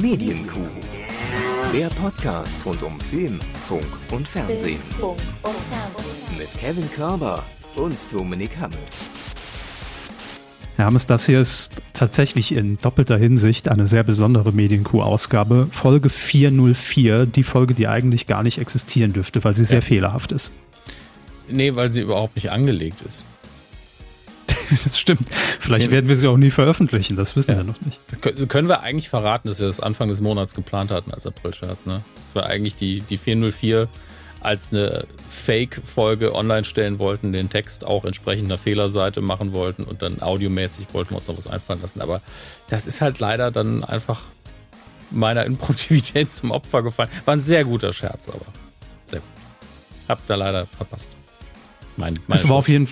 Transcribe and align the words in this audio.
Medienkuh. 0.00 0.60
Der 1.74 1.88
Podcast 1.88 2.64
rund 2.64 2.84
um 2.84 3.00
Film, 3.00 3.40
Funk 3.66 3.84
und 4.12 4.28
Fernsehen. 4.28 4.78
Mit 6.38 6.48
Kevin 6.56 6.88
Körber 6.92 7.42
und 7.74 7.96
Dominik 8.12 8.56
Hammes. 8.60 9.10
Herr 10.76 10.86
Hammes, 10.86 11.08
das 11.08 11.26
hier 11.26 11.40
ist 11.40 11.82
tatsächlich 11.94 12.54
in 12.54 12.78
doppelter 12.78 13.18
Hinsicht 13.18 13.68
eine 13.68 13.86
sehr 13.86 14.04
besondere 14.04 14.52
Medienkuh-Ausgabe. 14.52 15.68
Folge 15.72 16.10
404, 16.10 17.26
die 17.26 17.42
Folge, 17.42 17.74
die 17.74 17.88
eigentlich 17.88 18.28
gar 18.28 18.44
nicht 18.44 18.58
existieren 18.58 19.12
dürfte, 19.12 19.42
weil 19.42 19.56
sie 19.56 19.64
sehr 19.64 19.82
fehlerhaft 19.82 20.30
ist. 20.30 20.52
Nee, 21.48 21.74
weil 21.74 21.90
sie 21.90 22.02
überhaupt 22.02 22.36
nicht 22.36 22.52
angelegt 22.52 23.02
ist. 23.04 23.24
das 24.84 24.98
stimmt. 24.98 25.28
Vielleicht 25.60 25.90
werden 25.90 26.08
wir 26.08 26.16
sie 26.16 26.28
auch 26.28 26.36
nie 26.36 26.50
veröffentlichen, 26.50 27.16
das 27.16 27.36
wissen 27.36 27.52
ja. 27.52 27.56
wir 27.58 27.64
noch 27.64 27.80
nicht. 27.80 27.98
Das 28.22 28.48
können 28.48 28.68
wir 28.68 28.80
eigentlich 28.80 29.08
verraten, 29.08 29.48
dass 29.48 29.58
wir 29.58 29.66
das 29.66 29.80
Anfang 29.80 30.08
des 30.08 30.20
Monats 30.20 30.54
geplant 30.54 30.90
hatten 30.90 31.12
als 31.12 31.26
April-Scherz. 31.26 31.86
Ne? 31.86 32.02
Das 32.26 32.34
war 32.34 32.46
eigentlich 32.46 32.76
die, 32.76 33.00
die 33.00 33.18
404 33.18 33.88
als 34.40 34.72
eine 34.72 35.06
Fake-Folge 35.28 36.34
online 36.34 36.64
stellen 36.64 36.98
wollten, 36.98 37.32
den 37.32 37.50
Text 37.50 37.84
auch 37.84 38.04
entsprechend 38.04 38.46
einer 38.46 38.58
Fehlerseite 38.58 39.20
machen 39.20 39.52
wollten 39.52 39.82
und 39.82 40.02
dann 40.02 40.22
audiomäßig 40.22 40.86
wollten 40.92 41.10
wir 41.10 41.18
uns 41.18 41.28
noch 41.28 41.36
was 41.36 41.46
einfallen 41.46 41.82
lassen. 41.82 42.00
Aber 42.00 42.20
das 42.68 42.86
ist 42.86 43.00
halt 43.00 43.18
leider 43.18 43.50
dann 43.50 43.84
einfach 43.84 44.20
meiner 45.10 45.44
Improduktivität 45.44 46.30
zum 46.30 46.50
Opfer 46.50 46.82
gefallen. 46.82 47.10
War 47.24 47.34
ein 47.34 47.40
sehr 47.40 47.64
guter 47.64 47.92
Scherz, 47.92 48.28
aber 48.28 48.46
sehr 49.06 49.20
gut. 49.20 49.28
Hab 50.08 50.26
da 50.26 50.36
leider 50.36 50.66
verpasst. 50.66 51.10
Mein, 51.96 52.18
es, 52.28 52.48
war 52.48 52.56
auf 52.56 52.68
jeden, 52.68 52.88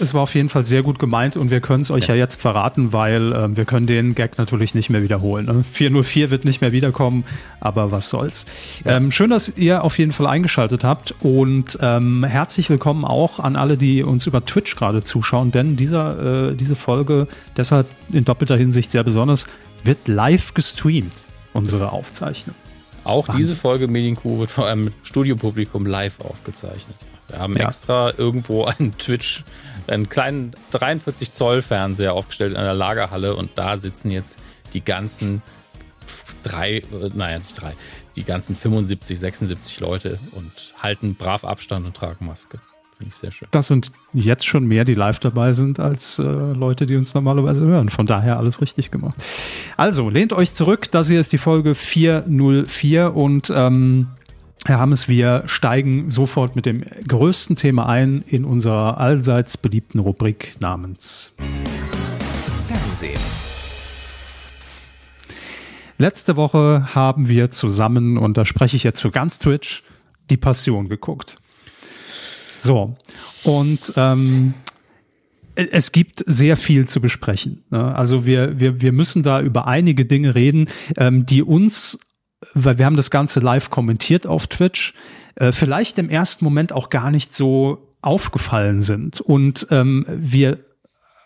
es 0.00 0.14
war 0.14 0.22
auf 0.22 0.34
jeden 0.34 0.48
Fall 0.48 0.64
sehr 0.64 0.82
gut 0.82 0.98
gemeint 0.98 1.36
und 1.36 1.50
wir 1.50 1.60
können 1.60 1.82
es 1.82 1.90
euch 1.90 2.08
ja. 2.08 2.14
ja. 2.14 2.20
jetzt 2.20 2.40
verraten, 2.40 2.92
weil 2.92 3.32
äh, 3.32 3.56
wir 3.56 3.64
können 3.64 3.86
den 3.86 4.14
Gag 4.14 4.38
natürlich 4.38 4.74
nicht 4.74 4.90
mehr 4.90 5.02
wiederholen. 5.02 5.46
Ne? 5.46 5.64
404 5.72 6.30
wird 6.30 6.44
nicht 6.44 6.60
mehr 6.60 6.72
wiederkommen, 6.72 7.24
aber 7.60 7.92
was 7.92 8.10
soll's. 8.10 8.44
Ja. 8.84 8.96
Ähm, 8.96 9.10
schön, 9.10 9.30
dass 9.30 9.56
ihr 9.56 9.84
auf 9.84 9.98
jeden 9.98 10.12
Fall 10.12 10.26
eingeschaltet 10.26 10.84
habt 10.84 11.14
und 11.20 11.78
ähm, 11.80 12.24
herzlich 12.24 12.70
willkommen 12.70 13.04
auch 13.04 13.38
an 13.38 13.56
alle, 13.56 13.76
die 13.76 14.02
uns 14.02 14.26
über 14.26 14.44
Twitch 14.44 14.76
gerade 14.76 15.02
zuschauen, 15.02 15.50
denn 15.50 15.76
dieser, 15.76 16.50
äh, 16.50 16.54
diese 16.54 16.76
Folge, 16.76 17.28
deshalb 17.56 17.86
in 18.12 18.24
doppelter 18.24 18.56
Hinsicht 18.56 18.92
sehr 18.92 19.04
besonders, 19.04 19.46
wird 19.84 20.08
live 20.08 20.54
gestreamt, 20.54 21.12
unsere 21.52 21.92
Aufzeichnung. 21.92 22.56
Auch 23.04 23.28
Wahnsinn. 23.28 23.42
diese 23.42 23.54
Folge 23.54 23.86
Medienkuh 23.86 24.38
wird 24.38 24.50
vor 24.50 24.66
einem 24.66 24.92
Studiopublikum 25.02 25.84
live 25.84 26.20
aufgezeichnet. 26.20 26.96
Wir 27.28 27.38
haben 27.38 27.54
ja. 27.54 27.66
extra 27.66 28.12
irgendwo 28.16 28.64
einen 28.64 28.96
Twitch, 28.98 29.44
einen 29.86 30.08
kleinen 30.08 30.52
43 30.72 31.32
Zoll 31.32 31.62
Fernseher 31.62 32.14
aufgestellt 32.14 32.52
in 32.52 32.56
einer 32.56 32.74
Lagerhalle 32.74 33.34
und 33.36 33.50
da 33.56 33.76
sitzen 33.76 34.10
jetzt 34.10 34.38
die 34.72 34.84
ganzen 34.84 35.42
drei, 36.42 36.82
naja, 37.14 37.38
nicht 37.38 37.60
drei, 37.60 37.74
die 38.16 38.24
ganzen 38.24 38.56
75, 38.56 39.18
76 39.18 39.80
Leute 39.80 40.18
und 40.32 40.52
halten 40.82 41.14
brav 41.14 41.44
Abstand 41.44 41.86
und 41.86 41.96
tragen 41.96 42.26
Maske. 42.26 42.58
Finde 42.96 43.08
ich 43.08 43.16
sehr 43.16 43.32
schön. 43.32 43.48
Das 43.50 43.66
sind 43.66 43.90
jetzt 44.12 44.46
schon 44.46 44.66
mehr, 44.66 44.84
die 44.84 44.94
live 44.94 45.18
dabei 45.18 45.52
sind, 45.52 45.80
als 45.80 46.20
äh, 46.20 46.22
Leute, 46.22 46.86
die 46.86 46.94
uns 46.94 47.12
normalerweise 47.14 47.64
hören. 47.64 47.88
Von 47.88 48.06
daher 48.06 48.38
alles 48.38 48.60
richtig 48.60 48.92
gemacht. 48.92 49.16
Also, 49.76 50.10
lehnt 50.10 50.32
euch 50.32 50.54
zurück. 50.54 50.88
Das 50.92 51.08
hier 51.08 51.18
ist 51.18 51.32
die 51.32 51.38
Folge 51.38 51.74
404 51.74 53.16
und 53.16 53.52
ähm, 53.52 54.06
Herr 54.66 54.78
Hammes, 54.78 55.08
wir 55.08 55.42
steigen 55.44 56.10
sofort 56.10 56.56
mit 56.56 56.64
dem 56.64 56.84
größten 57.06 57.54
Thema 57.54 57.86
ein 57.86 58.24
in 58.26 58.46
unserer 58.46 58.96
allseits 58.96 59.58
beliebten 59.58 59.98
Rubrik 59.98 60.54
namens 60.58 61.32
Fernsehen. 62.66 63.20
Letzte 65.98 66.36
Woche 66.36 66.94
haben 66.94 67.28
wir 67.28 67.50
zusammen, 67.50 68.16
und 68.16 68.38
da 68.38 68.46
spreche 68.46 68.76
ich 68.76 68.84
jetzt 68.84 69.00
für 69.00 69.10
ganz 69.10 69.38
Twitch, 69.38 69.82
die 70.30 70.38
Passion 70.38 70.88
geguckt. 70.88 71.36
So, 72.56 72.94
und 73.42 73.92
ähm, 73.96 74.54
es 75.56 75.92
gibt 75.92 76.24
sehr 76.26 76.56
viel 76.56 76.88
zu 76.88 77.02
besprechen. 77.02 77.64
Ne? 77.68 77.94
Also 77.94 78.24
wir, 78.24 78.58
wir, 78.58 78.80
wir 78.80 78.92
müssen 78.92 79.22
da 79.22 79.42
über 79.42 79.66
einige 79.66 80.06
Dinge 80.06 80.34
reden, 80.34 80.70
ähm, 80.96 81.26
die 81.26 81.42
uns 81.42 81.98
weil 82.54 82.78
wir 82.78 82.86
haben 82.86 82.96
das 82.96 83.10
Ganze 83.10 83.40
live 83.40 83.70
kommentiert 83.70 84.26
auf 84.26 84.46
Twitch, 84.46 84.94
äh, 85.36 85.52
vielleicht 85.52 85.98
im 85.98 86.10
ersten 86.10 86.44
Moment 86.44 86.72
auch 86.72 86.90
gar 86.90 87.10
nicht 87.10 87.34
so 87.34 87.94
aufgefallen 88.02 88.80
sind. 88.80 89.20
Und 89.20 89.66
ähm, 89.70 90.06
wir 90.08 90.58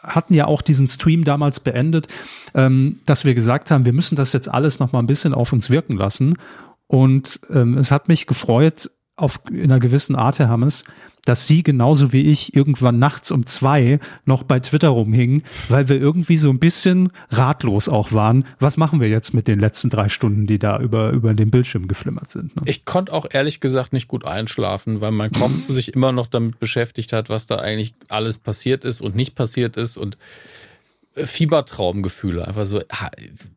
hatten 0.02 0.34
ja 0.34 0.46
auch 0.46 0.62
diesen 0.62 0.86
Stream 0.88 1.24
damals 1.24 1.60
beendet, 1.60 2.08
ähm, 2.54 3.00
dass 3.04 3.24
wir 3.24 3.34
gesagt 3.34 3.70
haben, 3.70 3.84
wir 3.84 3.92
müssen 3.92 4.16
das 4.16 4.32
jetzt 4.32 4.48
alles 4.48 4.78
noch 4.78 4.92
mal 4.92 5.00
ein 5.00 5.06
bisschen 5.06 5.34
auf 5.34 5.52
uns 5.52 5.70
wirken 5.70 5.96
lassen. 5.96 6.34
Und 6.86 7.40
ähm, 7.50 7.76
es 7.76 7.90
hat 7.90 8.08
mich 8.08 8.26
gefreut, 8.26 8.90
auf 9.16 9.40
in 9.50 9.64
einer 9.64 9.80
gewissen 9.80 10.14
Art, 10.16 10.38
Herr 10.38 10.48
Hammes, 10.48 10.84
dass 11.28 11.46
sie 11.46 11.62
genauso 11.62 12.12
wie 12.12 12.30
ich 12.30 12.56
irgendwann 12.56 12.98
nachts 12.98 13.30
um 13.30 13.44
zwei 13.44 14.00
noch 14.24 14.42
bei 14.44 14.60
Twitter 14.60 14.88
rumhingen, 14.88 15.42
weil 15.68 15.88
wir 15.90 16.00
irgendwie 16.00 16.38
so 16.38 16.48
ein 16.48 16.58
bisschen 16.58 17.12
ratlos 17.28 17.88
auch 17.88 18.12
waren. 18.12 18.46
Was 18.60 18.78
machen 18.78 19.00
wir 19.00 19.08
jetzt 19.08 19.34
mit 19.34 19.46
den 19.46 19.60
letzten 19.60 19.90
drei 19.90 20.08
Stunden, 20.08 20.46
die 20.46 20.58
da 20.58 20.80
über, 20.80 21.10
über 21.10 21.34
den 21.34 21.50
Bildschirm 21.50 21.86
geflimmert 21.86 22.30
sind? 22.30 22.56
Ne? 22.56 22.62
Ich 22.64 22.86
konnte 22.86 23.12
auch 23.12 23.26
ehrlich 23.30 23.60
gesagt 23.60 23.92
nicht 23.92 24.08
gut 24.08 24.24
einschlafen, 24.24 25.02
weil 25.02 25.10
mein 25.10 25.30
Kopf 25.30 25.52
sich 25.68 25.92
immer 25.92 26.12
noch 26.12 26.26
damit 26.26 26.58
beschäftigt 26.58 27.12
hat, 27.12 27.28
was 27.28 27.46
da 27.46 27.56
eigentlich 27.56 27.92
alles 28.08 28.38
passiert 28.38 28.86
ist 28.86 29.02
und 29.02 29.14
nicht 29.14 29.34
passiert 29.34 29.76
ist 29.76 29.98
und 29.98 30.16
äh, 31.14 31.26
Fiebertraumgefühle. 31.26 32.48
Einfach 32.48 32.64
so, 32.64 32.80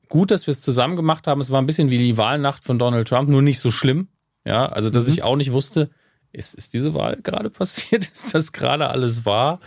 gut, 0.09 0.29
dass 0.29 0.45
wir 0.45 0.51
es 0.51 0.61
zusammen 0.61 0.97
gemacht 0.97 1.25
haben. 1.25 1.39
Es 1.39 1.51
war 1.51 1.61
ein 1.61 1.67
bisschen 1.67 1.89
wie 1.89 1.97
die 1.97 2.17
Wahlnacht 2.17 2.65
von 2.65 2.77
Donald 2.77 3.07
Trump, 3.07 3.29
nur 3.29 3.41
nicht 3.41 3.59
so 3.59 3.71
schlimm. 3.71 4.09
Ja, 4.43 4.65
also 4.65 4.89
dass 4.89 5.05
mhm. 5.05 5.13
ich 5.13 5.23
auch 5.23 5.35
nicht 5.37 5.53
wusste, 5.53 5.89
ist, 6.31 6.53
ist 6.55 6.73
diese 6.73 6.93
Wahl 6.93 7.17
gerade 7.21 7.49
passiert? 7.51 8.09
Ist 8.11 8.33
das 8.33 8.51
gerade 8.51 8.89
alles 8.89 9.25
wahr? 9.25 9.59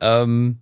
Ähm, 0.00 0.60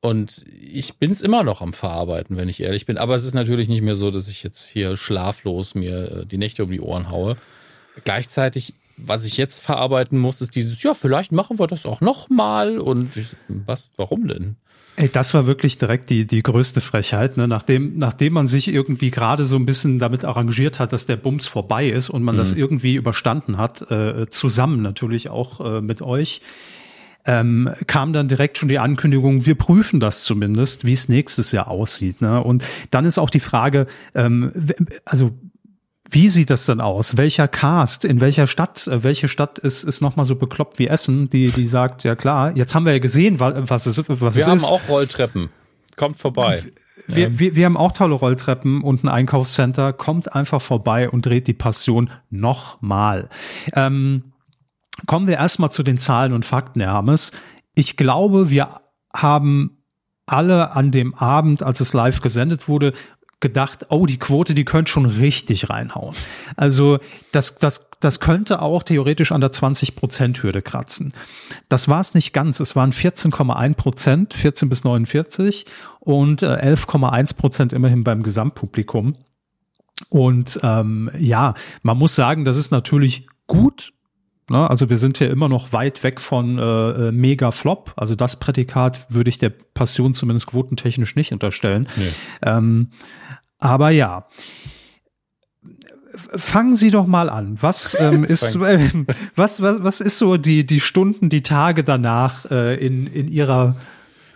und 0.00 0.44
ich 0.60 0.98
bin 0.98 1.10
es 1.10 1.22
immer 1.22 1.42
noch 1.42 1.60
am 1.60 1.72
Verarbeiten, 1.72 2.36
wenn 2.36 2.48
ich 2.48 2.60
ehrlich 2.60 2.86
bin. 2.86 2.98
Aber 2.98 3.16
es 3.16 3.24
ist 3.24 3.34
natürlich 3.34 3.68
nicht 3.68 3.82
mehr 3.82 3.96
so, 3.96 4.10
dass 4.10 4.28
ich 4.28 4.42
jetzt 4.42 4.68
hier 4.68 4.96
schlaflos 4.96 5.74
mir 5.74 6.20
äh, 6.20 6.26
die 6.26 6.38
Nächte 6.38 6.64
um 6.64 6.70
die 6.70 6.80
Ohren 6.80 7.10
haue. 7.10 7.36
Gleichzeitig, 8.04 8.74
was 8.98 9.24
ich 9.24 9.36
jetzt 9.36 9.60
verarbeiten 9.60 10.18
muss, 10.18 10.40
ist 10.40 10.56
dieses, 10.56 10.82
ja, 10.82 10.94
vielleicht 10.94 11.32
machen 11.32 11.58
wir 11.58 11.66
das 11.66 11.86
auch 11.86 12.00
nochmal. 12.00 12.78
Und 12.78 13.16
ich, 13.16 13.28
was, 13.48 13.90
warum 13.96 14.28
denn? 14.28 14.56
Ey, 14.96 15.08
das 15.08 15.32
war 15.32 15.46
wirklich 15.46 15.78
direkt 15.78 16.10
die, 16.10 16.26
die 16.26 16.42
größte 16.42 16.80
Frechheit, 16.80 17.36
ne? 17.36 17.46
nachdem, 17.46 17.98
nachdem 17.98 18.32
man 18.32 18.48
sich 18.48 18.66
irgendwie 18.66 19.12
gerade 19.12 19.46
so 19.46 19.54
ein 19.54 19.64
bisschen 19.64 20.00
damit 20.00 20.24
arrangiert 20.24 20.80
hat, 20.80 20.92
dass 20.92 21.06
der 21.06 21.14
Bums 21.14 21.46
vorbei 21.46 21.88
ist 21.88 22.10
und 22.10 22.24
man 22.24 22.34
mhm. 22.34 22.40
das 22.40 22.52
irgendwie 22.52 22.96
überstanden 22.96 23.58
hat, 23.58 23.88
äh, 23.92 24.28
zusammen 24.28 24.82
natürlich 24.82 25.28
auch 25.28 25.60
äh, 25.60 25.80
mit 25.80 26.02
euch, 26.02 26.40
ähm, 27.26 27.70
kam 27.86 28.12
dann 28.12 28.26
direkt 28.26 28.58
schon 28.58 28.68
die 28.68 28.80
Ankündigung, 28.80 29.46
wir 29.46 29.54
prüfen 29.54 30.00
das 30.00 30.24
zumindest, 30.24 30.84
wie 30.84 30.94
es 30.94 31.08
nächstes 31.08 31.52
Jahr 31.52 31.68
aussieht. 31.68 32.20
Ne? 32.20 32.42
Und 32.42 32.64
dann 32.90 33.04
ist 33.04 33.18
auch 33.18 33.30
die 33.30 33.38
Frage, 33.38 33.86
ähm, 34.14 34.52
also 35.04 35.30
wie 36.10 36.30
sieht 36.30 36.50
das 36.50 36.64
dann 36.66 36.80
aus? 36.80 37.16
Welcher 37.16 37.48
Cast, 37.48 38.04
in 38.04 38.20
welcher 38.20 38.46
Stadt, 38.46 38.86
äh, 38.86 39.02
welche 39.02 39.28
Stadt 39.28 39.58
ist, 39.58 39.84
ist 39.84 40.00
nochmal 40.00 40.24
so 40.24 40.36
bekloppt 40.36 40.78
wie 40.78 40.86
Essen, 40.86 41.28
die, 41.28 41.50
die 41.50 41.66
sagt, 41.66 42.04
ja 42.04 42.16
klar, 42.16 42.56
jetzt 42.56 42.74
haben 42.74 42.86
wir 42.86 42.92
ja 42.92 42.98
gesehen, 42.98 43.40
was 43.40 43.86
es, 43.86 43.98
was 44.08 44.20
wir 44.20 44.28
es 44.28 44.36
ist. 44.36 44.46
Wir 44.46 44.46
haben 44.46 44.64
auch 44.64 44.88
Rolltreppen. 44.88 45.50
Kommt 45.96 46.16
vorbei. 46.16 46.62
Wir, 47.06 47.28
ja. 47.28 47.38
wir, 47.38 47.56
wir 47.56 47.64
haben 47.66 47.76
auch 47.76 47.92
tolle 47.92 48.14
Rolltreppen 48.14 48.82
und 48.82 49.04
ein 49.04 49.08
Einkaufscenter. 49.08 49.92
Kommt 49.92 50.34
einfach 50.34 50.62
vorbei 50.62 51.10
und 51.10 51.26
dreht 51.26 51.46
die 51.46 51.54
Passion 51.54 52.10
nochmal. 52.30 53.28
Ähm, 53.74 54.32
kommen 55.06 55.26
wir 55.26 55.36
erstmal 55.36 55.70
zu 55.70 55.82
den 55.82 55.98
Zahlen 55.98 56.32
und 56.32 56.44
Fakten, 56.44 56.80
Herr 56.80 56.92
Hammes. 56.92 57.32
Ich 57.74 57.96
glaube, 57.96 58.50
wir 58.50 58.80
haben 59.14 59.78
alle 60.26 60.72
an 60.72 60.90
dem 60.90 61.14
Abend, 61.14 61.62
als 61.62 61.80
es 61.80 61.92
live 61.92 62.20
gesendet 62.20 62.68
wurde, 62.68 62.92
gedacht, 63.40 63.86
oh, 63.90 64.06
die 64.06 64.18
Quote, 64.18 64.54
die 64.54 64.64
könnte 64.64 64.90
schon 64.90 65.06
richtig 65.06 65.70
reinhauen. 65.70 66.14
Also 66.56 66.98
das, 67.32 67.58
das, 67.58 67.88
das 68.00 68.18
könnte 68.20 68.60
auch 68.62 68.82
theoretisch 68.82 69.30
an 69.32 69.40
der 69.40 69.50
20-Prozent-Hürde 69.50 70.62
kratzen. 70.62 71.12
Das 71.68 71.88
war 71.88 72.00
es 72.00 72.14
nicht 72.14 72.32
ganz. 72.32 72.58
Es 72.60 72.74
waren 72.74 72.92
14,1 72.92 73.74
Prozent, 73.74 74.34
14 74.34 74.68
bis 74.68 74.84
49 74.84 75.66
und 76.00 76.42
11,1 76.42 77.30
äh, 77.30 77.34
Prozent 77.36 77.72
immerhin 77.72 78.02
beim 78.02 78.22
Gesamtpublikum. 78.22 79.14
Und 80.08 80.58
ähm, 80.62 81.10
ja, 81.18 81.54
man 81.82 81.98
muss 81.98 82.14
sagen, 82.14 82.44
das 82.44 82.56
ist 82.56 82.70
natürlich 82.70 83.26
gut, 83.46 83.92
Ne? 84.50 84.68
Also 84.68 84.90
wir 84.90 84.96
sind 84.96 85.20
ja 85.20 85.28
immer 85.28 85.48
noch 85.48 85.72
weit 85.72 86.02
weg 86.04 86.20
von 86.20 86.58
äh, 86.58 86.62
äh, 86.62 87.12
Mega 87.12 87.50
Flop. 87.50 87.92
Also 87.96 88.14
das 88.14 88.36
Prädikat 88.36 89.06
würde 89.10 89.28
ich 89.28 89.38
der 89.38 89.50
Passion 89.50 90.14
zumindest 90.14 90.48
quotentechnisch 90.48 91.16
nicht 91.16 91.32
unterstellen. 91.32 91.88
Nee. 91.96 92.10
Ähm, 92.42 92.90
aber 93.58 93.90
ja. 93.90 94.26
Fangen 96.14 96.74
Sie 96.76 96.90
doch 96.90 97.06
mal 97.06 97.30
an. 97.30 97.58
Was 97.60 97.96
ähm, 97.98 98.24
ist 98.24 98.56
äh, 98.56 98.88
was, 99.36 99.62
was 99.62 99.82
was 99.82 100.00
ist 100.00 100.18
so 100.18 100.36
die 100.36 100.66
die 100.66 100.80
Stunden, 100.80 101.30
die 101.30 101.42
Tage 101.42 101.84
danach 101.84 102.50
äh, 102.50 102.74
in 102.74 103.06
in 103.06 103.28
Ihrer 103.28 103.76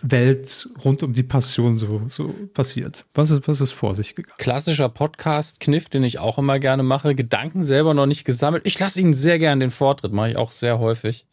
Welt 0.03 0.69
rund 0.83 1.01
um 1.01 1.13
die 1.13 1.23
Passion 1.23 1.77
so, 1.77 2.01
so 2.09 2.27
passiert? 2.53 3.05
Was 3.13 3.31
ist, 3.31 3.47
was 3.47 3.61
ist 3.61 3.71
vor 3.71 3.95
sich 3.95 4.15
gegangen? 4.15 4.35
Klassischer 4.37 4.89
Podcast-Kniff, 4.89 5.87
den 5.87 6.03
ich 6.03 6.19
auch 6.19 6.37
immer 6.37 6.59
gerne 6.59 6.83
mache. 6.83 7.15
Gedanken 7.15 7.63
selber 7.63 7.93
noch 7.93 8.05
nicht 8.05 8.25
gesammelt. 8.25 8.65
Ich 8.65 8.77
lasse 8.77 8.99
Ihnen 8.99 9.13
sehr 9.13 9.39
gerne 9.39 9.63
den 9.63 9.71
Vortritt, 9.71 10.11
mache 10.11 10.31
ich 10.31 10.35
auch 10.35 10.51
sehr 10.51 10.79
häufig. 10.79 11.25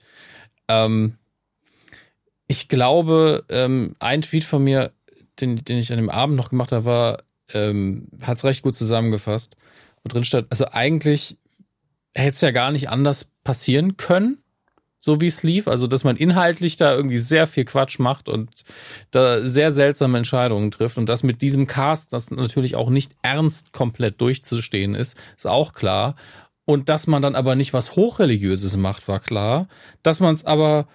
Ähm, 0.68 1.18
ich 2.46 2.68
glaube, 2.68 3.44
ähm, 3.48 3.96
ein 3.98 4.22
Tweet 4.22 4.44
von 4.44 4.62
mir, 4.62 4.92
den, 5.40 5.56
den 5.56 5.78
ich 5.78 5.90
an 5.90 5.98
dem 5.98 6.10
Abend 6.10 6.36
noch 6.36 6.50
gemacht 6.50 6.70
habe, 6.70 6.84
war, 6.84 7.22
ähm, 7.52 8.08
hat 8.22 8.38
es 8.38 8.44
recht 8.44 8.62
gut 8.62 8.76
zusammengefasst, 8.76 9.56
wo 10.02 10.08
drin 10.08 10.24
steht, 10.24 10.46
also 10.50 10.66
eigentlich 10.70 11.38
hätte 12.14 12.34
es 12.34 12.40
ja 12.40 12.52
gar 12.52 12.70
nicht 12.70 12.88
anders 12.88 13.32
passieren 13.42 13.96
können 13.96 14.39
so 15.00 15.20
wie 15.20 15.26
es 15.26 15.42
lief. 15.42 15.66
Also, 15.66 15.86
dass 15.86 16.04
man 16.04 16.16
inhaltlich 16.16 16.76
da 16.76 16.94
irgendwie 16.94 17.18
sehr 17.18 17.46
viel 17.46 17.64
Quatsch 17.64 17.98
macht 17.98 18.28
und 18.28 18.50
da 19.10 19.46
sehr 19.48 19.72
seltsame 19.72 20.18
Entscheidungen 20.18 20.70
trifft. 20.70 20.98
Und 20.98 21.08
dass 21.08 21.22
mit 21.22 21.42
diesem 21.42 21.66
Cast 21.66 22.12
das 22.12 22.30
natürlich 22.30 22.76
auch 22.76 22.90
nicht 22.90 23.12
ernst 23.22 23.72
komplett 23.72 24.20
durchzustehen 24.20 24.94
ist, 24.94 25.16
ist 25.36 25.46
auch 25.46 25.72
klar. 25.72 26.14
Und 26.66 26.88
dass 26.88 27.06
man 27.06 27.22
dann 27.22 27.34
aber 27.34 27.56
nicht 27.56 27.72
was 27.72 27.96
Hochreligiöses 27.96 28.76
macht, 28.76 29.08
war 29.08 29.18
klar. 29.18 29.66
Dass 30.02 30.20
man 30.20 30.34
es 30.34 30.44
aber 30.44 30.86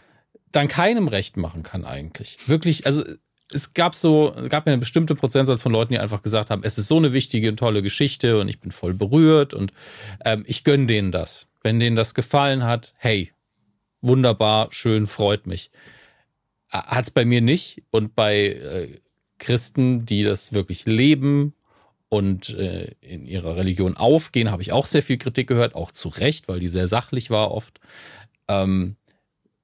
dann 0.51 0.67
keinem 0.67 1.09
recht 1.09 1.35
machen 1.35 1.63
kann 1.63 1.83
eigentlich. 1.83 2.37
Wirklich, 2.47 2.85
also 2.85 3.03
es 3.51 3.73
gab 3.73 3.95
so, 3.95 4.33
gab 4.49 4.65
mir 4.65 4.71
eine 4.71 4.79
bestimmte 4.79 5.15
Prozentsatz 5.15 5.61
von 5.63 5.71
Leuten, 5.71 5.93
die 5.93 5.99
einfach 5.99 6.21
gesagt 6.21 6.49
haben, 6.49 6.63
es 6.63 6.77
ist 6.77 6.87
so 6.87 6.97
eine 6.97 7.13
wichtige 7.13 7.49
und 7.49 7.57
tolle 7.57 7.81
Geschichte 7.81 8.39
und 8.39 8.47
ich 8.47 8.59
bin 8.59 8.71
voll 8.71 8.93
berührt 8.93 9.53
und 9.53 9.73
ähm, 10.23 10.43
ich 10.47 10.63
gönne 10.63 10.85
denen 10.85 11.11
das. 11.11 11.47
Wenn 11.61 11.79
denen 11.79 11.95
das 11.95 12.13
gefallen 12.13 12.63
hat, 12.63 12.93
hey, 12.97 13.31
wunderbar, 14.07 14.69
schön, 14.71 15.07
freut 15.07 15.47
mich. 15.47 15.71
Hat 16.69 17.05
es 17.05 17.11
bei 17.11 17.25
mir 17.25 17.41
nicht. 17.41 17.83
Und 17.91 18.15
bei 18.15 18.47
äh, 18.47 18.99
Christen, 19.37 20.05
die 20.05 20.23
das 20.23 20.53
wirklich 20.53 20.85
leben 20.85 21.53
und 22.09 22.49
äh, 22.49 22.95
in 23.01 23.25
ihrer 23.25 23.55
Religion 23.55 23.97
aufgehen, 23.97 24.51
habe 24.51 24.61
ich 24.61 24.71
auch 24.71 24.85
sehr 24.85 25.03
viel 25.03 25.17
Kritik 25.17 25.47
gehört, 25.47 25.75
auch 25.75 25.91
zu 25.91 26.09
Recht, 26.09 26.47
weil 26.47 26.59
die 26.59 26.67
sehr 26.67 26.87
sachlich 26.87 27.29
war 27.29 27.51
oft. 27.51 27.79
Ähm, 28.47 28.95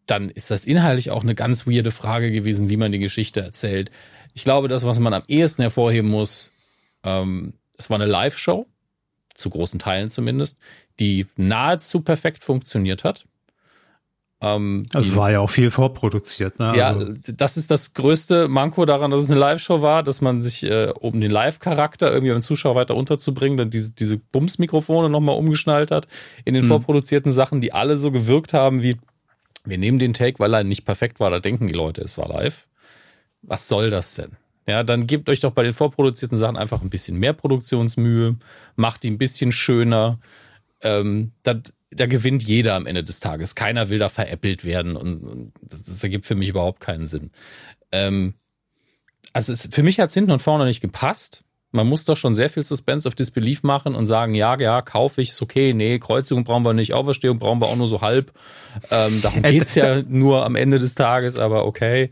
dann 0.05 0.29
ist 0.29 0.51
das 0.51 0.65
inhaltlich 0.65 1.11
auch 1.11 1.23
eine 1.23 1.35
ganz 1.35 1.67
weirde 1.67 1.91
Frage 1.91 2.31
gewesen, 2.31 2.69
wie 2.69 2.77
man 2.77 2.91
die 2.91 2.99
Geschichte 2.99 3.41
erzählt. 3.41 3.91
Ich 4.33 4.43
glaube, 4.43 4.67
das, 4.67 4.85
was 4.85 4.99
man 4.99 5.13
am 5.13 5.23
ehesten 5.27 5.61
hervorheben 5.61 6.09
muss, 6.09 6.51
ähm, 7.03 7.53
es 7.77 7.89
war 7.89 7.99
eine 7.99 8.09
Live-Show, 8.09 8.67
zu 9.35 9.49
großen 9.49 9.79
Teilen 9.79 10.09
zumindest, 10.09 10.57
die 10.99 11.27
nahezu 11.35 12.01
perfekt 12.01 12.43
funktioniert 12.43 13.03
hat. 13.03 13.25
Ähm, 14.41 14.88
also 14.93 15.15
war 15.15 15.31
ja 15.31 15.39
auch 15.39 15.49
viel 15.49 15.69
vorproduziert. 15.69 16.57
Ne? 16.57 16.73
Ja, 16.75 16.88
also. 16.88 17.13
das 17.27 17.57
ist 17.57 17.69
das 17.69 17.93
größte 17.93 18.47
Manko 18.47 18.85
daran, 18.85 19.11
dass 19.11 19.23
es 19.23 19.29
eine 19.29 19.39
Live-Show 19.39 19.81
war, 19.81 20.01
dass 20.01 20.19
man 20.19 20.41
sich, 20.41 20.63
äh, 20.63 20.91
um 20.99 21.21
den 21.21 21.29
Live-Charakter 21.29 22.11
irgendwie 22.11 22.33
den 22.33 22.41
Zuschauer 22.41 22.73
weiter 22.73 22.95
unterzubringen, 22.95 23.57
dann 23.57 23.69
diese, 23.69 23.93
diese 23.93 24.17
Bums-Mikrofone 24.17 25.09
nochmal 25.09 25.38
umgeschnallt 25.38 25.91
hat 25.91 26.07
in 26.43 26.55
den 26.55 26.63
hm. 26.63 26.69
vorproduzierten 26.69 27.31
Sachen, 27.31 27.61
die 27.61 27.71
alle 27.71 27.97
so 27.97 28.09
gewirkt 28.09 28.53
haben 28.53 28.81
wie, 28.81 28.97
wir 29.63 29.77
nehmen 29.77 29.99
den 29.99 30.13
Take, 30.13 30.39
weil 30.39 30.53
er 30.55 30.63
nicht 30.63 30.85
perfekt 30.85 31.19
war, 31.19 31.29
da 31.29 31.39
denken 31.39 31.67
die 31.67 31.73
Leute, 31.73 32.01
es 32.01 32.17
war 32.17 32.27
live. 32.27 32.67
Was 33.43 33.67
soll 33.67 33.91
das 33.91 34.15
denn? 34.15 34.31
Ja, 34.67 34.83
dann 34.83 35.05
gebt 35.05 35.29
euch 35.29 35.39
doch 35.39 35.51
bei 35.51 35.63
den 35.63 35.73
vorproduzierten 35.73 36.38
Sachen 36.38 36.57
einfach 36.57 36.81
ein 36.81 36.89
bisschen 36.89 37.17
mehr 37.17 37.33
Produktionsmühe, 37.33 38.38
macht 38.75 39.03
die 39.03 39.11
ein 39.11 39.17
bisschen 39.17 39.51
schöner. 39.51 40.19
Ähm, 40.81 41.31
das 41.43 41.73
da 41.91 42.05
gewinnt 42.05 42.43
jeder 42.43 42.75
am 42.75 42.88
Ende 42.88 43.03
des 43.03 43.19
Tages. 43.19 43.55
Keiner 43.55 43.89
will 43.89 43.99
da 43.99 44.09
veräppelt 44.09 44.63
werden 44.65 44.95
und, 44.95 45.23
und 45.23 45.53
das, 45.61 45.83
das, 45.83 46.03
ergibt 46.03 46.25
für 46.25 46.35
mich 46.35 46.49
überhaupt 46.49 46.79
keinen 46.79 47.05
Sinn. 47.05 47.31
Ähm, 47.91 48.33
also 49.33 49.51
es, 49.51 49.67
für 49.71 49.83
mich 49.83 49.99
hat 49.99 50.09
es 50.09 50.13
hinten 50.13 50.31
und 50.31 50.41
vorne 50.41 50.65
nicht 50.65 50.81
gepasst. 50.81 51.43
Man 51.71 51.88
muss 51.88 52.06
doch 52.06 52.18
schon 52.18 52.35
sehr 52.35 52.50
viel 52.50 52.63
Suspense 52.63 53.07
of 53.07 53.15
Disbelief 53.15 53.63
machen 53.63 53.95
und 53.95 54.07
sagen, 54.07 54.35
ja, 54.35 54.59
ja, 54.59 54.81
kaufe 54.81 55.21
ich, 55.21 55.29
ist 55.29 55.41
okay, 55.41 55.73
nee, 55.73 56.00
Kreuzigung 56.00 56.44
brauchen 56.44 56.65
wir 56.65 56.73
nicht, 56.73 56.94
Auferstehung 56.94 57.39
brauchen 57.39 57.62
wir 57.62 57.68
auch 57.68 57.77
nur 57.77 57.88
so 57.88 58.01
halb. 58.01 58.31
Ähm, 58.89 59.21
darum 59.21 59.44
äh, 59.44 59.51
geht's 59.51 59.75
ja 59.75 60.01
nur 60.07 60.45
am 60.45 60.56
Ende 60.56 60.79
des 60.79 60.95
Tages, 60.95 61.38
aber 61.38 61.65
okay. 61.65 62.09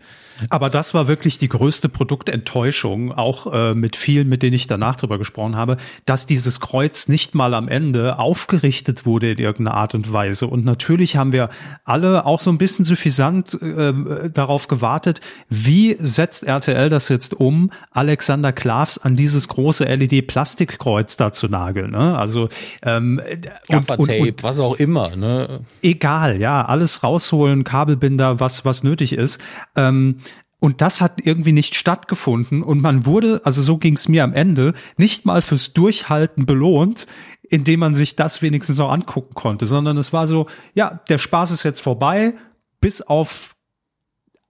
Aber 0.50 0.70
das 0.70 0.94
war 0.94 1.10
wirklich 1.10 1.38
die 1.38 1.50
größte 1.50 1.90
Produktenttäuschung, 1.90 3.12
auch 3.12 3.52
äh, 3.52 3.74
mit 3.74 3.98
vielen, 3.98 4.30
mit 4.30 4.42
denen 4.42 4.54
ich 4.54 4.68
danach 4.68 4.96
drüber 4.96 5.18
gesprochen 5.18 5.58
habe, 5.58 5.76
dass 6.06 6.26
dieses 6.26 6.62
Kreuz 6.62 7.10
nicht 7.10 7.36
mal 7.36 7.54
am 7.54 7.68
Ende 7.68 8.20
aufgerichtet 8.20 9.06
wurde 9.06 9.32
in 9.32 9.38
irgendeiner 9.38 9.76
Art 9.76 9.96
und 9.96 10.14
Weise. 10.14 10.48
Und 10.48 10.64
natürlich 10.64 11.18
haben 11.18 11.34
wir 11.34 11.50
alle 11.84 12.26
auch 12.26 12.40
so 12.40 12.50
ein 12.50 12.58
bisschen 12.58 12.86
suffisant 12.86 13.62
äh, 13.62 14.30
darauf 14.30 14.70
gewartet, 14.70 15.20
wie 15.50 15.98
setzt 16.00 16.44
RTL 16.44 16.90
das 16.90 17.10
jetzt 17.10 17.34
um, 17.34 17.72
Alexander 17.92 18.54
Klavs 18.54 18.98
an 18.98 19.18
dieses 19.18 19.49
große 19.50 19.84
LED-Plastikkreuz 19.84 21.18
da 21.18 21.32
zu 21.32 21.48
nageln. 21.48 21.92
Ne? 21.92 22.18
Also 22.18 22.50
ähm, 22.84 23.22
und, 23.68 23.90
und, 23.90 24.10
und, 24.10 24.44
was 24.44 24.60
auch 24.60 24.76
immer. 24.76 25.16
Ne? 25.16 25.62
Egal, 25.82 26.40
ja, 26.40 26.64
alles 26.64 27.04
rausholen, 27.04 27.64
Kabelbinder, 27.64 28.40
was 28.40 28.64
was 28.64 28.84
nötig 28.84 29.14
ist. 29.14 29.40
Ähm, 29.76 30.18
und 30.60 30.82
das 30.82 31.00
hat 31.00 31.22
irgendwie 31.26 31.54
nicht 31.54 31.76
stattgefunden. 31.76 32.64
Und 32.64 32.82
man 32.82 33.06
wurde, 33.06 33.42
also 33.46 33.62
so 33.62 33.78
ging 33.78 33.96
es 33.96 34.10
mir 34.10 34.24
am 34.24 34.34
Ende, 34.34 34.74
nicht 34.98 35.26
mal 35.26 35.42
fürs 35.42 35.74
Durchhalten 35.74 36.46
belohnt, 36.46 37.08
indem 37.50 37.80
man 37.80 37.96
sich 37.96 38.16
das 38.16 38.42
wenigstens 38.42 38.78
noch 38.78 38.92
angucken 38.92 39.34
konnte, 39.34 39.66
sondern 39.66 39.98
es 39.98 40.14
war 40.14 40.28
so, 40.28 40.48
ja, 40.74 41.00
der 41.10 41.18
Spaß 41.18 41.52
ist 41.52 41.64
jetzt 41.64 41.80
vorbei, 41.80 42.34
bis 42.82 43.02
auf 43.02 43.56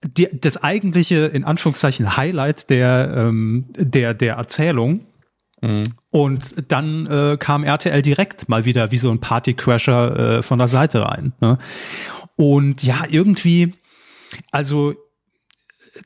die, 0.02 0.28
das 0.32 0.62
eigentliche, 0.62 1.26
in 1.26 1.44
Anführungszeichen, 1.44 2.16
Highlight 2.16 2.70
der, 2.70 3.12
ähm, 3.16 3.66
der, 3.76 4.14
der 4.14 4.34
Erzählung. 4.36 5.06
Mhm. 5.60 5.84
Und 6.10 6.70
dann 6.72 7.06
äh, 7.06 7.36
kam 7.38 7.64
RTL 7.64 8.02
direkt 8.02 8.48
mal 8.48 8.64
wieder 8.64 8.90
wie 8.92 8.98
so 8.98 9.10
ein 9.10 9.20
Partycrasher 9.20 10.38
äh, 10.38 10.42
von 10.42 10.58
der 10.58 10.68
Seite 10.68 11.04
rein. 11.04 11.32
Ne? 11.40 11.58
Und 12.36 12.82
ja, 12.82 13.04
irgendwie, 13.08 13.74
also 14.50 14.94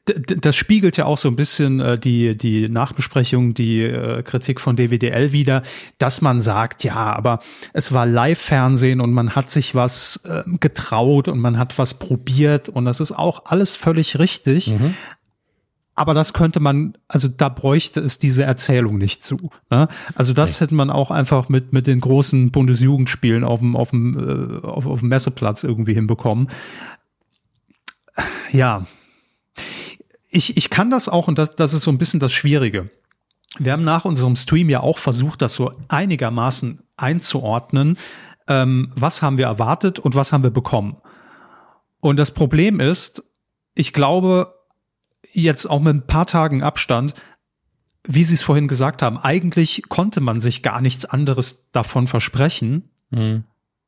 das 0.04 0.56
spiegelt 0.56 0.96
ja 0.96 1.06
auch 1.06 1.18
so 1.18 1.28
ein 1.28 1.36
bisschen 1.36 1.80
äh, 1.80 1.98
die, 1.98 2.36
die 2.36 2.68
Nachbesprechung, 2.68 3.54
die 3.54 3.82
äh, 3.82 4.22
Kritik 4.22 4.60
von 4.60 4.76
DWDL 4.76 5.32
wieder, 5.32 5.62
dass 5.98 6.20
man 6.20 6.40
sagt, 6.40 6.84
ja, 6.84 6.94
aber 6.94 7.40
es 7.72 7.92
war 7.92 8.06
Live-Fernsehen 8.06 9.00
und 9.00 9.12
man 9.12 9.34
hat 9.34 9.50
sich 9.50 9.74
was 9.74 10.20
äh, 10.24 10.42
getraut 10.60 11.28
und 11.28 11.38
man 11.38 11.58
hat 11.58 11.78
was 11.78 11.94
probiert 11.94 12.68
und 12.68 12.84
das 12.84 13.00
ist 13.00 13.12
auch 13.12 13.46
alles 13.46 13.76
völlig 13.76 14.18
richtig. 14.18 14.72
Mhm. 14.72 14.94
Aber 15.96 16.12
das 16.12 16.32
könnte 16.32 16.58
man, 16.58 16.98
also 17.06 17.28
da 17.28 17.48
bräuchte 17.48 18.00
es 18.00 18.18
diese 18.18 18.42
Erzählung 18.42 18.98
nicht 18.98 19.24
zu. 19.24 19.50
Ne? 19.70 19.86
Also 20.16 20.32
das 20.32 20.60
hätte 20.60 20.74
man 20.74 20.90
auch 20.90 21.12
einfach 21.12 21.48
mit, 21.48 21.72
mit 21.72 21.86
den 21.86 22.00
großen 22.00 22.50
Bundesjugendspielen 22.50 23.44
auf 23.44 23.60
dem, 23.60 23.76
auf 23.76 23.90
dem, 23.90 24.60
äh, 24.62 24.66
auf, 24.66 24.86
auf 24.86 25.00
dem 25.00 25.08
Messeplatz 25.08 25.62
irgendwie 25.62 25.94
hinbekommen. 25.94 26.48
Ja, 28.50 28.86
ich, 30.34 30.56
ich 30.56 30.68
kann 30.68 30.90
das 30.90 31.08
auch 31.08 31.28
und 31.28 31.38
das, 31.38 31.54
das 31.54 31.72
ist 31.72 31.84
so 31.84 31.90
ein 31.90 31.98
bisschen 31.98 32.20
das 32.20 32.32
Schwierige. 32.32 32.90
Wir 33.58 33.72
haben 33.72 33.84
nach 33.84 34.04
unserem 34.04 34.34
Stream 34.34 34.68
ja 34.68 34.80
auch 34.80 34.98
versucht, 34.98 35.40
das 35.42 35.54
so 35.54 35.72
einigermaßen 35.88 36.82
einzuordnen. 36.96 37.96
Ähm, 38.48 38.92
was 38.96 39.22
haben 39.22 39.38
wir 39.38 39.46
erwartet 39.46 40.00
und 40.00 40.16
was 40.16 40.32
haben 40.32 40.42
wir 40.42 40.50
bekommen? 40.50 40.96
Und 42.00 42.16
das 42.16 42.32
Problem 42.32 42.80
ist, 42.80 43.22
ich 43.74 43.92
glaube, 43.92 44.54
jetzt 45.32 45.66
auch 45.66 45.80
mit 45.80 45.94
ein 45.94 46.06
paar 46.06 46.26
Tagen 46.26 46.62
Abstand, 46.62 47.14
wie 48.06 48.24
Sie 48.24 48.34
es 48.34 48.42
vorhin 48.42 48.68
gesagt 48.68 49.02
haben, 49.02 49.16
eigentlich 49.16 49.84
konnte 49.88 50.20
man 50.20 50.40
sich 50.40 50.62
gar 50.62 50.80
nichts 50.80 51.04
anderes 51.04 51.70
davon 51.70 52.06
versprechen. 52.06 52.90
Mhm. 53.10 53.44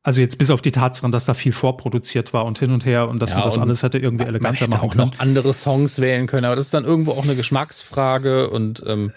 Also 0.06 0.20
jetzt 0.20 0.38
bis 0.38 0.52
auf 0.52 0.62
die 0.62 0.70
Tatsache, 0.70 1.10
dass 1.10 1.24
da 1.24 1.34
viel 1.34 1.50
vorproduziert 1.50 2.32
war 2.32 2.44
und 2.44 2.60
hin 2.60 2.70
und 2.70 2.86
her 2.86 3.08
und 3.08 3.20
dass 3.20 3.30
ja, 3.30 3.38
man 3.38 3.44
das 3.44 3.58
alles 3.58 3.82
hätte 3.82 3.98
irgendwie 3.98 4.24
eleganter 4.24 4.50
man 4.50 4.54
hätte 4.54 4.70
machen 4.70 4.88
auch 4.88 4.94
noch 4.94 5.18
andere 5.18 5.52
Songs 5.52 6.00
wählen 6.00 6.28
können, 6.28 6.44
aber 6.44 6.54
das 6.54 6.66
ist 6.66 6.74
dann 6.74 6.84
irgendwo 6.84 7.10
auch 7.10 7.24
eine 7.24 7.34
Geschmacksfrage 7.34 8.48
und 8.48 8.84
ähm, 8.86 9.10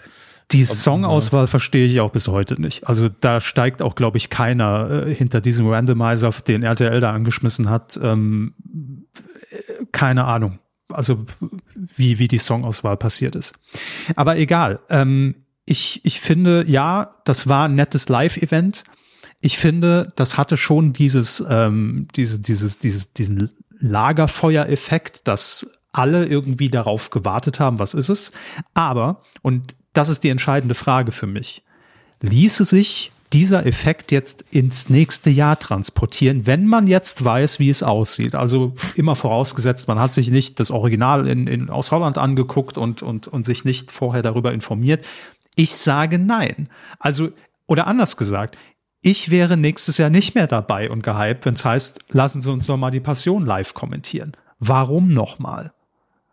die 0.50 0.64
Songauswahl 0.64 1.46
verstehe 1.46 1.86
ich 1.86 2.00
auch 2.00 2.10
bis 2.10 2.26
heute 2.26 2.60
nicht. 2.60 2.88
Also 2.88 3.08
da 3.08 3.40
steigt 3.40 3.82
auch, 3.82 3.94
glaube 3.94 4.16
ich, 4.16 4.30
keiner 4.30 5.06
äh, 5.06 5.14
hinter 5.14 5.40
diesem 5.40 5.68
Randomizer, 5.68 6.32
den 6.48 6.64
RTL 6.64 6.98
da 6.98 7.12
angeschmissen 7.12 7.70
hat. 7.70 7.96
Ähm, 8.02 8.54
keine 9.92 10.24
Ahnung. 10.24 10.58
Also 10.88 11.24
wie, 11.76 12.18
wie 12.18 12.26
die 12.26 12.38
Songauswahl 12.38 12.96
passiert 12.96 13.36
ist. 13.36 13.54
Aber 14.16 14.38
egal. 14.38 14.80
Ähm, 14.88 15.36
ich, 15.66 16.04
ich 16.04 16.18
finde, 16.18 16.64
ja, 16.66 17.14
das 17.24 17.46
war 17.46 17.68
ein 17.68 17.76
nettes 17.76 18.08
Live-Event 18.08 18.82
ich 19.40 19.58
finde, 19.58 20.12
das 20.16 20.36
hatte 20.36 20.56
schon 20.56 20.92
dieses, 20.92 21.42
ähm, 21.48 22.08
diese, 22.14 22.38
dieses, 22.38 22.78
dieses, 22.78 23.12
diesen 23.12 23.50
Lagerfeuereffekt, 23.80 25.26
dass 25.26 25.70
alle 25.92 26.26
irgendwie 26.26 26.68
darauf 26.68 27.10
gewartet 27.10 27.58
haben, 27.58 27.78
was 27.78 27.94
ist 27.94 28.10
es. 28.10 28.32
Aber, 28.74 29.22
und 29.42 29.74
das 29.92 30.08
ist 30.08 30.22
die 30.24 30.28
entscheidende 30.28 30.74
Frage 30.74 31.10
für 31.10 31.26
mich, 31.26 31.62
ließe 32.20 32.64
sich 32.64 33.12
dieser 33.32 33.64
Effekt 33.64 34.10
jetzt 34.10 34.44
ins 34.50 34.88
nächste 34.88 35.30
Jahr 35.30 35.58
transportieren, 35.58 36.46
wenn 36.46 36.66
man 36.66 36.88
jetzt 36.88 37.24
weiß, 37.24 37.60
wie 37.60 37.70
es 37.70 37.82
aussieht? 37.82 38.34
Also 38.34 38.74
immer 38.96 39.14
vorausgesetzt, 39.14 39.86
man 39.86 40.00
hat 40.00 40.12
sich 40.12 40.30
nicht 40.30 40.58
das 40.58 40.70
Original 40.70 41.28
in, 41.28 41.46
in, 41.46 41.70
aus 41.70 41.92
Holland 41.92 42.18
angeguckt 42.18 42.76
und, 42.76 43.02
und, 43.02 43.28
und 43.28 43.46
sich 43.46 43.64
nicht 43.64 43.92
vorher 43.92 44.22
darüber 44.22 44.52
informiert. 44.52 45.04
Ich 45.54 45.74
sage 45.76 46.18
nein. 46.18 46.68
Also, 46.98 47.30
oder 47.66 47.86
anders 47.86 48.16
gesagt, 48.16 48.56
ich 49.02 49.30
wäre 49.30 49.56
nächstes 49.56 49.98
Jahr 49.98 50.10
nicht 50.10 50.34
mehr 50.34 50.46
dabei 50.46 50.90
und 50.90 51.02
gehypt, 51.02 51.46
wenn 51.46 51.54
es 51.54 51.64
heißt, 51.64 52.00
lassen 52.10 52.42
Sie 52.42 52.50
uns 52.50 52.68
noch 52.68 52.76
mal 52.76 52.90
die 52.90 53.00
Passion 53.00 53.46
live 53.46 53.74
kommentieren. 53.74 54.32
Warum 54.58 55.12
nochmal? 55.14 55.72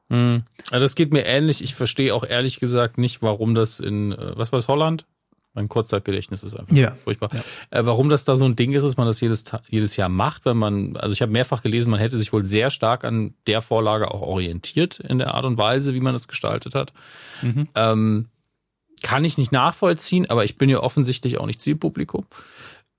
Mhm. 0.09 0.43
Also 0.71 0.83
das 0.83 0.95
geht 0.95 1.13
mir 1.13 1.25
ähnlich. 1.25 1.63
Ich 1.63 1.75
verstehe 1.75 2.13
auch 2.13 2.23
ehrlich 2.23 2.59
gesagt 2.59 2.97
nicht, 2.97 3.21
warum 3.21 3.55
das 3.55 3.79
in, 3.79 4.11
äh, 4.11 4.37
was 4.37 4.51
war 4.51 4.59
es, 4.59 4.67
Holland? 4.67 5.05
Mein 5.53 5.69
Kurzzeitgedächtnis 5.69 6.43
ist 6.43 6.53
einfach 6.55 6.75
ja. 6.75 6.93
furchtbar. 6.93 7.29
Ja. 7.33 7.79
Äh, 7.79 7.85
warum 7.85 8.09
das 8.09 8.25
da 8.25 8.35
so 8.35 8.45
ein 8.45 8.55
Ding 8.55 8.73
ist, 8.73 8.83
dass 8.83 8.95
man 8.95 9.07
das 9.07 9.19
jedes, 9.21 9.45
jedes 9.69 9.95
Jahr 9.95 10.09
macht, 10.09 10.45
wenn 10.45 10.57
man, 10.57 10.95
also 10.97 11.13
ich 11.13 11.21
habe 11.23 11.31
mehrfach 11.31 11.63
gelesen, 11.63 11.89
man 11.89 11.99
hätte 11.99 12.19
sich 12.19 12.31
wohl 12.31 12.43
sehr 12.43 12.69
stark 12.69 13.03
an 13.03 13.33
der 13.47 13.61
Vorlage 13.61 14.11
auch 14.11 14.21
orientiert 14.21 14.99
in 14.99 15.17
der 15.17 15.33
Art 15.33 15.45
und 15.45 15.57
Weise, 15.57 15.95
wie 15.95 15.99
man 15.99 16.13
es 16.13 16.27
gestaltet 16.27 16.75
hat. 16.75 16.93
Mhm. 17.41 17.67
Ähm, 17.73 18.25
kann 19.03 19.23
ich 19.23 19.37
nicht 19.37 19.51
nachvollziehen, 19.51 20.29
aber 20.29 20.43
ich 20.43 20.57
bin 20.57 20.69
ja 20.69 20.79
offensichtlich 20.79 21.39
auch 21.39 21.45
nicht 21.45 21.61
Zielpublikum. 21.61 22.25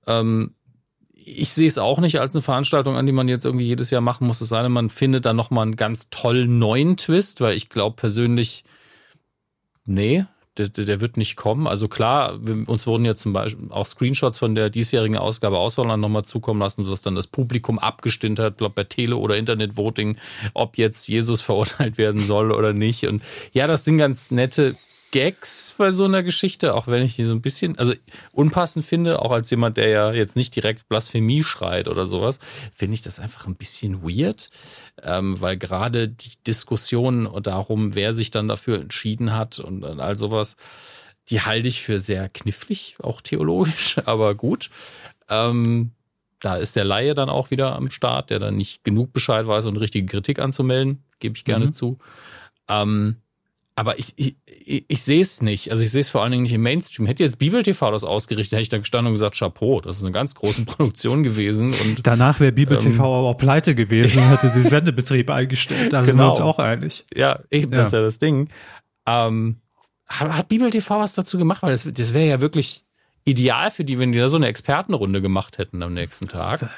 Ähm, 0.07 0.53
ich 1.13 1.51
sehe 1.51 1.67
es 1.67 1.77
auch 1.77 1.99
nicht 1.99 2.19
als 2.19 2.35
eine 2.35 2.41
Veranstaltung 2.41 2.95
an, 2.95 3.05
die 3.05 3.11
man 3.11 3.27
jetzt 3.27 3.45
irgendwie 3.45 3.65
jedes 3.65 3.91
Jahr 3.91 4.01
machen 4.01 4.25
muss. 4.25 4.41
Es 4.41 4.49
sei 4.49 4.63
denn, 4.63 4.71
man 4.71 4.89
findet 4.89 5.25
da 5.25 5.33
nochmal 5.33 5.63
einen 5.63 5.75
ganz 5.75 6.09
tollen 6.09 6.57
neuen 6.57 6.97
Twist, 6.97 7.41
weil 7.41 7.55
ich 7.55 7.69
glaube 7.69 7.95
persönlich, 7.95 8.63
nee, 9.85 10.25
der, 10.57 10.67
der, 10.69 11.01
wird 11.01 11.17
nicht 11.17 11.35
kommen. 11.35 11.67
Also 11.67 11.87
klar, 11.87 12.45
wir, 12.45 12.67
uns 12.67 12.85
wurden 12.85 13.05
ja 13.05 13.15
zum 13.15 13.31
Beispiel 13.31 13.71
auch 13.71 13.85
Screenshots 13.85 14.39
von 14.39 14.55
der 14.55 14.69
diesjährigen 14.69 15.17
Ausgabe 15.17 15.57
aus 15.57 15.77
Holland 15.77 16.01
nochmal 16.01 16.25
zukommen 16.25 16.59
lassen, 16.59 16.83
sodass 16.83 17.01
dann 17.01 17.15
das 17.15 17.27
Publikum 17.27 17.79
abgestimmt 17.79 18.39
hat, 18.39 18.57
glaube 18.57 18.75
bei 18.75 18.83
Tele- 18.83 19.17
oder 19.17 19.37
Internetvoting, 19.37 20.17
ob 20.53 20.77
jetzt 20.77 21.07
Jesus 21.07 21.41
verurteilt 21.41 21.97
werden 21.97 22.23
soll 22.23 22.51
oder 22.51 22.73
nicht. 22.73 23.07
Und 23.07 23.23
ja, 23.53 23.67
das 23.67 23.85
sind 23.85 23.97
ganz 23.97 24.31
nette 24.31 24.75
Gags 25.11 25.73
bei 25.77 25.91
so 25.91 26.05
einer 26.05 26.23
Geschichte, 26.23 26.75
auch 26.75 26.87
wenn 26.87 27.03
ich 27.03 27.15
die 27.15 27.25
so 27.25 27.33
ein 27.33 27.41
bisschen, 27.41 27.77
also 27.77 27.93
unpassend 28.31 28.85
finde, 28.85 29.21
auch 29.21 29.31
als 29.31 29.49
jemand, 29.49 29.77
der 29.77 29.89
ja 29.89 30.11
jetzt 30.13 30.35
nicht 30.35 30.55
direkt 30.55 30.87
Blasphemie 30.87 31.43
schreit 31.43 31.87
oder 31.87 32.07
sowas, 32.07 32.39
finde 32.73 32.95
ich 32.95 33.01
das 33.01 33.19
einfach 33.19 33.47
ein 33.47 33.55
bisschen 33.55 34.03
weird, 34.03 34.49
ähm, 35.01 35.39
weil 35.41 35.57
gerade 35.57 36.07
die 36.07 36.31
Diskussion 36.45 37.29
darum, 37.41 37.95
wer 37.95 38.13
sich 38.13 38.31
dann 38.31 38.47
dafür 38.47 38.79
entschieden 38.79 39.33
hat 39.33 39.59
und, 39.59 39.83
und 39.83 39.99
all 39.99 40.15
sowas, 40.15 40.55
die 41.29 41.41
halte 41.41 41.67
ich 41.67 41.81
für 41.81 41.99
sehr 41.99 42.29
knifflig, 42.29 42.95
auch 43.01 43.21
theologisch, 43.21 43.97
aber 44.05 44.35
gut. 44.35 44.69
Ähm, 45.29 45.91
da 46.39 46.55
ist 46.55 46.75
der 46.75 46.85
Laie 46.85 47.15
dann 47.15 47.29
auch 47.29 47.51
wieder 47.51 47.75
am 47.75 47.89
Start, 47.89 48.29
der 48.29 48.39
dann 48.39 48.55
nicht 48.55 48.83
genug 48.83 49.11
Bescheid 49.13 49.45
weiß 49.45 49.65
und 49.65 49.77
richtige 49.77 50.07
Kritik 50.07 50.39
anzumelden, 50.39 51.03
gebe 51.19 51.35
ich 51.35 51.43
gerne 51.43 51.67
mhm. 51.67 51.73
zu. 51.73 51.97
Ähm, 52.67 53.17
aber 53.79 53.97
ich, 53.97 54.11
ich, 54.17 54.35
ich, 54.45 54.83
ich 54.89 55.03
sehe 55.03 55.21
es 55.21 55.41
nicht. 55.41 55.71
Also 55.71 55.83
ich 55.83 55.89
sehe 55.89 56.01
es 56.01 56.09
vor 56.09 56.21
allen 56.21 56.33
Dingen 56.33 56.43
nicht 56.43 56.51
im 56.51 56.61
Mainstream. 56.61 57.05
Hätte 57.05 57.23
jetzt 57.23 57.39
Bibel 57.39 57.63
TV 57.63 57.91
das 57.91 58.03
ausgerichtet, 58.03 58.51
hätte 58.51 58.63
ich 58.63 58.67
da 58.67 58.77
gestanden 58.77 59.07
und 59.07 59.13
gesagt, 59.13 59.37
Chapeau, 59.37 59.79
das 59.79 59.95
ist 59.95 60.03
eine 60.03 60.11
ganz 60.11 60.35
große 60.35 60.65
Produktion 60.65 61.23
gewesen. 61.23 61.73
Und 61.73 62.05
Danach 62.05 62.41
wäre 62.41 62.51
Bibel 62.51 62.77
TV 62.77 62.89
ähm, 62.89 62.99
aber 62.99 63.29
auch 63.29 63.37
pleite 63.37 63.75
gewesen 63.75 64.21
und 64.21 64.29
hätte 64.31 64.49
den 64.49 64.65
Sendebetrieb 64.65 65.29
eingestellt. 65.29 65.93
Da 65.93 66.01
genau. 66.01 66.09
sind 66.09 66.17
wir 66.17 66.29
uns 66.29 66.41
auch 66.41 66.59
einig. 66.59 67.05
Ja, 67.15 67.39
eben, 67.51 67.71
ja. 67.71 67.77
das 67.77 67.87
ist 67.87 67.93
ja 67.93 68.01
das 68.01 68.19
Ding. 68.19 68.49
Ähm, 69.05 69.55
hat, 70.07 70.29
hat 70.29 70.47
Bibel 70.49 70.69
TV 70.69 70.99
was 70.99 71.13
dazu 71.13 71.37
gemacht? 71.37 71.63
Weil 71.63 71.71
das, 71.71 71.87
das 71.89 72.13
wäre 72.13 72.27
ja 72.27 72.41
wirklich 72.41 72.83
ideal 73.29 73.71
für 73.71 73.83
die, 73.83 73.99
wenn 73.99 74.11
die 74.11 74.19
da 74.19 74.27
so 74.27 74.37
eine 74.37 74.47
Expertenrunde 74.47 75.21
gemacht 75.21 75.57
hätten 75.57 75.81
am 75.83 75.93
nächsten 75.93 76.27
Tag. 76.27 76.69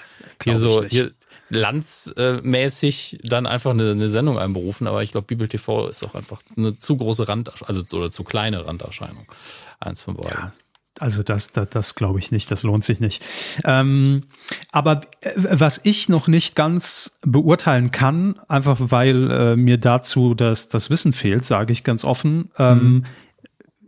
Hier 0.43 0.57
so, 0.57 0.83
hier, 0.83 1.11
landsmäßig 1.51 3.19
dann 3.23 3.45
einfach 3.45 3.71
eine, 3.71 3.91
eine 3.91 4.09
Sendung 4.09 4.39
einberufen, 4.39 4.87
aber 4.87 5.03
ich 5.03 5.11
glaube, 5.11 5.27
Bibel 5.27 5.47
TV 5.47 5.87
ist 5.87 6.03
auch 6.03 6.15
einfach 6.15 6.41
eine 6.55 6.79
zu 6.79 6.97
große 6.97 7.27
Randerscheinung, 7.27 7.67
also 7.67 7.97
oder 7.97 8.09
zu 8.09 8.23
kleine 8.23 8.65
Randerscheinung. 8.65 9.25
Eins 9.79 10.01
von 10.01 10.15
beiden. 10.15 10.31
Ja. 10.31 10.53
Also 10.99 11.23
das, 11.23 11.51
das, 11.51 11.69
das 11.69 11.95
glaube 11.95 12.19
ich 12.19 12.31
nicht, 12.31 12.51
das 12.51 12.63
lohnt 12.63 12.83
sich 12.83 12.99
nicht. 12.99 13.23
Ähm, 13.63 14.23
aber 14.71 15.01
äh, 15.21 15.31
was 15.35 15.79
ich 15.83 16.09
noch 16.09 16.27
nicht 16.27 16.55
ganz 16.55 17.17
beurteilen 17.21 17.91
kann, 17.91 18.39
einfach 18.47 18.77
weil 18.79 19.31
äh, 19.31 19.55
mir 19.55 19.77
dazu 19.77 20.33
das, 20.33 20.69
das 20.69 20.89
Wissen 20.89 21.13
fehlt, 21.13 21.45
sage 21.45 21.73
ich 21.73 21.83
ganz 21.83 22.03
offen, 22.03 22.51
ähm, 22.57 22.77
mhm. 22.77 23.05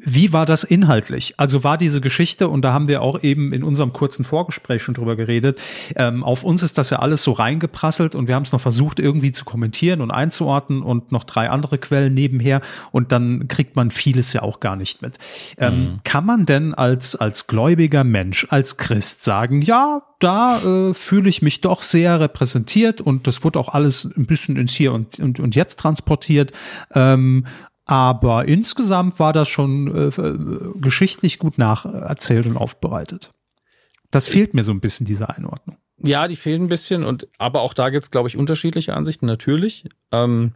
Wie 0.06 0.34
war 0.34 0.46
das 0.46 0.64
inhaltlich? 0.64 1.34
Also 1.38 1.64
war 1.64 1.78
diese 1.78 2.02
Geschichte, 2.02 2.50
und 2.50 2.62
da 2.62 2.74
haben 2.74 2.88
wir 2.88 3.02
auch 3.02 3.24
eben 3.24 3.54
in 3.54 3.64
unserem 3.64 3.94
kurzen 3.94 4.26
Vorgespräch 4.26 4.84
schon 4.84 4.94
drüber 4.96 5.16
geredet, 5.16 5.60
ähm, 5.96 6.24
auf 6.24 6.44
uns 6.44 6.62
ist 6.62 6.78
das 6.78 6.90
ja 6.90 7.00
alles 7.00 7.24
so 7.24 7.32
reingeprasselt 7.32 8.14
und 8.14 8.28
wir 8.28 8.36
haben 8.36 8.44
es 8.44 8.52
noch 8.52 8.60
versucht 8.60 9.00
irgendwie 9.00 9.32
zu 9.32 9.46
kommentieren 9.46 10.02
und 10.02 10.12
einzuordnen 10.12 10.82
und 10.82 11.12
noch 11.12 11.24
drei 11.24 11.50
andere 11.50 11.78
Quellen 11.78 12.14
nebenher 12.14 12.62
und 12.92 13.14
dann 13.14 13.48
kriegt 13.48 13.78
man 13.78 13.92
vieles 13.92 14.34
ja 14.34 14.42
auch 14.42 14.60
gar 14.60 14.76
nicht 14.76 15.02
mit. 15.02 15.18
Ähm, 15.58 15.80
mhm. 15.80 15.96
Kann 16.04 16.26
man 16.26 16.46
denn 16.46 16.74
als, 16.74 17.16
als 17.16 17.48
gläubiger 17.48 18.04
Mensch, 18.04 18.46
als 18.50 18.76
Christ 18.78 19.24
sagen, 19.24 19.62
ja, 19.62 20.02
da 20.20 20.60
äh, 20.60 20.94
fühle 20.94 21.30
ich 21.30 21.42
mich 21.42 21.62
doch 21.62 21.82
sehr 21.82 22.20
repräsentiert 22.20 23.02
und 23.02 23.28
das 23.28 23.44
wird 23.44 23.58
auch 23.58 23.70
alles 23.70 24.06
ein 24.06 24.26
bisschen 24.26 24.58
ins 24.58 24.74
Hier 24.74 24.94
und, 24.94 25.20
und, 25.20 25.40
und 25.40 25.56
Jetzt 25.56 25.80
transportiert. 25.80 26.52
Ähm, 26.94 27.46
aber 27.86 28.46
insgesamt 28.48 29.20
war 29.20 29.34
das 29.34 29.50
schon 29.50 29.88
äh, 29.94 30.08
äh, 30.08 30.38
geschichtlich 30.80 31.40
gut 31.40 31.58
nacherzählt 31.58 32.46
und 32.46 32.58
aufbereitet. 32.58 33.32
Das 34.12 34.28
fehlt 34.28 34.54
mir 34.54 34.63
so 34.63 34.72
ein 34.72 34.80
bisschen, 34.80 35.06
diese 35.06 35.30
Einordnung. 35.30 35.78
Ja, 35.98 36.28
die 36.28 36.36
fehlen 36.36 36.63
ein 36.63 36.70
bisschen 36.70 37.04
und 37.04 37.28
aber 37.38 37.62
auch 37.62 37.74
da 37.74 37.90
gibt 37.90 38.04
es, 38.04 38.12
glaube 38.12 38.28
ich, 38.28 38.38
unterschiedliche 38.38 38.94
Ansichten, 38.94 39.25
natürlich. 39.25 39.86
Ähm, 40.12 40.54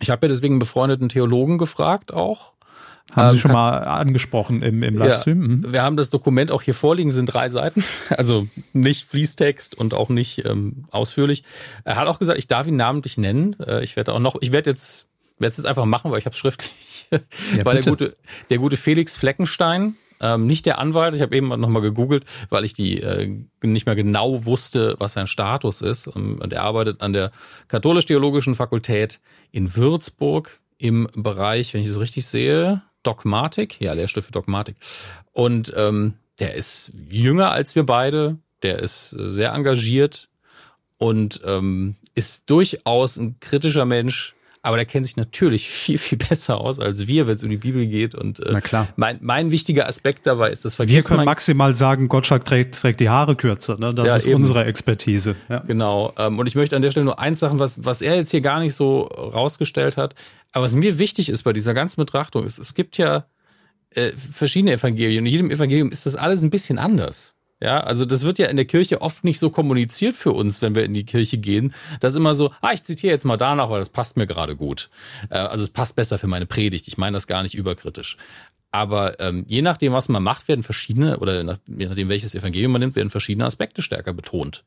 ich 0.00 0.10
habe 0.10 0.26
ja 0.26 0.28
deswegen 0.28 0.54
einen 0.54 0.60
befreundeten 0.60 1.08
Theologen 1.08 1.58
gefragt 1.58 2.12
auch. 2.12 2.54
Haben 3.12 3.28
ähm, 3.28 3.30
Sie 3.30 3.38
schon 3.38 3.52
mal 3.52 3.78
angesprochen 3.78 4.62
im, 4.62 4.82
im 4.82 4.96
Livestream? 4.96 5.42
Ja, 5.42 5.48
mhm. 5.48 5.72
Wir 5.72 5.82
haben 5.82 5.96
das 5.96 6.10
Dokument 6.10 6.50
auch 6.50 6.62
hier 6.62 6.74
vorliegen, 6.74 7.12
sind 7.12 7.26
drei 7.26 7.48
Seiten, 7.48 7.84
also 8.10 8.46
nicht 8.72 9.08
Fließtext 9.08 9.76
und 9.76 9.94
auch 9.94 10.08
nicht 10.08 10.44
ähm, 10.44 10.86
ausführlich. 10.90 11.42
Er 11.84 11.96
hat 11.96 12.08
auch 12.08 12.18
gesagt, 12.18 12.38
ich 12.38 12.48
darf 12.48 12.66
ihn 12.66 12.76
namentlich 12.76 13.18
nennen. 13.18 13.56
Äh, 13.60 13.82
ich 13.82 13.96
werde 13.96 14.12
auch 14.12 14.20
noch, 14.20 14.36
ich 14.40 14.52
werde 14.52 14.70
jetzt 14.70 15.09
werde 15.40 15.50
es 15.50 15.56
jetzt 15.56 15.66
einfach 15.66 15.84
machen, 15.84 16.10
weil 16.10 16.18
ich 16.18 16.26
habe 16.26 16.34
es 16.34 16.38
schriftlich. 16.38 17.08
Ja, 17.56 17.64
weil 17.64 17.80
der 17.80 17.90
gute, 17.90 18.16
der 18.50 18.58
gute 18.58 18.76
Felix 18.76 19.18
Fleckenstein, 19.18 19.96
ähm, 20.20 20.46
nicht 20.46 20.64
der 20.64 20.78
Anwalt, 20.78 21.12
ich 21.12 21.22
habe 21.22 21.34
eben 21.34 21.48
nochmal 21.48 21.82
gegoogelt, 21.82 22.24
weil 22.50 22.64
ich 22.64 22.72
die 22.72 23.00
äh, 23.00 23.34
nicht 23.62 23.86
mehr 23.86 23.96
genau 23.96 24.44
wusste, 24.44 24.94
was 24.98 25.14
sein 25.14 25.26
Status 25.26 25.80
ist. 25.80 26.06
Ähm, 26.14 26.38
und 26.40 26.52
er 26.52 26.62
arbeitet 26.62 27.00
an 27.00 27.12
der 27.12 27.32
Katholisch-Theologischen 27.66 28.54
Fakultät 28.54 29.18
in 29.50 29.74
Würzburg 29.74 30.60
im 30.78 31.08
Bereich, 31.14 31.74
wenn 31.74 31.80
ich 31.80 31.88
es 31.88 31.98
richtig 31.98 32.26
sehe, 32.26 32.82
Dogmatik. 33.02 33.80
Ja, 33.80 33.92
Lehrstuhl 33.92 34.22
für 34.22 34.32
Dogmatik. 34.32 34.76
Und 35.32 35.72
ähm, 35.74 36.14
der 36.38 36.54
ist 36.54 36.92
jünger 37.10 37.50
als 37.50 37.74
wir 37.74 37.84
beide, 37.84 38.38
der 38.62 38.78
ist 38.78 39.10
sehr 39.10 39.52
engagiert 39.52 40.28
und 40.98 41.40
ähm, 41.44 41.96
ist 42.14 42.50
durchaus 42.50 43.16
ein 43.16 43.40
kritischer 43.40 43.84
Mensch, 43.84 44.34
aber 44.62 44.76
der 44.76 44.84
kennt 44.84 45.06
sich 45.06 45.16
natürlich 45.16 45.68
viel, 45.68 45.98
viel 45.98 46.18
besser 46.18 46.60
aus 46.60 46.78
als 46.78 47.06
wir, 47.06 47.26
wenn 47.26 47.34
es 47.34 47.44
um 47.44 47.50
die 47.50 47.56
Bibel 47.56 47.86
geht. 47.86 48.14
Und 48.14 48.40
äh, 48.40 48.52
Na 48.52 48.60
klar. 48.60 48.88
Mein, 48.96 49.18
mein 49.22 49.50
wichtiger 49.50 49.88
Aspekt 49.88 50.26
dabei 50.26 50.50
ist, 50.50 50.64
das 50.64 50.74
vergisst 50.74 51.08
Wir 51.08 51.16
können 51.16 51.24
maximal 51.24 51.74
sagen, 51.74 52.08
Gottschalk 52.08 52.44
trägt, 52.44 52.74
trägt 52.74 53.00
die 53.00 53.08
Haare 53.08 53.36
kürzer. 53.36 53.78
Ne? 53.78 53.94
Das 53.94 54.06
ja, 54.06 54.16
ist 54.16 54.26
eben. 54.26 54.36
unsere 54.36 54.64
Expertise. 54.64 55.36
Ja. 55.48 55.60
Genau. 55.60 56.12
Ähm, 56.18 56.38
und 56.38 56.46
ich 56.46 56.54
möchte 56.54 56.76
an 56.76 56.82
der 56.82 56.90
Stelle 56.90 57.04
nur 57.04 57.18
eins 57.18 57.40
sagen, 57.40 57.58
was, 57.58 57.84
was 57.84 58.02
er 58.02 58.16
jetzt 58.16 58.30
hier 58.30 58.42
gar 58.42 58.60
nicht 58.60 58.74
so 58.74 59.02
rausgestellt 59.02 59.96
hat. 59.96 60.14
Aber 60.52 60.64
was 60.64 60.74
mir 60.74 60.98
wichtig 60.98 61.28
ist 61.30 61.42
bei 61.42 61.52
dieser 61.52 61.72
ganzen 61.72 62.00
Betrachtung, 62.00 62.44
ist, 62.44 62.58
es 62.58 62.74
gibt 62.74 62.98
ja 62.98 63.24
äh, 63.90 64.12
verschiedene 64.12 64.72
Evangelien. 64.72 65.24
In 65.24 65.30
jedem 65.30 65.50
Evangelium 65.50 65.90
ist 65.90 66.06
das 66.06 66.16
alles 66.16 66.42
ein 66.42 66.50
bisschen 66.50 66.78
anders. 66.78 67.34
Ja, 67.62 67.80
also 67.80 68.06
das 68.06 68.24
wird 68.24 68.38
ja 68.38 68.46
in 68.46 68.56
der 68.56 68.64
Kirche 68.64 69.02
oft 69.02 69.22
nicht 69.22 69.38
so 69.38 69.50
kommuniziert 69.50 70.14
für 70.14 70.32
uns, 70.32 70.62
wenn 70.62 70.74
wir 70.74 70.84
in 70.84 70.94
die 70.94 71.04
Kirche 71.04 71.36
gehen. 71.36 71.74
Das 72.00 72.14
ist 72.14 72.16
immer 72.16 72.34
so, 72.34 72.52
ah, 72.62 72.72
ich 72.72 72.82
zitiere 72.84 73.12
jetzt 73.12 73.26
mal 73.26 73.36
danach, 73.36 73.68
weil 73.68 73.80
das 73.80 73.90
passt 73.90 74.16
mir 74.16 74.26
gerade 74.26 74.56
gut. 74.56 74.88
Äh, 75.28 75.38
also 75.38 75.62
es 75.62 75.70
passt 75.70 75.94
besser 75.94 76.18
für 76.18 76.26
meine 76.26 76.46
Predigt. 76.46 76.88
Ich 76.88 76.96
meine 76.96 77.14
das 77.14 77.26
gar 77.26 77.42
nicht 77.42 77.54
überkritisch. 77.54 78.16
Aber 78.70 79.20
ähm, 79.20 79.44
je 79.46 79.60
nachdem, 79.62 79.92
was 79.92 80.08
man 80.08 80.22
macht, 80.22 80.48
werden 80.48 80.62
verschiedene, 80.62 81.18
oder 81.18 81.42
nach, 81.42 81.58
je 81.66 81.86
nachdem, 81.86 82.08
welches 82.08 82.34
Evangelium 82.34 82.72
man 82.72 82.80
nimmt, 82.80 82.96
werden 82.96 83.10
verschiedene 83.10 83.44
Aspekte 83.44 83.82
stärker 83.82 84.14
betont. 84.14 84.64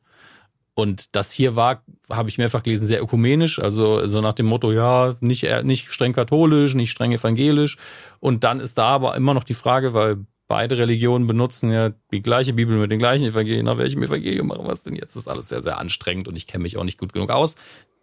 Und 0.76 1.16
das 1.16 1.32
hier 1.32 1.56
war, 1.56 1.84
habe 2.10 2.30
ich 2.30 2.38
mehrfach 2.38 2.64
gelesen, 2.64 2.88
sehr 2.88 3.02
ökumenisch, 3.02 3.60
also 3.60 4.06
so 4.08 4.22
nach 4.22 4.34
dem 4.34 4.48
Motto, 4.48 4.72
ja, 4.72 5.14
nicht, 5.20 5.48
nicht 5.64 5.94
streng 5.94 6.14
katholisch, 6.14 6.74
nicht 6.74 6.92
streng 6.92 7.12
evangelisch. 7.12 7.78
Und 8.20 8.44
dann 8.44 8.60
ist 8.60 8.78
da 8.78 8.86
aber 8.86 9.16
immer 9.16 9.34
noch 9.36 9.44
die 9.44 9.54
Frage, 9.54 9.94
weil 9.94 10.26
beide 10.48 10.78
Religionen 10.78 11.28
benutzen 11.28 11.72
ja 11.72 11.92
die 12.12 12.22
gleiche 12.22 12.54
Bibel 12.54 12.78
mit 12.78 12.92
den 12.92 13.00
gleichen 13.00 13.26
Evangelien. 13.26 13.66
Nach 13.66 13.78
welchem 13.78 14.04
Evangelium 14.04 14.48
machen 14.48 14.66
wir 14.66 14.74
es 14.74 14.84
denn 14.84 14.96
jetzt? 14.96 15.16
Das 15.16 15.24
ist 15.24 15.28
alles 15.28 15.50
sehr, 15.50 15.62
sehr 15.62 15.78
anstrengend 15.78 16.28
und 16.28 16.36
ich 16.36 16.48
kenne 16.48 16.64
mich 16.64 16.78
auch 16.78 16.84
nicht 16.84 17.00
gut 17.00 17.14
genug 17.14 17.32
aus. 17.32 17.56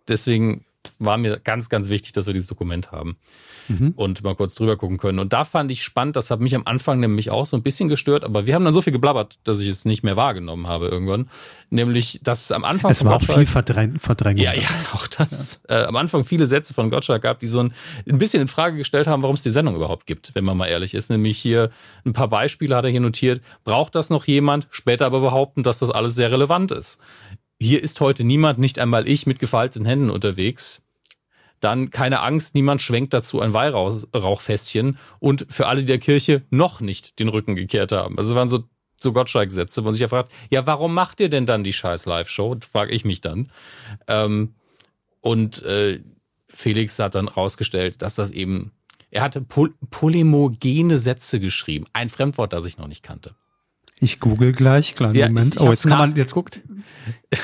Deswegen 0.09 0.65
war 1.01 1.17
mir 1.17 1.39
ganz, 1.39 1.69
ganz 1.69 1.89
wichtig, 1.89 2.13
dass 2.13 2.27
wir 2.27 2.35
dieses 2.35 2.49
Dokument 2.49 2.93
haben 2.93 3.17
mhm. 3.69 3.95
und 3.97 4.23
mal 4.23 4.35
kurz 4.35 4.55
drüber 4.55 4.77
gucken 4.77 4.99
können. 4.99 5.19
Und 5.19 5.33
da 5.33 5.45
fand 5.45 5.71
ich 5.71 5.83
spannend, 5.83 6.15
das 6.17 6.31
hat 6.31 6.41
mich 6.41 6.55
am 6.55 6.63
Anfang 6.67 7.01
nämlich 7.01 7.31
auch 7.31 7.47
so 7.47 7.57
ein 7.57 7.63
bisschen 7.63 7.89
gestört, 7.89 8.23
aber 8.23 8.47
wir 8.47 8.55
haben 8.55 8.65
dann 8.65 8.75
so 8.75 8.83
viel 8.83 8.93
geblabbert, 8.93 9.39
dass 9.45 9.61
ich 9.61 9.69
es 9.69 9.85
nicht 9.85 10.03
mehr 10.03 10.17
wahrgenommen 10.17 10.67
habe 10.67 10.89
irgendwann. 10.89 11.31
Nämlich, 11.71 12.21
dass 12.23 12.53
am 12.53 12.65
Anfang 12.65 12.91
es 12.91 13.05
war 13.05 13.17
auch 13.17 13.23
viel 13.23 13.47
Verdräng 13.47 13.99
Verdrängung. 13.99 14.45
Ja, 14.45 14.53
ja, 14.53 14.69
auch 14.93 15.07
das. 15.07 15.63
Ja. 15.69 15.83
Äh, 15.83 15.85
am 15.87 15.97
Anfang 15.97 16.25
viele 16.25 16.47
Sätze 16.47 16.75
von 16.75 16.91
Gottschalk 16.91 17.23
gab, 17.23 17.41
die 17.41 17.47
so 17.47 17.61
ein, 17.61 17.73
ein 18.09 18.19
bisschen 18.19 18.43
in 18.43 18.49
Frage 18.49 18.77
gestellt 18.77 19.07
haben, 19.07 19.23
warum 19.23 19.37
es 19.37 19.43
die 19.43 19.51
Sendung 19.51 19.75
überhaupt 19.75 20.07
gibt, 20.07 20.35
wenn 20.35 20.45
man 20.45 20.57
mal 20.57 20.67
ehrlich 20.67 20.95
ist. 20.95 21.11
Nämlich 21.11 21.39
hier 21.39 21.71
ein 22.05 22.13
paar 22.13 22.29
Beispiele 22.29 22.77
hat 22.77 22.85
er 22.85 22.91
hier 22.91 23.01
notiert. 23.01 23.41
Braucht 23.65 23.95
das 23.95 24.11
noch 24.11 24.27
jemand? 24.27 24.69
Später 24.71 25.07
aber 25.07 25.21
behaupten, 25.21 25.63
dass 25.63 25.79
das 25.79 25.91
alles 25.91 26.15
sehr 26.15 26.31
relevant 26.31 26.73
ist. 26.73 26.99
Hier 27.61 27.83
ist 27.83 28.01
heute 28.01 28.25
niemand, 28.25 28.59
nicht 28.59 28.79
einmal 28.79 29.07
ich, 29.09 29.27
mit 29.27 29.39
gefalteten 29.39 29.85
Händen 29.85 30.11
unterwegs 30.11 30.85
dann 31.61 31.91
keine 31.91 32.21
Angst, 32.21 32.55
niemand 32.55 32.83
schwenkt 32.83 33.15
dazu 33.15 33.41
ein 33.41 33.53
Weihrauchfässchen 33.53 34.99
und 35.19 35.47
für 35.49 35.67
alle, 35.67 35.81
die 35.81 35.87
der 35.87 35.99
Kirche 35.99 36.43
noch 36.51 36.81
nicht 36.81 37.19
den 37.19 37.29
Rücken 37.29 37.55
gekehrt 37.55 37.93
haben. 37.93 38.19
Also 38.19 38.31
es 38.31 38.37
waren 38.37 38.49
so, 38.49 38.65
so 38.97 39.13
Gottschalk-Sätze, 39.13 39.83
wo 39.83 39.87
man 39.87 39.95
sich 39.95 40.01
ja 40.01 40.09
fragt, 40.09 40.33
ja, 40.51 40.67
warum 40.67 40.95
macht 40.95 41.21
ihr 41.21 41.29
denn 41.29 41.47
dann 41.47 41.63
die 41.63 41.73
scheiß 41.73 42.07
Live-Show? 42.07 42.57
Frage 42.71 42.93
ich 42.93 43.05
mich 43.05 43.21
dann. 43.21 43.51
Ähm, 44.09 44.55
und 45.21 45.63
äh, 45.63 46.01
Felix 46.49 46.99
hat 46.99 47.15
dann 47.15 47.29
rausgestellt, 47.29 48.03
dass 48.03 48.15
das 48.15 48.31
eben, 48.31 48.73
er 49.11 49.23
hatte 49.23 49.43
pol 49.43 49.75
polemogene 49.91 50.99
Sätze 50.99 51.41
geschrieben. 51.41 51.87
Ein 51.93 52.09
Fremdwort, 52.09 52.53
das 52.53 52.65
ich 52.65 52.79
noch 52.79 52.89
nicht 52.89 53.03
kannte. 53.03 53.35
Ich 54.01 54.19
google 54.19 54.53
gleich, 54.53 54.95
kleinen 54.95 55.15
ja, 55.15 55.29
Moment. 55.29 55.55
Ich, 55.55 55.61
ich 55.61 55.67
oh, 55.67 55.71
jetzt 55.71 55.87
kann 55.87 55.99
man 55.99 56.17
jetzt 56.17 56.35
guckt. 56.35 56.63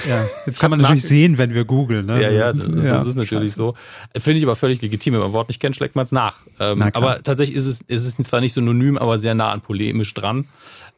Ja, 0.09 0.25
jetzt 0.47 0.61
kann 0.61 0.71
man 0.71 0.81
natürlich 0.81 1.05
sehen, 1.05 1.39
wenn 1.39 1.55
wir 1.55 1.65
googeln. 1.65 2.07
Ne? 2.07 2.21
Ja, 2.21 2.31
ja, 2.31 2.53
das, 2.53 2.85
ja, 2.85 3.03
ist 3.03 3.15
natürlich 3.15 3.53
Scheiße. 3.53 3.57
so. 3.57 3.75
Finde 4.17 4.39
ich 4.39 4.45
aber 4.45 4.57
völlig 4.57 4.83
legitim. 4.83 5.15
Wenn 5.15 5.21
man 5.21 5.31
ein 5.31 5.33
Wort 5.33 5.49
nicht 5.49 5.61
kennt, 5.61 5.77
schlägt 5.77 5.95
man 5.95 6.05
es 6.05 6.13
nach. 6.13 6.39
Ähm, 6.59 6.83
aber 6.93 7.23
tatsächlich 7.23 7.57
ist 7.57 7.67
es, 7.67 7.81
ist 7.83 8.05
es 8.05 8.17
zwar 8.27 8.41
nicht 8.41 8.53
synonym, 8.53 8.99
aber 8.99 9.19
sehr 9.19 9.35
nah 9.35 9.51
an 9.51 9.61
polemisch 9.61 10.13
dran. 10.13 10.47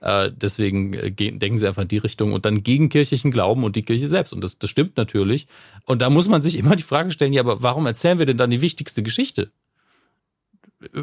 Äh, 0.00 0.30
deswegen 0.34 0.94
äh, 0.94 1.10
denken 1.10 1.58
sie 1.58 1.66
einfach 1.66 1.82
in 1.82 1.88
die 1.88 1.98
Richtung 1.98 2.32
und 2.32 2.46
dann 2.46 2.62
gegen 2.62 2.88
kirchlichen 2.88 3.30
Glauben 3.30 3.62
und 3.64 3.76
die 3.76 3.82
Kirche 3.82 4.08
selbst. 4.08 4.32
Und 4.32 4.42
das, 4.42 4.58
das 4.58 4.70
stimmt 4.70 4.96
natürlich. 4.96 5.48
Und 5.84 6.00
da 6.00 6.08
muss 6.08 6.28
man 6.28 6.42
sich 6.42 6.56
immer 6.56 6.74
die 6.74 6.82
Frage 6.82 7.10
stellen, 7.10 7.32
ja, 7.32 7.42
aber 7.42 7.62
warum 7.62 7.86
erzählen 7.86 8.18
wir 8.18 8.26
denn 8.26 8.38
dann 8.38 8.50
die 8.50 8.62
wichtigste 8.62 9.02
Geschichte? 9.02 9.50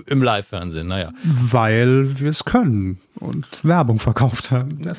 Im 0.05 0.23
Live-Fernsehen, 0.23 0.87
naja. 0.87 1.11
Weil 1.23 2.19
wir 2.19 2.29
es 2.29 2.45
können 2.45 3.01
und 3.15 3.45
Werbung 3.63 3.99
verkauft 3.99 4.51
haben. 4.51 4.79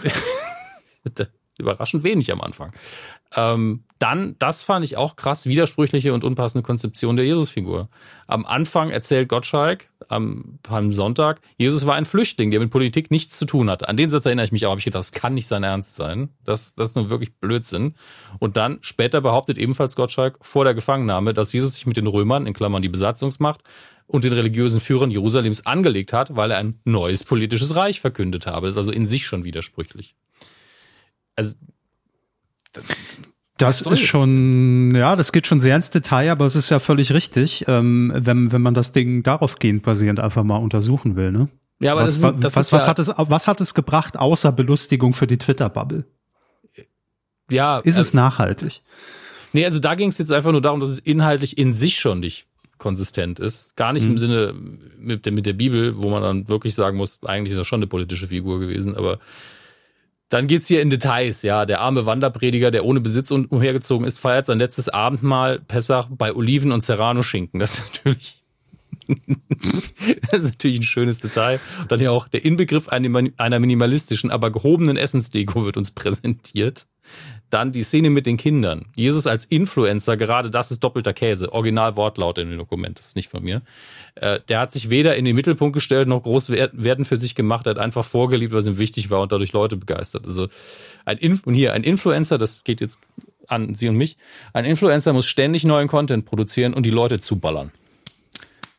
Überraschend 1.58 2.04
wenig 2.04 2.30
am 2.30 2.42
Anfang. 2.42 2.72
Ähm, 3.34 3.84
dann, 3.98 4.36
das 4.38 4.62
fand 4.62 4.84
ich 4.84 4.98
auch 4.98 5.16
krass, 5.16 5.46
widersprüchliche 5.46 6.12
und 6.12 6.22
unpassende 6.22 6.62
Konzeption 6.62 7.16
der 7.16 7.24
Jesusfigur. 7.24 7.88
Am 8.26 8.44
Anfang 8.44 8.90
erzählt 8.90 9.28
Gottschalk 9.28 9.88
am 10.08 10.58
Palm 10.62 10.92
Sonntag, 10.92 11.40
Jesus 11.56 11.86
war 11.86 11.94
ein 11.94 12.04
Flüchtling, 12.04 12.50
der 12.50 12.60
mit 12.60 12.70
Politik 12.70 13.10
nichts 13.10 13.38
zu 13.38 13.46
tun 13.46 13.70
hatte. 13.70 13.88
An 13.88 13.96
den 13.96 14.10
Satz 14.10 14.26
erinnere 14.26 14.44
ich 14.44 14.52
mich 14.52 14.66
auch, 14.66 14.70
habe 14.70 14.78
ich 14.78 14.84
gedacht, 14.84 15.00
das 15.00 15.12
kann 15.12 15.34
nicht 15.34 15.46
sein 15.46 15.62
Ernst 15.62 15.96
sein. 15.96 16.28
Das, 16.44 16.74
das 16.74 16.90
ist 16.90 16.96
nur 16.96 17.10
wirklich 17.10 17.34
Blödsinn. 17.36 17.94
Und 18.38 18.56
dann 18.58 18.78
später 18.82 19.22
behauptet 19.22 19.56
ebenfalls 19.56 19.96
Gottschalk 19.96 20.38
vor 20.42 20.64
der 20.64 20.74
Gefangennahme, 20.74 21.32
dass 21.32 21.52
Jesus 21.52 21.74
sich 21.74 21.86
mit 21.86 21.96
den 21.96 22.06
Römern, 22.06 22.46
in 22.46 22.52
Klammern 22.52 22.82
die 22.82 22.90
Besatzungsmacht, 22.90 23.62
und 24.06 24.24
den 24.24 24.32
religiösen 24.32 24.80
Führern 24.80 25.10
Jerusalems 25.10 25.66
angelegt 25.66 26.12
hat, 26.12 26.36
weil 26.36 26.50
er 26.50 26.58
ein 26.58 26.80
neues 26.84 27.24
politisches 27.24 27.74
Reich 27.74 28.00
verkündet 28.00 28.46
habe. 28.46 28.66
Das 28.66 28.74
ist 28.74 28.78
also 28.78 28.92
in 28.92 29.06
sich 29.06 29.26
schon 29.26 29.44
widersprüchlich. 29.44 30.14
Also 31.34 31.56
das 33.58 33.80
ist 33.80 34.00
schon, 34.00 34.94
ja, 34.94 35.16
das 35.16 35.32
geht 35.32 35.46
schon 35.46 35.60
sehr 35.60 35.76
ins 35.76 35.90
Detail, 35.90 36.30
aber 36.30 36.44
es 36.44 36.56
ist 36.56 36.70
ja 36.70 36.78
völlig 36.78 37.12
richtig, 37.12 37.64
ähm, 37.68 38.12
wenn, 38.14 38.52
wenn 38.52 38.60
man 38.60 38.74
das 38.74 38.92
Ding 38.92 39.22
darauf 39.22 39.58
gehend 39.58 39.82
basierend 39.82 40.20
einfach 40.20 40.44
mal 40.44 40.58
untersuchen 40.58 41.16
will, 41.16 41.32
ne? 41.32 41.48
Ja, 41.78 41.92
aber 41.92 42.04
was, 42.04 42.20
das, 42.20 42.38
das 42.40 42.56
was, 42.56 42.72
was 42.72 42.84
ja 42.84 42.90
hat 42.90 42.98
es, 42.98 43.12
was 43.16 43.46
hat 43.46 43.60
es 43.60 43.74
gebracht, 43.74 44.18
außer 44.18 44.52
Belustigung 44.52 45.14
für 45.14 45.26
die 45.26 45.38
Twitter-Bubble? 45.38 46.04
Ja. 47.50 47.78
Ist 47.78 47.96
also, 47.96 48.00
es 48.00 48.14
nachhaltig? 48.14 48.82
Nee, 49.52 49.64
also 49.64 49.78
da 49.78 49.94
ging 49.94 50.08
es 50.08 50.18
jetzt 50.18 50.32
einfach 50.32 50.52
nur 50.52 50.60
darum, 50.60 50.80
dass 50.80 50.90
es 50.90 50.98
inhaltlich 50.98 51.56
in 51.56 51.72
sich 51.72 51.98
schon 51.98 52.20
nicht 52.20 52.46
konsistent 52.78 53.40
ist. 53.40 53.76
Gar 53.76 53.92
nicht 53.92 54.04
mhm. 54.04 54.12
im 54.12 54.18
Sinne 54.18 54.54
mit 54.98 55.24
der, 55.26 55.32
mit 55.32 55.46
der 55.46 55.52
Bibel, 55.52 55.96
wo 56.02 56.10
man 56.10 56.22
dann 56.22 56.48
wirklich 56.48 56.74
sagen 56.74 56.96
muss, 56.96 57.18
eigentlich 57.24 57.52
ist 57.52 57.58
er 57.58 57.64
schon 57.64 57.78
eine 57.78 57.86
politische 57.86 58.26
Figur 58.26 58.60
gewesen, 58.60 58.96
aber 58.96 59.18
dann 60.28 60.48
geht's 60.48 60.66
hier 60.66 60.82
in 60.82 60.90
Details, 60.90 61.42
ja. 61.42 61.66
Der 61.66 61.80
arme 61.80 62.04
Wanderprediger, 62.04 62.70
der 62.70 62.84
ohne 62.84 63.00
Besitz 63.00 63.30
umhergezogen 63.30 64.06
ist, 64.06 64.18
feiert 64.18 64.46
sein 64.46 64.58
letztes 64.58 64.88
Abendmahl 64.88 65.60
Pessach 65.60 66.08
bei 66.10 66.34
Oliven 66.34 66.72
und 66.72 66.82
Serrano-Schinken. 66.82 67.60
Das 67.60 67.78
ist 67.78 67.84
natürlich, 67.94 68.42
das 70.30 70.40
ist 70.40 70.44
natürlich 70.44 70.80
ein 70.80 70.82
schönes 70.82 71.20
Detail. 71.20 71.60
Und 71.80 71.92
dann 71.92 72.00
ja 72.00 72.10
auch 72.10 72.26
der 72.26 72.44
Inbegriff 72.44 72.88
einer 72.88 73.60
minimalistischen, 73.60 74.32
aber 74.32 74.50
gehobenen 74.50 74.96
Essensdeko 74.96 75.64
wird 75.64 75.76
uns 75.76 75.92
präsentiert. 75.92 76.86
Dann 77.50 77.70
die 77.70 77.84
Szene 77.84 78.10
mit 78.10 78.26
den 78.26 78.36
Kindern. 78.36 78.86
Jesus 78.96 79.26
als 79.26 79.44
Influencer, 79.44 80.16
gerade 80.16 80.50
das 80.50 80.70
ist 80.70 80.82
doppelter 80.82 81.12
Käse. 81.12 81.52
Original 81.52 81.96
Wortlaut 81.96 82.38
in 82.38 82.50
dem 82.50 82.58
Dokument, 82.58 82.98
das 82.98 83.08
ist 83.08 83.16
nicht 83.16 83.28
von 83.28 83.42
mir. 83.42 83.62
Äh, 84.16 84.40
der 84.48 84.58
hat 84.58 84.72
sich 84.72 84.90
weder 84.90 85.14
in 85.16 85.24
den 85.24 85.36
Mittelpunkt 85.36 85.74
gestellt 85.74 86.08
noch 86.08 86.22
groß 86.22 86.50
werden 86.50 87.04
für 87.04 87.16
sich 87.16 87.34
gemacht. 87.34 87.66
Er 87.66 87.70
hat 87.70 87.78
einfach 87.78 88.04
vorgeliebt, 88.04 88.52
was 88.52 88.66
ihm 88.66 88.78
wichtig 88.78 89.10
war 89.10 89.20
und 89.20 89.30
dadurch 89.30 89.52
Leute 89.52 89.76
begeistert. 89.76 90.26
Also 90.26 90.48
ein 91.04 91.18
Inf 91.18 91.46
und 91.46 91.54
hier 91.54 91.72
ein 91.72 91.84
Influencer, 91.84 92.36
das 92.38 92.64
geht 92.64 92.80
jetzt 92.80 92.98
an 93.48 93.74
Sie 93.74 93.88
und 93.88 93.96
mich. 93.96 94.16
Ein 94.52 94.64
Influencer 94.64 95.12
muss 95.12 95.26
ständig 95.26 95.64
neuen 95.64 95.88
Content 95.88 96.24
produzieren 96.24 96.74
und 96.74 96.84
die 96.84 96.90
Leute 96.90 97.20
zuballern. 97.20 97.70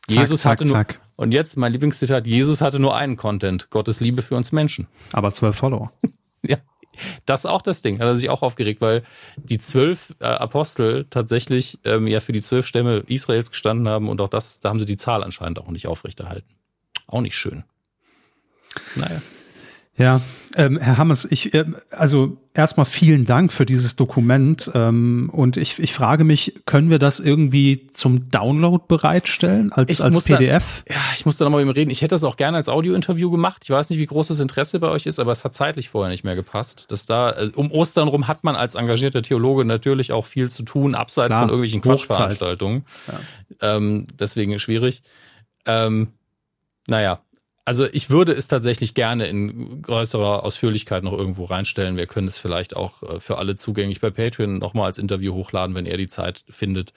Zack, 0.08 0.18
Jesus 0.18 0.40
zack, 0.42 0.52
hatte 0.52 0.64
nur, 0.64 0.72
zack. 0.72 1.00
und 1.16 1.34
jetzt 1.34 1.56
mein 1.56 1.72
Lieblingszitat, 1.72 2.26
Jesus 2.26 2.60
hatte 2.60 2.78
nur 2.78 2.96
einen 2.96 3.16
Content, 3.16 3.70
Gottes 3.70 4.00
Liebe 4.00 4.22
für 4.22 4.36
uns 4.36 4.52
Menschen. 4.52 4.86
Aber 5.12 5.32
zwölf 5.32 5.56
Follower. 5.56 5.92
ja. 6.42 6.56
Das 7.26 7.40
ist 7.40 7.46
auch 7.46 7.62
das 7.62 7.82
Ding. 7.82 7.98
Hat 7.98 8.06
er 8.06 8.16
sich 8.16 8.30
auch 8.30 8.42
aufgeregt, 8.42 8.80
weil 8.80 9.02
die 9.36 9.58
zwölf 9.58 10.14
äh, 10.20 10.26
Apostel 10.26 11.06
tatsächlich 11.10 11.78
ähm, 11.84 12.06
ja 12.06 12.20
für 12.20 12.32
die 12.32 12.42
zwölf 12.42 12.66
Stämme 12.66 13.04
Israels 13.06 13.50
gestanden 13.50 13.88
haben 13.88 14.08
und 14.08 14.20
auch 14.20 14.28
das, 14.28 14.60
da 14.60 14.68
haben 14.68 14.78
sie 14.78 14.86
die 14.86 14.96
Zahl 14.96 15.22
anscheinend 15.22 15.58
auch 15.58 15.68
nicht 15.68 15.86
aufrechterhalten. 15.86 16.48
Auch 17.06 17.20
nicht 17.20 17.36
schön. 17.36 17.64
Naja. 18.94 19.22
Ja, 19.98 20.20
ähm, 20.54 20.78
Herr 20.78 20.96
Hammers, 20.96 21.26
ich, 21.28 21.52
äh, 21.54 21.64
also 21.90 22.36
erstmal 22.54 22.86
vielen 22.86 23.26
Dank 23.26 23.52
für 23.52 23.66
dieses 23.66 23.96
Dokument. 23.96 24.70
Ähm, 24.72 25.28
und 25.32 25.56
ich, 25.56 25.78
ich 25.78 25.92
frage 25.92 26.24
mich, 26.24 26.54
können 26.66 26.88
wir 26.88 27.00
das 27.00 27.20
irgendwie 27.20 27.88
zum 27.88 28.30
Download 28.30 28.84
bereitstellen 28.86 29.72
als, 29.72 30.00
als 30.00 30.24
PDF? 30.24 30.84
Da, 30.86 30.94
ja, 30.94 31.00
ich 31.16 31.26
muss 31.26 31.36
da 31.36 31.44
nochmal 31.44 31.64
mit 31.64 31.74
ihm 31.74 31.78
reden. 31.78 31.90
Ich 31.90 32.00
hätte 32.00 32.10
das 32.10 32.24
auch 32.24 32.36
gerne 32.36 32.56
als 32.56 32.68
Audiointerview 32.68 33.30
gemacht. 33.30 33.62
Ich 33.64 33.70
weiß 33.70 33.90
nicht, 33.90 33.98
wie 33.98 34.06
groß 34.06 34.28
das 34.28 34.38
Interesse 34.38 34.78
bei 34.78 34.88
euch 34.88 35.06
ist, 35.06 35.18
aber 35.18 35.32
es 35.32 35.44
hat 35.44 35.54
zeitlich 35.54 35.88
vorher 35.88 36.10
nicht 36.10 36.24
mehr 36.24 36.36
gepasst. 36.36 36.86
Dass 36.90 37.04
da, 37.04 37.32
äh, 37.32 37.50
um 37.54 37.70
Ostern 37.72 38.08
rum 38.08 38.28
hat 38.28 38.44
man 38.44 38.54
als 38.54 38.76
engagierter 38.76 39.22
Theologe 39.22 39.64
natürlich 39.64 40.12
auch 40.12 40.26
viel 40.26 40.48
zu 40.50 40.62
tun, 40.62 40.94
abseits 40.94 41.28
Klar, 41.28 41.40
von 41.40 41.48
irgendwelchen 41.48 41.80
Quatschveranstaltungen. 41.80 42.84
Ja. 43.08 43.76
Ähm, 43.76 44.06
deswegen 44.18 44.58
schwierig. 44.58 45.02
Ähm, 45.66 46.08
naja, 46.88 47.20
also 47.68 47.86
ich 47.92 48.08
würde 48.08 48.32
es 48.32 48.48
tatsächlich 48.48 48.94
gerne 48.94 49.26
in 49.26 49.82
größerer 49.82 50.42
Ausführlichkeit 50.42 51.04
noch 51.04 51.12
irgendwo 51.12 51.44
reinstellen. 51.44 51.98
Wir 51.98 52.06
können 52.06 52.26
es 52.26 52.38
vielleicht 52.38 52.74
auch 52.74 53.02
äh, 53.02 53.20
für 53.20 53.36
alle 53.36 53.56
zugänglich 53.56 54.00
bei 54.00 54.08
Patreon 54.08 54.56
nochmal 54.56 54.86
als 54.86 54.96
Interview 54.96 55.34
hochladen, 55.34 55.74
wenn 55.74 55.84
er 55.84 55.98
die 55.98 56.06
Zeit 56.06 56.46
findet. 56.48 56.94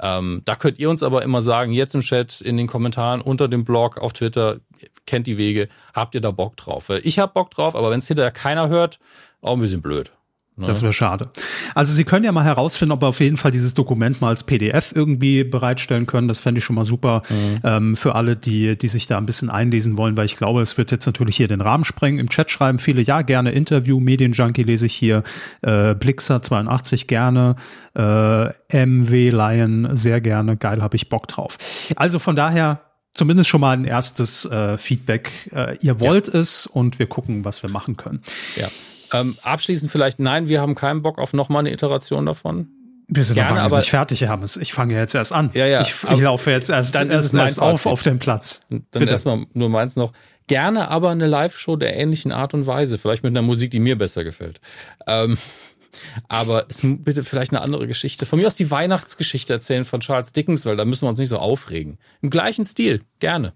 Ähm, 0.00 0.42
da 0.44 0.56
könnt 0.56 0.80
ihr 0.80 0.90
uns 0.90 1.04
aber 1.04 1.22
immer 1.22 1.40
sagen, 1.40 1.70
jetzt 1.70 1.94
im 1.94 2.00
Chat, 2.00 2.40
in 2.40 2.56
den 2.56 2.66
Kommentaren, 2.66 3.20
unter 3.20 3.46
dem 3.46 3.64
Blog, 3.64 3.98
auf 3.98 4.12
Twitter, 4.12 4.58
kennt 5.06 5.28
die 5.28 5.38
Wege, 5.38 5.68
habt 5.94 6.16
ihr 6.16 6.20
da 6.20 6.32
Bock 6.32 6.56
drauf? 6.56 6.90
Ich 6.90 7.20
hab 7.20 7.34
Bock 7.34 7.52
drauf, 7.52 7.76
aber 7.76 7.92
wenn 7.92 7.98
es 7.98 8.08
hinterher 8.08 8.32
keiner 8.32 8.68
hört, 8.68 8.98
auch 9.40 9.52
ein 9.52 9.60
bisschen 9.60 9.82
blöd. 9.82 10.10
Ne? 10.58 10.66
Das 10.66 10.82
wäre 10.82 10.92
schade. 10.92 11.30
Also 11.74 11.92
Sie 11.92 12.04
können 12.04 12.24
ja 12.24 12.32
mal 12.32 12.44
herausfinden, 12.44 12.92
ob 12.92 13.02
wir 13.02 13.08
auf 13.08 13.20
jeden 13.20 13.36
Fall 13.36 13.50
dieses 13.50 13.74
Dokument 13.74 14.20
mal 14.20 14.28
als 14.28 14.44
PDF 14.44 14.92
irgendwie 14.94 15.44
bereitstellen 15.44 16.06
können. 16.06 16.28
Das 16.28 16.40
fände 16.40 16.58
ich 16.58 16.64
schon 16.64 16.76
mal 16.76 16.84
super 16.84 17.22
mhm. 17.28 17.60
ähm, 17.64 17.96
für 17.96 18.14
alle, 18.14 18.36
die, 18.36 18.76
die 18.76 18.88
sich 18.88 19.06
da 19.06 19.18
ein 19.18 19.26
bisschen 19.26 19.50
einlesen 19.50 19.96
wollen, 19.96 20.16
weil 20.16 20.26
ich 20.26 20.36
glaube, 20.36 20.62
es 20.62 20.76
wird 20.78 20.90
jetzt 20.90 21.06
natürlich 21.06 21.36
hier 21.36 21.48
den 21.48 21.60
Rahmen 21.60 21.84
sprengen. 21.84 22.18
Im 22.18 22.28
Chat 22.28 22.50
schreiben 22.50 22.78
viele, 22.78 23.02
ja, 23.02 23.22
gerne 23.22 23.52
Interview, 23.52 24.00
Medienjunkie 24.00 24.62
lese 24.62 24.86
ich 24.86 24.94
hier, 24.94 25.22
äh, 25.62 25.94
Blixer 25.94 26.42
82 26.42 27.06
gerne, 27.06 27.56
äh, 27.94 28.86
MW 28.86 29.30
Lion 29.30 29.96
sehr 29.96 30.20
gerne, 30.20 30.56
geil, 30.56 30.82
habe 30.82 30.96
ich 30.96 31.08
Bock 31.08 31.28
drauf. 31.28 31.58
Also 31.96 32.18
von 32.18 32.36
daher 32.36 32.80
zumindest 33.12 33.48
schon 33.48 33.60
mal 33.60 33.76
ein 33.76 33.84
erstes 33.84 34.44
äh, 34.44 34.78
Feedback. 34.78 35.50
Äh, 35.52 35.76
ihr 35.80 36.00
wollt 36.00 36.28
ja. 36.28 36.40
es 36.40 36.66
und 36.66 36.98
wir 36.98 37.06
gucken, 37.06 37.44
was 37.44 37.62
wir 37.62 37.70
machen 37.70 37.96
können. 37.96 38.22
Ja. 38.56 38.68
Ähm, 39.12 39.36
abschließend 39.42 39.90
vielleicht, 39.90 40.18
nein, 40.18 40.48
wir 40.48 40.60
haben 40.60 40.74
keinen 40.74 41.02
Bock 41.02 41.18
auf 41.18 41.32
nochmal 41.32 41.60
eine 41.60 41.72
Iteration 41.72 42.26
davon. 42.26 42.68
Wir 43.08 43.24
sind 43.24 43.36
Gerne, 43.36 43.62
aber 43.62 43.78
nicht 43.78 43.90
fertig, 43.90 44.20
Herr 44.20 44.28
Hammes. 44.28 44.58
Ich 44.58 44.74
fange 44.74 44.94
jetzt 44.94 45.14
erst 45.14 45.32
an. 45.32 45.50
Ja, 45.54 45.66
ja, 45.66 45.80
ich, 45.80 45.94
ich 46.10 46.20
laufe 46.20 46.50
jetzt 46.50 46.68
erst, 46.68 46.94
dann 46.94 47.10
erst, 47.10 47.32
erst 47.32 47.60
auf 47.60 47.86
auf 47.86 48.02
dem 48.02 48.18
Platz. 48.18 48.66
Dann 48.90 49.08
erstmal 49.08 49.46
nur 49.54 49.70
meins 49.70 49.96
noch. 49.96 50.12
Gerne 50.46 50.88
aber 50.88 51.10
eine 51.10 51.26
Live-Show 51.26 51.76
der 51.76 51.96
ähnlichen 51.96 52.32
Art 52.32 52.52
und 52.52 52.66
Weise. 52.66 52.98
Vielleicht 52.98 53.22
mit 53.22 53.32
einer 53.32 53.42
Musik, 53.42 53.70
die 53.70 53.80
mir 53.80 53.96
besser 53.96 54.24
gefällt. 54.24 54.60
Ähm, 55.06 55.38
Aber 56.28 56.66
es 56.68 56.80
bitte 56.82 57.24
vielleicht 57.24 57.52
eine 57.52 57.62
andere 57.62 57.86
Geschichte. 57.86 58.26
Von 58.26 58.38
mir 58.38 58.46
aus 58.46 58.54
die 58.54 58.70
Weihnachtsgeschichte 58.70 59.52
erzählen 59.52 59.84
von 59.84 60.00
Charles 60.00 60.32
Dickens, 60.32 60.66
weil 60.66 60.76
da 60.76 60.84
müssen 60.84 61.04
wir 61.04 61.10
uns 61.10 61.18
nicht 61.18 61.28
so 61.28 61.38
aufregen. 61.38 61.98
Im 62.20 62.30
gleichen 62.30 62.64
Stil, 62.64 63.02
gerne. 63.20 63.54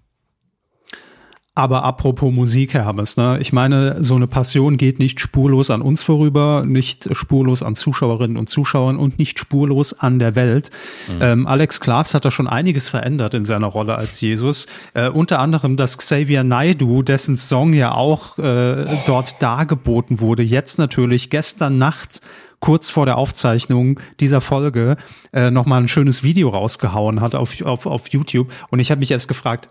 Aber 1.55 1.83
apropos 1.83 2.33
Musik, 2.33 2.73
Herr 2.73 2.85
Hammes, 2.85 3.15
ne? 3.15 3.37
ich 3.39 3.53
meine, 3.53 4.03
so 4.03 4.15
eine 4.15 4.25
Passion 4.25 4.75
geht 4.75 4.97
nicht 4.97 5.19
spurlos 5.19 5.69
an 5.69 5.83
uns 5.83 6.01
vorüber, 6.01 6.63
nicht 6.65 7.15
spurlos 7.15 7.61
an 7.61 7.75
Zuschauerinnen 7.75 8.37
und 8.37 8.49
Zuschauern 8.49 8.97
und 8.97 9.19
nicht 9.19 9.37
spurlos 9.37 9.93
an 9.93 10.17
der 10.17 10.35
Welt. 10.35 10.71
Mhm. 11.09 11.21
Ähm, 11.21 11.47
Alex 11.47 11.79
Klavs 11.79 12.15
hat 12.15 12.25
da 12.25 12.31
schon 12.31 12.47
einiges 12.47 12.89
verändert 12.89 13.35
in 13.35 13.45
seiner 13.45 13.67
Rolle 13.67 13.95
als 13.95 14.19
Jesus. 14.19 14.65
Äh, 14.95 15.09
unter 15.09 15.37
anderem, 15.37 15.77
dass 15.77 15.99
Xavier 15.99 16.43
Naidu, 16.43 17.03
dessen 17.03 17.37
Song 17.37 17.73
ja 17.73 17.93
auch 17.93 18.39
äh, 18.39 18.85
dort 19.05 19.39
dargeboten 19.39 20.21
wurde, 20.21 20.41
jetzt 20.41 20.79
natürlich 20.79 21.29
gestern 21.29 21.77
Nacht 21.77 22.21
kurz 22.61 22.89
vor 22.89 23.05
der 23.05 23.19
Aufzeichnung 23.19 23.99
dieser 24.19 24.41
Folge 24.41 24.97
äh, 25.33 25.51
nochmal 25.51 25.81
ein 25.81 25.87
schönes 25.87 26.23
Video 26.23 26.49
rausgehauen 26.49 27.21
hat 27.21 27.35
auf, 27.35 27.61
auf, 27.61 27.85
auf 27.85 28.07
YouTube. 28.09 28.51
Und 28.71 28.79
ich 28.79 28.89
habe 28.89 28.99
mich 28.99 29.11
erst 29.11 29.27
gefragt, 29.27 29.69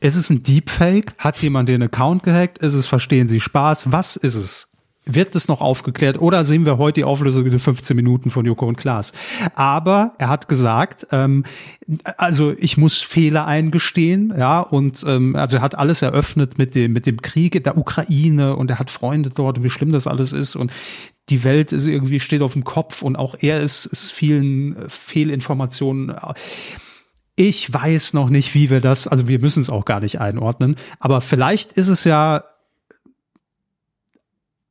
ist 0.00 0.16
es 0.16 0.30
ein 0.30 0.42
Deepfake? 0.42 1.12
Hat 1.18 1.40
jemand 1.42 1.68
den 1.68 1.82
Account 1.82 2.22
gehackt? 2.22 2.58
Ist 2.58 2.74
es 2.74 2.86
Verstehen 2.86 3.28
Sie 3.28 3.40
Spaß? 3.40 3.92
Was 3.92 4.16
ist 4.16 4.34
es? 4.34 4.66
Wird 5.06 5.34
es 5.34 5.48
noch 5.48 5.62
aufgeklärt 5.62 6.20
oder 6.20 6.44
sehen 6.44 6.66
wir 6.66 6.76
heute 6.76 7.00
die 7.00 7.04
Auflösung 7.04 7.46
in 7.46 7.52
den 7.52 7.58
15 7.58 7.96
Minuten 7.96 8.30
von 8.30 8.44
Joko 8.44 8.66
und 8.66 8.76
Klaas? 8.76 9.12
Aber 9.54 10.12
er 10.18 10.28
hat 10.28 10.46
gesagt, 10.46 11.06
ähm, 11.10 11.44
also 12.18 12.52
ich 12.58 12.76
muss 12.76 13.00
Fehler 13.00 13.46
eingestehen, 13.46 14.32
ja, 14.38 14.60
und 14.60 15.02
ähm, 15.08 15.36
also 15.36 15.56
er 15.56 15.62
hat 15.62 15.76
alles 15.76 16.02
eröffnet 16.02 16.58
mit 16.58 16.74
dem 16.74 16.92
mit 16.92 17.06
dem 17.06 17.22
Krieg 17.22 17.64
der 17.64 17.78
Ukraine 17.78 18.56
und 18.56 18.70
er 18.70 18.78
hat 18.78 18.90
Freunde 18.90 19.30
dort 19.30 19.58
und 19.58 19.64
wie 19.64 19.70
schlimm 19.70 19.90
das 19.90 20.06
alles 20.06 20.34
ist 20.34 20.54
und 20.54 20.70
die 21.30 21.44
Welt 21.44 21.72
ist 21.72 21.86
irgendwie 21.86 22.20
steht 22.20 22.42
auf 22.42 22.52
dem 22.52 22.64
Kopf 22.64 23.00
und 23.00 23.16
auch 23.16 23.36
er 23.40 23.62
ist, 23.62 23.86
ist 23.86 24.12
vielen 24.12 24.76
Fehlinformationen 24.88 26.14
ich 27.40 27.72
weiß 27.72 28.12
noch 28.12 28.28
nicht, 28.28 28.54
wie 28.54 28.68
wir 28.68 28.82
das, 28.82 29.08
also 29.08 29.26
wir 29.26 29.38
müssen 29.38 29.62
es 29.62 29.70
auch 29.70 29.86
gar 29.86 30.00
nicht 30.00 30.20
einordnen, 30.20 30.76
aber 30.98 31.22
vielleicht 31.22 31.72
ist 31.72 31.88
es 31.88 32.04
ja 32.04 32.44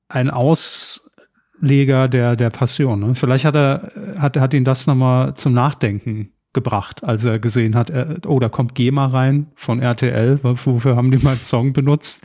ein 0.08 0.30
Ausleger 0.30 2.08
der, 2.08 2.36
der 2.36 2.52
Passion. 2.52 3.00
Ne? 3.00 3.16
Vielleicht 3.16 3.44
hat 3.44 3.56
er, 3.56 3.92
hat, 4.20 4.38
hat 4.38 4.54
ihn 4.54 4.66
das 4.66 4.86
nochmal 4.86 5.34
zum 5.34 5.54
Nachdenken 5.54 6.32
gebracht, 6.54 7.04
als 7.04 7.26
er 7.26 7.40
gesehen 7.40 7.76
hat, 7.76 7.90
er, 7.90 8.18
oh, 8.28 8.40
da 8.40 8.50
kommt 8.50 8.76
GEMA 8.76 9.08
rein 9.08 9.48
von 9.56 9.82
RTL, 9.82 10.40
wofür 10.44 10.96
haben 10.96 11.10
die 11.10 11.18
mal 11.18 11.32
einen 11.32 11.40
Song 11.40 11.74
benutzt? 11.74 12.22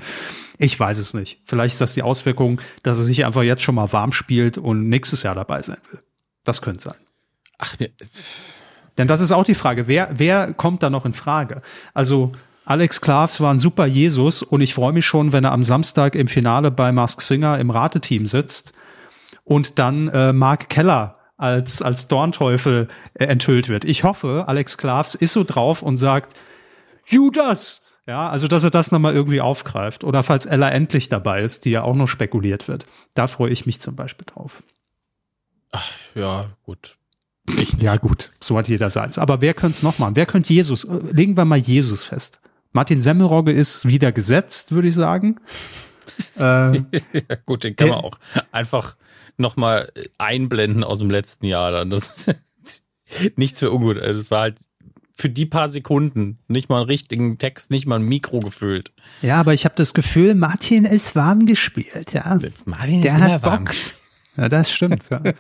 Ich 0.59 0.79
weiß 0.79 0.99
es 0.99 1.15
nicht. 1.15 1.41
Vielleicht 1.47 1.73
ist 1.73 1.81
das 1.81 1.95
die 1.95 2.03
Auswirkung, 2.03 2.61
dass 2.83 2.99
er 2.99 3.05
sich 3.05 3.25
einfach 3.25 3.43
jetzt 3.45 3.63
schon 3.63 3.77
mal 3.77 3.95
warm 3.95 4.13
spielt 4.13 4.59
und 4.59 4.91
nächstes 4.91 5.23
Jahr 5.23 5.35
dabei 5.35 5.63
sein 5.63 5.79
will. 5.91 6.01
Das 6.45 6.61
könnte 6.61 6.83
sein. 6.83 6.97
Ach, 7.57 7.79
mir, 7.79 7.89
denn 8.99 9.09
das 9.09 9.21
ist 9.21 9.33
auch 9.33 9.45
die 9.45 9.55
Frage, 9.55 9.89
wer, 9.89 10.09
wer 10.13 10.53
kommt 10.53 10.83
da 10.83 10.91
noch 10.91 11.05
in 11.05 11.13
Frage? 11.13 11.63
Also 11.93 12.33
Alex 12.65 13.01
Klavs 13.01 13.41
war 13.41 13.53
ein 13.53 13.59
super 13.59 13.87
Jesus 13.87 14.43
und 14.43 14.61
ich 14.61 14.75
freue 14.75 14.93
mich 14.93 15.05
schon, 15.05 15.33
wenn 15.33 15.45
er 15.45 15.53
am 15.53 15.63
Samstag 15.63 16.15
im 16.15 16.29
Finale 16.29 16.71
bei 16.71 16.93
Mask 16.93 17.21
Singer 17.21 17.59
im 17.59 17.71
Rateteam 17.71 18.27
sitzt 18.27 18.73
und 19.45 19.79
dann 19.79 20.09
äh, 20.09 20.33
Mark 20.33 20.71
Keller 20.71 21.19
als, 21.37 21.83
als 21.83 22.09
Dornteufel 22.09 22.89
äh, 23.15 23.27
enthüllt 23.27 23.69
wird. 23.69 23.85
Ich 23.85 24.05
hoffe, 24.05 24.45
Alex 24.47 24.79
Klavs 24.79 25.15
ist 25.15 25.33
so 25.33 25.45
drauf 25.45 25.83
und 25.83 25.97
sagt, 25.97 26.35
Judas! 27.07 27.83
Ja, 28.07 28.29
also 28.29 28.49
dass 28.49 28.65
er 28.65 28.71
das 28.71 28.93
nochmal 28.93 29.15
irgendwie 29.15 29.41
aufgreift. 29.41 30.05
Oder 30.05 30.23
falls 30.23 30.45
Ella 30.45 30.69
endlich 30.69 31.09
dabei 31.09 31.41
ist, 31.41 31.65
die 31.65 31.71
ja 31.71 31.83
auch 31.83 31.95
noch 31.95 32.07
spekuliert 32.07 32.69
wird. 32.69 32.85
Da 33.15 33.27
freue 33.27 33.51
ich 33.51 33.65
mich 33.65 33.81
zum 33.81 33.97
Beispiel 33.97 34.27
drauf. 34.27 34.63
Ach, 35.73 35.91
ja, 36.15 36.51
gut. 36.65 36.97
Ja, 37.79 37.97
gut, 37.97 38.31
so 38.41 38.57
hat 38.57 38.69
jeder 38.69 38.91
seins. 38.91 39.19
Aber 39.19 39.41
wer 39.41 39.55
könnte 39.55 39.75
es 39.77 39.83
noch 39.83 39.99
machen? 39.99 40.17
Wer 40.17 40.27
könnte 40.27 40.53
Jesus? 40.53 40.85
Äh, 40.85 40.99
legen 41.13 41.37
wir 41.37 41.45
mal 41.45 41.59
Jesus 41.59 42.05
fest. 42.05 42.41
Martin 42.73 43.01
Semmelrogge 43.01 43.53
ist 43.53 43.87
wieder 43.87 44.13
gesetzt, 44.13 44.73
würde 44.73 44.89
ich 44.89 44.95
sagen. 44.95 45.41
äh, 46.39 46.77
ja, 46.77 47.37
gut, 47.47 47.65
den 47.65 47.77
kann 47.77 47.89
man 47.89 47.99
auch 47.99 48.19
einfach 48.51 48.97
nochmal 49.37 49.93
einblenden 50.19 50.85
aus 50.85 50.99
dem 50.99 51.11
letzten 51.11 51.47
Jahr 51.47 51.71
dann. 51.71 51.91
Das 51.91 52.09
ist 52.09 52.35
nichts 53.37 53.61
für 53.61 53.71
ungut. 53.71 53.99
Also, 53.99 54.23
es 54.23 54.31
war 54.31 54.41
halt 54.41 54.57
für 55.15 55.29
die 55.29 55.47
paar 55.47 55.69
Sekunden 55.69 56.39
nicht 56.49 56.69
mal 56.69 56.79
einen 56.79 56.87
richtigen 56.87 57.39
Text, 57.39 57.71
nicht 57.71 57.87
mal 57.87 58.01
ein 58.01 58.05
Mikro 58.05 58.41
gefüllt. 58.41 58.93
Ja, 59.23 59.39
aber 59.39 59.55
ich 59.55 59.65
habe 59.65 59.75
das 59.77 59.95
Gefühl, 59.95 60.35
Martin 60.35 60.85
ist 60.85 61.15
warm 61.15 61.47
gespielt, 61.47 62.13
ja. 62.13 62.37
Martin 62.65 63.03
ist 63.03 63.17
Der 63.17 63.25
immer 63.25 63.43
warm 63.43 63.67
gespielt. 63.67 63.95
Ja, 64.37 64.49
das 64.49 64.71
stimmt. 64.71 65.09
Ja. 65.11 65.21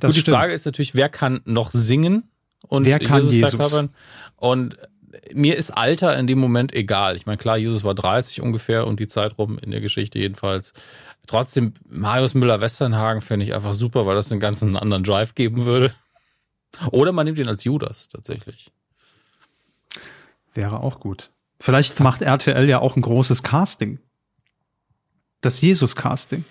Das 0.00 0.10
Gut, 0.10 0.16
die 0.16 0.20
stimmt. 0.20 0.36
Frage 0.36 0.52
ist 0.52 0.66
natürlich, 0.66 0.94
wer 0.94 1.08
kann 1.08 1.40
noch 1.44 1.70
singen 1.72 2.24
und 2.68 2.84
wer 2.84 2.98
kann 2.98 3.20
Jesus, 3.20 3.34
Jesus? 3.34 3.50
verkörpern? 3.50 3.90
Und 4.36 4.76
mir 5.32 5.56
ist 5.56 5.70
Alter 5.70 6.16
in 6.18 6.26
dem 6.26 6.38
Moment 6.38 6.72
egal. 6.72 7.16
Ich 7.16 7.26
meine, 7.26 7.38
klar, 7.38 7.56
Jesus 7.56 7.84
war 7.84 7.94
30 7.94 8.40
ungefähr 8.40 8.86
und 8.86 8.98
die 9.00 9.08
Zeit 9.08 9.38
rum 9.38 9.58
in 9.58 9.70
der 9.70 9.80
Geschichte 9.80 10.18
jedenfalls. 10.18 10.72
Trotzdem, 11.26 11.72
Marius 11.88 12.34
Müller-Westernhagen 12.34 13.20
fände 13.20 13.46
ich 13.46 13.54
einfach 13.54 13.72
super, 13.72 14.06
weil 14.06 14.14
das 14.14 14.28
den 14.28 14.40
ganzen 14.40 14.76
anderen 14.76 15.04
Drive 15.04 15.34
geben 15.34 15.64
würde. 15.64 15.94
Oder 16.90 17.12
man 17.12 17.24
nimmt 17.26 17.38
ihn 17.38 17.48
als 17.48 17.64
Judas 17.64 18.08
tatsächlich. 18.08 18.70
Wäre 20.54 20.80
auch 20.80 21.00
gut. 21.00 21.30
Vielleicht 21.60 21.98
macht 22.00 22.20
RTL 22.20 22.68
ja 22.68 22.80
auch 22.80 22.96
ein 22.96 23.02
großes 23.02 23.42
Casting. 23.42 23.98
Das 25.40 25.60
Jesus-Casting. 25.60 26.44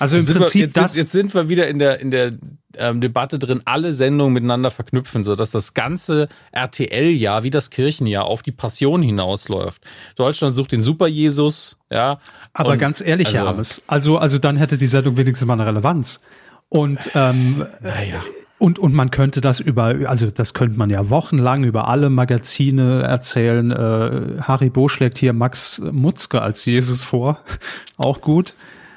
Also 0.00 0.16
im 0.16 0.24
Prinzip 0.26 0.54
wir, 0.54 0.60
jetzt, 0.66 0.76
das. 0.76 0.96
Jetzt 0.96 1.12
sind 1.12 1.34
wir 1.34 1.48
wieder 1.48 1.68
in 1.68 1.78
der, 1.78 2.00
in 2.00 2.10
der 2.10 2.32
ähm, 2.76 3.00
Debatte 3.00 3.38
drin, 3.38 3.60
alle 3.66 3.92
Sendungen 3.92 4.32
miteinander 4.32 4.70
verknüpfen, 4.70 5.24
sodass 5.24 5.50
das 5.50 5.74
ganze 5.74 6.28
RTL-Jahr 6.52 7.42
wie 7.42 7.50
das 7.50 7.70
Kirchenjahr 7.70 8.24
auf 8.24 8.42
die 8.42 8.52
Passion 8.52 9.02
hinausläuft. 9.02 9.82
Deutschland 10.16 10.54
sucht 10.54 10.72
den 10.72 10.82
Super-Jesus, 10.82 11.78
ja. 11.90 12.18
Aber 12.54 12.76
ganz 12.76 13.00
ehrlich, 13.00 13.28
also, 13.28 13.38
Herr 13.38 13.48
Ames, 13.48 13.82
also, 13.86 14.18
also 14.18 14.38
dann 14.38 14.56
hätte 14.56 14.78
die 14.78 14.86
Sendung 14.86 15.16
wenigstens 15.16 15.46
mal 15.46 15.54
eine 15.54 15.66
Relevanz. 15.66 16.20
Und, 16.70 17.10
ähm, 17.14 17.66
naja. 17.80 18.22
Und, 18.58 18.78
und 18.78 18.92
man 18.92 19.10
könnte 19.10 19.40
das 19.40 19.58
über, 19.58 19.96
also 20.06 20.30
das 20.30 20.52
könnte 20.54 20.78
man 20.78 20.90
ja 20.90 21.08
wochenlang 21.08 21.64
über 21.64 21.88
alle 21.88 22.10
Magazine 22.10 23.02
erzählen. 23.02 23.70
Äh, 23.70 24.42
Haribo 24.42 24.88
schlägt 24.88 25.18
hier 25.18 25.32
Max 25.32 25.78
Mutzke 25.78 26.42
als 26.42 26.64
Jesus 26.64 27.02
vor. 27.02 27.40
Auch 27.96 28.20
gut. 28.20 28.54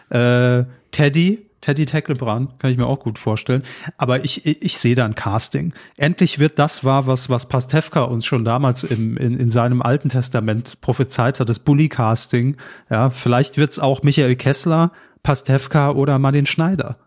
Äh, 0.09 0.65
Teddy, 0.93 1.49
Teddy 1.59 1.85
Tecklebrand, 1.85 2.59
kann 2.59 2.71
ich 2.71 2.77
mir 2.77 2.87
auch 2.87 2.99
gut 2.99 3.19
vorstellen. 3.19 3.63
Aber 3.97 4.23
ich, 4.23 4.45
ich, 4.45 4.61
ich 4.61 4.77
sehe 4.77 4.95
da 4.95 5.03
ein 5.03 5.15
Casting. 5.15 5.73
Endlich 5.97 6.39
wird 6.39 6.59
das 6.59 6.85
wahr, 6.85 7.07
was, 7.07 7.29
was 7.29 7.47
Pastewka 7.47 8.03
uns 8.03 8.25
schon 8.25 8.45
damals 8.45 8.83
im, 8.83 9.17
in, 9.17 9.37
in 9.37 9.49
seinem 9.49 9.81
Alten 9.81 10.09
Testament 10.09 10.79
prophezeit 10.79 11.39
hat, 11.39 11.49
das 11.49 11.59
Bully-Casting. 11.59 12.57
Ja, 12.89 13.09
vielleicht 13.09 13.57
wird's 13.57 13.79
auch 13.79 14.03
Michael 14.03 14.35
Kessler, 14.35 14.91
Pastewka 15.23 15.91
oder 15.91 16.19
Martin 16.19 16.45
Schneider. 16.45 16.97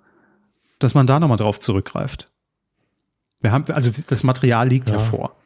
Dass 0.79 0.95
man 0.95 1.07
da 1.07 1.21
nochmal 1.21 1.39
drauf 1.39 1.61
zurückgreift. 1.61 2.31
Wir 3.41 3.53
haben, 3.53 3.65
also 3.73 3.91
das 4.09 4.25
Material 4.25 4.69
liegt 4.69 4.89
ja, 4.89 4.97
ja 4.97 5.01
vor. 5.01 5.37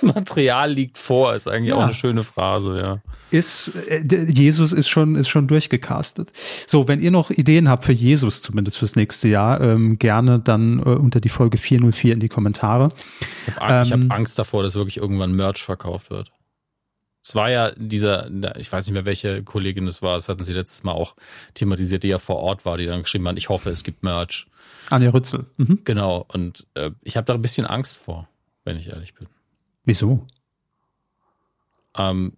Das 0.00 0.14
Material 0.14 0.72
liegt 0.72 0.98
vor, 0.98 1.34
ist 1.34 1.48
eigentlich 1.48 1.70
ja. 1.70 1.76
auch 1.76 1.82
eine 1.82 1.94
schöne 1.94 2.22
Phrase, 2.22 2.78
ja. 2.78 3.02
Ist, 3.30 3.72
äh, 3.88 4.02
Jesus 4.04 4.72
ist 4.72 4.88
schon, 4.88 5.16
ist 5.16 5.28
schon 5.28 5.48
durchgecastet. 5.48 6.32
So, 6.66 6.88
wenn 6.88 7.00
ihr 7.00 7.10
noch 7.10 7.30
Ideen 7.30 7.68
habt 7.68 7.84
für 7.84 7.92
Jesus, 7.92 8.40
zumindest 8.42 8.78
fürs 8.78 8.96
nächste 8.96 9.28
Jahr, 9.28 9.60
ähm, 9.60 9.98
gerne 9.98 10.38
dann 10.38 10.78
äh, 10.78 10.82
unter 10.82 11.20
die 11.20 11.28
Folge 11.28 11.58
404 11.58 12.14
in 12.14 12.20
die 12.20 12.28
Kommentare. 12.28 12.88
Ich 13.46 13.56
habe 13.56 13.88
ähm, 13.88 14.10
hab 14.10 14.18
Angst 14.18 14.38
davor, 14.38 14.62
dass 14.62 14.74
wirklich 14.74 14.98
irgendwann 14.98 15.32
Merch 15.32 15.62
verkauft 15.62 16.10
wird. 16.10 16.32
Es 17.22 17.34
war 17.34 17.50
ja 17.50 17.72
dieser, 17.76 18.30
ich 18.56 18.72
weiß 18.72 18.86
nicht 18.86 18.94
mehr, 18.94 19.04
welche 19.04 19.42
Kollegin 19.42 19.86
es 19.86 20.00
war, 20.00 20.14
das 20.14 20.30
hatten 20.30 20.44
sie 20.44 20.54
letztes 20.54 20.82
Mal 20.82 20.92
auch 20.92 21.14
thematisiert, 21.52 22.02
die 22.02 22.08
ja 22.08 22.18
vor 22.18 22.36
Ort 22.36 22.64
war, 22.64 22.78
die 22.78 22.86
dann 22.86 23.02
geschrieben 23.02 23.28
hat, 23.28 23.36
ich 23.36 23.50
hoffe, 23.50 23.68
es 23.68 23.84
gibt 23.84 24.02
Merch. 24.02 24.46
Anja 24.88 25.10
Rützel. 25.10 25.44
Mhm. 25.58 25.80
Genau, 25.84 26.24
und 26.32 26.66
äh, 26.72 26.90
ich 27.02 27.18
habe 27.18 27.26
da 27.26 27.34
ein 27.34 27.42
bisschen 27.42 27.66
Angst 27.66 27.98
vor, 27.98 28.28
wenn 28.64 28.78
ich 28.78 28.88
ehrlich 28.88 29.12
bin. 29.12 29.28
Wieso? 29.88 30.24
Ähm, 31.96 32.34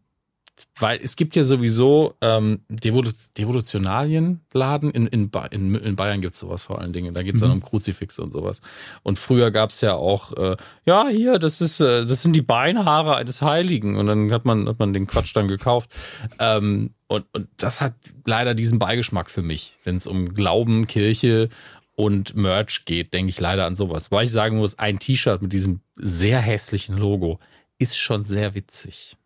weil 0.79 1.01
es 1.03 1.17
gibt 1.17 1.35
ja 1.35 1.43
sowieso 1.43 2.15
ähm, 2.21 2.61
Devolutionalienladen. 2.69 4.93
In, 4.93 5.09
in, 5.09 5.33
in, 5.51 5.75
in 5.75 5.97
Bayern 5.97 6.21
gibt 6.21 6.35
es 6.35 6.41
sowas 6.41 6.63
vor 6.63 6.81
allen 6.81 6.93
Dingen. 6.93 7.13
Da 7.13 7.25
geht 7.25 7.35
es 7.35 7.41
dann 7.41 7.51
mhm. 7.51 7.57
um 7.57 7.63
Kruzifixe 7.63 8.23
und 8.23 8.33
sowas. 8.33 8.61
Und 9.03 9.19
früher 9.19 9.51
gab 9.51 9.71
es 9.71 9.81
ja 9.81 9.95
auch, 9.95 10.33
äh, 10.37 10.57
ja, 10.85 11.09
hier, 11.09 11.41
das 11.41 11.61
ist, 11.61 11.81
äh, 11.81 12.07
das 12.07 12.23
sind 12.23 12.37
die 12.37 12.43
Beinhaare 12.43 13.17
eines 13.17 13.43
Heiligen. 13.43 13.97
Und 13.97 14.07
dann 14.07 14.31
hat 14.31 14.45
man, 14.45 14.69
hat 14.69 14.79
man 14.79 14.93
den 14.93 15.09
Quatsch 15.09 15.35
dann 15.35 15.49
gekauft. 15.49 15.91
Ähm, 16.39 16.95
und, 17.09 17.27
und 17.33 17.49
das 17.57 17.81
hat 17.81 17.95
leider 18.25 18.55
diesen 18.55 18.79
Beigeschmack 18.79 19.29
für 19.29 19.43
mich, 19.43 19.75
wenn 19.83 19.97
es 19.97 20.07
um 20.07 20.35
Glauben, 20.35 20.87
Kirche 20.87 21.49
und 21.95 22.35
Merch 22.35 22.85
geht, 22.85 23.13
denke 23.13 23.31
ich 23.31 23.41
leider 23.41 23.67
an 23.67 23.75
sowas. 23.75 24.11
Weil 24.11 24.25
ich 24.25 24.31
sagen 24.31 24.57
muss, 24.57 24.79
ein 24.79 24.99
T-Shirt 24.99 25.43
mit 25.43 25.53
diesem 25.53 25.81
sehr 25.97 26.41
hässlichen 26.41 26.97
Logo 26.97 27.41
ist 27.79 27.97
schon 27.97 28.25
sehr 28.25 28.55
witzig. 28.55 29.17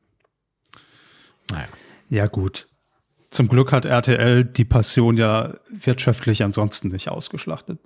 Naja. 1.50 1.68
Ja, 2.08 2.26
gut. 2.26 2.66
Zum 3.30 3.48
Glück 3.48 3.72
hat 3.72 3.84
RTL 3.84 4.44
die 4.44 4.64
Passion 4.64 5.16
ja 5.16 5.54
wirtschaftlich 5.70 6.42
ansonsten 6.42 6.88
nicht 6.88 7.08
ausgeschlachtet. 7.08 7.80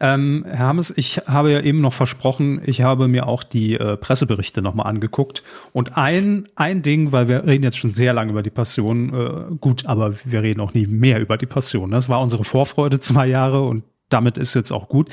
Ähm, 0.00 0.44
Herr 0.48 0.68
Hammes, 0.68 0.92
ich 0.96 1.18
habe 1.26 1.52
ja 1.52 1.60
eben 1.60 1.80
noch 1.80 1.92
versprochen, 1.92 2.60
ich 2.64 2.82
habe 2.82 3.08
mir 3.08 3.26
auch 3.26 3.42
die 3.42 3.74
äh, 3.74 3.96
Presseberichte 3.96 4.62
nochmal 4.62 4.86
angeguckt. 4.86 5.42
Und 5.72 5.96
ein, 5.96 6.48
ein 6.56 6.82
Ding, 6.82 7.12
weil 7.12 7.28
wir 7.28 7.44
reden 7.44 7.64
jetzt 7.64 7.78
schon 7.78 7.94
sehr 7.94 8.12
lange 8.12 8.32
über 8.32 8.42
die 8.42 8.50
Passion, 8.50 9.14
äh, 9.14 9.54
gut, 9.60 9.86
aber 9.86 10.14
wir 10.24 10.42
reden 10.42 10.60
auch 10.60 10.74
nie 10.74 10.86
mehr 10.86 11.20
über 11.20 11.36
die 11.36 11.46
Passion. 11.46 11.90
Das 11.90 12.08
war 12.08 12.20
unsere 12.20 12.44
Vorfreude 12.44 13.00
zwei 13.00 13.26
Jahre 13.26 13.62
und 13.62 13.84
damit 14.12 14.36
ist 14.36 14.54
jetzt 14.54 14.70
auch 14.70 14.88
gut. 14.88 15.08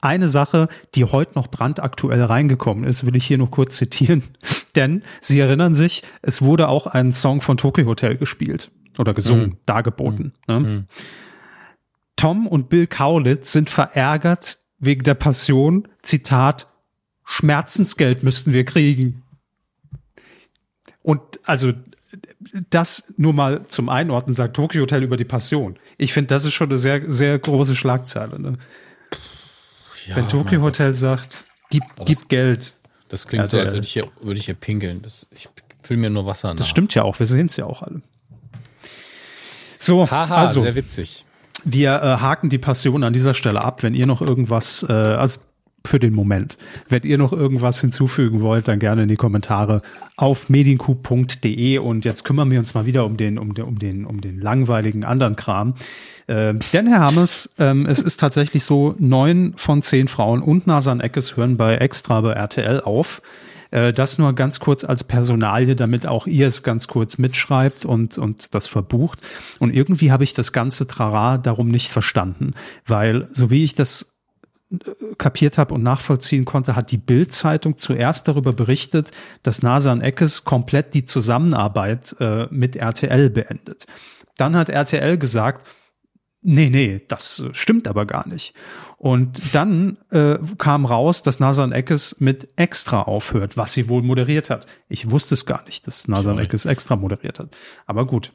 Eine 0.00 0.28
Sache, 0.28 0.68
die 0.94 1.04
heute 1.04 1.32
noch 1.34 1.48
brandaktuell 1.48 2.22
reingekommen 2.22 2.84
ist, 2.84 3.06
will 3.06 3.16
ich 3.16 3.24
hier 3.24 3.38
noch 3.38 3.50
kurz 3.50 3.76
zitieren. 3.76 4.22
Denn 4.76 5.02
Sie 5.20 5.38
erinnern 5.38 5.74
sich, 5.74 6.02
es 6.22 6.42
wurde 6.42 6.68
auch 6.68 6.86
ein 6.86 7.12
Song 7.12 7.40
von 7.40 7.56
Tokyo 7.56 7.86
Hotel 7.86 8.16
gespielt 8.16 8.70
oder 8.98 9.14
gesungen, 9.14 9.46
mhm. 9.46 9.56
dargeboten. 9.66 10.32
Mhm. 10.46 10.54
Ne? 10.54 10.60
Mhm. 10.60 10.86
Tom 12.22 12.46
und 12.46 12.68
Bill 12.68 12.86
Kaulitz 12.86 13.50
sind 13.50 13.68
verärgert 13.68 14.60
wegen 14.78 15.02
der 15.02 15.14
Passion. 15.14 15.88
Zitat, 16.02 16.68
Schmerzensgeld 17.24 18.22
müssten 18.22 18.52
wir 18.52 18.64
kriegen. 18.64 19.24
Und 21.02 21.20
also 21.42 21.72
das 22.70 23.12
nur 23.16 23.32
mal 23.32 23.66
zum 23.66 23.88
Einordnen 23.88 24.34
sagt 24.34 24.54
Tokyo 24.54 24.82
Hotel 24.82 25.02
über 25.02 25.16
die 25.16 25.24
Passion. 25.24 25.80
Ich 25.98 26.12
finde, 26.12 26.28
das 26.28 26.44
ist 26.44 26.52
schon 26.54 26.68
eine 26.68 26.78
sehr, 26.78 27.10
sehr 27.10 27.40
große 27.40 27.74
Schlagzeile. 27.74 28.40
Ne? 28.40 28.54
Ja, 30.06 30.14
Wenn 30.14 30.28
Tokyo 30.28 30.62
Hotel 30.62 30.94
sagt, 30.94 31.44
gib, 31.70 31.82
gib 32.04 32.28
Geld. 32.28 32.74
Das 33.08 33.26
klingt 33.26 33.42
also, 33.42 33.56
so, 33.56 33.62
als 33.64 33.72
würde 33.72 33.84
ich 33.84 33.92
hier, 33.94 34.06
würde 34.20 34.38
ich 34.38 34.44
hier 34.44 34.54
pinkeln. 34.54 35.02
Das, 35.02 35.26
ich 35.32 35.48
fülle 35.82 35.98
mir 35.98 36.10
nur 36.10 36.24
Wasser 36.24 36.54
nach. 36.54 36.58
Das 36.58 36.68
stimmt 36.68 36.94
ja 36.94 37.02
auch, 37.02 37.18
wir 37.18 37.26
sehen 37.26 37.46
es 37.46 37.56
ja 37.56 37.64
auch 37.64 37.82
alle. 37.82 38.00
So, 39.80 40.08
Haha, 40.08 40.36
also, 40.36 40.62
sehr 40.62 40.76
witzig. 40.76 41.26
Wir 41.64 42.02
äh, 42.02 42.06
haken 42.18 42.48
die 42.48 42.58
Passion 42.58 43.04
an 43.04 43.12
dieser 43.12 43.34
Stelle 43.34 43.62
ab. 43.64 43.82
Wenn 43.82 43.94
ihr 43.94 44.06
noch 44.06 44.20
irgendwas, 44.20 44.84
äh, 44.88 44.92
also 44.92 45.40
für 45.84 45.98
den 45.98 46.14
Moment. 46.14 46.58
Wenn 46.88 47.02
ihr 47.02 47.18
noch 47.18 47.32
irgendwas 47.32 47.80
hinzufügen 47.80 48.40
wollt, 48.40 48.68
dann 48.68 48.78
gerne 48.78 49.02
in 49.02 49.08
die 49.08 49.16
Kommentare 49.16 49.82
auf 50.16 50.48
mediencoup.de 50.48 51.78
und 51.78 52.04
jetzt 52.04 52.24
kümmern 52.24 52.50
wir 52.50 52.60
uns 52.60 52.74
mal 52.74 52.86
wieder 52.86 53.04
um 53.04 53.16
den, 53.16 53.38
um 53.38 53.54
den, 53.54 53.64
um 53.64 53.78
den, 53.78 54.04
um 54.04 54.20
den 54.20 54.40
langweiligen 54.40 55.04
anderen 55.04 55.36
Kram. 55.36 55.74
Äh, 56.26 56.54
denn 56.72 56.86
Herr 56.86 57.00
Hammes, 57.00 57.50
ähm, 57.58 57.86
es 57.86 58.00
ist 58.00 58.20
tatsächlich 58.20 58.64
so, 58.64 58.94
neun 58.98 59.54
von 59.56 59.82
zehn 59.82 60.08
Frauen 60.08 60.42
und 60.42 60.66
Nasan 60.66 61.00
Eckes 61.00 61.36
hören 61.36 61.56
bei 61.56 61.76
Extra 61.76 62.20
bei 62.20 62.32
RTL 62.32 62.80
auf. 62.80 63.22
Äh, 63.72 63.92
das 63.92 64.18
nur 64.18 64.34
ganz 64.34 64.60
kurz 64.60 64.84
als 64.84 65.02
Personalie, 65.02 65.74
damit 65.74 66.06
auch 66.06 66.26
ihr 66.26 66.46
es 66.46 66.62
ganz 66.62 66.86
kurz 66.86 67.18
mitschreibt 67.18 67.84
und, 67.84 68.18
und 68.18 68.54
das 68.54 68.68
verbucht. 68.68 69.20
Und 69.58 69.74
irgendwie 69.74 70.12
habe 70.12 70.22
ich 70.22 70.34
das 70.34 70.52
ganze 70.52 70.86
Trara 70.86 71.38
darum 71.38 71.68
nicht 71.68 71.88
verstanden, 71.88 72.54
weil 72.86 73.28
so 73.32 73.50
wie 73.50 73.64
ich 73.64 73.74
das 73.74 74.12
kapiert 75.18 75.58
habe 75.58 75.74
und 75.74 75.82
nachvollziehen 75.82 76.46
konnte, 76.46 76.76
hat 76.76 76.90
die 76.92 76.98
Bild-Zeitung 76.98 77.76
zuerst 77.76 78.26
darüber 78.26 78.54
berichtet, 78.54 79.10
dass 79.42 79.62
Nasan 79.62 80.00
Eckes 80.00 80.44
komplett 80.44 80.94
die 80.94 81.04
Zusammenarbeit 81.04 82.16
äh, 82.20 82.46
mit 82.50 82.76
RTL 82.76 83.28
beendet. 83.28 83.86
Dann 84.38 84.56
hat 84.56 84.70
RTL 84.70 85.18
gesagt, 85.18 85.66
nee, 86.40 86.70
nee, 86.70 87.02
das 87.08 87.44
stimmt 87.52 87.86
aber 87.86 88.06
gar 88.06 88.26
nicht. 88.26 88.54
Und 89.02 89.52
dann 89.52 89.96
äh, 90.10 90.38
kam 90.58 90.86
raus, 90.86 91.24
dass 91.24 91.40
Nasan 91.40 91.72
Eckes 91.72 92.20
mit 92.20 92.50
Extra 92.54 93.02
aufhört, 93.02 93.56
was 93.56 93.72
sie 93.72 93.88
wohl 93.88 94.00
moderiert 94.00 94.48
hat. 94.48 94.68
Ich 94.88 95.10
wusste 95.10 95.34
es 95.34 95.44
gar 95.44 95.64
nicht, 95.64 95.88
dass 95.88 96.06
Nasan 96.06 96.38
Eckes 96.38 96.66
Extra 96.66 96.94
moderiert 96.94 97.40
hat. 97.40 97.48
Aber 97.86 98.06
gut. 98.06 98.32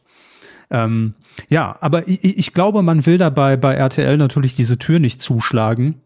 Ähm, 0.70 1.14
ja, 1.48 1.78
aber 1.80 2.10
ich, 2.10 2.22
ich 2.38 2.54
glaube, 2.54 2.84
man 2.84 3.06
will 3.06 3.18
dabei 3.18 3.56
bei 3.56 3.76
RTL 3.76 4.18
natürlich 4.18 4.56
diese 4.56 4.78
Tür 4.78 5.00
nicht 5.00 5.22
zuschlagen, 5.22 6.02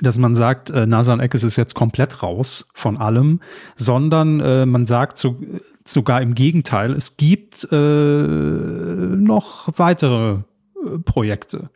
dass 0.00 0.18
man 0.18 0.36
sagt, 0.36 0.70
äh, 0.70 0.86
Nasan 0.86 1.18
Eckes 1.18 1.42
ist 1.42 1.56
jetzt 1.56 1.74
komplett 1.74 2.22
raus 2.22 2.68
von 2.74 2.96
allem, 2.96 3.40
sondern 3.74 4.38
äh, 4.38 4.66
man 4.66 4.86
sagt 4.86 5.18
so, 5.18 5.40
sogar 5.84 6.22
im 6.22 6.36
Gegenteil, 6.36 6.92
es 6.92 7.16
gibt 7.16 7.66
äh, 7.72 7.76
noch 7.76 9.68
weitere 9.76 10.34
äh, 10.34 10.98
Projekte 11.04 11.70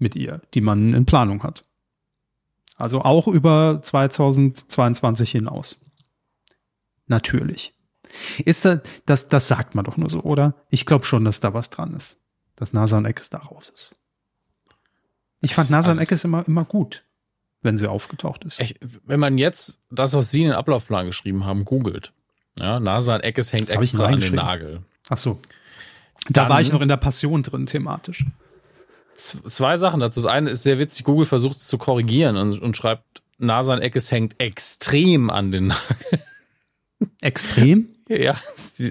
mit 0.00 0.16
ihr, 0.16 0.40
die 0.54 0.60
man 0.60 0.94
in 0.94 1.06
Planung 1.06 1.42
hat. 1.42 1.64
Also 2.76 3.02
auch 3.02 3.28
über 3.28 3.80
2022 3.82 5.30
hinaus. 5.30 5.76
Natürlich. 7.06 7.74
Ist 8.44 8.64
da, 8.64 8.80
das, 9.06 9.28
das 9.28 9.48
sagt 9.48 9.74
man 9.74 9.84
doch 9.84 9.96
nur 9.96 10.10
so, 10.10 10.20
oder? 10.22 10.54
Ich 10.70 10.86
glaube 10.86 11.04
schon, 11.04 11.24
dass 11.24 11.40
da 11.40 11.54
was 11.54 11.70
dran 11.70 11.94
ist. 11.94 12.18
Dass 12.56 12.72
Nasan 12.72 13.04
Eckes 13.04 13.30
da 13.30 13.38
raus 13.38 13.70
ist. 13.74 13.94
Ich 15.40 15.54
fand 15.54 15.70
Nasan 15.70 15.98
Eckes 15.98 16.24
immer, 16.24 16.46
immer 16.46 16.64
gut 16.64 17.04
wenn 17.62 17.76
sie 17.76 17.88
aufgetaucht 17.88 18.44
ist. 18.44 18.60
Ich, 18.60 18.76
wenn 18.80 19.20
man 19.20 19.38
jetzt 19.38 19.78
das, 19.90 20.14
was 20.14 20.30
Sie 20.30 20.40
in 20.40 20.48
den 20.48 20.54
Ablaufplan 20.54 21.06
geschrieben 21.06 21.44
haben, 21.44 21.64
googelt, 21.64 22.12
ja, 22.58 22.80
Nase 22.80 23.14
an 23.14 23.20
Eckes 23.20 23.52
hängt 23.52 23.70
extra 23.70 24.06
an 24.06 24.20
den 24.20 24.34
Nagel. 24.34 24.82
Ach 25.08 25.16
so. 25.16 25.40
Da 26.28 26.42
Dann, 26.42 26.50
war 26.50 26.60
ich 26.60 26.72
noch 26.72 26.80
in 26.80 26.88
der 26.88 26.96
Passion 26.96 27.42
drin, 27.42 27.66
thematisch. 27.66 28.26
Zwei 29.20 29.76
Sachen 29.76 30.00
dazu. 30.00 30.20
Das 30.20 30.30
eine 30.30 30.50
ist 30.50 30.62
sehr 30.62 30.78
witzig, 30.78 31.04
Google 31.04 31.26
versucht 31.26 31.58
es 31.58 31.66
zu 31.66 31.78
korrigieren 31.78 32.36
und, 32.36 32.60
und 32.60 32.76
schreibt, 32.76 33.22
Nase 33.38 33.72
an 33.72 33.80
Eckes 33.80 34.10
hängt 34.10 34.40
extrem 34.40 35.30
an 35.30 35.50
den 35.50 35.68
Nagel. 35.68 36.22
Extrem? 37.22 37.88
Ja, 38.08 38.34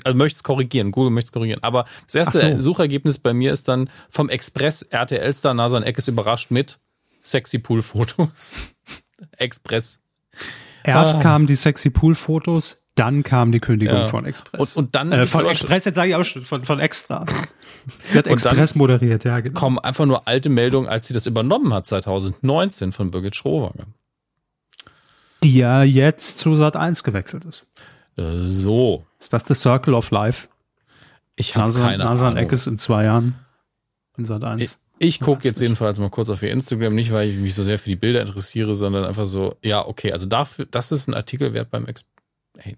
also 0.03 0.17
möchte 0.17 0.37
es 0.37 0.43
korrigieren. 0.43 0.91
Google 0.91 1.11
möchte 1.11 1.29
es 1.29 1.31
korrigieren. 1.31 1.61
Aber 1.61 1.85
das 2.05 2.15
erste 2.15 2.55
so. 2.55 2.61
Suchergebnis 2.61 3.19
bei 3.19 3.33
mir 3.33 3.51
ist 3.51 3.67
dann 3.67 3.89
vom 4.09 4.29
Express 4.29 4.81
RTL-Star 4.81 5.53
Nasan 5.53 5.83
Eckes 5.83 6.07
überrascht 6.07 6.51
mit 6.51 6.79
sexy 7.21 7.59
Pool-Fotos. 7.59 8.55
Express. 9.37 9.99
Erst 10.83 11.17
ah. 11.17 11.21
kamen 11.21 11.47
die 11.47 11.55
sexy 11.55 11.89
Pool-Fotos, 11.89 12.85
dann 12.95 13.23
kam 13.23 13.51
die 13.51 13.59
Kündigung 13.59 13.97
ja. 13.97 14.07
von 14.07 14.25
Express. 14.25 14.75
Und, 14.75 14.85
und 14.85 14.95
dann 14.95 15.11
äh, 15.11 15.25
von 15.25 15.45
Express, 15.45 15.85
jetzt 15.85 15.95
sage 15.95 16.09
ich 16.09 16.15
auch 16.15 16.23
schon, 16.23 16.43
von, 16.43 16.65
von 16.65 16.79
Extra. 16.79 17.25
Sie 18.03 18.17
hat 18.17 18.27
Express 18.27 18.75
moderiert, 18.75 19.23
ja, 19.23 19.39
genau. 19.39 19.57
Kommen 19.57 19.79
einfach 19.79 20.05
nur 20.05 20.27
alte 20.27 20.49
Meldungen, 20.49 20.89
als 20.89 21.07
sie 21.07 21.13
das 21.13 21.25
übernommen 21.25 21.73
hat, 21.73 21.87
2019 21.87 22.91
von 22.91 23.09
Birgit 23.09 23.35
Schrowanger. 23.35 23.87
Die 25.43 25.55
ja 25.55 25.83
jetzt 25.83 26.37
zu 26.37 26.55
Sat 26.55 26.75
1 26.75 27.03
gewechselt 27.03 27.45
ist. 27.45 27.65
Äh, 28.17 28.45
so. 28.45 29.05
Ist 29.19 29.31
das 29.31 29.45
the 29.47 29.53
Circle 29.53 29.93
of 29.93 30.11
Life? 30.11 30.49
Ich 31.35 31.55
habe 31.55 31.71
keine 31.73 32.03
Nasan 32.03 32.31
Ahnung. 32.31 32.43
Eckes 32.43 32.67
in 32.67 32.77
zwei 32.77 33.05
Jahren 33.05 33.35
in 34.17 34.25
Sat 34.25 34.43
1. 34.43 34.61
Ich 34.61 34.77
gucke 35.19 35.43
jetzt 35.43 35.61
jedenfalls 35.61 35.99
mal 35.99 36.09
kurz 36.09 36.29
auf 36.29 36.43
ihr 36.43 36.51
Instagram, 36.51 36.93
nicht 36.93 37.11
weil 37.13 37.29
ich 37.29 37.37
mich 37.37 37.55
so 37.55 37.63
sehr 37.63 37.79
für 37.79 37.89
die 37.89 37.95
Bilder 37.95 38.21
interessiere, 38.21 38.73
sondern 38.73 39.05
einfach 39.05 39.25
so, 39.25 39.55
ja, 39.63 39.85
okay, 39.85 40.11
also 40.11 40.25
dafür, 40.25 40.65
das 40.65 40.91
ist 40.91 41.07
ein 41.07 41.13
Artikel 41.13 41.53
wert 41.53 41.71
beim 41.71 41.85
Ex 41.85 42.05
hey, 42.57 42.75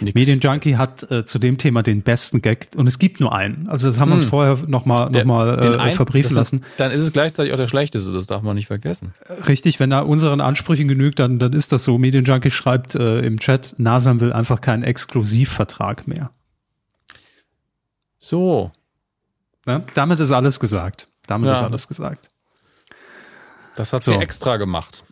Medienjunkie 0.00 0.76
hat 0.76 1.10
äh, 1.10 1.24
zu 1.24 1.38
dem 1.38 1.58
Thema 1.58 1.82
den 1.82 2.02
besten 2.02 2.40
Gag 2.40 2.68
und 2.76 2.86
es 2.86 2.98
gibt 2.98 3.20
nur 3.20 3.34
einen. 3.34 3.68
Also 3.68 3.88
das 3.88 3.98
haben 3.98 4.10
wir 4.10 4.14
uns 4.14 4.24
hm. 4.24 4.30
vorher 4.30 4.58
nochmal 4.66 5.10
noch 5.10 5.24
mal, 5.24 5.58
äh, 5.58 5.92
verbriefen 5.92 6.34
lassen. 6.34 6.58
Ist, 6.58 6.64
dann 6.78 6.90
ist 6.90 7.02
es 7.02 7.12
gleichzeitig 7.12 7.52
auch 7.52 7.56
der 7.56 7.66
schlechteste, 7.66 8.12
das 8.12 8.26
darf 8.26 8.42
man 8.42 8.56
nicht 8.56 8.66
vergessen. 8.66 9.14
Richtig, 9.48 9.80
wenn 9.80 9.92
er 9.92 10.06
unseren 10.06 10.40
Ansprüchen 10.40 10.88
genügt, 10.88 11.18
dann, 11.18 11.38
dann 11.38 11.52
ist 11.52 11.72
das 11.72 11.84
so. 11.84 11.98
Medienjunkie 11.98 12.50
schreibt 12.50 12.94
äh, 12.94 13.20
im 13.20 13.38
Chat, 13.38 13.74
Nasam 13.78 14.20
will 14.20 14.32
einfach 14.32 14.60
keinen 14.60 14.82
Exklusivvertrag 14.82 16.06
mehr. 16.06 16.30
So. 18.18 18.70
Ja, 19.66 19.82
damit 19.94 20.20
ist 20.20 20.32
alles 20.32 20.60
gesagt. 20.60 21.08
Damit 21.30 21.48
ja. 21.48 21.56
ist 21.56 21.62
alles 21.62 21.86
gesagt. 21.86 22.28
Das 23.76 23.92
hat 23.92 24.02
so. 24.02 24.12
sie 24.12 24.18
extra 24.18 24.56
gemacht. 24.56 25.04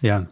ja. 0.00 0.28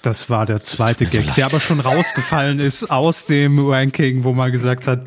Das 0.00 0.30
war 0.30 0.46
der 0.46 0.58
zweite 0.60 1.04
Gag, 1.04 1.26
so 1.26 1.32
der 1.32 1.44
aber 1.44 1.60
schon 1.60 1.80
rausgefallen 1.80 2.60
ist 2.60 2.90
aus 2.90 3.26
dem 3.26 3.58
Ranking, 3.58 4.24
wo 4.24 4.32
man 4.32 4.50
gesagt 4.52 4.86
hat, 4.86 5.06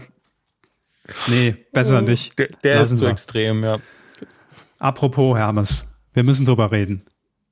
nee, 1.25 1.55
besser 1.73 2.03
nicht. 2.03 2.37
Der, 2.37 2.49
der 2.63 2.81
ist 2.81 2.97
zu 2.97 3.01
wir. 3.01 3.09
extrem, 3.09 3.63
ja. 3.63 3.77
Apropos 4.77 5.35
Hermes, 5.35 5.87
wir 6.13 6.21
müssen 6.21 6.45
drüber 6.45 6.71
reden. 6.71 7.03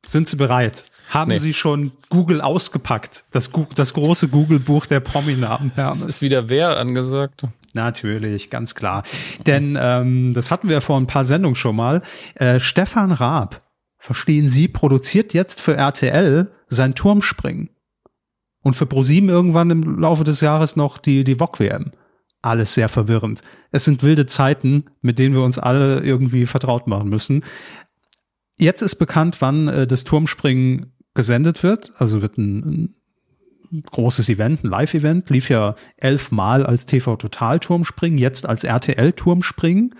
Sind 0.05 0.27
Sie 0.27 0.35
bereit? 0.35 0.85
Haben 1.09 1.29
nee. 1.29 1.39
Sie 1.39 1.55
schon 1.55 1.91
Google 2.09 2.41
ausgepackt? 2.41 3.23
Das, 3.31 3.49
das 3.73 3.95
große 3.95 4.27
Google-Buch 4.27 4.85
der 4.85 4.99
Prominamen. 4.99 5.71
Hermes. 5.73 6.05
Ist 6.05 6.21
wieder 6.21 6.49
wer 6.49 6.77
angesagt? 6.77 7.45
Natürlich, 7.75 8.49
ganz 8.49 8.73
klar. 8.73 9.03
Denn 9.45 9.77
ähm, 9.79 10.33
das 10.33 10.49
hatten 10.49 10.69
wir 10.69 10.79
vor 10.79 10.97
ein 10.97 11.07
paar 11.07 11.25
Sendungen 11.25 11.55
schon 11.55 11.75
mal. 11.75 12.01
Äh, 12.35 12.59
Stefan 12.59 13.11
Raab, 13.11 13.61
verstehen 13.97 14.49
Sie, 14.49 14.69
produziert 14.69 15.33
jetzt 15.33 15.61
für 15.61 15.75
RTL 15.75 16.51
sein 16.69 16.95
Turmspringen. 16.95 17.69
Und 18.63 18.75
für 18.75 18.85
ProSieben 18.85 19.29
irgendwann 19.29 19.69
im 19.69 19.99
Laufe 19.99 20.23
des 20.23 20.41
Jahres 20.41 20.75
noch 20.75 20.97
die, 20.97 21.23
die 21.23 21.35
VOG-WM. 21.35 21.91
Alles 22.41 22.73
sehr 22.73 22.89
verwirrend. 22.89 23.41
Es 23.71 23.83
sind 23.83 24.03
wilde 24.03 24.25
Zeiten, 24.25 24.85
mit 25.01 25.19
denen 25.19 25.35
wir 25.35 25.43
uns 25.43 25.59
alle 25.59 25.99
irgendwie 25.99 26.45
vertraut 26.45 26.87
machen 26.87 27.09
müssen. 27.09 27.43
Jetzt 28.57 28.81
ist 28.81 28.95
bekannt, 28.95 29.37
wann 29.41 29.67
äh, 29.67 29.85
das 29.85 30.05
Turmspringen 30.05 30.93
gesendet 31.13 31.61
wird. 31.61 31.91
Also 31.97 32.21
wird 32.21 32.37
ein, 32.37 32.95
großes 33.83 34.29
Event, 34.29 34.63
ein 34.63 34.69
Live-Event, 34.69 35.29
lief 35.29 35.49
ja 35.49 35.75
elfmal 35.97 36.65
als 36.65 36.85
TV-Total-Turmspringen, 36.85 38.17
jetzt 38.17 38.47
als 38.47 38.63
RTL-Turmspringen. 38.63 39.95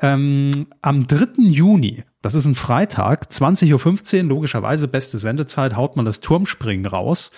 Ähm, 0.00 0.66
am 0.82 1.06
3. 1.06 1.42
Juni, 1.42 2.04
das 2.22 2.34
ist 2.34 2.46
ein 2.46 2.54
Freitag, 2.54 3.28
20.15 3.30 4.18
Uhr, 4.18 4.24
logischerweise 4.24 4.88
beste 4.88 5.18
Sendezeit, 5.18 5.76
haut 5.76 5.96
man 5.96 6.04
das 6.04 6.20
Turmspringen 6.20 6.86
raus 6.86 7.30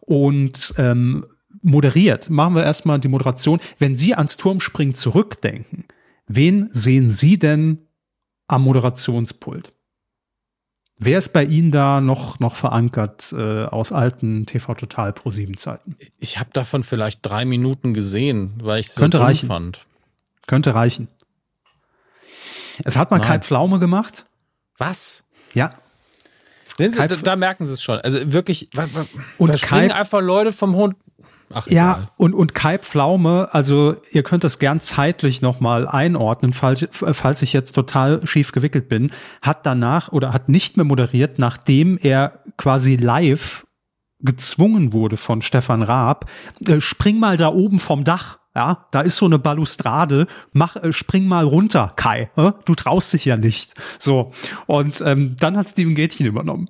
und 0.00 0.74
ähm, 0.78 1.26
moderiert. 1.62 2.30
Machen 2.30 2.54
wir 2.54 2.64
erstmal 2.64 3.00
die 3.00 3.08
Moderation. 3.08 3.60
Wenn 3.78 3.96
Sie 3.96 4.14
ans 4.14 4.36
Turmspringen 4.36 4.94
zurückdenken, 4.94 5.84
wen 6.26 6.68
sehen 6.72 7.10
Sie 7.10 7.38
denn 7.38 7.88
am 8.46 8.62
Moderationspult? 8.62 9.72
Wer 10.98 11.18
ist 11.18 11.28
bei 11.32 11.44
Ihnen 11.44 11.70
da 11.70 12.00
noch, 12.00 12.40
noch 12.40 12.56
verankert 12.56 13.32
äh, 13.32 13.64
aus 13.64 13.92
alten 13.92 14.46
TV 14.46 14.74
Total 14.74 15.12
Pro 15.12 15.30
7 15.30 15.56
Zeiten? 15.56 15.96
Ich 16.18 16.38
habe 16.38 16.50
davon 16.52 16.82
vielleicht 16.82 17.20
drei 17.22 17.44
Minuten 17.44 17.94
gesehen, 17.94 18.54
weil 18.62 18.80
ich 18.80 18.88
es 18.88 18.94
Könnte 18.96 19.20
reichen. 19.20 19.46
fand. 19.46 19.86
Könnte 20.48 20.74
reichen. 20.74 21.08
Es 22.84 22.96
hat 22.96 23.10
mal 23.10 23.18
Nein. 23.18 23.28
Kai 23.28 23.38
Pflaume 23.40 23.78
gemacht. 23.78 24.26
Was? 24.76 25.24
Ja. 25.54 25.72
Sie, 26.78 26.90
da, 26.90 27.06
da 27.08 27.36
merken 27.36 27.64
Sie 27.64 27.72
es 27.72 27.82
schon. 27.82 27.98
Also 28.00 28.32
wirklich, 28.32 28.70
Und 29.38 29.52
da 29.54 29.58
springen 29.58 29.88
Kai- 29.90 29.94
einfach 29.96 30.20
Leute 30.20 30.52
vom 30.52 30.74
Hund. 30.76 30.96
Ach, 31.52 31.66
Ja, 31.66 31.92
egal. 31.92 32.08
und, 32.16 32.34
und 32.34 32.54
Kai 32.54 32.78
Pflaume, 32.78 33.48
also 33.52 33.96
ihr 34.12 34.22
könnt 34.22 34.44
das 34.44 34.58
gern 34.58 34.80
zeitlich 34.80 35.40
nochmal 35.42 35.88
einordnen, 35.88 36.52
falls, 36.52 36.86
falls 36.92 37.42
ich 37.42 37.52
jetzt 37.52 37.72
total 37.72 38.26
schief 38.26 38.52
gewickelt 38.52 38.88
bin, 38.88 39.10
hat 39.42 39.64
danach 39.64 40.12
oder 40.12 40.32
hat 40.32 40.48
nicht 40.48 40.76
mehr 40.76 40.84
moderiert, 40.84 41.38
nachdem 41.38 41.98
er 41.98 42.40
quasi 42.56 42.96
live 42.96 43.66
gezwungen 44.20 44.92
wurde 44.92 45.16
von 45.16 45.42
Stefan 45.42 45.82
Raab, 45.82 46.24
äh, 46.66 46.80
spring 46.80 47.18
mal 47.20 47.36
da 47.36 47.48
oben 47.48 47.78
vom 47.78 48.04
Dach. 48.04 48.38
Ja, 48.54 48.86
da 48.90 49.02
ist 49.02 49.16
so 49.16 49.26
eine 49.26 49.38
Balustrade. 49.38 50.26
Mach, 50.52 50.74
äh, 50.76 50.92
spring 50.92 51.28
mal 51.28 51.44
runter, 51.44 51.92
Kai. 51.94 52.28
Äh? 52.36 52.50
Du 52.64 52.74
traust 52.74 53.12
dich 53.12 53.24
ja 53.24 53.36
nicht. 53.36 53.74
So. 54.00 54.32
Und 54.66 55.00
ähm, 55.06 55.36
dann 55.38 55.56
hat 55.56 55.70
Steven 55.70 55.94
Gätchen 55.94 56.26
übernommen. 56.26 56.68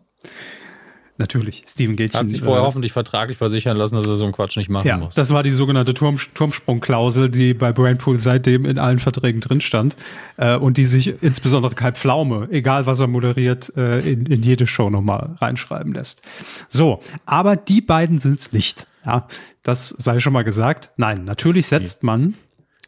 Natürlich, 1.19 1.65
Steven 1.69 1.97
Gätchen. 1.97 2.21
Hat 2.21 2.31
sich 2.31 2.41
vorher 2.41 2.63
äh, 2.63 2.67
hoffentlich 2.67 2.93
vertraglich 2.93 3.37
versichern 3.37 3.77
lassen, 3.77 3.97
dass 3.97 4.07
er 4.07 4.15
so 4.15 4.25
einen 4.25 4.33
Quatsch 4.33 4.57
nicht 4.57 4.71
machen 4.71 4.87
ja, 4.87 4.97
muss. 4.99 5.17
das 5.17 5.31
war 5.31 5.43
die 5.43 5.51
sogenannte 5.51 5.93
Turm, 5.93 6.17
Turmsprungklausel, 6.35 7.29
die 7.29 7.55
bei 7.55 7.73
Brainpool 7.73 8.21
seitdem 8.21 8.65
in 8.65 8.79
allen 8.79 9.01
Verträgen 9.01 9.41
drin 9.41 9.61
stand 9.61 9.97
äh, 10.37 10.57
und 10.57 10.77
die 10.77 10.85
sich 10.85 11.21
insbesondere 11.21 11.75
Kai 11.75 11.91
Pflaume, 11.91 12.47
egal 12.53 12.87
was 12.87 13.01
er 13.01 13.09
moderiert, 13.09 13.73
äh, 13.77 13.99
in, 13.99 14.27
in 14.27 14.43
jede 14.43 14.69
Show 14.69 14.91
nochmal 14.91 15.35
reinschreiben 15.41 15.93
lässt. 15.93 16.23
So, 16.69 17.01
aber 17.27 17.57
die 17.57 17.81
beiden 17.81 18.21
sind's 18.21 18.53
nicht. 18.53 18.87
Ja, 19.05 19.27
das 19.65 19.89
sei 19.89 20.21
schon 20.21 20.33
mal 20.33 20.45
gesagt. 20.45 20.91
Nein, 20.97 21.25
natürlich 21.25 21.65
die- 21.65 21.71
setzt 21.71 22.05
man. 22.05 22.35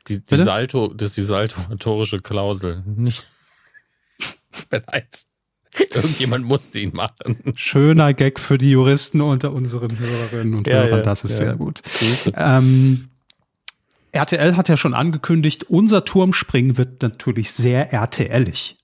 Die, 0.06 0.24
die? 0.24 0.36
Salto, 0.36 0.88
das 0.94 1.10
ist 1.10 1.16
die 1.16 1.22
saltoatorische 1.22 2.20
Klausel. 2.20 2.84
Nicht. 2.86 3.26
Bereits. 4.70 5.29
Irgendjemand 5.94 6.44
musste 6.44 6.80
ihn 6.80 6.92
machen. 6.94 7.36
Schöner 7.54 8.14
Gag 8.14 8.40
für 8.40 8.58
die 8.58 8.70
Juristen 8.70 9.20
unter 9.20 9.52
unseren 9.52 9.98
Hörerinnen 9.98 10.54
und 10.54 10.66
Ja, 10.66 10.74
Hörern, 10.74 10.98
ja, 10.98 11.02
das 11.02 11.24
ist 11.24 11.32
ja. 11.32 11.46
sehr 11.46 11.56
gut. 11.56 11.80
Ähm, 12.34 13.08
RTL 14.12 14.56
hat 14.56 14.68
ja 14.68 14.76
schon 14.76 14.94
angekündigt, 14.94 15.64
unser 15.68 16.04
Turmspringen 16.04 16.76
wird 16.76 17.02
natürlich 17.02 17.52
sehr 17.52 17.92
RTLig. 17.92 18.76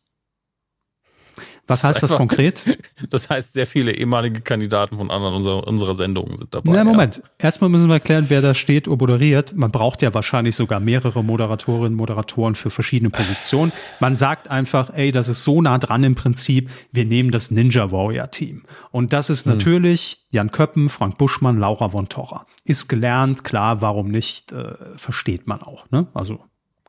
Was 1.67 1.83
heißt 1.85 2.03
das 2.03 2.13
konkret? 2.13 2.65
Das 3.11 3.29
heißt, 3.29 3.53
sehr 3.53 3.67
viele 3.67 3.93
ehemalige 3.93 4.41
Kandidaten 4.41 4.97
von 4.97 5.11
anderen 5.11 5.35
unserer, 5.35 5.67
unserer 5.67 5.95
Sendungen 5.95 6.37
sind 6.37 6.55
dabei. 6.55 6.73
Na, 6.73 6.83
Moment. 6.83 7.23
Erstmal 7.39 7.71
müssen 7.71 7.89
wir 7.89 7.95
erklären, 7.95 8.27
wer 8.29 8.41
da 8.41 8.55
steht 8.55 8.89
und 8.89 9.01
moderiert. 9.01 9.55
Man 9.55 9.71
braucht 9.71 10.03
ja 10.03 10.13
wahrscheinlich 10.15 10.57
sogar 10.57 10.81
mehrere 10.81 11.23
Moderatorinnen 11.23 11.93
und 11.93 11.95
Moderatoren 11.95 12.55
für 12.55 12.71
verschiedene 12.71 13.11
Positionen. 13.11 13.73
Man 14.01 14.17
sagt 14.17 14.49
einfach, 14.49 14.91
ey, 14.95 15.13
das 15.13 15.29
ist 15.29 15.45
so 15.45 15.61
nah 15.61 15.79
dran 15.79 16.05
im 16.05 16.15
Prinzip, 16.15 16.71
wir 16.93 17.05
nehmen 17.05 17.31
das 17.31 17.51
Ninja 17.51 17.91
Warrior 17.91 18.31
Team. 18.31 18.65
Und 18.91 19.13
das 19.13 19.31
ist 19.31 19.47
natürlich 19.47 20.27
Jan 20.31 20.51
Köppen, 20.51 20.89
Frank 20.89 21.19
Buschmann, 21.19 21.59
Laura 21.59 21.91
von 21.91 22.09
Torra. 22.09 22.47
Ist 22.65 22.89
gelernt, 22.89 23.45
klar, 23.45 23.81
warum 23.81 24.09
nicht, 24.09 24.53
äh, 24.53 24.75
versteht 24.97 25.47
man 25.47 25.63
auch. 25.63 25.91
Ne? 25.91 26.07
Also 26.15 26.41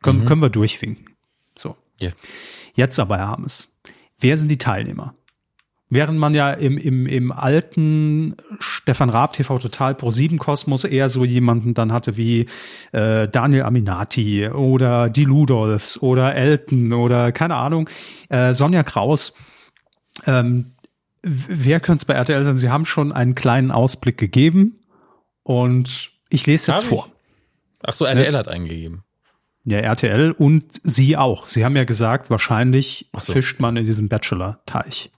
können, 0.01 0.25
können 0.25 0.41
wir 0.41 0.49
durchwinken. 0.49 1.09
So. 1.57 1.75
Ja. 1.99 2.09
Jetzt 2.75 2.99
aber, 2.99 3.17
Herr 3.17 3.29
Hammes, 3.29 3.69
wer 4.19 4.37
sind 4.37 4.49
die 4.49 4.57
Teilnehmer? 4.57 5.15
Während 5.89 6.19
man 6.19 6.33
ja 6.33 6.51
im, 6.51 6.77
im, 6.77 7.07
im 7.07 7.31
alten 7.31 8.35
Stefan 8.59 9.09
Raab 9.09 9.33
TV 9.33 9.57
Total 9.57 9.95
Pro 9.95 10.11
7 10.11 10.37
Kosmos 10.37 10.83
eher 10.83 11.07
so 11.07 11.23
jemanden 11.23 11.73
dann 11.73 11.93
hatte 11.93 12.17
wie 12.17 12.47
äh, 12.91 13.29
Daniel 13.29 13.63
Aminati 13.63 14.49
oder 14.49 15.09
die 15.09 15.23
Ludolfs 15.23 15.97
oder 16.01 16.35
Elton 16.35 16.91
oder 16.91 17.31
keine 17.31 17.55
Ahnung, 17.55 17.89
äh, 18.27 18.53
Sonja 18.53 18.83
Kraus. 18.83 19.33
Ähm, 20.25 20.73
wer 21.21 21.79
könnte 21.79 22.01
es 22.01 22.05
bei 22.05 22.15
RTL 22.15 22.43
sein? 22.43 22.57
Sie 22.57 22.69
haben 22.69 22.85
schon 22.85 23.13
einen 23.13 23.33
kleinen 23.33 23.71
Ausblick 23.71 24.17
gegeben 24.17 24.81
und 25.43 26.11
ich 26.29 26.45
lese 26.47 26.73
jetzt 26.73 26.83
Hab 26.83 26.89
vor. 26.89 27.09
Ach 27.81 27.93
so, 27.93 28.03
RTL 28.03 28.35
hat 28.35 28.49
eingegeben. 28.49 29.03
Ja, 29.69 29.79
RTL 29.79 30.31
und 30.31 30.63
Sie 30.83 31.17
auch. 31.17 31.45
Sie 31.45 31.65
haben 31.65 31.75
ja 31.75 31.83
gesagt, 31.83 32.29
wahrscheinlich 32.29 33.09
so. 33.19 33.33
fischt 33.33 33.59
man 33.59 33.75
in 33.75 33.85
diesem 33.85 34.07
Bachelor-Teich. 34.07 35.11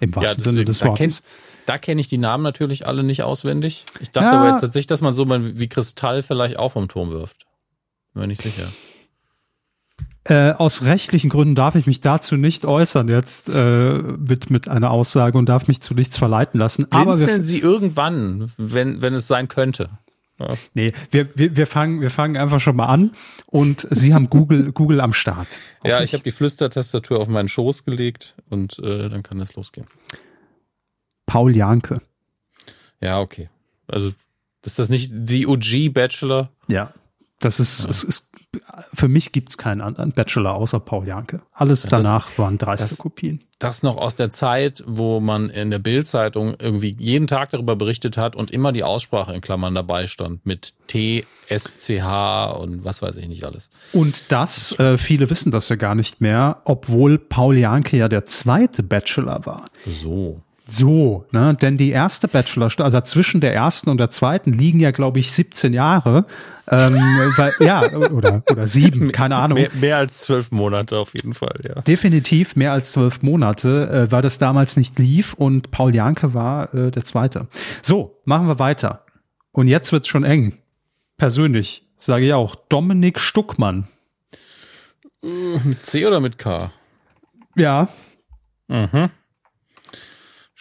Im 0.00 0.16
wahrsten 0.16 0.42
Sinne 0.42 0.64
deswegen, 0.64 0.94
des 0.94 1.00
Wortes. 1.02 1.22
Da 1.66 1.76
kenne 1.76 2.00
ich 2.00 2.08
die 2.08 2.16
Namen 2.16 2.42
natürlich 2.42 2.86
alle 2.86 3.02
nicht 3.02 3.22
auswendig. 3.22 3.84
Ich 4.00 4.10
dachte 4.10 4.28
Ja. 4.28 4.40
aber 4.40 4.50
jetzt 4.52 4.62
tatsächlich, 4.62 4.86
dass 4.86 5.02
man 5.02 5.12
so 5.12 5.26
mal 5.26 5.58
wie 5.58 5.68
Kristall 5.68 6.22
vielleicht 6.22 6.58
auch 6.58 6.72
vom 6.72 6.88
Turm 6.88 7.10
wirft. 7.10 7.44
Bin 8.14 8.22
mir 8.22 8.28
nicht 8.28 8.40
sicher. 8.40 8.68
Äh, 10.24 10.52
aus 10.52 10.82
rechtlichen 10.82 11.28
Gründen 11.28 11.54
darf 11.54 11.74
ich 11.74 11.86
mich 11.86 12.00
dazu 12.00 12.38
nicht 12.38 12.64
äußern 12.64 13.08
jetzt 13.08 13.50
äh, 13.50 13.92
mit, 13.98 14.48
mit 14.48 14.68
einer 14.70 14.90
Aussage 14.92 15.36
und 15.36 15.46
darf 15.48 15.68
mich 15.68 15.82
zu 15.82 15.92
nichts 15.92 16.16
verleiten 16.16 16.58
lassen. 16.58 16.86
Aber 16.90 17.20
wir, 17.20 17.42
Sie 17.42 17.58
irgendwann, 17.58 18.50
wenn, 18.56 19.02
wenn 19.02 19.12
es 19.12 19.28
sein 19.28 19.48
könnte. 19.48 19.90
Ja. 20.40 20.54
nee, 20.72 20.92
wir, 21.10 21.28
wir, 21.36 21.56
wir, 21.56 21.66
fangen, 21.66 22.00
wir 22.00 22.10
fangen 22.10 22.38
einfach 22.38 22.60
schon 22.60 22.76
mal 22.76 22.86
an 22.86 23.14
und 23.46 23.86
Sie 23.90 24.14
haben 24.14 24.30
Google, 24.30 24.72
Google 24.74 25.00
am 25.00 25.12
Start. 25.12 25.48
Ja, 25.84 26.02
ich 26.02 26.14
habe 26.14 26.22
die 26.22 26.30
Flüstertastatur 26.30 27.20
auf 27.20 27.28
meinen 27.28 27.48
Schoß 27.48 27.84
gelegt 27.84 28.34
und 28.48 28.78
äh, 28.78 29.10
dann 29.10 29.22
kann 29.22 29.38
das 29.38 29.54
losgehen. 29.54 29.86
Paul 31.26 31.54
Janke. 31.54 32.00
Ja, 33.02 33.20
okay. 33.20 33.50
Also 33.86 34.12
ist 34.64 34.78
das 34.78 34.88
nicht 34.88 35.10
die 35.12 35.46
OG 35.46 35.92
Bachelor? 35.92 36.50
Ja. 36.68 36.92
Das 37.38 37.60
ist, 37.60 37.84
es 37.84 38.02
ist 38.02 38.29
für 38.92 39.08
mich 39.08 39.32
gibt's 39.32 39.56
keinen 39.58 39.80
anderen 39.80 40.12
Bachelor 40.12 40.54
außer 40.54 40.80
Paul 40.80 41.06
Janke. 41.06 41.40
Alles 41.52 41.82
das- 41.82 42.02
danach 42.02 42.38
waren 42.38 42.58
dreiste 42.58 42.88
das- 42.88 42.98
Kopien. 42.98 43.44
Das 43.58 43.82
noch 43.82 43.98
aus 43.98 44.16
der 44.16 44.30
Zeit, 44.30 44.82
wo 44.86 45.20
man 45.20 45.50
in 45.50 45.70
der 45.70 45.78
Bildzeitung 45.80 46.54
irgendwie 46.58 46.96
jeden 46.98 47.26
Tag 47.26 47.50
darüber 47.50 47.76
berichtet 47.76 48.16
hat 48.16 48.34
und 48.34 48.50
immer 48.50 48.72
die 48.72 48.82
Aussprache 48.84 49.34
in 49.34 49.42
Klammern 49.42 49.74
dabei 49.74 50.06
stand 50.06 50.46
mit 50.46 50.72
T, 50.86 51.26
S, 51.46 51.78
C, 51.80 52.00
H 52.02 52.52
und 52.52 52.84
was 52.84 53.02
weiß 53.02 53.16
ich 53.16 53.28
nicht 53.28 53.44
alles. 53.44 53.68
Und 53.92 54.32
das, 54.32 54.72
äh, 54.78 54.96
viele 54.96 55.28
wissen 55.28 55.52
das 55.52 55.68
ja 55.68 55.76
gar 55.76 55.94
nicht 55.94 56.22
mehr, 56.22 56.62
obwohl 56.64 57.18
Paul 57.18 57.58
Janke 57.58 57.98
ja 57.98 58.08
der 58.08 58.24
zweite 58.24 58.82
Bachelor 58.82 59.44
war. 59.44 59.66
So. 59.86 60.40
So, 60.70 61.26
ne, 61.32 61.56
denn 61.60 61.76
die 61.76 61.90
erste 61.90 62.28
Bachelor, 62.28 62.70
also 62.78 63.00
zwischen 63.00 63.40
der 63.40 63.54
ersten 63.54 63.90
und 63.90 63.98
der 63.98 64.10
zweiten 64.10 64.52
liegen 64.52 64.80
ja, 64.80 64.90
glaube 64.90 65.18
ich, 65.18 65.32
17 65.32 65.72
Jahre. 65.72 66.26
Ähm, 66.68 66.94
weil, 67.36 67.52
ja, 67.60 67.82
oder, 67.92 68.42
oder 68.50 68.66
sieben, 68.66 69.10
keine 69.10 69.36
Ahnung. 69.36 69.58
Mehr, 69.58 69.70
mehr 69.74 69.96
als 69.96 70.20
zwölf 70.20 70.50
Monate 70.52 70.98
auf 70.98 71.14
jeden 71.14 71.34
Fall, 71.34 71.56
ja. 71.62 71.80
Definitiv 71.82 72.56
mehr 72.56 72.72
als 72.72 72.92
zwölf 72.92 73.22
Monate, 73.22 73.90
äh, 73.90 74.12
weil 74.12 74.22
das 74.22 74.38
damals 74.38 74.76
nicht 74.76 74.98
lief 74.98 75.34
und 75.34 75.70
Paul 75.70 75.94
Janke 75.94 76.34
war 76.34 76.72
äh, 76.74 76.90
der 76.90 77.04
zweite. 77.04 77.48
So, 77.82 78.20
machen 78.24 78.46
wir 78.46 78.58
weiter. 78.58 79.04
Und 79.52 79.66
jetzt 79.66 79.92
wird's 79.92 80.08
schon 80.08 80.24
eng. 80.24 80.58
Persönlich, 81.16 81.84
sage 81.98 82.26
ich 82.26 82.32
auch. 82.32 82.54
Dominik 82.54 83.18
Stuckmann. 83.18 83.88
Mit 85.22 85.84
C 85.84 86.06
oder 86.06 86.20
mit 86.20 86.38
K? 86.38 86.70
Ja, 87.56 87.88
Mhm. 88.70 89.10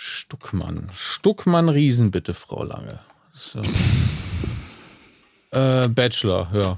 Stuckmann. 0.01 0.87
Stuckmann 0.93 1.67
Riesen, 1.67 2.09
bitte, 2.09 2.33
Frau 2.33 2.63
Lange. 2.63 3.01
So. 3.33 3.61
äh, 5.51 5.89
Bachelor, 5.89 6.47
ja. 6.53 6.77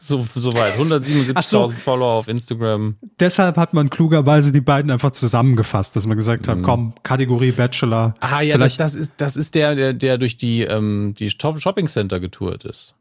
So, 0.00 0.26
so 0.34 0.52
weit. 0.54 0.74
Ach 0.76 0.80
177.000 0.80 1.42
so. 1.44 1.68
Follower 1.68 2.14
auf 2.14 2.26
Instagram. 2.26 2.96
deshalb 3.20 3.56
hat 3.56 3.74
man 3.74 3.90
klugerweise 3.90 4.50
die 4.50 4.60
beiden 4.60 4.90
einfach 4.90 5.12
zusammengefasst, 5.12 5.94
dass 5.94 6.08
man 6.08 6.18
gesagt 6.18 6.48
hat, 6.48 6.64
komm, 6.64 6.94
Kategorie 7.04 7.52
Bachelor. 7.52 8.16
Ah 8.18 8.40
ja, 8.40 8.58
das, 8.58 8.76
das, 8.76 8.96
ist, 8.96 9.12
das 9.18 9.36
ist 9.36 9.54
der, 9.54 9.76
der, 9.76 9.92
der 9.92 10.18
durch 10.18 10.36
die, 10.36 10.62
ähm, 10.62 11.14
die 11.16 11.30
Shopping 11.30 11.86
Center 11.86 12.18
getourt 12.18 12.64
ist. 12.64 12.95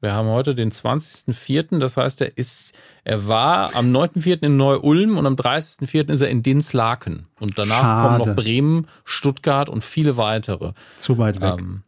Wir 0.00 0.14
haben 0.14 0.28
heute 0.28 0.54
den 0.54 0.70
20.04., 0.70 1.78
das 1.78 1.96
heißt, 1.98 2.22
er 2.22 2.36
ist, 2.38 2.74
er 3.04 3.28
war 3.28 3.74
am 3.76 3.88
9.04. 3.94 4.44
in 4.44 4.56
Neu-Ulm 4.56 5.18
und 5.18 5.26
am 5.26 5.34
30.04. 5.34 6.10
ist 6.10 6.22
er 6.22 6.28
in 6.30 6.42
Dinslaken. 6.42 7.26
Und 7.38 7.58
danach 7.58 7.80
Schade. 7.80 8.08
kommen 8.24 8.30
noch 8.30 8.42
Bremen, 8.42 8.86
Stuttgart 9.04 9.68
und 9.68 9.84
viele 9.84 10.16
weitere. 10.16 10.72
Zu 10.96 11.18
weit 11.18 11.40
weg. 11.42 11.54
Ähm, 11.58 11.82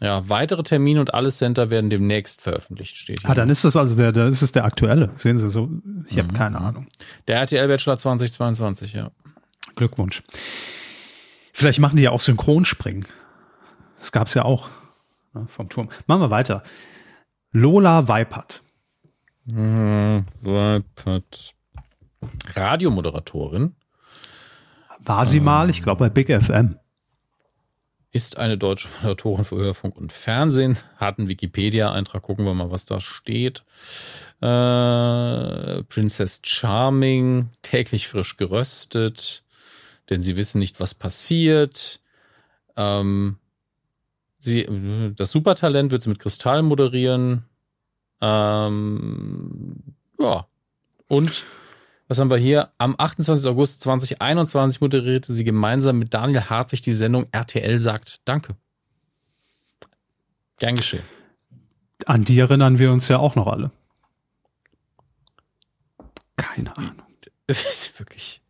ja, 0.00 0.28
weitere 0.28 0.62
Termine 0.62 1.00
und 1.00 1.12
alle 1.12 1.30
Center 1.30 1.70
werden 1.70 1.90
demnächst 1.90 2.40
veröffentlicht, 2.40 2.96
steht 2.96 3.20
hier. 3.20 3.30
ah, 3.30 3.34
dann 3.34 3.50
ist 3.50 3.64
das 3.64 3.76
also 3.76 3.96
der, 3.96 4.12
der 4.12 4.28
ist 4.28 4.42
es 4.42 4.52
der 4.52 4.64
aktuelle. 4.64 5.10
Sehen 5.16 5.38
Sie 5.38 5.50
so? 5.50 5.68
Ich 6.08 6.16
habe 6.18 6.28
Mhm. 6.28 6.34
keine 6.34 6.58
Ahnung. 6.60 6.86
Der 7.28 7.36
RTL 7.40 7.66
Bachelor 7.68 7.98
2022, 7.98 8.92
ja. 8.94 9.10
Glückwunsch. 9.74 10.22
Vielleicht 11.52 11.80
machen 11.80 11.96
die 11.96 12.04
ja 12.04 12.12
auch 12.12 12.20
Synchronspringen. 12.20 13.06
Das 13.98 14.12
gab 14.12 14.28
es 14.28 14.34
ja 14.34 14.44
auch 14.44 14.68
ne, 15.34 15.46
vom 15.54 15.68
Turm. 15.68 15.90
Machen 16.06 16.22
wir 16.22 16.30
weiter. 16.30 16.62
Lola 17.52 18.06
Weipert. 18.08 18.62
Mhm, 19.46 20.26
Weipert. 20.40 21.54
Radiomoderatorin 22.54 23.74
War 24.98 25.24
sie 25.26 25.40
mal, 25.40 25.70
ich 25.70 25.82
glaube, 25.82 26.00
bei 26.00 26.10
Big 26.10 26.28
FM. 26.28 26.78
ist 28.12 28.36
eine 28.36 28.58
deutsche 28.58 28.88
Moderatorin 28.88 29.44
für 29.44 29.56
Hörfunk 29.56 29.96
und 29.96 30.12
Fernsehen. 30.12 30.78
Hat 30.96 31.18
einen 31.18 31.28
Wikipedia-Eintrag. 31.28 32.22
Gucken 32.22 32.44
wir 32.44 32.54
mal, 32.54 32.70
was 32.70 32.84
da 32.84 33.00
steht. 33.00 33.64
Äh, 34.40 35.82
Princess 35.84 36.42
Charming, 36.44 37.50
täglich 37.62 38.08
frisch 38.08 38.36
geröstet, 38.36 39.44
denn 40.10 40.22
sie 40.22 40.36
wissen 40.36 40.58
nicht, 40.58 40.78
was 40.80 40.94
passiert. 40.94 42.00
Ähm, 42.76 43.38
sie, 44.40 45.12
das 45.16 45.30
Supertalent 45.30 45.92
wird 45.92 46.02
sie 46.02 46.08
mit 46.08 46.18
Kristall 46.18 46.62
moderieren. 46.62 47.44
Ähm, 48.20 49.76
ja. 50.18 50.46
Und 51.08 51.44
was 52.08 52.18
haben 52.18 52.30
wir 52.30 52.38
hier? 52.38 52.70
Am 52.78 52.94
28. 52.98 53.48
August 53.48 53.82
2021 53.82 54.80
moderierte 54.80 55.32
sie 55.32 55.44
gemeinsam 55.44 55.98
mit 55.98 56.12
Daniel 56.12 56.42
Hartwig 56.50 56.82
die 56.82 56.92
Sendung 56.92 57.26
RTL 57.30 57.78
sagt 57.78 58.20
Danke. 58.24 58.56
Gern 60.58 60.74
geschehen. 60.74 61.04
An 62.06 62.24
die 62.24 62.38
erinnern 62.38 62.78
wir 62.78 62.92
uns 62.92 63.08
ja 63.08 63.18
auch 63.18 63.34
noch 63.34 63.46
alle. 63.46 63.70
Keine 66.36 66.76
Ahnung. 66.76 66.94
Das 67.46 67.62
ist 67.62 67.98
wirklich. 67.98 68.42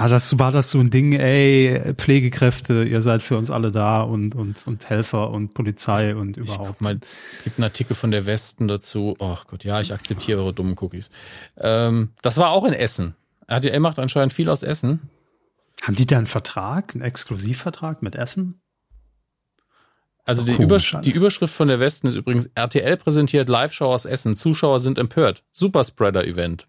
War 0.00 0.08
das, 0.08 0.38
war 0.38 0.50
das 0.50 0.70
so 0.70 0.78
ein 0.80 0.88
Ding, 0.88 1.12
ey, 1.12 1.92
Pflegekräfte, 1.94 2.84
ihr 2.84 3.02
seid 3.02 3.22
für 3.22 3.36
uns 3.36 3.50
alle 3.50 3.70
da 3.70 4.00
und, 4.00 4.34
und, 4.34 4.66
und 4.66 4.88
Helfer 4.88 5.28
und 5.28 5.52
Polizei 5.52 6.16
und 6.16 6.38
Ich 6.38 6.44
überhaupt. 6.44 6.68
guck 6.68 6.80
mal, 6.80 6.98
gibt 7.44 7.58
einen 7.58 7.64
Artikel 7.64 7.94
von 7.94 8.10
der 8.10 8.24
Westen 8.24 8.66
dazu. 8.66 9.14
Oh 9.18 9.36
Gott, 9.46 9.62
ja, 9.62 9.78
ich 9.78 9.92
akzeptiere 9.92 10.40
eure 10.40 10.54
dummen 10.54 10.74
Cookies. 10.80 11.10
Ähm, 11.58 12.12
das 12.22 12.38
war 12.38 12.48
auch 12.48 12.64
in 12.64 12.72
Essen. 12.72 13.14
RTL 13.46 13.78
macht 13.78 13.98
anscheinend 13.98 14.32
viel 14.32 14.48
aus 14.48 14.62
Essen. 14.62 15.10
Haben 15.82 15.96
die 15.96 16.06
da 16.06 16.16
einen 16.16 16.26
Vertrag, 16.26 16.94
einen 16.94 17.04
Exklusivvertrag 17.04 18.00
mit 18.00 18.14
Essen? 18.14 18.58
Also 20.24 20.44
die, 20.44 20.52
Übersch 20.52 20.94
alles. 20.94 21.04
die 21.04 21.12
Überschrift 21.12 21.52
von 21.52 21.68
der 21.68 21.78
Westen 21.78 22.06
ist 22.06 22.14
übrigens 22.14 22.48
RTL 22.54 22.96
präsentiert 22.96 23.50
Live-Show 23.50 23.92
aus 23.92 24.06
Essen. 24.06 24.34
Zuschauer 24.34 24.80
sind 24.80 24.96
empört. 24.96 25.42
Superspreader-Event. 25.50 26.66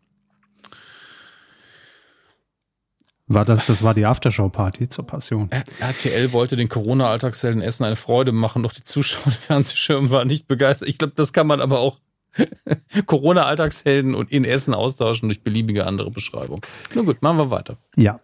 War 3.28 3.45
das, 3.45 3.65
das 3.65 3.82
war 3.84 3.93
die 3.93 4.05
Aftershow-Party 4.05 4.89
zur 4.89 5.07
Passion. 5.07 5.49
RTL 5.80 6.34
wollte 6.34 6.55
den 6.55 6.67
Corona-Alltagshelden 6.67 7.61
Essen 7.61 7.86
eine 7.86 7.95
Freude 7.95 8.32
machen, 8.32 8.63
doch 8.63 8.74
die 8.74 8.84
Zuschauer 8.84 9.24
der 9.26 9.32
Fernsehschirm 9.34 10.09
waren 10.09 10.28
nicht 10.28 10.47
begeistert. 10.47 10.89
Ich 10.89 10.97
glaube, 10.97 11.13
das 11.15 11.32
kann 11.32 11.47
man 11.47 11.61
aber 11.61 11.80
auch 11.80 11.99
Corona-Alltagshelden 13.05 14.15
und 14.15 14.32
in 14.32 14.43
Essen 14.43 14.74
austauschen 14.74 15.30
durch 15.30 15.43
beliebige 15.43 15.86
andere 15.86 16.11
Beschreibung. 16.11 16.65
Nun 16.93 17.05
gut, 17.05 17.22
machen 17.22 17.38
wir 17.38 17.51
weiter. 17.51 17.78
Ja. 17.95 18.19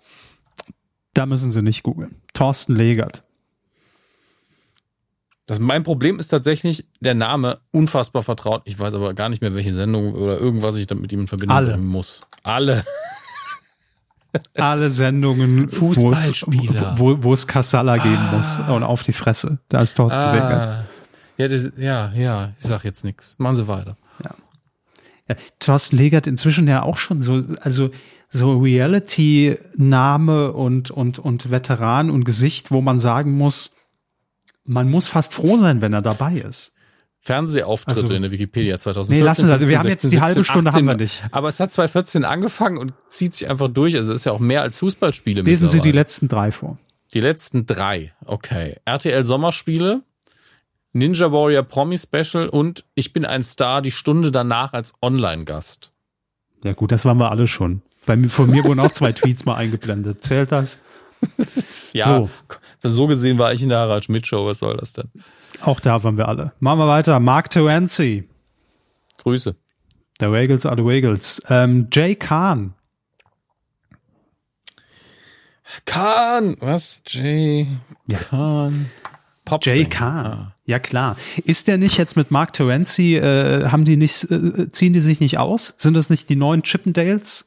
Da 1.14 1.26
müssen 1.26 1.52
Sie 1.52 1.62
nicht 1.62 1.84
googeln. 1.84 2.16
Thorsten 2.34 2.76
Legert. 2.76 3.24
Das, 5.48 5.60
mein 5.62 5.84
Problem 5.84 6.20
ist 6.20 6.28
tatsächlich 6.28 6.86
der 7.00 7.16
Name 7.16 7.60
unfassbar 7.72 8.22
vertraut. 8.22 8.64
Ich 8.66 8.78
weiß 8.78 8.94
aber 8.94 9.14
gar 9.14 9.30
nicht 9.30 9.42
mehr, 9.42 9.56
welche 9.56 9.72
Sendung 9.72 10.14
oder 10.14 10.38
irgendwas 10.38 10.76
ich 10.76 10.88
damit 10.88 11.04
mit 11.04 11.14
ihm 11.14 11.22
in 11.22 11.28
Verbindung 11.28 11.56
Alle. 11.56 11.72
bringen 11.72 11.88
muss. 11.88 12.22
Alle. 12.44 12.86
Alle 14.56 14.92
Sendungen, 14.92 15.70
Fußballspieler. 15.70 16.96
wo, 16.98 17.24
wo 17.24 17.34
es 17.34 17.48
Kassala 17.48 17.98
geben 17.98 18.16
Ah. 18.18 18.36
muss 18.38 18.58
und 18.60 18.84
auf 18.84 19.04
die 19.04 19.14
Fresse. 19.14 19.60
Da 19.70 19.80
ist 19.82 19.96
Thorsten 19.96 20.22
Legert. 20.32 20.68
Ah, 20.68 20.86
ja, 21.38 21.48
das, 21.48 21.70
ja, 21.78 22.12
ja, 22.14 22.54
ich 22.58 22.66
sag 22.66 22.84
jetzt 22.84 23.04
nichts. 23.04 23.36
Machen 23.38 23.56
Sie 23.56 23.68
weiter. 23.68 23.98
Ja, 24.24 25.36
Thorsten 25.60 25.98
Legert 25.98 26.26
inzwischen 26.28 26.68
ja 26.68 26.84
auch 26.84 26.98
schon 26.98 27.22
so, 27.22 27.44
also 27.62 27.90
so 28.30 28.58
Reality-Name 28.58 30.52
und, 30.54 30.92
und, 30.92 31.20
und 31.20 31.52
Veteran 31.52 32.10
und 32.10 32.24
Gesicht, 32.24 32.72
wo 32.72 32.82
man 32.82 33.00
sagen 33.00 33.38
muss, 33.38 33.72
man 34.64 34.90
muss 34.90 35.08
fast 35.08 35.34
froh 35.34 35.58
sein, 35.58 35.82
wenn 35.82 35.94
er 35.94 36.02
dabei 36.02 36.34
ist. 36.34 36.74
Fernsehauftritte 37.28 38.02
Also- 38.02 38.14
in 38.14 38.22
der 38.22 38.32
Wikipedia 38.32 38.80
2014. 38.80 39.18
Nee, 39.20 39.26
lassen 39.26 39.42
Sie 39.42 39.48
das. 39.48 39.60
Wir 39.60 39.68
15, 39.68 39.80
haben 39.80 39.88
jetzt 39.90 40.02
16, 40.04 40.10
die 40.18 40.22
halbe 40.22 40.34
17, 40.36 40.44
Stunde 40.46 40.70
18. 40.70 40.78
haben 40.90 40.98
wir 40.98 41.04
nicht. 41.04 41.24
Aber 41.32 41.50
es 41.50 41.60
hat 41.60 41.72
2014 41.74 42.24
angefangen 42.26 42.78
und 42.78 42.94
zieht 43.10 43.34
sich 43.36 43.50
einfach 43.50 43.68
durch. 43.68 43.98
Also 43.98 44.14
es 44.14 44.22
ist 44.22 44.26
ja 44.26 44.32
auch 44.32 44.40
mehr 44.40 44.62
als 44.62 44.80
Fußballspiele. 44.80 45.42
Lesen 45.42 45.68
Sie 45.68 45.82
die 45.82 45.92
letzten 45.92 46.30
drei 46.30 46.52
vor. 46.52 46.78
Die 47.14 47.20
letzten 47.20 47.66
drei. 47.66 48.14
Okay. 48.26 48.78
RTL 48.86 49.24
Sommerspiele, 49.26 50.04
Ninja 50.94 51.32
Warrior 51.32 51.64
Promi 51.64 51.98
Special 51.98 52.48
und 52.48 52.86
Ich 52.96 53.12
bin 53.12 53.26
ein 53.26 53.44
Star 53.44 53.82
die 53.82 53.92
Stunde 53.92 54.32
danach 54.32 54.72
als 54.74 54.94
Online-Gast. 55.02 55.92
Ja 56.64 56.74
gut, 56.74 56.92
das 56.94 57.04
waren 57.06 57.18
wir 57.18 57.30
alle 57.30 57.48
schon. 57.48 57.82
Bei 58.06 58.18
von 58.30 58.50
mir 58.50 58.64
wurden 58.64 58.80
auch 58.80 58.92
zwei 58.92 59.12
Tweets 59.14 59.44
mal 59.44 59.56
eingeblendet. 59.56 60.24
Zählt 60.24 60.52
das? 60.54 60.80
Ja, 61.94 62.06
So. 62.06 62.30
so. 62.90 63.08
gesehen 63.08 63.38
war 63.38 63.54
ich 63.54 63.62
in 63.64 63.70
der 63.70 63.80
Harald 63.80 64.06
Schmidt 64.06 64.28
Show. 64.28 64.46
Was 64.46 64.60
soll 64.60 64.78
das 64.78 64.94
denn? 64.94 65.10
Auch 65.64 65.80
da 65.80 66.04
waren 66.04 66.18
wir 66.18 66.28
alle. 66.28 66.54
Machen 66.60 66.80
wir 66.80 66.88
weiter. 66.88 67.20
Mark 67.20 67.50
Terenzi. 67.50 68.28
Grüße. 69.24 69.56
Der 70.20 70.32
Wagels 70.32 70.66
are 70.66 70.76
the 70.76 70.84
Wagels. 70.84 71.42
Ähm, 71.50 71.88
Jay 71.92 72.16
Kahn. 72.16 72.74
Kahn. 75.86 76.56
Was? 76.60 77.02
Jay 77.08 77.68
Ja. 78.08 78.18
Kahn. 78.20 78.90
Pop 79.46 79.66
Jay 79.66 79.86
Kahn. 79.86 80.54
Ja 80.66 80.80
klar. 80.80 81.16
Ist 81.46 81.68
der 81.68 81.78
nicht 81.78 81.98
jetzt 81.98 82.18
mit 82.18 82.32
Mark 82.32 82.54
Terenzi, 82.54 83.16
äh, 83.16 83.70
haben 83.70 83.86
die 83.86 83.96
nicht, 83.96 84.30
äh, 84.30 84.70
ziehen 84.70 84.94
die 84.94 85.00
sich 85.02 85.20
nicht 85.20 85.38
aus? 85.38 85.74
Sind 85.78 85.94
das 85.94 86.10
nicht 86.10 86.30
die 86.30 86.36
neuen 86.36 86.64
Chippendales? 86.64 87.47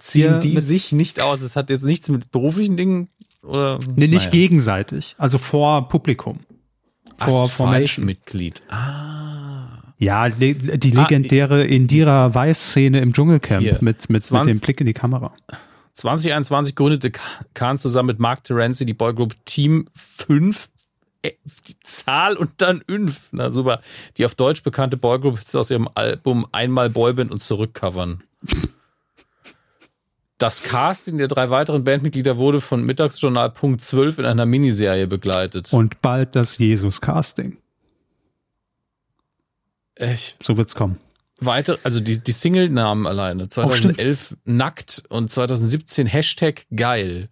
Ziehen 0.00 0.40
die 0.40 0.54
mit- 0.54 0.66
sich 0.66 0.92
nicht 0.92 1.20
aus? 1.20 1.40
Es 1.40 1.56
hat 1.56 1.70
jetzt 1.70 1.84
nichts 1.84 2.08
mit 2.08 2.30
beruflichen 2.32 2.76
Dingen 2.76 3.08
oder? 3.42 3.78
Nee, 3.96 4.08
nicht 4.08 4.18
Naja. 4.18 4.30
gegenseitig. 4.30 5.14
Also 5.18 5.38
vor 5.38 5.88
Publikum. 5.88 6.40
Vor, 7.18 7.42
Als 7.44 7.52
vor 7.52 7.70
Menschen. 7.70 8.04
Mitglied. 8.06 8.62
Ah. 8.68 9.92
Ja, 9.98 10.26
le- 10.26 10.54
die 10.54 10.96
Ah, 10.96 11.02
legendäre 11.02 11.64
Indira 11.66 12.34
Weiß-Szene 12.34 13.00
im 13.00 13.12
Dschungelcamp 13.12 13.60
Hier. 13.62 13.72
mit, 13.74 13.82
mit, 13.82 14.10
mit 14.10 14.22
20 14.22 14.54
dem 14.54 14.60
Blick 14.60 14.80
in 14.80 14.86
die 14.86 14.94
Kamera. 14.94 15.32
2021 15.92 16.74
gründete 16.74 17.12
Kahn 17.52 17.78
zusammen 17.78 18.06
mit 18.06 18.18
Mark 18.18 18.44
Terenzi 18.44 18.86
die 18.86 18.94
Boygroup 18.94 19.34
Team 19.44 19.84
5. 19.94 20.70
Äh, 21.22 21.32
Die 21.68 21.78
Zahl 21.80 22.36
und 22.38 22.50
dann 22.58 22.82
5. 22.88 23.28
Na 23.32 23.50
super. 23.50 23.82
Die 24.16 24.24
auf 24.24 24.34
Deutsch 24.34 24.62
bekannte 24.62 24.96
Boygroup 24.96 25.38
ist 25.44 25.54
aus 25.54 25.70
ihrem 25.70 25.88
Album 25.94 26.46
Einmal 26.52 26.88
Boyband 26.88 27.30
und 27.30 27.42
zurückcovern. 27.42 28.22
Das 30.40 30.62
Casting 30.62 31.18
der 31.18 31.28
drei 31.28 31.50
weiteren 31.50 31.84
Bandmitglieder 31.84 32.38
wurde 32.38 32.62
von 32.62 32.82
Mittagsjournal 32.82 33.50
Punkt 33.50 33.82
12 33.82 34.20
in 34.20 34.24
einer 34.24 34.46
Miniserie 34.46 35.06
begleitet. 35.06 35.70
Und 35.70 36.00
bald 36.00 36.34
das 36.34 36.56
Jesus-Casting. 36.56 37.58
Ich, 39.96 40.36
So 40.42 40.56
wird's 40.56 40.74
kommen. 40.74 40.96
weiter, 41.40 41.78
also 41.84 42.00
die, 42.00 42.24
die 42.24 42.32
Single-Namen 42.32 43.06
alleine. 43.06 43.48
2011 43.48 44.38
nackt 44.46 45.02
und 45.10 45.30
2017 45.30 46.06
Hashtag 46.06 46.64
geil. 46.74 47.28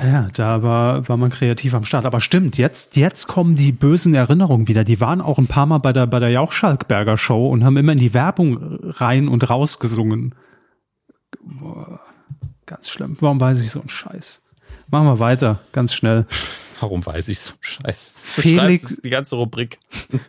Ja, 0.00 0.28
da 0.34 0.62
war, 0.62 1.08
war 1.08 1.16
man 1.16 1.30
kreativ 1.30 1.74
am 1.74 1.84
Start. 1.84 2.06
Aber 2.06 2.20
stimmt, 2.20 2.58
jetzt, 2.58 2.96
jetzt 2.96 3.26
kommen 3.26 3.56
die 3.56 3.72
bösen 3.72 4.14
Erinnerungen 4.14 4.68
wieder. 4.68 4.84
Die 4.84 5.00
waren 5.00 5.20
auch 5.20 5.38
ein 5.38 5.48
paar 5.48 5.66
Mal 5.66 5.78
bei 5.78 5.92
der, 5.92 6.06
bei 6.06 6.20
der 6.20 6.30
Jauch-Schalkberger 6.30 7.16
Show 7.16 7.48
und 7.48 7.64
haben 7.64 7.76
immer 7.76 7.90
in 7.90 7.98
die 7.98 8.14
Werbung 8.14 8.78
rein 8.84 9.26
und 9.26 9.50
raus 9.50 9.80
gesungen. 9.80 10.36
Boah, 11.40 12.00
ganz 12.66 12.88
schlimm. 12.90 13.16
Warum 13.20 13.40
weiß 13.40 13.60
ich 13.60 13.70
so 13.70 13.80
einen 13.80 13.88
Scheiß? 13.88 14.42
Machen 14.90 15.06
wir 15.06 15.20
weiter, 15.20 15.60
ganz 15.72 15.92
schnell. 15.94 16.26
Warum 16.80 17.04
weiß 17.04 17.28
ich 17.28 17.40
so 17.40 17.52
einen 17.52 17.62
Scheiß? 17.62 18.14
Felix- 18.24 18.96
die 19.02 19.10
ganze 19.10 19.36
Rubrik. 19.36 19.78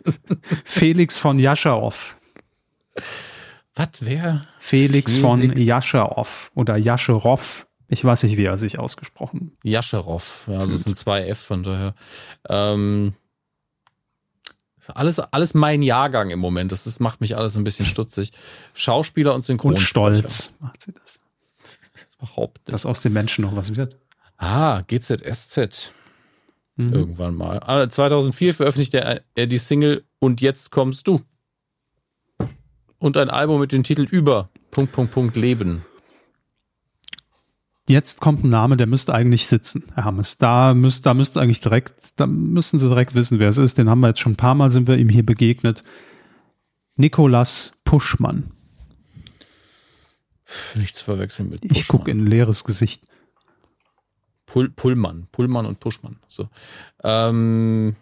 Felix 0.64 1.18
von 1.18 1.38
Jascharow. 1.38 2.16
Was, 3.74 3.88
wer? 4.00 4.40
Felix, 4.58 5.16
von 5.16 5.40
Felix. 5.40 5.62
Jascharow 5.64 6.50
oder 6.54 6.76
Jascherow. 6.76 7.66
Ich 7.88 8.04
weiß 8.04 8.22
nicht, 8.24 8.36
wie 8.36 8.44
er 8.44 8.58
sich 8.58 8.78
ausgesprochen. 8.78 9.56
Jascherow. 9.64 10.44
Ja, 10.48 10.58
also 10.58 10.74
es 10.74 10.84
sind 10.84 10.96
zwei 10.98 11.26
F 11.26 11.38
von 11.38 11.62
daher. 11.62 11.94
Ähm, 12.48 13.14
Alles, 14.88 15.18
alles 15.18 15.54
mein 15.54 15.82
Jahrgang 15.82 16.30
im 16.30 16.38
Moment. 16.38 16.72
Das, 16.72 16.84
das 16.84 17.00
macht 17.00 17.20
mich 17.20 17.36
alles 17.36 17.56
ein 17.56 17.64
bisschen 17.64 17.86
stutzig. 17.86 18.32
Schauspieler 18.74 19.30
und 19.32 19.36
Und 19.36 19.42
Synchronsprecher. 19.42 19.86
stolz 19.86 20.52
macht 20.60 20.82
sie 20.82 20.92
das. 20.92 21.20
Überhaupt 22.18 22.58
nicht. 22.58 22.72
Dass 22.72 22.86
aus 22.86 23.02
den 23.02 23.12
Menschen 23.12 23.42
noch 23.42 23.56
was 23.56 23.76
wird. 23.76 23.96
Ah, 24.38 24.82
GZSZ. 24.86 25.92
Mhm. 26.76 26.92
Irgendwann 26.92 27.34
mal. 27.34 27.60
Ah, 27.60 27.88
2004 27.88 28.54
veröffentlichte 28.54 29.00
er, 29.00 29.22
er 29.34 29.46
die 29.46 29.58
Single 29.58 30.04
Und 30.18 30.40
jetzt 30.40 30.70
kommst 30.70 31.06
du. 31.06 31.20
Und 32.98 33.16
ein 33.16 33.30
Album 33.30 33.60
mit 33.60 33.72
dem 33.72 33.82
Titel 33.82 34.02
Über. 34.02 34.50
Punkt, 34.70 34.92
Punkt, 34.92 35.12
Punkt, 35.12 35.36
Leben. 35.36 35.84
Jetzt 37.90 38.20
kommt 38.20 38.44
ein 38.44 38.50
Name, 38.50 38.76
der 38.76 38.86
müsste 38.86 39.12
eigentlich 39.12 39.48
sitzen, 39.48 39.82
Herr 39.94 40.04
Hammes. 40.04 40.38
Da 40.38 40.74
müsst, 40.74 41.06
da 41.06 41.12
müsste 41.12 41.40
eigentlich 41.40 41.58
direkt, 41.60 42.20
da 42.20 42.26
müssen 42.28 42.78
Sie 42.78 42.88
direkt 42.88 43.16
wissen, 43.16 43.40
wer 43.40 43.48
es 43.48 43.58
ist. 43.58 43.78
Den 43.78 43.90
haben 43.90 43.98
wir 43.98 44.06
jetzt 44.08 44.20
schon 44.20 44.34
ein 44.34 44.36
paar 44.36 44.54
Mal, 44.54 44.70
sind 44.70 44.86
wir 44.86 44.96
ihm 44.96 45.08
hier 45.08 45.26
begegnet. 45.26 45.82
Nikolas 46.94 47.72
Puschmann. 47.84 48.52
Nichts 50.76 50.98
zu 51.00 51.04
verwechseln 51.04 51.48
mit 51.48 51.64
Ich 51.64 51.88
gucke 51.88 52.12
in 52.12 52.20
ein 52.22 52.26
leeres 52.26 52.62
Gesicht. 52.62 53.02
Pull, 54.46 54.70
Pullmann. 54.70 55.26
Pullmann 55.32 55.66
und 55.66 55.80
Puschmann. 55.80 56.20
So. 56.28 56.48
Ähm, 57.02 57.96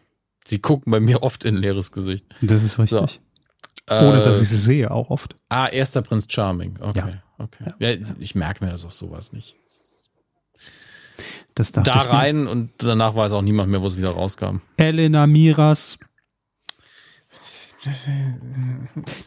sie 0.47 0.59
gucken 0.59 0.91
bei 0.91 1.01
mir 1.01 1.23
oft 1.23 1.45
in 1.45 1.57
ein 1.57 1.63
leeres 1.63 1.93
Gesicht. 1.93 2.27
Das 2.43 2.63
ist 2.63 2.79
richtig. 2.79 2.91
So. 3.89 3.95
Ohne 3.95 4.21
Äh, 4.21 4.25
dass 4.25 4.43
ich 4.43 4.51
sie 4.51 4.57
sehe, 4.57 4.91
auch 4.91 5.09
oft. 5.09 5.35
Ah, 5.49 5.67
erster 5.69 6.03
Prinz 6.03 6.27
Charming. 6.31 6.79
Okay, 6.79 6.99
Ja. 6.99 7.23
okay. 7.39 7.73
Ja. 7.79 8.15
ich 8.19 8.35
merke 8.35 8.63
mir 8.65 8.71
das 8.71 8.85
auch 8.85 8.93
sowas 8.93 9.33
nicht. 9.33 9.57
Das 11.59 11.73
dachte 11.73 11.91
Da 11.91 11.97
ich 11.99 12.05
mir. 12.05 12.11
rein 12.13 12.47
und 12.47 12.71
danach 12.79 13.17
weiß 13.17 13.33
auch 13.33 13.43
niemand 13.43 13.69
mehr, 13.71 13.83
wo 13.83 13.87
es 13.87 13.97
wieder 13.99 14.11
rauskam. 14.11 14.59
Elena 14.77 15.27
Miras. 15.27 15.99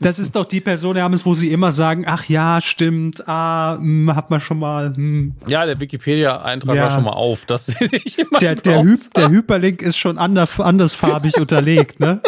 Das 0.02 0.20
ist 0.20 0.36
doch 0.36 0.46
die 0.46 0.60
Person, 0.62 0.96
Herr 0.96 1.06
Hammes, 1.06 1.26
wo 1.26 1.34
sie 1.34 1.52
immer 1.52 1.72
sagen, 1.72 2.06
ach 2.08 2.26
ja, 2.30 2.60
stimmt, 2.62 3.28
ah, 3.28 3.76
hm, 3.78 4.14
hat 4.16 4.30
man 4.30 4.40
schon 4.40 4.60
mal, 4.60 4.94
hm. 4.96 5.36
Ja, 5.48 5.66
der 5.66 5.80
Wikipedia-Eintrag 5.80 6.76
Ja. 6.76 6.84
war 6.84 6.92
schon 6.92 7.04
mal 7.04 7.12
auf. 7.12 7.46
dass 7.46 7.66
der, 8.42 8.56
der, 8.56 8.84
Hy 8.84 8.96
der 9.16 9.30
Hyperlink 9.30 9.82
ist 9.82 9.98
schon 9.98 10.18
ander, 10.18 10.48
andersfarbig 10.58 11.38
unterlegt, 11.40 12.00
ne? 12.00 12.22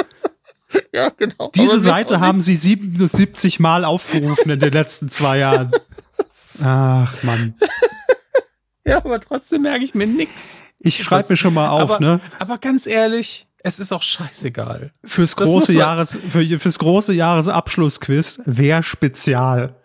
Ja, 0.92 1.10
genau. 1.10 1.52
Diese 1.54 1.80
Seite 1.80 2.20
haben 2.20 2.42
sie 2.42 2.56
77 2.56 3.60
Mal 3.60 3.86
aufgerufen 3.86 4.50
in 4.50 4.60
den 4.60 4.72
letzten 4.74 5.08
zwei 5.10 5.38
Jahren. 5.40 5.72
Ach, 6.64 7.24
Mann. 7.24 7.54
Ja, 8.88 8.98
aber 8.98 9.20
trotzdem 9.20 9.62
merke 9.62 9.86
ich 9.86 9.96
mir 9.96 10.06
nix. 10.06 10.64
Ich 10.80 11.02
schreibe 11.02 11.28
mir 11.30 11.38
schon 11.38 11.54
mal 11.54 11.70
auf, 11.70 11.92
aber, 11.92 12.00
ne? 12.02 12.20
Aber 12.40 12.58
ganz 12.58 12.86
ehrlich, 12.86 13.48
es 13.60 13.80
ist 13.80 13.94
auch 13.94 14.02
scheißegal. 14.02 14.92
Fürs 15.06 15.36
das 15.36 15.48
große 15.48 15.74
Jahres, 15.74 16.18
für, 16.28 16.46
fürs 16.60 16.80
große 16.80 17.14
Jahresabschlussquiz, 17.14 18.42
wer 18.46 18.84
Spezial? 18.84 19.76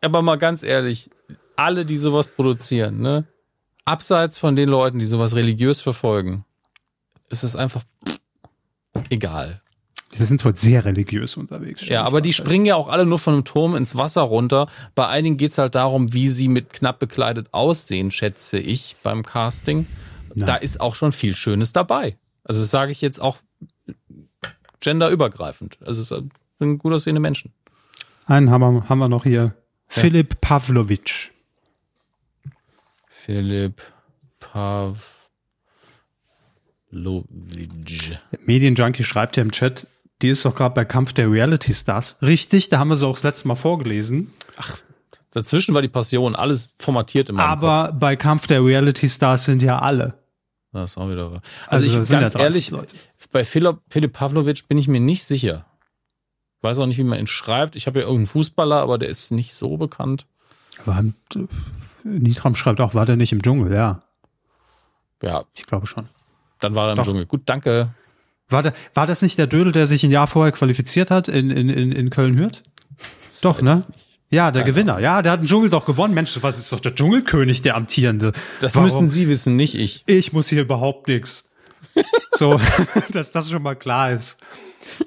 Aber 0.00 0.22
mal 0.22 0.38
ganz 0.38 0.62
ehrlich, 0.62 1.10
alle, 1.56 1.84
die 1.84 1.98
sowas 1.98 2.28
produzieren, 2.28 3.00
ne? 3.00 3.24
Abseits 3.84 4.38
von 4.38 4.56
den 4.56 4.68
Leuten, 4.68 4.98
die 4.98 5.04
sowas 5.04 5.34
religiös 5.34 5.82
verfolgen, 5.82 6.44
ist 7.28 7.44
es 7.44 7.54
einfach 7.54 7.82
egal. 9.10 9.60
Die 10.14 10.24
sind 10.24 10.44
heute 10.44 10.58
sehr 10.58 10.84
religiös 10.84 11.36
unterwegs. 11.36 11.86
Ja, 11.88 12.04
aber 12.04 12.20
die 12.20 12.32
fest. 12.32 12.46
springen 12.46 12.64
ja 12.64 12.76
auch 12.76 12.88
alle 12.88 13.04
nur 13.04 13.18
von 13.18 13.34
einem 13.34 13.44
Turm 13.44 13.74
ins 13.74 13.96
Wasser 13.96 14.22
runter. 14.22 14.68
Bei 14.94 15.08
einigen 15.08 15.36
geht's 15.36 15.58
halt 15.58 15.74
darum, 15.74 16.12
wie 16.12 16.28
sie 16.28 16.48
mit 16.48 16.72
knapp 16.72 16.98
bekleidet 16.98 17.48
aussehen, 17.52 18.10
schätze 18.10 18.58
ich, 18.58 18.96
beim 19.02 19.24
Casting. 19.24 19.86
Na. 20.34 20.46
Da 20.46 20.56
ist 20.56 20.80
auch 20.80 20.94
schon 20.94 21.12
viel 21.12 21.34
Schönes 21.34 21.72
dabei. 21.72 22.16
Also 22.44 22.60
das 22.60 22.70
sage 22.70 22.92
ich 22.92 23.00
jetzt 23.00 23.20
auch 23.20 23.38
genderübergreifend. 24.80 25.78
Also 25.84 26.02
es 26.02 26.08
sind 26.58 26.78
gut 26.78 26.92
aussehende 26.92 27.20
Menschen. 27.20 27.52
Einen 28.26 28.50
haben 28.50 28.60
wir, 28.60 28.88
haben 28.88 28.98
wir 28.98 29.08
noch 29.08 29.24
hier. 29.24 29.54
Philipp 29.88 30.40
Pavlovic. 30.40 31.32
Philipp 33.08 33.82
Pavlovic. 34.38 34.98
Medienjunkie 38.44 39.04
schreibt 39.04 39.36
ja 39.36 39.42
im 39.42 39.52
Chat, 39.52 39.86
die 40.22 40.28
ist 40.30 40.44
doch 40.44 40.54
gerade 40.54 40.74
bei 40.74 40.84
Kampf 40.84 41.12
der 41.12 41.30
Reality 41.30 41.74
Stars. 41.74 42.16
Richtig, 42.22 42.68
da 42.70 42.78
haben 42.78 42.88
wir 42.88 42.96
sie 42.96 43.06
auch 43.06 43.14
das 43.14 43.22
letzte 43.22 43.48
Mal 43.48 43.54
vorgelesen. 43.54 44.32
Dazwischen 45.32 45.74
war 45.74 45.82
die 45.82 45.88
Passion, 45.88 46.34
alles 46.34 46.70
formatiert 46.78 47.28
in 47.28 47.34
meinem 47.34 47.58
Kopf. 47.58 47.62
Aber 47.68 47.92
bei 47.92 48.16
Kampf 48.16 48.46
der 48.46 48.64
Reality 48.64 49.08
Stars 49.08 49.44
sind 49.44 49.62
ja 49.62 49.78
alle. 49.78 50.14
Das 50.72 50.92
ist 50.92 50.96
auch 50.98 51.08
wieder 51.10 51.30
wahr. 51.30 51.42
Also 51.66 51.84
Also, 51.84 52.02
ich 52.02 52.08
ganz 52.08 52.10
ja 52.10 52.18
30 52.20 52.40
ehrlich, 52.40 52.70
Leute. 52.70 52.96
bei 53.32 53.44
Philipp, 53.44 53.78
Philipp 53.90 54.12
Pavlovic 54.14 54.68
bin 54.68 54.78
ich 54.78 54.88
mir 54.88 55.00
nicht 55.00 55.24
sicher. 55.24 55.64
Weiß 56.62 56.78
auch 56.78 56.86
nicht, 56.86 56.96
wie 56.98 57.04
man 57.04 57.18
ihn 57.18 57.26
schreibt. 57.26 57.76
Ich 57.76 57.86
habe 57.86 57.98
ja 57.98 58.04
irgendeinen 58.04 58.26
Fußballer, 58.28 58.76
aber 58.80 58.96
der 58.98 59.08
ist 59.10 59.30
nicht 59.30 59.52
so 59.54 59.76
bekannt. 59.76 60.26
Aber, 60.84 60.98
äh, 61.34 61.46
Nitram 62.04 62.54
schreibt 62.54 62.80
auch, 62.80 62.94
war 62.94 63.04
der 63.06 63.16
nicht 63.16 63.32
im 63.32 63.42
Dschungel? 63.42 63.72
Ja, 63.74 64.00
Ja, 65.22 65.44
ich 65.54 65.66
glaube 65.66 65.86
schon. 65.86 66.08
dann 66.60 66.74
war 66.74 66.86
er 66.86 66.92
im 66.92 66.96
Doch. 66.96 67.04
Dschungel. 67.04 67.26
Gut, 67.26 67.42
danke. 67.46 67.90
War, 68.48 68.62
der, 68.62 68.72
war 68.94 69.06
das 69.06 69.22
nicht 69.22 69.38
der 69.38 69.46
Dödel, 69.46 69.72
der 69.72 69.86
sich 69.86 70.04
ein 70.04 70.10
Jahr 70.10 70.26
vorher 70.26 70.52
qualifiziert 70.52 71.10
hat 71.10 71.28
in, 71.28 71.50
in, 71.50 71.68
in, 71.68 71.92
in 71.92 72.10
Köln-Hürth? 72.10 72.62
Doch, 73.42 73.60
ne? 73.60 73.76
nicht. 73.76 73.88
Ja, 74.30 74.50
der 74.50 74.64
Gewinner. 74.64 74.98
Ja, 74.98 75.22
der 75.22 75.32
hat 75.32 75.40
den 75.40 75.46
Dschungel 75.46 75.70
doch 75.70 75.86
gewonnen. 75.86 76.12
Mensch, 76.14 76.36
das 76.40 76.58
ist 76.58 76.72
doch 76.72 76.80
der 76.80 76.94
Dschungelkönig, 76.94 77.62
der 77.62 77.76
amtierende. 77.76 78.32
Das 78.60 78.74
Warum? 78.74 78.84
müssen 78.88 79.08
Sie 79.08 79.28
wissen, 79.28 79.54
nicht 79.56 79.74
ich. 79.76 80.02
Ich 80.06 80.32
muss 80.32 80.48
hier 80.48 80.62
überhaupt 80.62 81.08
nichts. 81.08 81.50
So, 82.32 82.60
dass 83.12 83.32
das 83.32 83.50
schon 83.50 83.62
mal 83.62 83.76
klar 83.76 84.12
ist. 84.12 84.36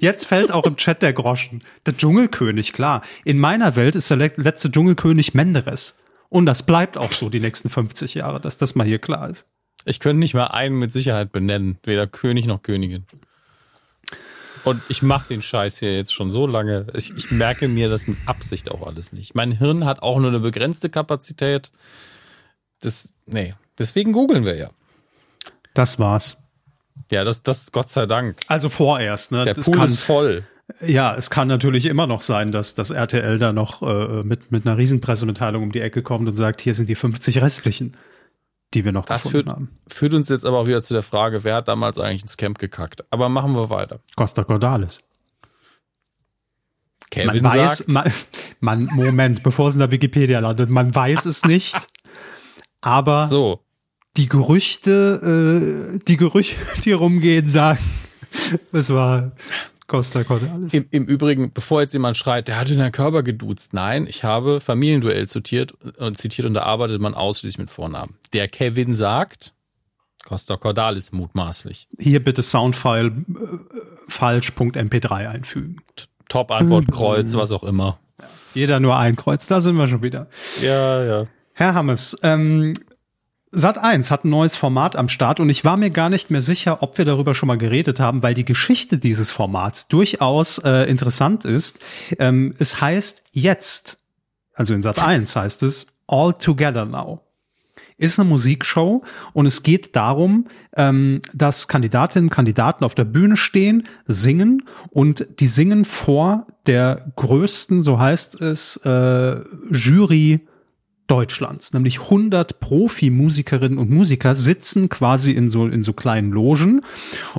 Jetzt 0.00 0.24
fällt 0.26 0.50
auch 0.50 0.66
im 0.66 0.74
Chat 0.76 1.00
der 1.02 1.12
Groschen. 1.12 1.62
Der 1.86 1.96
Dschungelkönig, 1.96 2.72
klar. 2.72 3.02
In 3.24 3.38
meiner 3.38 3.76
Welt 3.76 3.94
ist 3.94 4.10
der 4.10 4.16
le- 4.16 4.32
letzte 4.36 4.72
Dschungelkönig 4.72 5.32
Menderes. 5.32 5.96
Und 6.28 6.46
das 6.46 6.64
bleibt 6.64 6.98
auch 6.98 7.12
so 7.12 7.28
die 7.28 7.38
nächsten 7.38 7.70
50 7.70 8.14
Jahre, 8.14 8.40
dass 8.40 8.58
das 8.58 8.74
mal 8.74 8.84
hier 8.86 8.98
klar 8.98 9.30
ist. 9.30 9.46
Ich 9.84 10.00
könnte 10.00 10.18
nicht 10.18 10.34
mal 10.34 10.48
einen 10.48 10.78
mit 10.80 10.92
Sicherheit 10.92 11.30
benennen. 11.30 11.78
Weder 11.84 12.08
König 12.08 12.46
noch 12.46 12.62
Königin. 12.62 13.06
Und 14.64 14.82
ich 14.88 15.02
mache 15.02 15.28
den 15.28 15.42
Scheiß 15.42 15.78
hier 15.78 15.94
jetzt 15.96 16.12
schon 16.12 16.30
so 16.30 16.46
lange. 16.46 16.86
Ich, 16.94 17.14
ich 17.16 17.30
merke 17.30 17.68
mir 17.68 17.88
das 17.88 18.06
mit 18.06 18.18
Absicht 18.26 18.70
auch 18.70 18.86
alles 18.86 19.12
nicht. 19.12 19.34
Mein 19.34 19.52
Hirn 19.52 19.84
hat 19.84 20.02
auch 20.02 20.18
nur 20.18 20.28
eine 20.28 20.40
begrenzte 20.40 20.90
Kapazität. 20.90 21.70
Das, 22.80 23.12
nee. 23.26 23.54
Deswegen 23.78 24.12
googeln 24.12 24.44
wir 24.44 24.56
ja. 24.56 24.70
Das 25.74 25.98
war's. 25.98 26.36
Ja, 27.10 27.24
das, 27.24 27.42
das 27.42 27.72
Gott 27.72 27.90
sei 27.90 28.06
Dank. 28.06 28.40
Also 28.46 28.68
vorerst, 28.68 29.32
ne? 29.32 29.44
Der 29.44 29.54
Das 29.54 29.66
Pool 29.66 29.76
kann, 29.76 29.84
ist 29.84 29.98
voll. 29.98 30.44
ja, 30.86 31.14
es 31.16 31.30
kann 31.30 31.48
natürlich 31.48 31.86
immer 31.86 32.06
noch 32.06 32.20
sein, 32.20 32.52
dass 32.52 32.74
das 32.74 32.90
RTL 32.90 33.38
da 33.38 33.52
noch 33.52 33.82
äh, 33.82 34.22
mit, 34.22 34.52
mit 34.52 34.66
einer 34.66 34.76
Riesenpressemitteilung 34.76 35.62
um 35.62 35.72
die 35.72 35.80
Ecke 35.80 36.02
kommt 36.02 36.28
und 36.28 36.36
sagt, 36.36 36.60
hier 36.60 36.74
sind 36.74 36.88
die 36.88 36.94
50 36.94 37.40
restlichen, 37.40 37.96
die 38.74 38.84
wir 38.84 38.92
noch 38.92 39.04
Das 39.04 39.22
gefunden 39.22 39.46
führt, 39.46 39.56
haben. 39.56 39.78
führt 39.88 40.14
uns 40.14 40.28
jetzt 40.28 40.46
aber 40.46 40.58
auch 40.58 40.66
wieder 40.66 40.82
zu 40.82 40.94
der 40.94 41.02
Frage, 41.02 41.44
wer 41.44 41.56
hat 41.56 41.68
damals 41.68 41.98
eigentlich 41.98 42.22
ins 42.22 42.36
Camp 42.36 42.58
gekackt? 42.58 43.04
Aber 43.10 43.28
machen 43.28 43.54
wir 43.54 43.70
weiter. 43.70 44.00
Costa 44.16 44.44
Cordalis. 44.44 45.00
Kevin 47.10 47.42
man 47.42 47.52
weiß, 47.52 47.78
sagt, 47.78 47.92
man, 47.92 48.12
man, 48.60 48.84
Moment, 48.84 49.42
bevor 49.42 49.68
es 49.68 49.74
in 49.74 49.80
der 49.80 49.90
Wikipedia 49.90 50.38
landet, 50.38 50.70
man 50.70 50.94
weiß 50.94 51.26
es 51.26 51.44
nicht, 51.44 51.76
aber 52.80 53.26
so, 53.28 53.64
die 54.16 54.28
Gerüchte, 54.28 55.96
äh, 55.96 55.98
die 56.06 56.16
Gerüchte, 56.16 56.56
die 56.84 56.92
rumgehen, 56.92 57.48
sagen, 57.48 57.80
es 58.72 58.90
war 58.90 59.32
Costa 59.90 60.22
Cordalis. 60.22 60.72
im, 60.72 60.86
im 60.92 61.04
Übrigen, 61.06 61.52
bevor 61.52 61.80
jetzt 61.80 61.92
jemand 61.94 62.16
schreit, 62.16 62.46
der 62.46 62.60
hat 62.60 62.70
in 62.70 62.78
der 62.78 62.92
Körper 62.92 63.24
geduzt. 63.24 63.74
Nein, 63.74 64.06
ich 64.06 64.22
habe 64.22 64.60
Familienduell 64.60 65.26
zitiert 65.26 65.72
und 65.98 66.16
zitiert 66.16 66.46
und 66.46 66.54
da 66.54 66.62
arbeitet 66.62 67.00
man 67.00 67.14
ausschließlich 67.14 67.58
mit 67.58 67.70
Vornamen. 67.70 68.16
Der 68.32 68.46
Kevin 68.46 68.94
sagt, 68.94 69.52
Costa 70.24 70.56
Cordalis 70.56 71.10
mutmaßlich. 71.10 71.88
Hier 71.98 72.22
bitte 72.22 72.44
Soundfile 72.44 73.08
äh, 73.08 73.12
falsch.mp3 74.06 75.10
einfügen. 75.28 75.78
Top-Antwort, 76.28 76.86
Kreuz, 76.92 77.34
was 77.34 77.50
auch 77.50 77.64
immer. 77.64 77.98
Jeder 78.54 78.78
nur 78.78 78.96
ein 78.96 79.16
Kreuz, 79.16 79.48
da 79.48 79.60
sind 79.60 79.74
wir 79.74 79.88
schon 79.88 80.04
wieder. 80.04 80.28
Ja, 80.62 81.02
ja. 81.02 81.24
Herr 81.52 81.74
Hammes, 81.74 82.16
ähm, 82.22 82.74
Sat 83.52 83.78
1 83.78 84.12
hat 84.12 84.24
ein 84.24 84.30
neues 84.30 84.54
Format 84.54 84.94
am 84.94 85.08
Start 85.08 85.40
und 85.40 85.50
ich 85.50 85.64
war 85.64 85.76
mir 85.76 85.90
gar 85.90 86.08
nicht 86.08 86.30
mehr 86.30 86.42
sicher, 86.42 86.84
ob 86.84 86.98
wir 86.98 87.04
darüber 87.04 87.34
schon 87.34 87.48
mal 87.48 87.58
geredet 87.58 87.98
haben, 87.98 88.22
weil 88.22 88.34
die 88.34 88.44
Geschichte 88.44 88.96
dieses 88.96 89.32
Formats 89.32 89.88
durchaus 89.88 90.58
äh, 90.58 90.88
interessant 90.88 91.44
ist. 91.44 91.80
Ähm, 92.20 92.54
es 92.58 92.80
heißt 92.80 93.24
jetzt, 93.32 93.98
also 94.54 94.72
in 94.72 94.82
Sat 94.82 95.02
1 95.02 95.34
heißt 95.34 95.64
es 95.64 95.88
All 96.06 96.32
Together 96.34 96.84
Now. 96.84 97.22
Ist 97.96 98.20
eine 98.20 98.28
Musikshow 98.28 99.02
und 99.32 99.46
es 99.46 99.64
geht 99.64 99.96
darum, 99.96 100.46
ähm, 100.76 101.20
dass 101.34 101.66
Kandidatinnen 101.66 102.28
und 102.28 102.34
Kandidaten 102.34 102.84
auf 102.84 102.94
der 102.94 103.04
Bühne 103.04 103.36
stehen, 103.36 103.86
singen 104.06 104.62
und 104.90 105.26
die 105.40 105.48
singen 105.48 105.84
vor 105.84 106.46
der 106.66 107.12
größten, 107.16 107.82
so 107.82 107.98
heißt 107.98 108.40
es, 108.40 108.76
äh, 108.84 109.40
Jury 109.70 110.46
Deutschlands, 111.10 111.72
nämlich 111.72 112.00
100 112.02 112.60
Profimusikerinnen 112.60 113.78
und 113.78 113.90
Musiker 113.90 114.36
sitzen 114.36 114.88
quasi 114.88 115.32
in 115.32 115.50
so, 115.50 115.66
in 115.66 115.82
so 115.82 115.92
kleinen 115.92 116.30
Logen 116.30 116.82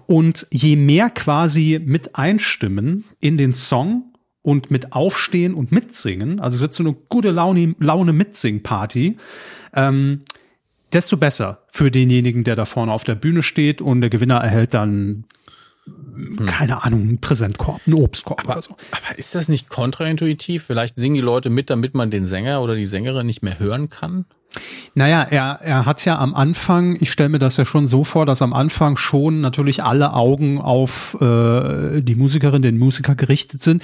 und 0.07 0.45
je 0.51 0.75
mehr 0.75 1.09
quasi 1.09 1.79
mit 1.83 2.17
einstimmen 2.17 3.05
in 3.21 3.37
den 3.37 3.53
Song 3.53 4.13
und 4.41 4.71
mit 4.71 4.91
aufstehen 4.91 5.53
und 5.53 5.71
mitsingen, 5.71 6.41
also 6.41 6.55
es 6.55 6.61
wird 6.61 6.73
so 6.73 6.83
eine 6.83 6.95
gute 7.09 7.31
Laune, 7.31 7.75
Laune 7.79 8.11
Mitsing-Party, 8.11 9.17
ähm, 9.73 10.21
desto 10.91 11.15
besser 11.15 11.63
für 11.69 11.91
denjenigen, 11.91 12.43
der 12.43 12.55
da 12.55 12.65
vorne 12.65 12.91
auf 12.91 13.05
der 13.05 13.15
Bühne 13.15 13.41
steht 13.41 13.81
und 13.81 14.01
der 14.01 14.09
Gewinner 14.09 14.37
erhält 14.37 14.73
dann. 14.73 15.23
Keine 16.45 16.83
Ahnung, 16.83 17.01
einen 17.01 17.21
Präsentkorb, 17.21 17.81
einen 17.85 17.95
Obstkorb 17.95 18.41
aber, 18.41 18.53
oder 18.53 18.61
so. 18.61 18.75
Aber 18.91 19.17
ist 19.17 19.35
das 19.35 19.49
nicht 19.49 19.69
kontraintuitiv? 19.69 20.63
Vielleicht 20.63 20.95
singen 20.95 21.15
die 21.15 21.21
Leute 21.21 21.49
mit, 21.49 21.69
damit 21.69 21.95
man 21.95 22.11
den 22.11 22.27
Sänger 22.27 22.61
oder 22.61 22.75
die 22.75 22.85
Sängerin 22.85 23.25
nicht 23.25 23.41
mehr 23.41 23.59
hören 23.59 23.89
kann? 23.89 24.25
Naja, 24.95 25.23
er, 25.23 25.59
er 25.63 25.85
hat 25.85 26.03
ja 26.03 26.19
am 26.19 26.35
Anfang, 26.35 26.97
ich 26.99 27.11
stelle 27.11 27.29
mir 27.29 27.39
das 27.39 27.57
ja 27.57 27.65
schon 27.65 27.87
so 27.87 28.03
vor, 28.03 28.25
dass 28.25 28.41
am 28.41 28.53
Anfang 28.53 28.97
schon 28.97 29.39
natürlich 29.41 29.83
alle 29.83 30.13
Augen 30.13 30.59
auf 30.59 31.17
äh, 31.21 32.01
die 32.01 32.15
Musikerin, 32.15 32.61
den 32.61 32.77
Musiker 32.77 33.15
gerichtet 33.15 33.63
sind. 33.63 33.83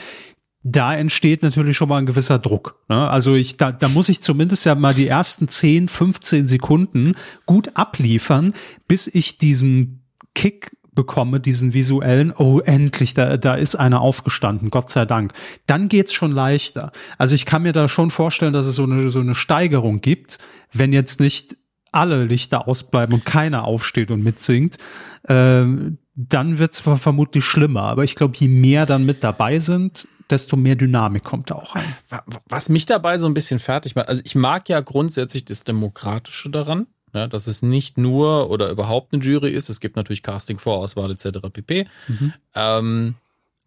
Da 0.63 0.93
entsteht 0.93 1.43
natürlich 1.43 1.77
schon 1.77 1.87
mal 1.87 1.99
ein 1.99 2.05
gewisser 2.05 2.39
Druck. 2.39 2.83
Ne? 2.89 3.09
Also 3.09 3.35
ich, 3.35 3.55
da, 3.55 3.71
da 3.71 3.87
muss 3.87 4.09
ich 4.09 4.21
zumindest 4.21 4.65
ja 4.65 4.75
mal 4.75 4.93
die 4.93 5.07
ersten 5.07 5.47
10, 5.47 5.87
15 5.87 6.47
Sekunden 6.47 7.15
gut 7.45 7.71
abliefern, 7.75 8.53
bis 8.87 9.07
ich 9.07 9.37
diesen 9.37 10.03
Kick 10.35 10.76
bekomme, 10.97 11.39
diesen 11.39 11.73
visuellen, 11.73 12.33
oh, 12.35 12.59
endlich, 12.59 13.13
da, 13.13 13.37
da 13.37 13.53
ist 13.53 13.75
einer 13.75 14.01
aufgestanden, 14.01 14.71
Gott 14.71 14.89
sei 14.89 15.05
Dank. 15.05 15.31
Dann 15.67 15.87
geht's 15.87 16.11
schon 16.11 16.31
leichter. 16.31 16.91
Also 17.17 17.35
ich 17.35 17.45
kann 17.45 17.61
mir 17.61 17.71
da 17.71 17.87
schon 17.87 18.11
vorstellen, 18.11 18.51
dass 18.51 18.67
es 18.67 18.75
so 18.75 18.83
eine, 18.83 19.09
so 19.11 19.19
eine 19.19 19.35
Steigerung 19.35 20.01
gibt, 20.01 20.39
wenn 20.73 20.91
jetzt 20.91 21.19
nicht 21.19 21.55
alle 21.91 22.25
Lichter 22.25 22.67
ausbleiben 22.67 23.13
und 23.13 23.25
keiner 23.25 23.63
aufsteht 23.63 24.11
und 24.11 24.23
mitsingt, 24.23 24.77
ähm, 25.27 25.99
dann 26.15 26.57
wird's 26.57 26.79
vermutlich 26.79 27.45
schlimmer. 27.45 27.83
Aber 27.83 28.03
ich 28.03 28.15
glaube, 28.15 28.35
je 28.37 28.47
mehr 28.47 28.87
dann 28.87 29.05
mit 29.05 29.23
dabei 29.23 29.59
sind, 29.59 30.07
desto 30.29 30.57
mehr 30.57 30.75
Dynamik 30.75 31.23
kommt 31.23 31.51
da 31.51 31.55
auch 31.55 31.75
rein. 31.75 31.95
Was 32.49 32.69
mich 32.69 32.87
dabei 32.87 33.19
so 33.19 33.27
ein 33.27 33.35
bisschen 33.35 33.59
fertig 33.59 33.95
macht, 33.95 34.09
also 34.09 34.21
ich 34.25 34.35
mag 34.35 34.67
ja 34.67 34.81
grundsätzlich 34.81 35.45
das 35.45 35.63
Demokratische 35.63 36.49
daran. 36.49 36.87
Ja, 37.13 37.27
dass 37.27 37.47
es 37.47 37.61
nicht 37.61 37.97
nur 37.97 38.49
oder 38.49 38.69
überhaupt 38.69 39.13
eine 39.13 39.23
Jury 39.23 39.51
ist. 39.51 39.69
Es 39.69 39.79
gibt 39.79 39.95
natürlich 39.95 40.23
Casting, 40.23 40.59
Vorauswahl 40.59 41.09
etc. 41.11 41.39
pp. 41.51 41.87
Mhm. 42.07 42.33
Ähm, 42.53 43.15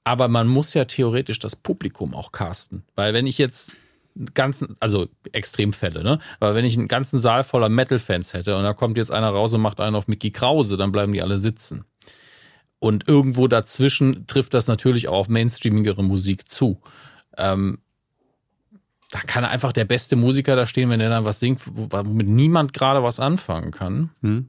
aber 0.04 0.28
man 0.28 0.46
muss 0.46 0.74
ja 0.74 0.84
theoretisch 0.84 1.38
das 1.38 1.56
Publikum 1.56 2.14
auch 2.14 2.32
casten. 2.32 2.84
Weil 2.96 3.14
wenn 3.14 3.26
ich 3.26 3.38
jetzt 3.38 3.72
ganzen, 4.34 4.76
also 4.80 5.08
Extremfälle, 5.32 6.02
ne? 6.02 6.18
Aber 6.40 6.54
wenn 6.54 6.64
ich 6.64 6.76
einen 6.76 6.88
ganzen 6.88 7.18
Saal 7.18 7.44
voller 7.44 7.68
Metal-Fans 7.68 8.34
hätte 8.34 8.56
und 8.56 8.62
da 8.62 8.74
kommt 8.74 8.96
jetzt 8.96 9.10
einer 9.10 9.30
raus 9.30 9.54
und 9.54 9.60
macht 9.60 9.80
einen 9.80 9.96
auf 9.96 10.08
Mickey 10.08 10.30
Krause, 10.30 10.76
dann 10.76 10.92
bleiben 10.92 11.12
die 11.12 11.22
alle 11.22 11.38
sitzen. 11.38 11.84
Und 12.78 13.06
irgendwo 13.08 13.46
dazwischen 13.46 14.26
trifft 14.26 14.54
das 14.54 14.66
natürlich 14.66 15.08
auch 15.08 15.18
auf 15.18 15.28
mainstreamigere 15.28 16.02
Musik 16.02 16.50
zu. 16.50 16.80
Ähm, 17.36 17.78
da 19.10 19.18
kann 19.20 19.44
einfach 19.44 19.72
der 19.72 19.84
beste 19.84 20.16
Musiker 20.16 20.56
da 20.56 20.66
stehen, 20.66 20.88
wenn 20.88 21.00
er 21.00 21.10
dann 21.10 21.24
was 21.24 21.40
singt, 21.40 21.60
womit 21.66 22.28
niemand 22.28 22.72
gerade 22.72 23.02
was 23.02 23.18
anfangen 23.18 23.72
kann. 23.72 24.10
Hm. 24.22 24.48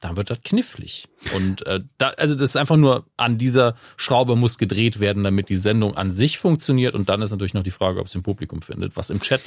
Dann 0.00 0.16
wird 0.16 0.30
das 0.30 0.42
knifflig. 0.42 1.08
Und 1.34 1.66
äh, 1.66 1.80
da, 1.96 2.10
also 2.10 2.34
das 2.34 2.50
ist 2.50 2.56
einfach 2.56 2.76
nur 2.76 3.06
an 3.16 3.36
dieser 3.36 3.74
Schraube 3.96 4.36
muss 4.36 4.58
gedreht 4.58 5.00
werden, 5.00 5.24
damit 5.24 5.48
die 5.48 5.56
Sendung 5.56 5.96
an 5.96 6.12
sich 6.12 6.38
funktioniert. 6.38 6.94
Und 6.94 7.08
dann 7.08 7.20
ist 7.20 7.30
natürlich 7.30 7.54
noch 7.54 7.64
die 7.64 7.72
Frage, 7.72 7.98
ob 7.98 8.06
es 8.06 8.14
im 8.14 8.22
Publikum 8.22 8.62
findet. 8.62 8.96
Was 8.96 9.10
im 9.10 9.18
Chat, 9.18 9.40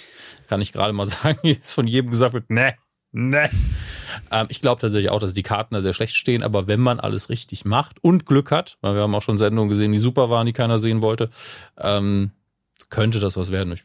kann 0.47 0.59
ich 0.59 0.73
gerade 0.73 0.93
mal 0.93 1.05
sagen, 1.05 1.47
ist 1.47 1.71
von 1.71 1.87
jedem 1.87 2.09
gesagt 2.09 2.33
wird, 2.33 2.49
ne, 2.49 2.75
ne. 3.11 3.49
Ähm, 4.29 4.47
ich 4.49 4.59
glaube 4.59 4.81
tatsächlich 4.81 5.11
auch, 5.11 5.19
dass 5.19 5.33
die 5.33 5.43
Karten 5.43 5.75
da 5.75 5.81
sehr 5.81 5.93
schlecht 5.93 6.15
stehen. 6.15 6.43
Aber 6.43 6.67
wenn 6.67 6.81
man 6.81 6.99
alles 6.99 7.29
richtig 7.29 7.63
macht 7.63 8.03
und 8.03 8.25
Glück 8.25 8.51
hat, 8.51 8.77
weil 8.81 8.95
wir 8.95 9.03
haben 9.03 9.15
auch 9.15 9.21
schon 9.21 9.37
Sendungen 9.37 9.69
gesehen, 9.69 9.91
die 9.91 9.99
super 9.99 10.29
waren, 10.29 10.47
die 10.47 10.53
keiner 10.53 10.79
sehen 10.79 11.01
wollte, 11.03 11.29
ähm, 11.77 12.31
könnte 12.91 13.19
das 13.19 13.35
was 13.35 13.51
werden. 13.51 13.73
Ich 13.73 13.83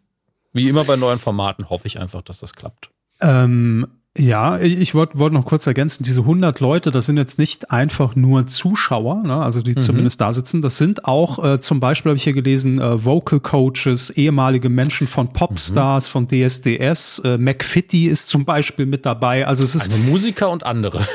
wie 0.53 0.69
immer 0.69 0.85
bei 0.85 0.97
neuen 0.97 1.19
Formaten 1.19 1.69
hoffe 1.69 1.87
ich 1.87 2.01
einfach, 2.01 2.23
dass 2.23 2.41
das 2.41 2.55
klappt. 2.55 2.91
Ähm, 3.21 3.87
ja, 4.19 4.59
ich 4.59 4.95
wollte 4.95 5.19
wollt 5.19 5.35
noch 5.35 5.45
kurz 5.45 5.67
ergänzen, 5.67 6.03
diese 6.03 6.21
100 6.21 6.61
Leute, 6.61 6.91
das 6.91 7.05
sind 7.05 7.19
jetzt 7.19 7.39
nicht 7.39 7.71
einfach 7.71 8.17
nur 8.17 8.47
Zuschauer, 8.47 9.23
ne, 9.23 9.37
also 9.37 9.61
die 9.61 9.73
mhm. 9.73 9.81
zumindest 9.81 10.21
da 10.23 10.33
sitzen, 10.33 10.63
das 10.63 10.79
sind 10.79 11.05
auch 11.05 11.45
äh, 11.45 11.61
zum 11.61 11.81
Beispiel, 11.81 12.11
habe 12.11 12.17
ich 12.17 12.25
hier 12.25 12.33
gelesen, 12.33 12.81
äh, 12.81 13.05
Vocal 13.05 13.41
Coaches, 13.41 14.09
ehemalige 14.09 14.71
Menschen 14.71 15.07
von 15.07 15.29
Popstars, 15.29 16.09
mhm. 16.09 16.13
von 16.13 16.29
DSDS, 16.29 17.19
äh, 17.25 17.37
McFitty 17.37 18.07
ist 18.07 18.31
zum 18.31 18.47
Beispiel 18.47 18.87
mit 18.87 19.05
dabei, 19.05 19.47
also 19.47 19.65
es 19.65 19.75
ist... 19.75 19.93
Also 19.93 19.99
Musiker 19.99 20.49
und 20.49 20.65
andere. 20.65 21.07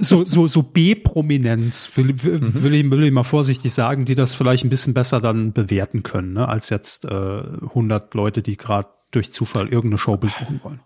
So, 0.00 0.24
so, 0.24 0.46
so 0.46 0.62
B-Prominenz, 0.62 1.90
will, 1.96 2.22
will, 2.24 2.38
mhm. 2.38 2.62
will, 2.62 2.74
ich, 2.74 2.90
will 2.90 3.04
ich 3.04 3.12
mal 3.12 3.22
vorsichtig 3.22 3.72
sagen, 3.72 4.04
die 4.04 4.14
das 4.14 4.34
vielleicht 4.34 4.64
ein 4.64 4.70
bisschen 4.70 4.94
besser 4.94 5.20
dann 5.20 5.52
bewerten 5.52 6.02
können, 6.02 6.32
ne, 6.32 6.48
als 6.48 6.70
jetzt 6.70 7.04
äh, 7.04 7.08
100 7.08 8.14
Leute, 8.14 8.42
die 8.42 8.56
gerade 8.56 8.88
durch 9.10 9.32
Zufall 9.32 9.68
irgendeine 9.68 9.98
Show 9.98 10.16
besuchen 10.16 10.60
wollen. 10.62 10.80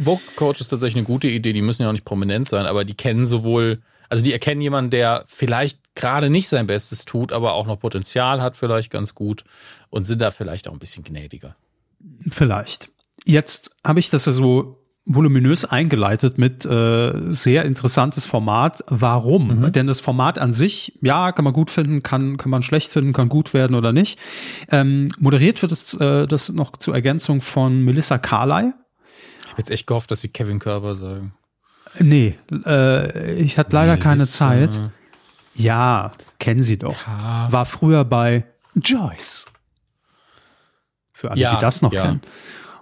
Vogue 0.00 0.20
Coach 0.36 0.60
ist 0.60 0.68
tatsächlich 0.68 0.98
eine 0.98 1.06
gute 1.06 1.28
Idee, 1.28 1.52
die 1.52 1.62
müssen 1.62 1.82
ja 1.82 1.88
auch 1.88 1.92
nicht 1.92 2.04
prominent 2.04 2.48
sein, 2.48 2.66
aber 2.66 2.84
die 2.84 2.94
kennen 2.94 3.26
sowohl, 3.26 3.80
also 4.08 4.22
die 4.22 4.32
erkennen 4.32 4.60
jemanden, 4.60 4.90
der 4.90 5.24
vielleicht 5.26 5.94
gerade 5.94 6.28
nicht 6.28 6.48
sein 6.48 6.66
Bestes 6.66 7.04
tut, 7.04 7.32
aber 7.32 7.54
auch 7.54 7.66
noch 7.66 7.80
Potenzial 7.80 8.42
hat, 8.42 8.56
vielleicht 8.56 8.90
ganz 8.90 9.14
gut 9.14 9.44
und 9.88 10.04
sind 10.04 10.20
da 10.20 10.30
vielleicht 10.30 10.68
auch 10.68 10.72
ein 10.72 10.78
bisschen 10.78 11.04
gnädiger. 11.04 11.56
Vielleicht. 12.30 12.90
Jetzt 13.24 13.76
habe 13.84 14.00
ich 14.00 14.10
das 14.10 14.26
ja 14.26 14.32
so 14.32 14.79
voluminös 15.06 15.64
eingeleitet 15.64 16.38
mit 16.38 16.64
äh, 16.64 17.12
sehr 17.28 17.64
interessantes 17.64 18.24
Format. 18.24 18.84
Warum? 18.88 19.60
Mhm. 19.60 19.72
Denn 19.72 19.86
das 19.86 20.00
Format 20.00 20.38
an 20.38 20.52
sich, 20.52 20.98
ja, 21.00 21.32
kann 21.32 21.44
man 21.44 21.54
gut 21.54 21.70
finden, 21.70 22.02
kann, 22.02 22.36
kann 22.36 22.50
man 22.50 22.62
schlecht 22.62 22.90
finden, 22.90 23.12
kann 23.12 23.28
gut 23.28 23.54
werden 23.54 23.74
oder 23.74 23.92
nicht. 23.92 24.18
Ähm, 24.70 25.10
moderiert 25.18 25.62
wird 25.62 25.72
es 25.72 25.94
äh, 25.94 26.26
das 26.26 26.50
noch 26.50 26.76
zur 26.76 26.94
Ergänzung 26.94 27.40
von 27.40 27.82
Melissa 27.82 28.18
Carley. 28.18 28.72
Ich 29.40 29.50
habe 29.50 29.58
jetzt 29.58 29.70
echt 29.70 29.86
gehofft, 29.86 30.10
dass 30.10 30.20
sie 30.20 30.28
Kevin 30.28 30.58
Körber 30.58 30.94
sagen. 30.94 31.34
Nee, 31.98 32.38
äh, 32.64 33.34
ich 33.34 33.58
hatte 33.58 33.74
leider 33.74 33.96
nee, 33.96 34.02
keine 34.02 34.26
Zeit. 34.26 34.92
Ja, 35.54 36.12
kennen 36.38 36.62
Sie 36.62 36.78
doch. 36.78 36.94
War 37.06 37.66
früher 37.66 38.04
bei 38.04 38.44
Joyce. 38.76 39.46
Für 41.12 41.32
alle, 41.32 41.40
ja, 41.40 41.54
die 41.54 41.60
das 41.60 41.82
noch 41.82 41.92
ja. 41.92 42.02
kennen 42.02 42.22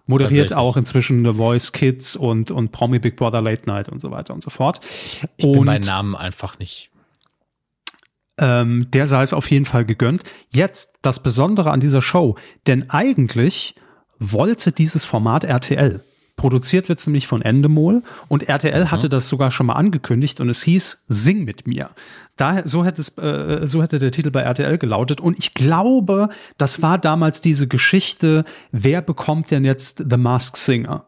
moderiert 0.08 0.52
auch 0.52 0.76
inzwischen 0.76 1.24
The 1.24 1.34
Voice 1.34 1.72
Kids 1.72 2.16
und, 2.16 2.50
und 2.50 2.72
Promi 2.72 2.98
Big 2.98 3.16
Brother 3.16 3.40
Late 3.40 3.66
Night 3.66 3.88
und 3.88 4.00
so 4.00 4.10
weiter 4.10 4.34
und 4.34 4.42
so 4.42 4.50
fort. 4.50 4.80
Ich 5.36 5.46
und, 5.46 5.52
bin 5.52 5.64
bei 5.64 5.78
Namen 5.78 6.16
einfach 6.16 6.58
nicht. 6.58 6.90
Ähm, 8.38 8.90
der 8.92 9.06
sei 9.06 9.22
es 9.22 9.32
auf 9.32 9.50
jeden 9.50 9.66
Fall 9.66 9.84
gegönnt. 9.84 10.24
Jetzt 10.50 10.98
das 11.02 11.22
Besondere 11.22 11.70
an 11.70 11.80
dieser 11.80 12.02
Show, 12.02 12.36
denn 12.66 12.88
eigentlich 12.90 13.74
wollte 14.18 14.72
dieses 14.72 15.04
Format 15.04 15.44
RTL. 15.44 16.02
Produziert 16.36 16.88
wird 16.88 17.00
es 17.00 17.06
nämlich 17.06 17.26
von 17.26 17.42
Endemol 17.42 18.04
und 18.28 18.48
RTL 18.48 18.84
mhm. 18.84 18.90
hatte 18.92 19.08
das 19.08 19.28
sogar 19.28 19.50
schon 19.50 19.66
mal 19.66 19.74
angekündigt 19.74 20.40
und 20.40 20.48
es 20.48 20.62
hieß 20.62 21.04
Sing 21.08 21.44
mit 21.44 21.66
mir. 21.66 21.90
Da, 22.38 22.62
so 22.66 22.84
hätte 22.84 23.02
es, 23.02 23.18
äh, 23.18 23.66
so 23.66 23.82
hätte 23.82 23.98
der 23.98 24.12
Titel 24.12 24.30
bei 24.30 24.40
RTL 24.40 24.78
gelautet 24.78 25.20
und 25.20 25.38
ich 25.38 25.54
glaube, 25.54 26.28
das 26.56 26.80
war 26.80 26.96
damals 26.96 27.40
diese 27.40 27.66
Geschichte, 27.66 28.44
wer 28.72 29.02
bekommt 29.02 29.50
denn 29.50 29.64
jetzt 29.64 30.04
The 30.08 30.16
Mask 30.16 30.56
Singer? 30.56 31.04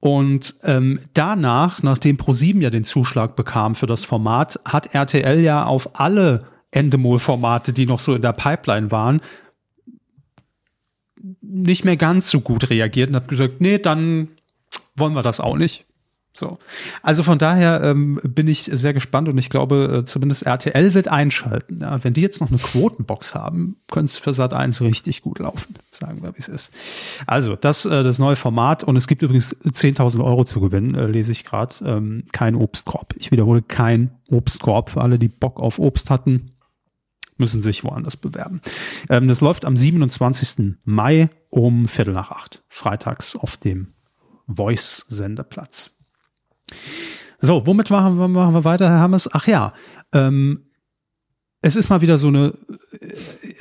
Und 0.00 0.56
ähm, 0.62 1.00
danach, 1.14 1.82
nachdem 1.82 2.16
ProSieben 2.16 2.60
ja 2.60 2.70
den 2.70 2.84
Zuschlag 2.84 3.36
bekam 3.36 3.74
für 3.74 3.86
das 3.86 4.04
Format, 4.04 4.60
hat 4.64 4.94
RTL 4.94 5.40
ja 5.40 5.64
auf 5.64 5.98
alle 5.98 6.46
Endemol-Formate, 6.72 7.72
die 7.72 7.86
noch 7.86 8.00
so 8.00 8.14
in 8.14 8.22
der 8.22 8.32
Pipeline 8.32 8.90
waren, 8.90 9.20
nicht 11.40 11.84
mehr 11.84 11.96
ganz 11.96 12.28
so 12.28 12.40
gut 12.40 12.70
reagiert 12.70 13.10
und 13.10 13.16
hat 13.16 13.28
gesagt, 13.28 13.60
nee, 13.60 13.78
dann 13.78 14.28
wollen 14.96 15.14
wir 15.14 15.22
das 15.22 15.40
auch 15.40 15.56
nicht. 15.56 15.86
So. 16.38 16.58
Also 17.02 17.22
von 17.22 17.38
daher 17.38 17.82
ähm, 17.82 18.20
bin 18.22 18.48
ich 18.48 18.64
sehr 18.64 18.92
gespannt 18.92 19.28
und 19.28 19.38
ich 19.38 19.50
glaube, 19.50 20.02
äh, 20.02 20.04
zumindest 20.04 20.44
RTL 20.44 20.94
wird 20.94 21.08
einschalten. 21.08 21.80
Ja, 21.80 22.02
wenn 22.04 22.12
die 22.12 22.20
jetzt 22.20 22.40
noch 22.40 22.50
eine 22.50 22.58
Quotenbox 22.58 23.34
haben, 23.34 23.76
könnte 23.90 24.12
es 24.12 24.18
für 24.18 24.34
Sat 24.34 24.52
1 24.52 24.80
richtig 24.82 25.22
gut 25.22 25.38
laufen. 25.38 25.74
Sagen 25.90 26.22
wir, 26.22 26.34
wie 26.34 26.38
es 26.38 26.48
ist. 26.48 26.70
Also, 27.26 27.56
das 27.56 27.86
äh, 27.86 28.02
das 28.02 28.18
neue 28.18 28.36
Format 28.36 28.84
und 28.84 28.96
es 28.96 29.06
gibt 29.06 29.22
übrigens 29.22 29.56
10.000 29.56 30.22
Euro 30.24 30.44
zu 30.44 30.60
gewinnen, 30.60 30.94
äh, 30.94 31.06
lese 31.06 31.32
ich 31.32 31.44
gerade. 31.44 31.76
Ähm, 31.84 32.24
kein 32.32 32.54
Obstkorb. 32.54 33.14
Ich 33.16 33.30
wiederhole, 33.30 33.62
kein 33.62 34.10
Obstkorb 34.30 34.90
für 34.90 35.00
alle, 35.00 35.18
die 35.18 35.28
Bock 35.28 35.60
auf 35.60 35.78
Obst 35.78 36.10
hatten 36.10 36.52
müssen 37.38 37.62
sich 37.62 37.84
woanders 37.84 38.16
bewerben. 38.16 38.60
Ähm, 39.10 39.28
das 39.28 39.40
läuft 39.40 39.64
am 39.64 39.76
27. 39.76 40.76
Mai 40.84 41.28
um 41.50 41.88
Viertel 41.88 42.14
nach 42.14 42.30
acht, 42.30 42.62
freitags 42.68 43.36
auf 43.36 43.56
dem 43.56 43.92
Voice-Sendeplatz. 44.48 45.95
So, 47.40 47.66
womit 47.66 47.90
machen 47.90 48.18
wir, 48.18 48.28
machen 48.28 48.54
wir 48.54 48.64
weiter, 48.64 48.88
Herr 48.88 49.00
Hammes? 49.00 49.28
Ach 49.32 49.46
ja, 49.46 49.72
ähm, 50.12 50.66
es 51.62 51.74
ist 51.74 51.88
mal 51.88 52.00
wieder 52.00 52.16
so 52.16 52.28
eine, 52.28 52.54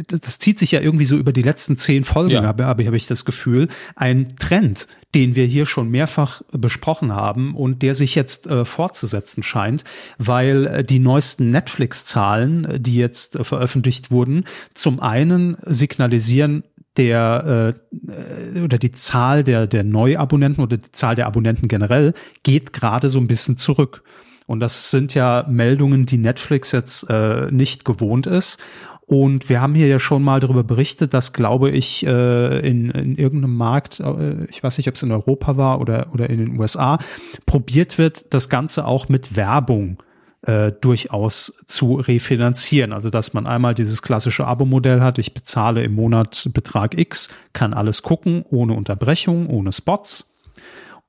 das 0.08 0.38
zieht 0.38 0.60
sich 0.60 0.72
ja 0.72 0.82
irgendwie 0.82 1.06
so 1.06 1.18
über 1.18 1.34
die 1.34 1.42
letzten 1.42 1.76
zehn 1.78 2.04
Folgen, 2.04 2.34
ja. 2.34 2.44
habe, 2.44 2.66
habe 2.66 2.98
ich 2.98 3.08
das 3.08 3.26
Gefühl, 3.26 3.68
ein 3.96 4.36
Trend, 4.38 4.88
den 5.16 5.36
wir 5.36 5.46
hier 5.46 5.66
schon 5.66 5.90
mehrfach 5.90 6.42
besprochen 6.52 7.14
haben 7.14 7.56
und 7.56 7.82
der 7.82 7.96
sich 7.96 8.14
jetzt 8.14 8.48
äh, 8.48 8.66
fortzusetzen 8.66 9.44
scheint, 9.44 9.86
weil 10.18 10.68
äh, 10.68 10.84
die 10.84 11.00
neuesten 11.00 11.50
Netflix-Zahlen, 11.50 12.84
die 12.84 12.96
jetzt 12.96 13.38
äh, 13.38 13.44
veröffentlicht 13.44 14.12
wurden, 14.12 14.44
zum 14.74 15.00
einen 15.00 15.58
signalisieren, 15.66 16.64
der 16.98 17.76
äh, 18.56 18.60
oder 18.60 18.78
die 18.78 18.92
Zahl 18.92 19.44
der 19.44 19.68
der 19.68 19.84
Neuabonnenten 19.84 20.64
oder 20.64 20.78
die 20.78 20.92
Zahl 20.92 21.16
der 21.16 21.28
Abonnenten 21.28 21.68
generell 21.68 22.14
geht 22.44 22.74
gerade 22.74 23.10
so 23.10 23.20
ein 23.20 23.28
bisschen 23.28 23.58
zurück. 23.58 24.04
Und 24.48 24.60
das 24.60 24.92
sind 24.92 25.14
ja 25.16 25.46
Meldungen, 25.50 26.06
die 26.06 26.18
Netflix 26.18 26.72
jetzt 26.72 27.10
äh, 27.10 27.50
nicht 27.52 27.84
gewohnt 27.84 28.28
ist. 28.28 28.60
Und 29.08 29.50
wir 29.50 29.62
haben 29.62 29.76
hier 29.76 29.88
ja 29.88 30.00
schon 30.00 30.24
mal 30.24 30.40
darüber 30.40 30.64
berichtet, 30.64 31.14
dass, 31.14 31.32
glaube 31.32 31.70
ich, 31.70 32.06
äh, 32.06 32.68
in, 32.68 32.90
in 32.90 33.18
irgendeinem 33.18 33.56
Markt, 33.56 34.00
äh, 34.00 34.46
ich 34.46 34.64
weiß 34.64 34.78
nicht, 34.78 34.88
ob 34.88 34.96
es 34.96 35.04
in 35.04 35.12
Europa 35.12 35.58
war 35.58 35.80
oder, 35.80 36.08
oder 36.12 36.30
in 36.30 36.38
den 36.38 36.60
USA, 36.60 36.98
probiert 37.46 37.98
wird, 38.00 38.34
das 38.34 38.50
Ganze 38.50 38.86
auch 38.86 39.08
mit 39.08 39.36
Werbung 39.36 39.98
äh, 40.00 40.15
durchaus 40.82 41.54
zu 41.66 41.96
refinanzieren. 41.96 42.94
Also 42.94 43.10
dass 43.10 43.34
man 43.34 43.48
einmal 43.48 43.74
dieses 43.74 44.02
klassische 44.02 44.46
Abo-Modell 44.46 45.02
hat, 45.02 45.18
ich 45.18 45.34
bezahle 45.34 45.84
im 45.84 45.96
Monat 45.96 46.50
Betrag 46.54 46.98
X, 46.98 47.30
kann 47.54 47.74
alles 47.74 48.04
gucken, 48.04 48.44
ohne 48.50 48.74
Unterbrechung, 48.74 49.48
ohne 49.48 49.72
Spots. 49.72 50.32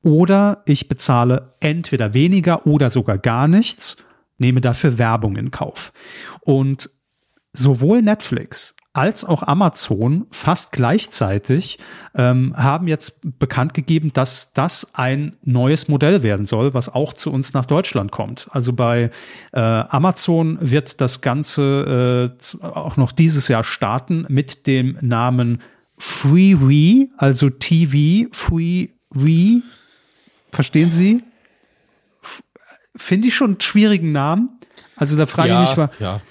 Oder 0.03 0.63
ich 0.67 0.89
bezahle 0.89 1.55
entweder 1.61 2.15
weniger 2.15 2.67
oder 2.67 2.91
sogar 2.91 3.19
gar 3.19 3.49
nichts, 3.49 3.97
nehme 4.39 4.61
dafür 4.61 4.99
Werbung 4.99 5.37
in 5.37 5.51
Kauf. 5.51 5.93
Und 6.43 6.91
sowohl 7.53 8.03
Netflix 8.03 8.76
als 8.97 9.25
auch 9.25 9.43
Amazon 9.43 10.27
fast 10.31 10.73
gleichzeitig 10.73 11.79
ähm, 12.15 12.55
haben 12.57 12.89
jetzt 12.89 13.21
bekannt 13.39 13.75
gegeben, 13.75 14.11
dass 14.15 14.55
das 14.55 14.95
ein 14.95 15.37
neues 15.45 15.89
Modell 15.89 16.23
werden 16.23 16.47
soll, 16.47 16.73
was 16.73 16.89
auch 16.89 17.13
zu 17.13 17.31
uns 17.31 17.53
nach 17.53 17.67
Deutschland 17.67 18.11
kommt. 18.11 18.49
Also 18.51 18.73
bei 18.73 19.11
äh, 19.53 19.61
Amazon 19.61 20.59
wird 20.61 21.03
das 21.03 21.21
Ganze 21.21 22.33
äh, 22.63 22.65
auch 22.65 22.97
noch 22.97 23.13
dieses 23.13 23.49
Jahr 23.49 23.65
starten 23.65 24.25
mit 24.29 24.67
dem 24.67 24.97
Namen 25.03 25.61
FreeWe, 25.99 27.09
also 27.19 27.51
TV 27.51 28.29
FreeWe. 28.33 29.63
Verstehen 30.53 30.91
Sie? 30.91 31.23
Finde 32.97 33.29
ich 33.29 33.35
schon 33.35 33.53
einen 33.53 33.61
schwierigen 33.61 34.13
Namen. 34.13 34.59
Also 34.97 35.19
da 35.19 35.27
frage 35.27 35.51
ja, 35.51 35.65
ich 35.65 35.77
mich, 35.77 35.89
ja 36.01 36.23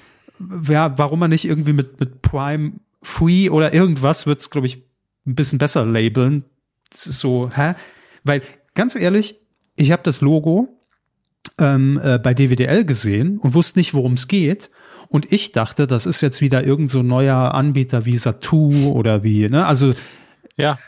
ja, 0.67 0.97
warum 0.97 1.19
man 1.19 1.29
nicht 1.29 1.45
irgendwie 1.45 1.73
mit, 1.73 1.99
mit 1.99 2.21
Prime 2.21 2.73
Free 3.01 3.49
oder 3.49 3.73
irgendwas 3.73 4.25
wird 4.25 4.41
es, 4.41 4.49
glaube 4.49 4.67
ich, 4.67 4.83
ein 5.25 5.35
bisschen 5.35 5.59
besser 5.59 5.85
labeln. 5.85 6.43
Das 6.91 7.07
ist 7.07 7.19
so, 7.19 7.49
hä? 7.53 7.75
Weil, 8.23 8.41
ganz 8.73 8.95
ehrlich, 8.95 9.41
ich 9.75 9.91
habe 9.91 10.03
das 10.03 10.21
Logo 10.21 10.69
ähm, 11.59 11.99
äh, 12.03 12.17
bei 12.17 12.33
DWDL 12.33 12.85
gesehen 12.85 13.37
und 13.37 13.53
wusste 13.53 13.79
nicht, 13.79 13.93
worum 13.93 14.13
es 14.13 14.27
geht. 14.27 14.71
Und 15.07 15.31
ich 15.31 15.51
dachte, 15.51 15.87
das 15.87 16.05
ist 16.05 16.21
jetzt 16.21 16.41
wieder 16.41 16.63
irgend 16.63 16.89
so 16.89 16.99
ein 16.99 17.07
neuer 17.07 17.53
Anbieter 17.53 18.05
wie 18.05 18.17
Satu 18.17 18.91
oder 18.91 19.23
wie, 19.23 19.47
ne? 19.49 19.65
Also, 19.65 19.93
ja. 20.57 20.79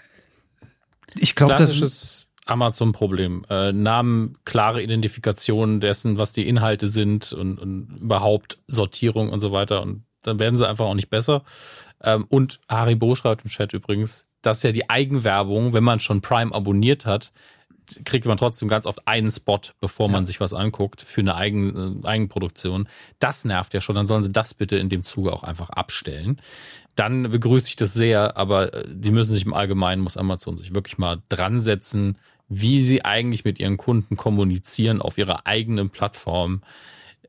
Ich 1.16 1.36
glaube, 1.36 1.56
das 1.56 1.80
ist 1.80 2.27
Amazon-Problem. 2.50 3.46
Äh, 3.50 3.72
Namen, 3.72 4.38
klare 4.46 4.82
Identifikation 4.82 5.80
dessen, 5.80 6.18
was 6.18 6.34
die 6.34 6.48
Inhalte 6.48 6.88
sind 6.88 7.34
und, 7.34 7.60
und, 7.60 7.98
überhaupt 8.02 8.58
Sortierung 8.68 9.30
und 9.30 9.40
so 9.40 9.52
weiter. 9.52 9.82
Und 9.82 10.04
dann 10.24 10.40
werden 10.40 10.58
sie 10.58 10.68
einfach 10.68 10.86
auch 10.86 10.94
nicht 10.94 11.10
besser. 11.10 11.44
Ähm, 12.04 12.26
und 12.30 12.60
Haribo 12.70 13.16
schreibt 13.16 13.44
im 13.44 13.50
Chat 13.50 13.74
übrigens, 13.74 14.26
dass 14.42 14.64
ja 14.64 14.72
die 14.72 14.90
Eigenwerbung, 14.90 15.74
wenn 15.74 15.84
man 15.84 16.00
schon 16.00 16.22
Prime 16.22 16.54
abonniert 16.54 17.06
hat, 17.06 17.32
kriegt 18.06 18.26
man 18.26 18.38
trotzdem 18.38 18.68
ganz 18.68 18.86
oft 18.86 19.08
einen 19.08 19.32
Spot, 19.32 19.62
bevor 19.80 20.10
man 20.10 20.26
sich 20.26 20.40
was 20.40 20.54
anguckt 20.54 21.02
für 21.02 21.22
eine 21.22 21.36
Eigen, 21.36 22.04
äh, 22.04 22.08
Eigenproduktion. 22.08 22.88
Das 23.20 23.46
nervt 23.46 23.74
ja 23.74 23.82
schon. 23.82 23.96
Dann 23.96 24.06
sollen 24.06 24.24
sie 24.24 24.32
das 24.32 24.54
bitte 24.54 24.78
in 24.78 24.90
dem 24.90 25.04
Zuge 25.04 25.32
auch 25.32 25.44
einfach 25.44 25.70
abstellen. 25.70 26.38
Dann 26.96 27.24
begrüße 27.24 27.68
ich 27.68 27.76
das 27.76 27.94
sehr, 27.94 28.38
aber 28.38 28.74
äh, 28.74 28.86
die 28.88 29.12
müssen 29.12 29.34
sich 29.34 29.46
im 29.46 29.54
Allgemeinen, 29.54 30.02
muss 30.02 30.18
Amazon 30.18 30.58
sich 30.58 30.76
wirklich 30.76 30.98
mal 30.98 31.22
dran 31.30 31.60
setzen, 31.60 32.18
wie 32.50 32.82
sie 32.82 33.04
eigentlich 33.04 33.46
mit 33.46 33.60
ihren 33.60 33.78
Kunden 33.78 34.16
kommunizieren 34.16 35.02
auf 35.02 35.18
ihrer 35.18 35.46
eigenen 35.46 35.90
Plattform. 35.90 36.62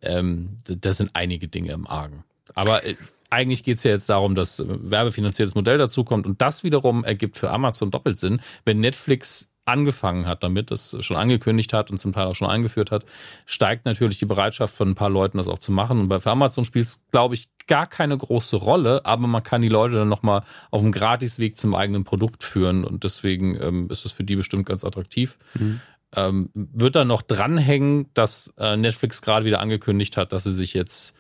Ähm, 0.01 0.59
das 0.67 0.99
sind 0.99 1.11
einige 1.15 1.49
Dinge 1.49 1.73
im 1.73 1.87
Argen. 1.87 2.25
Aber 2.55 2.85
äh, 2.85 2.95
eigentlich 3.31 3.63
geht 3.63 3.79
es 3.79 3.85
ja 3.85 3.91
jetzt 3.91 4.09
darum, 4.09 4.35
dass 4.35 4.63
werbefinanziertes 4.67 5.55
Modell 5.55 5.79
dazukommt 5.79 6.27
und 6.27 6.41
das 6.41 6.65
wiederum 6.65 7.05
ergibt 7.05 7.37
für 7.37 7.51
Amazon 7.51 7.91
doppelt 7.91 8.19
Sinn, 8.19 8.41
wenn 8.65 8.81
Netflix 8.81 9.51
angefangen 9.69 10.27
hat 10.27 10.43
damit, 10.43 10.71
das 10.71 10.97
schon 11.01 11.17
angekündigt 11.17 11.73
hat 11.73 11.91
und 11.91 11.99
zum 11.99 12.13
Teil 12.13 12.27
auch 12.27 12.35
schon 12.35 12.49
eingeführt 12.51 12.91
hat, 12.91 13.05
steigt 13.47 13.85
natürlich 13.85 14.19
die 14.19 14.27
Bereitschaft 14.27 14.75
von 14.75 14.91
ein 14.91 14.95
paar 14.95 15.11
Leuten, 15.11 15.39
das 15.39 15.49
auch 15.49 15.59
zu 15.59 15.73
machen. 15.73 16.01
Und 16.01 16.09
bei 16.09 16.19
Amazon 16.25 16.65
spielt 16.65 16.87
es, 16.87 17.05
glaube 17.11 17.35
ich, 17.35 17.49
gar 17.67 17.87
keine 17.87 18.17
große 18.17 18.57
Rolle, 18.57 19.05
aber 19.05 19.27
man 19.27 19.43
kann 19.43 19.63
die 19.63 19.69
Leute 19.69 19.97
dann 19.97 20.09
nochmal 20.09 20.43
auf 20.71 20.81
dem 20.81 20.91
Gratisweg 20.91 21.59
zum 21.59 21.75
eigenen 21.75 22.05
Produkt 22.05 22.43
führen 22.43 22.85
und 22.85 23.05
deswegen 23.05 23.61
ähm, 23.61 23.89
ist 23.91 24.05
es 24.05 24.13
für 24.13 24.25
die 24.25 24.37
bestimmt 24.37 24.67
ganz 24.67 24.85
attraktiv. 24.85 25.39
Mhm. 25.55 25.81
Ähm, 26.17 26.51
wird 26.55 26.97
dann 26.97 27.09
noch 27.09 27.21
dranhängen, 27.21 28.07
dass 28.15 28.55
äh, 28.57 28.79
Netflix 28.79 29.21
gerade 29.21 29.45
wieder 29.45 29.61
angekündigt 29.61 30.17
hat, 30.17 30.33
dass 30.33 30.45
sie 30.45 30.55
sich 30.55 30.73
jetzt 30.73 31.15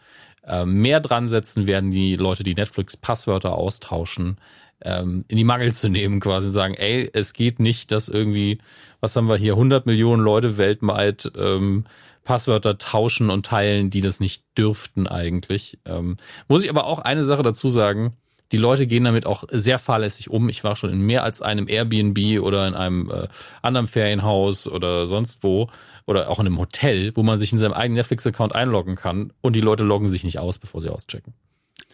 äh, 0.44 0.64
mehr 0.64 1.00
dran 1.00 1.28
setzen 1.28 1.66
werden, 1.66 1.90
die 1.90 2.16
Leute, 2.16 2.42
die 2.42 2.54
Netflix-Passwörter 2.54 3.52
austauschen, 3.52 4.38
ähm, 4.82 5.24
in 5.28 5.36
die 5.36 5.44
Mangel 5.44 5.74
zu 5.74 5.88
nehmen, 5.88 6.20
quasi 6.20 6.50
sagen, 6.50 6.74
ey, 6.74 7.10
es 7.12 7.32
geht 7.32 7.60
nicht, 7.60 7.92
dass 7.92 8.08
irgendwie, 8.08 8.58
was 9.00 9.16
haben 9.16 9.28
wir 9.28 9.36
hier, 9.36 9.54
100 9.54 9.86
Millionen 9.86 10.22
Leute 10.22 10.58
weltweit 10.58 11.32
ähm, 11.36 11.84
Passwörter 12.24 12.78
tauschen 12.78 13.30
und 13.30 13.46
teilen, 13.46 13.90
die 13.90 14.02
das 14.02 14.20
nicht 14.20 14.44
dürften 14.56 15.06
eigentlich. 15.06 15.78
Ähm, 15.86 16.16
muss 16.46 16.62
ich 16.62 16.70
aber 16.70 16.84
auch 16.84 16.98
eine 16.98 17.24
Sache 17.24 17.42
dazu 17.42 17.68
sagen, 17.68 18.12
die 18.52 18.56
Leute 18.56 18.86
gehen 18.86 19.04
damit 19.04 19.26
auch 19.26 19.44
sehr 19.50 19.78
fahrlässig 19.78 20.30
um. 20.30 20.48
Ich 20.48 20.64
war 20.64 20.76
schon 20.76 20.90
in 20.90 21.00
mehr 21.00 21.22
als 21.22 21.42
einem 21.42 21.68
Airbnb 21.68 22.40
oder 22.42 22.66
in 22.66 22.74
einem 22.74 23.10
äh, 23.10 23.28
anderen 23.62 23.86
Ferienhaus 23.86 24.66
oder 24.66 25.06
sonst 25.06 25.42
wo 25.42 25.70
oder 26.06 26.30
auch 26.30 26.38
in 26.38 26.46
einem 26.46 26.58
Hotel, 26.58 27.12
wo 27.14 27.22
man 27.22 27.38
sich 27.38 27.52
in 27.52 27.58
seinem 27.58 27.74
eigenen 27.74 27.98
Netflix-Account 27.98 28.54
einloggen 28.54 28.94
kann 28.94 29.32
und 29.42 29.54
die 29.54 29.60
Leute 29.60 29.84
loggen 29.84 30.08
sich 30.08 30.24
nicht 30.24 30.38
aus, 30.38 30.58
bevor 30.58 30.80
sie 30.80 30.88
auschecken. 30.88 31.34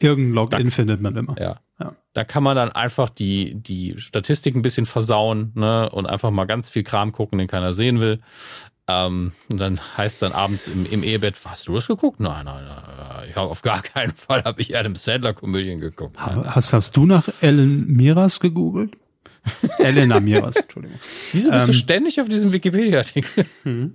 Irgendein 0.01 0.35
Login 0.35 0.65
da, 0.65 0.71
findet 0.71 1.01
man 1.01 1.17
immer. 1.17 1.37
Ja. 1.39 1.61
ja. 1.79 1.95
Da 2.13 2.25
kann 2.25 2.43
man 2.43 2.57
dann 2.57 2.71
einfach 2.71 3.09
die, 3.09 3.55
die 3.55 3.95
Statistik 3.99 4.55
ein 4.55 4.63
bisschen 4.63 4.87
versauen 4.87 5.53
ne, 5.55 5.89
und 5.91 6.07
einfach 6.07 6.31
mal 6.31 6.47
ganz 6.47 6.71
viel 6.71 6.83
Kram 6.83 7.13
gucken, 7.13 7.39
den 7.39 7.49
keiner 7.49 7.73
sehen 7.73 8.01
will. 8.01 8.21
Ähm, 8.87 9.33
und 9.51 9.59
dann 9.59 9.81
heißt 9.97 10.21
dann 10.23 10.33
abends 10.33 10.69
im, 10.69 10.85
im 10.85 11.03
Ehebett, 11.03 11.37
hast 11.47 11.69
du 11.69 11.75
das 11.75 11.87
geguckt? 11.87 12.21
Nein, 12.21 12.45
nein, 12.45 12.65
nein. 12.65 13.29
Ich 13.31 13.37
auf 13.37 13.63
gar 13.63 13.83
keinen 13.83 14.13
Fall 14.15 14.45
habe 14.45 14.61
ich 14.61 14.77
Adam 14.77 14.95
Sandler 14.95 15.33
Komödien 15.33 15.81
geguckt. 15.81 16.19
Hast, 16.19 16.73
hast 16.73 16.97
du 16.97 17.07
nach 17.07 17.29
Ellen 17.41 17.87
Miras 17.87 18.41
gegoogelt? 18.41 18.97
Elena 19.79 20.21
Miras, 20.21 20.57
Entschuldigung. 20.57 20.99
Wieso 21.33 21.51
bist 21.51 21.65
ähm, 21.65 21.73
du 21.73 21.73
ständig 21.75 22.21
auf 22.21 22.29
diesem 22.29 22.53
Wikipedia-Artikel? 22.53 23.47
Hm. 23.63 23.95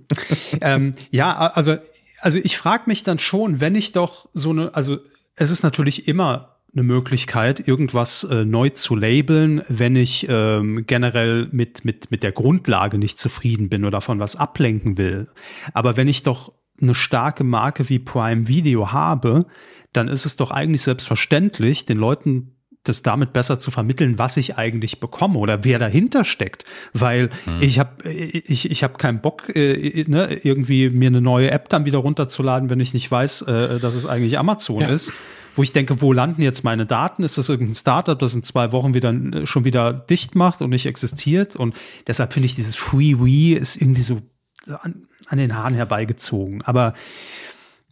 ähm, 0.60 0.92
ja, 1.10 1.36
also, 1.36 1.76
also 2.20 2.38
ich 2.38 2.56
frage 2.56 2.84
mich 2.86 3.02
dann 3.02 3.18
schon, 3.18 3.60
wenn 3.60 3.74
ich 3.74 3.92
doch 3.92 4.28
so 4.32 4.50
eine, 4.50 4.74
also 4.74 4.98
es 5.36 5.50
ist 5.50 5.62
natürlich 5.62 6.08
immer 6.08 6.56
eine 6.72 6.82
Möglichkeit, 6.84 7.66
irgendwas 7.66 8.24
äh, 8.24 8.44
neu 8.44 8.70
zu 8.70 8.94
labeln, 8.94 9.62
wenn 9.68 9.96
ich 9.96 10.26
ähm, 10.28 10.84
generell 10.86 11.48
mit, 11.50 11.84
mit, 11.84 12.10
mit 12.10 12.22
der 12.22 12.32
Grundlage 12.32 12.98
nicht 12.98 13.18
zufrieden 13.18 13.68
bin 13.68 13.84
oder 13.84 14.00
von 14.00 14.20
was 14.20 14.36
ablenken 14.36 14.96
will. 14.96 15.28
Aber 15.74 15.96
wenn 15.96 16.06
ich 16.06 16.22
doch 16.22 16.52
eine 16.80 16.94
starke 16.94 17.44
Marke 17.44 17.88
wie 17.88 17.98
Prime 17.98 18.46
Video 18.46 18.92
habe, 18.92 19.44
dann 19.92 20.08
ist 20.08 20.26
es 20.26 20.36
doch 20.36 20.50
eigentlich 20.50 20.82
selbstverständlich, 20.82 21.86
den 21.86 21.98
Leuten 21.98 22.56
das 22.84 23.02
damit 23.02 23.32
besser 23.32 23.58
zu 23.58 23.70
vermitteln, 23.70 24.18
was 24.18 24.36
ich 24.36 24.56
eigentlich 24.56 25.00
bekomme 25.00 25.38
oder 25.38 25.64
wer 25.64 25.78
dahinter 25.78 26.24
steckt, 26.24 26.64
weil 26.92 27.30
hm. 27.44 27.58
ich 27.60 27.78
habe 27.78 28.10
ich, 28.10 28.70
ich 28.70 28.82
hab 28.82 28.98
keinen 28.98 29.20
Bock 29.20 29.54
äh, 29.54 30.04
ne, 30.06 30.40
irgendwie 30.42 30.88
mir 30.88 31.08
eine 31.08 31.20
neue 31.20 31.50
App 31.50 31.68
dann 31.68 31.84
wieder 31.84 31.98
runterzuladen, 31.98 32.70
wenn 32.70 32.80
ich 32.80 32.94
nicht 32.94 33.10
weiß, 33.10 33.42
äh, 33.42 33.80
dass 33.80 33.94
es 33.94 34.06
eigentlich 34.06 34.38
Amazon 34.38 34.80
ja. 34.80 34.88
ist 34.88 35.12
wo 35.54 35.62
ich 35.62 35.72
denke, 35.72 36.00
wo 36.00 36.12
landen 36.12 36.42
jetzt 36.42 36.64
meine 36.64 36.86
Daten? 36.86 37.22
Ist 37.22 37.38
das 37.38 37.48
irgendein 37.48 37.74
Startup, 37.74 38.18
das 38.18 38.34
in 38.34 38.42
zwei 38.42 38.72
Wochen 38.72 38.94
wieder 38.94 39.12
äh, 39.12 39.46
schon 39.46 39.64
wieder 39.64 39.92
dicht 39.92 40.34
macht 40.34 40.62
und 40.62 40.70
nicht 40.70 40.86
existiert? 40.86 41.56
Und 41.56 41.74
deshalb 42.06 42.32
finde 42.32 42.46
ich 42.46 42.54
dieses 42.54 42.76
Free 42.76 43.54
ist 43.54 43.76
irgendwie 43.76 44.02
so 44.02 44.22
an, 44.66 45.06
an 45.26 45.38
den 45.38 45.56
Haaren 45.56 45.74
herbeigezogen. 45.74 46.62
Aber 46.62 46.94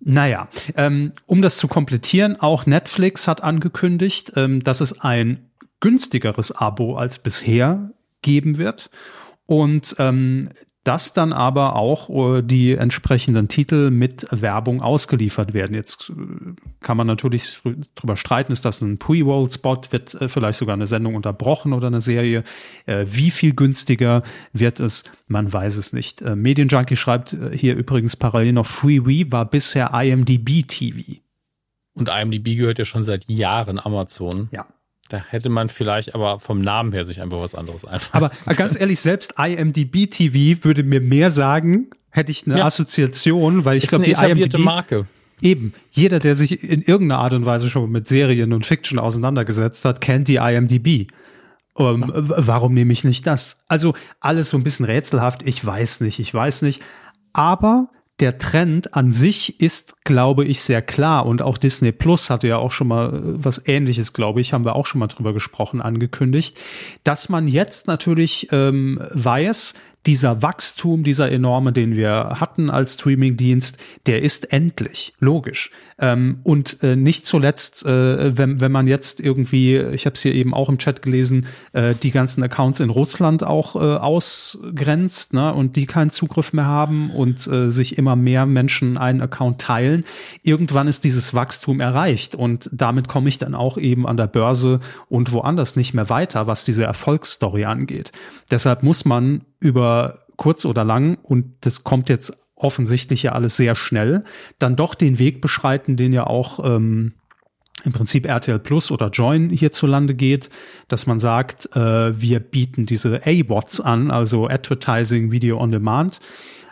naja, 0.01 0.49
ähm, 0.77 1.13
um 1.27 1.43
das 1.43 1.59
zu 1.59 1.69
komplettieren, 1.69 2.41
auch 2.41 2.67
Netflix 2.67 3.27
hat 3.29 3.43
angekündigt, 3.43 4.33
ähm, 4.37 4.63
dass 4.63 4.81
es 4.81 5.01
ein 5.01 5.51
günstigeres 5.81 6.53
Abo 6.53 6.97
als 6.97 7.19
bisher 7.19 7.91
geben 8.23 8.59
wird. 8.59 8.91
Und 9.47 9.97
ähm, 9.99 10.51
dass 10.89 11.13
dann 11.13 11.35
aber 11.35 11.77
auch 11.77 12.39
äh, 12.39 12.43
die 12.43 12.73
entsprechenden 12.73 13.49
Titel 13.49 13.91
mit 13.91 14.27
Werbung 14.31 14.81
ausgeliefert 14.81 15.53
werden. 15.53 15.75
Jetzt 15.75 16.09
äh, 16.09 16.55
kann 16.81 16.97
man 16.97 17.07
natürlich 17.07 17.61
drüber 17.95 18.17
streiten, 18.17 18.53
ist 18.53 18.65
das 18.65 18.81
ein 18.81 18.97
Pre-Roll-Spot, 18.97 19.83
wird 19.91 20.15
äh, 20.15 20.31
vielleicht 20.31 20.59
sogar 20.59 20.73
eine 20.73 20.87
Sendung 20.87 21.15
unterbrochen 21.15 21.75
oder 21.75 21.89
eine 21.89 22.01
Serie. 22.01 22.43
Wie 22.87 23.31
viel 23.31 23.55
günstiger 23.55 24.23
wird 24.53 24.81
es? 24.81 25.05
Man 25.27 25.53
weiß 25.53 25.77
es 25.77 25.93
nicht. 25.93 26.23
Medienjunkie 26.23 26.97
schreibt 26.97 27.37
hier 27.53 27.77
übrigens 27.77 28.17
parallel 28.17 28.55
noch 28.55 28.67
FreeWe 28.67 29.31
war 29.31 29.45
bisher 29.45 29.93
IMDb 29.93 30.67
TV. 30.67 31.21
Und 31.93 32.09
IMDb 32.09 32.57
gehört 32.57 32.79
ja 32.79 32.85
schon 32.85 33.05
seit 33.05 33.29
Jahren 33.29 33.79
Amazon. 33.79 34.49
Ja. 34.53 34.67
Da 35.09 35.19
hätte 35.29 35.49
man 35.49 35.69
vielleicht 35.69 36.15
aber 36.15 36.39
vom 36.39 36.61
Namen 36.61 36.93
her 36.93 37.05
sich 37.05 37.21
einfach 37.21 37.41
was 37.41 37.55
anderes 37.55 37.85
einfallen 37.85 38.25
Aber 38.25 38.55
ganz 38.55 38.79
ehrlich, 38.79 39.01
selbst 39.01 39.35
IMDb 39.39 40.11
TV 40.11 40.63
würde 40.65 40.83
mir 40.83 41.01
mehr 41.01 41.31
sagen, 41.31 41.89
hätte 42.11 42.31
ich 42.31 42.47
eine 42.47 42.59
ja. 42.59 42.67
Assoziation, 42.67 43.65
weil 43.65 43.79
ich 43.79 43.87
glaube, 43.87 44.05
die 44.05 44.13
IMDb 44.13 44.59
Marke. 44.59 45.07
Eben, 45.41 45.73
jeder, 45.91 46.19
der 46.19 46.35
sich 46.35 46.65
in 46.65 46.83
irgendeiner 46.83 47.21
Art 47.23 47.33
und 47.33 47.47
Weise 47.47 47.71
schon 47.71 47.91
mit 47.91 48.09
Serien 48.09 48.53
und 48.53 48.67
Fiction 48.67 48.99
auseinandergesetzt 48.99 49.85
hat, 49.85 50.01
kennt 50.01 50.29
die 50.29 50.37
IMDb. 50.37 51.11
Ähm, 51.79 52.13
warum 52.13 52.75
nehme 52.75 52.93
ich 52.93 53.05
nicht 53.05 53.27
das? 53.27 53.63
Also 53.69 53.95
alles 54.21 54.51
so 54.51 54.57
ein 54.57 54.65
bisschen 54.65 54.85
rätselhaft. 54.85 55.43
Ich 55.45 55.65
weiß 55.65 56.01
nicht, 56.01 56.19
ich 56.19 56.35
weiß 56.35 56.63
nicht. 56.63 56.83
Aber 57.33 57.89
der 58.21 58.39
Trend 58.39 58.95
an 58.95 59.13
sich 59.13 59.61
ist, 59.61 60.05
glaube 60.05 60.45
ich, 60.45 60.61
sehr 60.61 60.83
klar. 60.83 61.27
Und 61.27 61.41
auch 61.41 61.57
Disney 61.57 61.93
Plus 61.93 62.31
hatte 62.31 62.49
ja 62.49 62.59
auch 62.59 62.73
schon 62.73 62.89
mal 62.89 63.15
äh, 63.15 63.21
was 63.45 63.63
Ähnliches, 63.67 64.13
glaube 64.13 64.41
ich, 64.41 64.53
haben 64.53 64.65
wir 64.65 64.75
auch 64.75 64.87
schon 64.87 64.99
mal 64.99 65.07
drüber 65.07 65.33
gesprochen, 65.33 65.81
angekündigt, 65.81 66.59
dass 67.05 67.29
man 67.29 67.47
jetzt 67.47 67.87
natürlich 67.87 68.49
ähm, 68.51 69.01
weiß, 69.13 69.75
dieser 70.09 70.41
Wachstum, 70.41 71.03
dieser 71.03 71.31
enorme, 71.31 71.71
den 71.71 71.95
wir 71.95 72.37
hatten 72.41 72.71
als 72.71 72.95
Streamingdienst, 72.95 73.77
der 74.07 74.23
ist 74.23 74.55
endlich, 74.55 75.13
logisch. 75.21 75.71
Ähm, 75.99 76.41
und 76.45 76.83
äh, 76.83 76.97
nicht 76.97 77.27
zuletzt, 77.27 77.85
äh, 77.85 78.39
wenn, 78.39 78.59
wenn 78.59 78.73
man 78.73 78.87
jetzt 78.87 79.21
irgendwie, 79.21 79.77
ich 79.77 80.07
habe 80.07 80.15
es 80.15 80.23
hier 80.23 80.33
eben 80.33 80.55
auch 80.55 80.71
im 80.71 80.79
Chat 80.79 81.03
gelesen, 81.03 81.47
äh, 81.75 81.95
die 81.95 82.11
ganzen 82.11 82.43
Accounts 82.43 82.81
in 82.81 82.89
Russland 82.89 83.45
auch 83.45 83.77
äh, 83.77 83.81
ausgrenzt 83.81 85.35
ne, 85.35 85.53
und 85.53 85.77
die 85.77 85.85
keinen 85.85 86.11
Zugriff 86.11 86.55
mehr 86.55 86.65
haben 86.65 87.11
und 87.11 87.47
äh, 87.47 87.71
sich 87.71 87.99
immer 87.99 88.17
mehr 88.17 88.47
Menschen 88.47 88.97
einen 88.97 89.21
Account 89.21 89.61
teilen, 89.61 90.05
irgendwann 90.43 90.89
ist 90.89 91.05
dieses 91.05 91.35
Wachstum 91.35 91.81
erreicht 91.81 92.35
und 92.35 92.71
damit 92.73 93.09
komme 93.09 93.29
ich 93.29 93.37
dann 93.37 93.55
auch 93.55 93.77
eben 93.77 94.07
an 94.07 94.17
der 94.17 94.27
Börse 94.27 94.81
und 95.11 95.33
woanders 95.35 95.77
nicht 95.77 95.93
mehr 95.93 96.09
weiter, 96.09 96.47
was 96.47 96.65
diese 96.65 96.85
Erfolgsstory 96.85 97.67
angeht. 97.67 98.13
Deshalb 98.51 98.83
muss 98.83 99.05
man 99.05 99.43
über 99.61 100.27
kurz 100.37 100.65
oder 100.65 100.85
lang, 100.85 101.19
und 101.23 101.55
das 101.61 101.85
kommt 101.85 102.09
jetzt 102.09 102.37
offensichtlich 102.55 103.23
ja 103.23 103.33
alles 103.33 103.57
sehr 103.57 103.75
schnell, 103.75 104.25
dann 104.59 104.77
doch 104.77 104.95
den 104.95 105.19
Weg 105.19 105.41
beschreiten, 105.41 105.97
den 105.97 106.13
ja 106.13 106.27
auch 106.27 106.65
ähm, 106.65 107.15
im 107.85 107.93
Prinzip 107.93 108.27
RTL 108.27 108.59
Plus 108.59 108.91
oder 108.91 109.09
Join 109.09 109.51
hierzulande 109.51 110.15
geht, 110.15 110.51
dass 110.89 111.07
man 111.07 111.21
sagt, 111.21 111.75
äh, 111.77 112.21
wir 112.21 112.41
bieten 112.41 112.87
diese 112.87 113.21
A-Bots 113.25 113.81
an, 113.81 114.11
also 114.11 114.49
Advertising 114.49 115.31
Video 115.31 115.61
on 115.61 115.71
Demand. 115.71 116.19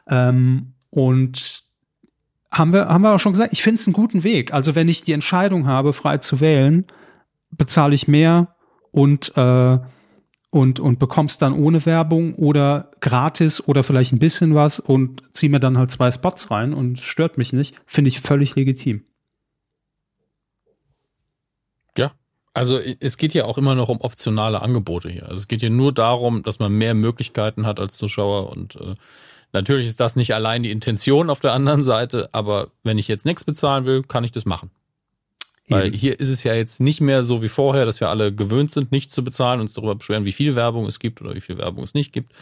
Ähm, 0.09 0.75
und 0.91 1.63
haben 2.51 2.73
wir, 2.73 2.89
haben 2.89 3.03
wir 3.03 3.15
auch 3.15 3.19
schon 3.19 3.33
gesagt, 3.33 3.53
ich 3.53 3.63
finde 3.63 3.81
es 3.81 3.87
einen 3.87 3.95
guten 3.95 4.25
Weg. 4.25 4.53
Also 4.53 4.75
wenn 4.75 4.89
ich 4.89 5.03
die 5.03 5.13
Entscheidung 5.13 5.67
habe, 5.67 5.93
frei 5.93 6.19
zu 6.19 6.41
wählen, 6.41 6.87
bezahle 7.51 7.95
ich 7.95 8.09
mehr 8.09 8.57
und 8.91 9.37
äh, 9.37 9.79
und, 10.57 10.81
und 10.81 10.99
bekommst 10.99 11.43
dann 11.43 11.53
ohne 11.53 11.85
Werbung 11.85 12.35
oder 12.35 12.91
gratis 13.01 13.63
oder 13.69 13.83
vielleicht 13.83 14.15
ein 14.15 14.19
bisschen 14.19 14.55
was 14.55 14.81
und 14.81 15.23
zieh 15.31 15.51
mir 15.51 15.61
dann 15.61 15.77
halt 15.77 15.91
zwei 15.91 16.11
Spots 16.11 16.51
rein 16.51 16.73
und 16.73 16.99
stört 16.99 17.37
mich 17.37 17.53
nicht, 17.53 17.75
finde 17.85 18.09
ich 18.09 18.21
völlig 18.21 18.57
legitim. 18.57 19.05
Ja, 21.95 22.13
also 22.55 22.79
es 22.79 23.19
geht 23.19 23.35
ja 23.35 23.45
auch 23.45 23.59
immer 23.59 23.75
noch 23.75 23.91
um 23.91 24.01
optionale 24.01 24.63
Angebote 24.63 25.11
hier. 25.11 25.25
Also 25.25 25.35
es 25.35 25.49
geht 25.49 25.61
hier 25.61 25.69
nur 25.69 25.93
darum, 25.93 26.43
dass 26.43 26.59
man 26.59 26.73
mehr 26.73 26.95
Möglichkeiten 26.95 27.67
hat 27.67 27.79
als 27.79 27.99
Zuschauer 27.99 28.49
und 28.49 28.77
äh, 28.77 28.95
natürlich 29.53 29.87
ist 29.87 30.01
das 30.01 30.17
nicht 30.17 30.33
allein 30.33 30.63
die 30.63 30.71
Intention 30.71 31.29
auf 31.29 31.41
der 31.41 31.53
anderen 31.53 31.83
Seite, 31.83 32.31
aber 32.33 32.71
wenn 32.83 32.97
ich 32.97 33.09
jetzt 33.09 33.27
nichts 33.27 33.45
bezahlen 33.45 33.85
will, 33.85 34.05
kann 34.05 34.25
ich 34.25 34.33
das 34.33 34.47
machen. 34.47 34.71
Weil 35.69 35.93
hier 35.93 36.21
ist 36.21 36.31
es 36.31 36.45
ja 36.45 36.55
jetzt 36.55 36.81
nicht 36.81 37.01
mehr 37.01 37.25
so 37.25 37.43
wie 37.43 37.49
vorher, 37.49 37.85
dass 37.85 38.01
wir 38.01 38.09
alle 38.09 38.33
gewöhnt 38.33 38.71
sind, 38.71 38.93
nicht 38.93 39.11
zu 39.11 39.25
bezahlen, 39.25 39.61
uns 39.61 39.75
darüber 39.75 39.97
beschweren, 39.97 40.25
wie 40.25 40.33
viel 40.33 40.55
Werbung 40.55 40.87
es 40.87 41.01
gibt 41.01 41.21
oder 41.21 41.35
wie 41.35 41.41
viel 41.41 41.59
Werbung 41.59 41.83
es 41.83 41.93
nicht 41.93 42.13
gibt, 42.13 42.33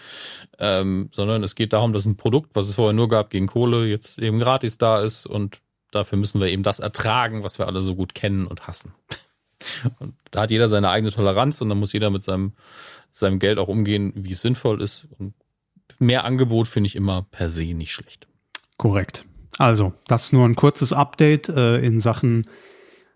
ähm, 0.59 1.09
sondern 1.13 1.43
es 1.43 1.55
geht 1.55 1.73
darum, 1.73 1.95
dass 1.95 2.05
ein 2.05 2.17
Produkt, 2.17 2.51
was 2.55 2.69
es 2.69 2.75
vorher 2.75 2.93
nur 2.93 3.09
gab 3.09 3.31
gegen 3.31 3.47
Kohle, 3.47 3.87
jetzt 3.87 4.19
eben 4.19 4.41
gratis 4.41 4.77
da 4.77 5.01
ist 5.01 5.25
und 5.25 5.61
dafür 5.91 6.19
müssen 6.19 6.41
wir 6.41 6.49
eben 6.49 6.63
das 6.63 6.81
ertragen, 6.81 7.45
was 7.45 7.59
wir 7.59 7.67
alle 7.67 7.81
so 7.81 7.95
gut 7.95 8.15
kennen 8.15 8.47
und 8.47 8.67
hassen. 8.67 8.93
Und 9.99 10.15
da 10.31 10.43
hat 10.43 10.51
jeder 10.51 10.69
seine 10.69 10.91
eigene 10.91 11.11
Toleranz 11.11 11.63
und 11.63 11.71
dann 11.71 11.79
muss 11.79 11.95
jeder 11.95 12.11
mit 12.11 12.23
seinem, 12.23 12.53
seinem 13.11 13.39
Geld 13.39 13.59
auch 13.59 13.69
umgehen, 13.69 14.13
wie 14.15 14.33
es 14.33 14.43
sinnvoll 14.43 14.83
ist. 14.83 15.09
Und 15.19 15.33
mehr 15.99 16.25
Angebot 16.25 16.69
finde 16.69 16.89
ich 16.89 16.97
immer 16.97 17.23
per 17.31 17.49
se 17.49 17.73
nicht 17.73 17.93
schlecht. 17.93 18.27
Korrekt. 18.77 19.25
Also, 19.57 19.95
das 20.07 20.27
ist 20.27 20.33
nur 20.33 20.47
ein 20.47 20.57
kurzes 20.57 20.93
Update 20.93 21.49
äh, 21.49 21.79
in 21.79 22.01
Sachen 22.01 22.47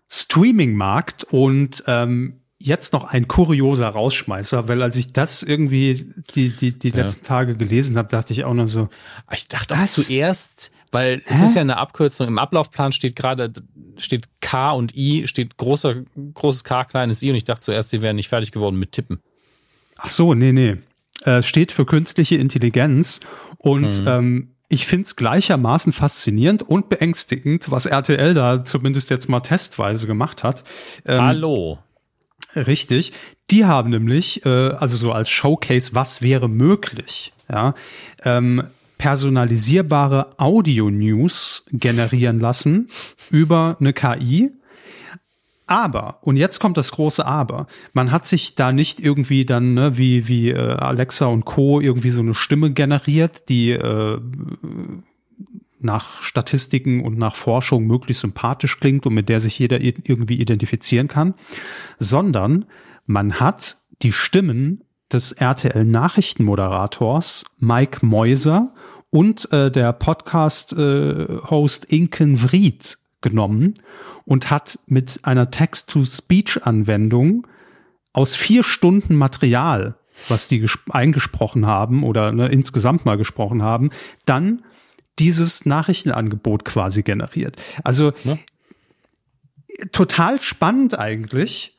Streaming-Markt 0.09 1.23
und 1.25 1.83
ähm, 1.87 2.41
jetzt 2.57 2.93
noch 2.93 3.05
ein 3.05 3.27
kurioser 3.27 3.87
Rausschmeißer, 3.87 4.67
weil 4.67 4.83
als 4.83 4.95
ich 4.97 5.13
das 5.13 5.43
irgendwie 5.43 6.13
die, 6.35 6.49
die, 6.49 6.77
die 6.77 6.89
letzten 6.89 7.23
ja. 7.23 7.27
Tage 7.27 7.55
gelesen 7.55 7.97
habe, 7.97 8.09
dachte 8.09 8.33
ich 8.33 8.43
auch 8.43 8.53
noch 8.53 8.67
so. 8.67 8.89
Ich 9.31 9.47
dachte 9.47 9.75
auch 9.75 9.85
zuerst, 9.85 10.71
weil 10.91 11.21
es 11.25 11.37
Hä? 11.37 11.43
ist 11.45 11.55
ja 11.55 11.61
eine 11.61 11.77
Abkürzung. 11.77 12.27
Im 12.27 12.39
Ablaufplan 12.39 12.91
steht 12.91 13.15
gerade, 13.15 13.53
steht 13.97 14.27
K 14.41 14.71
und 14.71 14.95
I, 14.95 15.27
steht 15.27 15.57
großer, 15.57 16.03
großes 16.33 16.63
K, 16.63 16.83
kleines 16.83 17.21
I 17.21 17.29
und 17.29 17.35
ich 17.35 17.45
dachte 17.45 17.61
zuerst, 17.61 17.91
sie 17.91 18.01
wären 18.01 18.17
nicht 18.17 18.29
fertig 18.29 18.51
geworden 18.51 18.77
mit 18.77 18.91
Tippen. 18.91 19.19
Ach 19.97 20.09
so, 20.09 20.33
nee, 20.33 20.51
nee. 20.51 20.77
Es 21.21 21.47
steht 21.47 21.71
für 21.71 21.85
künstliche 21.85 22.35
Intelligenz 22.35 23.19
und 23.57 24.01
mhm. 24.01 24.07
ähm, 24.07 24.51
ich 24.69 24.85
finde 24.85 25.05
es 25.05 25.15
gleichermaßen 25.15 25.91
faszinierend 25.91 26.61
und 26.61 26.89
beängstigend, 26.89 27.71
was 27.71 27.87
RTL 27.87 28.35
da 28.35 28.63
zumindest 28.63 29.09
jetzt 29.09 29.27
mal 29.27 29.39
testweise 29.41 30.05
gemacht 30.05 30.43
hat. 30.43 30.63
Ähm, 31.07 31.21
Hallo. 31.21 31.79
Richtig. 32.55 33.11
Die 33.49 33.65
haben 33.65 33.89
nämlich, 33.89 34.45
äh, 34.45 34.49
also 34.49 34.95
so 34.95 35.11
als 35.11 35.29
Showcase, 35.29 35.95
was 35.95 36.21
wäre 36.21 36.47
möglich, 36.47 37.33
ja, 37.51 37.73
ähm, 38.23 38.63
personalisierbare 38.99 40.33
Audio-News 40.37 41.65
generieren 41.71 42.39
lassen 42.39 42.89
über 43.31 43.77
eine 43.79 43.93
KI, 43.93 44.51
aber, 45.69 46.19
und 46.21 46.35
jetzt 46.35 46.59
kommt 46.59 46.77
das 46.77 46.91
große 46.91 47.25
Aber, 47.25 47.67
man 47.93 48.11
hat 48.11 48.25
sich 48.25 48.55
da 48.55 48.71
nicht 48.71 48.99
irgendwie 48.99 49.45
dann, 49.45 49.73
ne, 49.73 49.97
wie, 49.97 50.27
wie 50.27 50.49
äh, 50.49 50.57
Alexa 50.57 51.27
und 51.27 51.45
Co. 51.45 51.79
irgendwie 51.79 52.09
so 52.09 52.21
eine 52.21 52.33
Stimme 52.33 52.71
generiert, 52.71 53.49
die 53.49 53.71
äh, 53.71 54.19
nach 55.79 56.21
Statistiken 56.21 57.03
und 57.03 57.17
nach 57.17 57.35
Forschung 57.35 57.87
möglichst 57.87 58.21
sympathisch 58.21 58.79
klingt 58.79 59.05
und 59.05 59.13
mit 59.13 59.29
der 59.29 59.39
sich 59.39 59.57
jeder 59.57 59.79
irgendwie 59.79 60.39
identifizieren 60.39 61.07
kann, 61.07 61.35
sondern 61.97 62.65
man 63.05 63.39
hat 63.39 63.77
die 64.01 64.11
Stimmen 64.11 64.83
des 65.11 65.31
RTL 65.31 65.85
Nachrichtenmoderators 65.85 67.45
Mike 67.57 68.05
Meuser 68.05 68.73
und 69.09 69.51
äh, 69.51 69.71
der 69.71 69.93
Podcast-Host 69.93 71.91
äh, 71.91 71.95
Inken 71.95 72.41
Vried 72.41 72.97
genommen 73.21 73.73
und 74.25 74.49
hat 74.49 74.79
mit 74.85 75.19
einer 75.23 75.51
Text-to-Speech-Anwendung 75.51 77.47
aus 78.13 78.35
vier 78.35 78.63
Stunden 78.63 79.15
Material, 79.15 79.95
was 80.27 80.47
die 80.47 80.65
eingesprochen 80.89 81.65
haben 81.65 82.03
oder 82.03 82.31
ne, 82.31 82.47
insgesamt 82.47 83.05
mal 83.05 83.17
gesprochen 83.17 83.61
haben, 83.61 83.91
dann 84.25 84.63
dieses 85.19 85.65
Nachrichtenangebot 85.65 86.65
quasi 86.65 87.03
generiert. 87.03 87.61
Also 87.83 88.13
ja. 88.23 88.37
total 89.91 90.39
spannend 90.39 90.97
eigentlich 90.97 91.77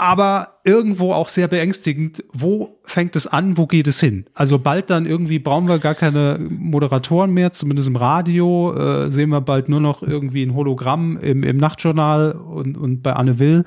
aber 0.00 0.60
irgendwo 0.64 1.12
auch 1.12 1.28
sehr 1.28 1.46
beängstigend. 1.46 2.24
Wo 2.32 2.80
fängt 2.84 3.16
es 3.16 3.26
an? 3.26 3.58
Wo 3.58 3.66
geht 3.66 3.86
es 3.86 4.00
hin? 4.00 4.24
Also 4.32 4.58
bald 4.58 4.88
dann 4.88 5.04
irgendwie 5.04 5.38
brauchen 5.38 5.68
wir 5.68 5.78
gar 5.78 5.94
keine 5.94 6.38
Moderatoren 6.40 7.32
mehr, 7.32 7.52
zumindest 7.52 7.86
im 7.86 7.96
Radio. 7.96 8.74
Äh, 8.74 9.10
sehen 9.10 9.28
wir 9.28 9.42
bald 9.42 9.68
nur 9.68 9.80
noch 9.80 10.02
irgendwie 10.02 10.42
ein 10.42 10.54
Hologramm 10.54 11.18
im, 11.18 11.42
im 11.42 11.58
Nachtjournal 11.58 12.32
und, 12.32 12.78
und 12.78 13.02
bei 13.02 13.12
Anne 13.12 13.38
Will. 13.38 13.64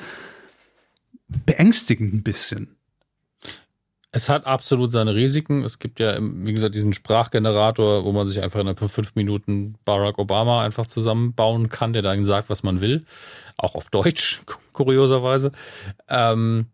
Beängstigend 1.45 2.13
ein 2.13 2.23
bisschen. 2.23 2.75
Es 4.11 4.29
hat 4.29 4.45
absolut 4.45 4.91
seine 4.91 5.15
Risiken. 5.15 5.63
Es 5.63 5.79
gibt 5.79 5.99
ja, 5.99 6.17
wie 6.19 6.53
gesagt, 6.53 6.75
diesen 6.75 6.93
Sprachgenerator, 6.93 8.05
wo 8.05 8.11
man 8.11 8.27
sich 8.27 8.41
einfach 8.41 8.59
in 8.59 8.75
fünf 8.75 9.15
Minuten 9.15 9.75
Barack 9.85 10.19
Obama 10.19 10.63
einfach 10.63 10.85
zusammenbauen 10.85 11.69
kann, 11.69 11.93
der 11.93 12.01
dann 12.01 12.25
sagt, 12.25 12.49
was 12.49 12.63
man 12.63 12.81
will. 12.81 13.05
Auch 13.57 13.75
auf 13.75 13.89
Deutsch, 13.89 14.41
kurioserweise. 14.73 15.51
Ähm, 16.09 16.67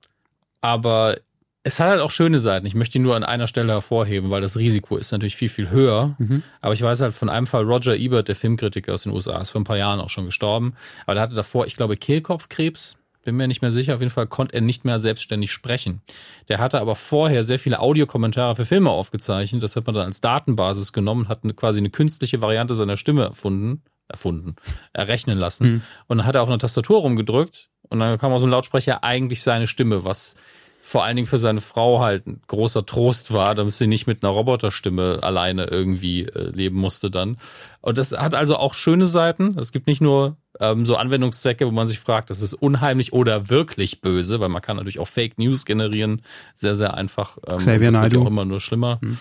aber 0.61 1.17
es 1.63 1.79
hat 1.79 1.89
halt 1.89 2.01
auch 2.01 2.11
schöne 2.11 2.39
Seiten. 2.39 2.65
Ich 2.65 2.75
möchte 2.75 2.97
ihn 2.97 3.03
nur 3.03 3.15
an 3.15 3.23
einer 3.23 3.47
Stelle 3.47 3.73
hervorheben, 3.73 4.29
weil 4.29 4.41
das 4.41 4.57
Risiko 4.57 4.97
ist 4.97 5.11
natürlich 5.11 5.35
viel, 5.35 5.49
viel 5.49 5.69
höher. 5.69 6.15
Mhm. 6.17 6.43
Aber 6.61 6.73
ich 6.73 6.81
weiß 6.81 7.01
halt 7.01 7.13
von 7.13 7.29
einem 7.29 7.47
Fall, 7.47 7.63
Roger 7.63 7.95
Ebert, 7.95 8.27
der 8.29 8.35
Filmkritiker 8.35 8.93
aus 8.93 9.03
den 9.03 9.11
USA, 9.11 9.39
ist 9.41 9.51
vor 9.51 9.61
ein 9.61 9.65
paar 9.65 9.77
Jahren 9.77 9.99
auch 9.99 10.09
schon 10.09 10.25
gestorben. 10.25 10.73
Aber 11.05 11.15
der 11.15 11.23
hatte 11.23 11.35
davor, 11.35 11.67
ich 11.67 11.75
glaube, 11.75 11.97
Kehlkopfkrebs. 11.97 12.95
Bin 13.25 13.35
mir 13.35 13.49
nicht 13.49 13.61
mehr 13.61 13.73
sicher. 13.73 13.95
Auf 13.95 13.99
jeden 13.99 14.11
Fall 14.11 14.27
konnte 14.27 14.55
er 14.55 14.61
nicht 14.61 14.85
mehr 14.85 15.01
selbstständig 15.01 15.51
sprechen. 15.51 16.01
Der 16.47 16.59
hatte 16.59 16.79
aber 16.79 16.95
vorher 16.95 17.43
sehr 17.43 17.59
viele 17.59 17.79
Audiokommentare 17.79 18.55
für 18.55 18.65
Filme 18.65 18.89
aufgezeichnet. 18.89 19.61
Das 19.61 19.75
hat 19.75 19.85
man 19.85 19.93
dann 19.93 20.05
als 20.05 20.21
Datenbasis 20.21 20.93
genommen, 20.93 21.27
hat 21.27 21.43
eine, 21.43 21.53
quasi 21.53 21.79
eine 21.79 21.89
künstliche 21.89 22.41
Variante 22.41 22.75
seiner 22.75 22.95
Stimme 22.95 23.23
erfunden, 23.23 23.83
erfunden, 24.09 24.55
errechnen 24.93 25.37
lassen. 25.37 25.67
Mhm. 25.67 25.81
Und 26.07 26.17
dann 26.17 26.25
hat 26.27 26.35
er 26.35 26.41
auf 26.41 26.49
einer 26.49 26.59
Tastatur 26.59 27.01
rumgedrückt 27.01 27.69
und 27.89 27.99
dann 27.99 28.17
kam 28.17 28.31
aus 28.31 28.41
dem 28.41 28.49
Lautsprecher 28.49 29.03
eigentlich 29.03 29.41
seine 29.41 29.67
Stimme, 29.67 30.03
was 30.03 30.35
vor 30.81 31.03
allen 31.03 31.17
Dingen 31.17 31.27
für 31.27 31.37
seine 31.37 31.61
Frau 31.61 31.99
halt 31.99 32.25
ein 32.25 32.41
großer 32.47 32.85
Trost 32.85 33.33
war, 33.33 33.53
damit 33.53 33.73
sie 33.73 33.85
nicht 33.85 34.07
mit 34.07 34.23
einer 34.23 34.31
Roboterstimme 34.31 35.19
alleine 35.21 35.65
irgendwie 35.65 36.23
äh, 36.23 36.49
leben 36.51 36.77
musste 36.77 37.11
dann. 37.11 37.37
Und 37.81 37.97
das 37.97 38.11
hat 38.11 38.33
also 38.33 38.55
auch 38.55 38.73
schöne 38.73 39.05
Seiten. 39.05 39.57
Es 39.59 39.71
gibt 39.71 39.87
nicht 39.87 40.01
nur 40.01 40.37
ähm, 40.59 40.85
so 40.85 40.95
Anwendungszwecke, 40.95 41.67
wo 41.67 41.71
man 41.71 41.87
sich 41.87 41.99
fragt, 41.99 42.29
das 42.29 42.41
ist 42.41 42.53
unheimlich 42.53 43.13
oder 43.13 43.49
wirklich 43.49 44.01
böse, 44.01 44.39
weil 44.39 44.49
man 44.49 44.61
kann 44.61 44.77
natürlich 44.77 44.99
auch 44.99 45.07
Fake 45.07 45.37
News 45.37 45.65
generieren, 45.65 46.21
sehr, 46.55 46.75
sehr 46.75 46.95
einfach. 46.95 47.37
Ähm, 47.45 47.57
Xavier 47.57 47.91
das 47.91 48.01
wird 48.01 48.13
ja 48.13 48.19
auch 48.19 48.27
immer 48.27 48.45
nur 48.45 48.59
schlimmer. 48.59 48.99
Hm. 49.01 49.17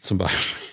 Zum 0.00 0.18
Beispiel. 0.18 0.69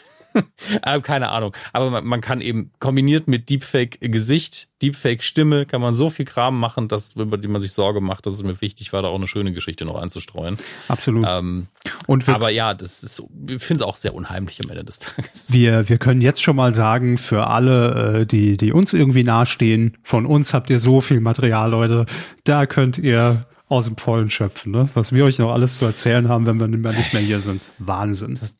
Äh, 0.84 1.00
keine 1.02 1.30
Ahnung. 1.30 1.56
Aber 1.74 1.90
man, 1.90 2.06
man, 2.06 2.22
kann 2.22 2.42
eben 2.42 2.72
kombiniert 2.80 3.28
mit 3.28 3.50
Deepfake-Gesicht, 3.50 4.70
Deepfake-Stimme, 4.82 5.66
kann 5.66 5.82
man 5.82 5.94
so 5.94 6.10
viel 6.10 6.26
Kram 6.26 6.60
machen, 6.60 6.88
dass, 6.88 7.16
über 7.16 7.38
die 7.38 7.48
man 7.48 7.62
sich 7.62 7.74
Sorge 7.74 8.02
macht, 8.02 8.26
dass 8.26 8.34
es 8.34 8.44
mir 8.44 8.60
wichtig 8.62 8.94
war, 8.94 9.02
da 9.02 9.08
auch 9.08 9.16
eine 9.16 9.28
schöne 9.28 9.54
Geschichte 9.54 9.86
noch 9.86 9.96
einzustreuen. 9.96 10.58
Absolut. 10.88 11.26
Ähm, 11.28 11.68
Und 12.06 12.28
aber 12.30 12.50
ja, 12.50 12.74
das 12.74 13.04
ist, 13.04 13.24
ich 13.50 13.62
finde 13.62 13.76
es 13.76 13.82
auch 13.82 13.96
sehr 13.96 14.14
unheimlich 14.14 14.64
am 14.64 14.70
Ende 14.70 14.84
des 14.84 15.00
Tages. 15.00 15.52
Wir, 15.52 15.90
wir 15.90 15.98
können 15.98 16.22
jetzt 16.22 16.42
schon 16.42 16.56
mal 16.56 16.74
sagen, 16.74 17.18
für 17.18 17.48
alle, 17.48 18.22
äh, 18.22 18.26
die, 18.26 18.58
die 18.58 18.72
uns 18.72 18.94
irgendwie 18.94 19.24
nahestehen, 19.24 19.98
von 20.04 20.26
uns 20.26 20.54
habt 20.54 20.70
ihr 20.70 20.80
so 20.80 21.02
viel 21.02 21.20
Material, 21.20 21.72
Leute, 21.72 22.06
da 22.44 22.66
könnt 22.66 22.98
ihr 22.98 23.46
aus 23.70 23.86
dem 23.86 23.98
Vollen 23.98 24.30
schöpfen, 24.30 24.72
ne? 24.72 24.90
Was 24.94 25.12
wir 25.12 25.26
euch 25.26 25.40
noch 25.40 25.52
alles 25.52 25.78
zu 25.78 25.86
erzählen 25.86 26.30
haben, 26.30 26.46
wenn 26.46 26.60
wir 26.60 26.68
nicht 26.68 27.14
mehr 27.14 27.22
hier 27.22 27.42
sind. 27.42 27.62
Wahnsinn. 27.80 28.38
Das, 28.40 28.58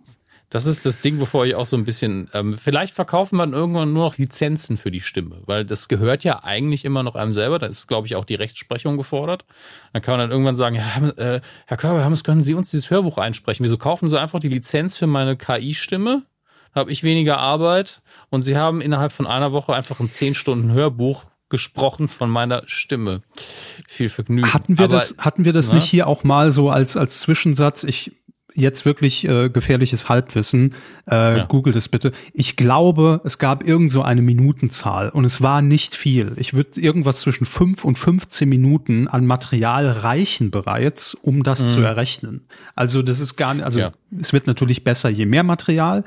das 0.50 0.66
ist 0.66 0.86
das 0.86 1.02
Ding, 1.02 1.20
wovor 1.20 1.46
ich 1.46 1.56
auch 1.56 1.66
so 1.66 1.76
ein 1.76 1.84
bisschen, 1.84 2.30
ähm, 2.34 2.58
vielleicht 2.58 2.96
verkaufen 2.96 3.38
wir 3.38 3.52
irgendwann 3.52 3.92
nur 3.92 4.06
noch 4.06 4.18
Lizenzen 4.18 4.78
für 4.78 4.92
die 4.92 5.02
Stimme, 5.02 5.42
weil 5.46 5.66
das 5.66 5.90
gehört 5.90 6.24
ja 6.24 6.44
eigentlich 6.44 6.86
immer 6.86 7.04
noch 7.04 7.16
einem 7.16 7.34
selber. 7.34 7.60
Da 7.60 7.66
ist, 7.66 7.88
glaube 7.88 8.08
ich, 8.08 8.16
auch 8.16 8.24
die 8.24 8.36
Rechtsprechung 8.36 8.96
gefordert. 8.96 9.46
Dann 9.92 10.02
kann 10.02 10.14
man 10.14 10.22
dann 10.22 10.32
irgendwann 10.32 10.56
sagen, 10.56 10.76
ja, 10.76 11.10
äh, 11.18 11.42
Herr 11.66 11.78
Körber, 11.78 12.00
Hermes, 12.00 12.24
können 12.24 12.42
Sie 12.42 12.54
uns 12.54 12.72
dieses 12.72 12.90
Hörbuch 12.90 13.18
einsprechen? 13.18 13.66
Wieso 13.66 13.78
kaufen 13.78 14.08
Sie 14.08 14.20
einfach 14.20 14.40
die 14.40 14.48
Lizenz 14.48 14.96
für 14.98 15.08
meine 15.08 15.36
KI-Stimme? 15.36 16.24
Habe 16.74 16.92
ich 16.92 17.04
weniger 17.04 17.40
Arbeit 17.40 18.02
und 18.30 18.44
Sie 18.44 18.56
haben 18.56 18.80
innerhalb 18.80 19.12
von 19.12 19.28
einer 19.28 19.52
Woche 19.52 19.74
einfach 19.76 20.00
ein 20.00 20.10
10 20.10 20.34
Stunden 20.34 20.72
Hörbuch 20.72 21.26
gesprochen 21.50 22.08
von 22.08 22.30
meiner 22.30 22.64
Stimme. 22.68 23.22
Viel 23.88 24.10
Vergnügen. 24.10 24.54
Hatten 24.54 24.78
wir 24.78 24.86
Aber, 24.86 24.96
das, 24.96 25.16
hatten 25.18 25.44
wir 25.44 25.54
das 25.54 25.70
na? 25.70 25.76
nicht 25.76 25.86
hier 25.86 26.08
auch 26.08 26.24
mal 26.24 26.52
so 26.52 26.70
als, 26.70 26.96
als 26.96 27.20
Zwischensatz? 27.22 27.84
Ich 27.84 28.14
jetzt 28.58 28.86
wirklich 28.86 29.28
äh, 29.28 29.50
gefährliches 29.50 30.10
Halbwissen. 30.10 30.74
Äh, 31.10 31.38
ja. 31.38 31.46
Google 31.46 31.74
das 31.74 31.88
bitte. 31.88 32.12
Ich 32.34 32.56
glaube, 32.56 33.22
es 33.24 33.38
gab 33.38 33.66
irgend 33.66 33.92
so 33.92 34.02
eine 34.02 34.22
Minutenzahl 34.22 35.10
und 35.10 35.26
es 35.26 35.42
war 35.42 35.62
nicht 35.62 35.96
viel. 35.96 36.34
Ich 36.38 36.54
würde 36.54 36.82
irgendwas 36.82 37.22
zwischen 37.22 37.46
fünf 37.46 37.86
und 37.86 37.98
15 37.98 38.50
Minuten 38.50 39.08
an 39.08 39.26
Material 39.26 39.88
reichen 39.88 40.50
bereits, 40.52 41.14
um 41.14 41.44
das 41.44 41.62
mhm. 41.62 41.74
zu 41.74 41.82
errechnen. 41.82 42.48
Also 42.76 43.04
das 43.04 43.20
ist 43.20 43.38
gar 43.38 43.54
nicht, 43.54 43.64
also 43.64 43.80
ja. 43.80 43.92
es 44.20 44.34
wird 44.34 44.48
natürlich 44.48 44.84
besser, 44.84 45.10
je 45.10 45.28
mehr 45.28 45.44
Material, 45.44 46.04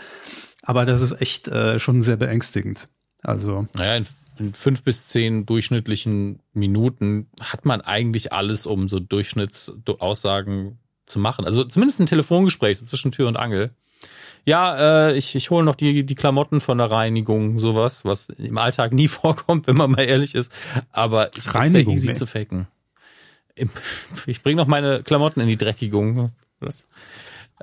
aber 0.62 0.84
das 0.84 1.01
ist 1.01 1.20
echt 1.20 1.46
äh, 1.48 1.78
schon 1.78 2.03
sehr 2.03 2.16
beängstigend. 2.16 2.88
Also. 3.22 3.68
Naja, 3.76 3.96
in, 3.96 4.07
in 4.38 4.55
fünf 4.55 4.82
bis 4.82 5.07
zehn 5.07 5.46
durchschnittlichen 5.46 6.40
Minuten 6.53 7.28
hat 7.40 7.64
man 7.64 7.80
eigentlich 7.80 8.32
alles, 8.32 8.66
um 8.66 8.88
so 8.88 8.98
Durchschnittsaussagen 8.98 10.78
zu 11.11 11.19
machen. 11.19 11.45
Also 11.45 11.65
zumindest 11.65 12.01
ein 12.01 12.07
Telefongespräch 12.07 12.79
so 12.79 12.87
zwischen 12.87 13.13
Tür 13.13 13.29
und 13.29 13.37
Angel. 13.37 13.71
Ja, 14.47 15.09
äh, 15.09 15.17
ich, 15.17 15.35
ich 15.35 15.51
hole 15.51 15.65
noch 15.65 15.75
die, 15.75 16.05
die 16.05 16.15
Klamotten 16.15 16.61
von 16.61 16.79
der 16.79 16.91
Reinigung, 16.91 17.59
sowas, 17.59 18.05
was 18.05 18.31
im 18.31 18.57
Alltag 18.59 18.93
nie 18.93 19.09
vorkommt, 19.09 19.67
wenn 19.67 19.77
man 19.77 19.91
mal 19.91 20.03
ehrlich 20.03 20.35
ist. 20.35 20.53
Aber 20.93 21.31
ich, 21.37 21.45
das 21.45 21.73
wäre 21.73 21.91
easy 21.91 22.09
ey. 22.09 22.15
zu 22.15 22.27
faken. 22.27 22.67
Ich 24.27 24.43
bringe 24.43 24.57
noch 24.57 24.67
meine 24.67 25.03
Klamotten 25.03 25.41
in 25.41 25.49
die 25.49 25.59
Dreckigung. 25.59 26.33
Das, 26.61 26.87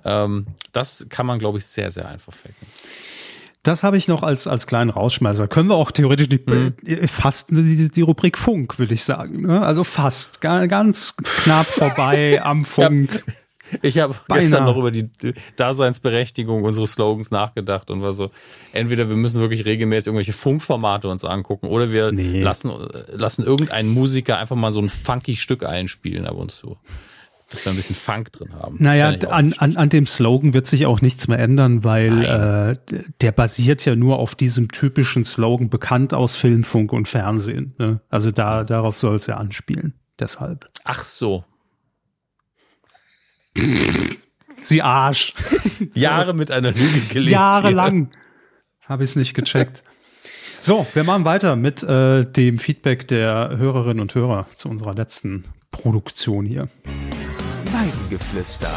ähm, 0.06 0.46
das 0.72 1.08
kann 1.10 1.26
man, 1.26 1.40
glaube 1.40 1.58
ich, 1.58 1.66
sehr, 1.66 1.90
sehr 1.90 2.08
einfach 2.08 2.34
faken. 2.34 2.68
Das 3.64 3.84
habe 3.84 3.98
ich 3.98 4.08
noch 4.08 4.24
als, 4.24 4.48
als 4.48 4.66
kleinen 4.66 4.90
Rausschmeißer. 4.90 5.48
Können 5.48 5.70
wir 5.70 5.76
auch 5.76 5.92
theoretisch 5.92 6.30
die, 6.30 6.42
mhm. 6.46 7.08
fast 7.08 7.50
die, 7.52 7.90
die 7.90 8.02
Rubrik 8.02 8.38
Funk, 8.38 8.80
würde 8.80 8.94
ich 8.94 9.04
sagen. 9.04 9.42
Ne? 9.42 9.62
Also 9.62 9.84
fast, 9.84 10.42
ganz 10.42 11.16
knapp 11.18 11.66
vorbei 11.66 12.42
am 12.44 12.64
Funk. 12.64 13.24
Ich 13.82 14.00
habe 14.00 14.14
hab 14.14 14.28
gestern 14.30 14.64
noch 14.64 14.78
über 14.78 14.92
die 14.92 15.10
Daseinsberechtigung 15.58 16.64
unseres 16.64 16.94
Slogans 16.94 17.32
nachgedacht 17.32 17.90
und 17.90 18.02
war 18.02 18.14
so, 18.14 18.32
entweder 18.72 19.10
wir 19.10 19.18
müssen 19.18 19.42
wirklich 19.42 19.66
regelmäßig 19.66 20.08
irgendwelche 20.08 20.32
Funkformate 20.32 21.10
uns 21.10 21.26
angucken 21.26 21.68
oder 21.68 21.92
wir 21.92 22.14
nee. 22.14 22.40
lassen, 22.40 22.72
lassen 23.10 23.44
irgendeinen 23.44 23.90
Musiker 23.90 24.38
einfach 24.38 24.56
mal 24.56 24.72
so 24.72 24.80
ein 24.80 24.88
funky 24.88 25.36
Stück 25.36 25.66
einspielen 25.66 26.26
ab 26.26 26.38
und 26.38 26.52
zu 26.52 26.78
dass 27.50 27.66
wir 27.66 27.72
ein 27.72 27.76
bisschen 27.76 27.96
Funk 27.96 28.32
drin 28.34 28.54
haben. 28.54 28.78
Naja, 28.80 29.10
an, 29.30 29.54
an, 29.54 29.78
an 29.78 29.90
dem 29.90 30.06
Slogan 30.06 30.54
wird 30.54 30.68
sich 30.68 30.86
auch 30.86 31.02
nichts 31.02 31.28
mehr 31.28 31.40
ändern, 31.40 31.84
weil 31.84 32.26
äh, 32.26 33.04
der 33.22 33.32
basiert 33.32 33.86
ja 33.86 33.96
nur 33.96 34.20
auf 34.20 34.36
diesem 34.36 34.70
typischen 34.70 35.24
Slogan, 35.24 35.70
bekannt 35.70 36.14
aus 36.14 36.36
Film, 36.36 36.64
Funk 36.64 36.92
und 36.92 37.08
Fernsehen. 37.08 37.74
Ne? 37.78 38.02
Also 38.10 38.32
da, 38.32 38.64
darauf 38.66 38.98
soll 38.98 39.16
es 39.16 39.28
ja 39.28 39.38
anspielen. 39.38 39.94
Deshalb. 40.20 40.70
Ach 40.84 41.04
so. 41.04 41.46
Sie 44.62 44.82
Arsch. 44.82 45.34
Jahre 45.94 46.34
mit 46.34 46.52
einer 46.52 46.72
Lüge 46.72 47.00
gelebt. 47.10 47.32
Jahrelang. 47.32 48.10
Habe 48.82 49.04
ich 49.04 49.12
es 49.12 49.16
nicht 49.16 49.34
gecheckt. 49.34 49.84
So, 50.62 50.86
wir 50.94 51.04
machen 51.04 51.24
weiter 51.24 51.56
mit 51.56 51.82
äh, 51.84 52.26
dem 52.26 52.60
Feedback 52.60 53.08
der 53.08 53.58
Hörerinnen 53.58 54.02
und 54.02 54.14
Hörer 54.14 54.48
zu 54.56 54.70
unserer 54.70 54.94
letzten 54.94 55.46
Produktion 55.72 56.46
hier. 56.46 56.68
Weidengeflüster. 57.72 58.70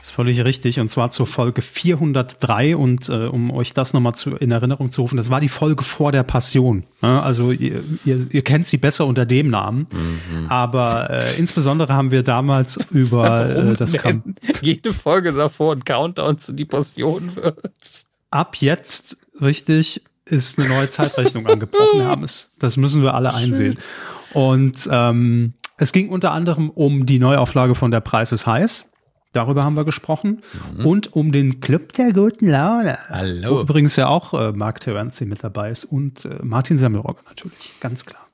Das 0.00 0.08
ist 0.08 0.14
völlig 0.14 0.42
richtig 0.44 0.80
und 0.80 0.90
zwar 0.90 1.10
zur 1.10 1.26
Folge 1.26 1.60
403 1.60 2.74
und 2.74 3.10
äh, 3.10 3.26
um 3.26 3.50
euch 3.50 3.74
das 3.74 3.92
nochmal 3.92 4.14
zu, 4.14 4.34
in 4.34 4.50
Erinnerung 4.50 4.90
zu 4.90 5.02
rufen, 5.02 5.18
das 5.18 5.28
war 5.28 5.40
die 5.40 5.50
Folge 5.50 5.84
vor 5.84 6.10
der 6.10 6.22
Passion. 6.22 6.84
Ja, 7.02 7.20
also 7.20 7.52
ihr, 7.52 7.84
ihr, 8.06 8.26
ihr, 8.30 8.42
kennt 8.42 8.66
sie 8.66 8.78
besser 8.78 9.06
unter 9.06 9.26
dem 9.26 9.50
Namen, 9.50 9.88
mhm. 9.92 10.46
aber 10.46 11.10
äh, 11.10 11.38
insbesondere 11.38 11.92
haben 11.92 12.10
wir 12.10 12.22
damals 12.22 12.78
über 12.90 13.50
äh, 13.50 13.76
das 13.76 13.92
kam 13.92 14.36
jede 14.62 14.94
Folge 14.94 15.32
davor 15.32 15.74
ein 15.74 15.84
Countdown 15.84 16.38
zu 16.38 16.54
die 16.54 16.64
Passion 16.64 17.36
wird. 17.36 18.06
Ab 18.30 18.56
jetzt 18.56 19.18
richtig 19.40 20.02
ist 20.24 20.58
eine 20.58 20.68
neue 20.68 20.88
Zeitrechnung 20.88 21.46
angebrochen, 21.46 22.00
Hermes. 22.00 22.50
Das 22.58 22.76
müssen 22.76 23.02
wir 23.02 23.14
alle 23.14 23.34
einsehen. 23.34 23.78
Und 24.32 24.88
ähm, 24.90 25.54
es 25.76 25.92
ging 25.92 26.10
unter 26.10 26.32
anderem 26.32 26.70
um 26.70 27.06
die 27.06 27.18
Neuauflage 27.18 27.74
von 27.74 27.90
Der 27.90 28.00
Preis 28.00 28.32
ist 28.32 28.46
heiß. 28.46 28.86
Darüber 29.32 29.62
haben 29.62 29.76
wir 29.76 29.84
gesprochen. 29.84 30.42
Mhm. 30.76 30.86
Und 30.86 31.12
um 31.14 31.30
den 31.30 31.60
Club 31.60 31.92
der 31.92 32.12
guten 32.12 32.48
Laune. 32.48 32.98
Hallo. 33.08 33.56
Wo 33.56 33.60
übrigens 33.60 33.94
ja 33.96 34.08
auch 34.08 34.34
äh, 34.34 34.52
Mark 34.52 34.80
Terenzi 34.80 35.24
mit 35.24 35.44
dabei 35.44 35.70
ist 35.70 35.84
und 35.84 36.24
äh, 36.24 36.38
Martin 36.42 36.78
Semmelrogge 36.78 37.22
natürlich, 37.28 37.78
ganz 37.80 38.04
klar. 38.04 38.26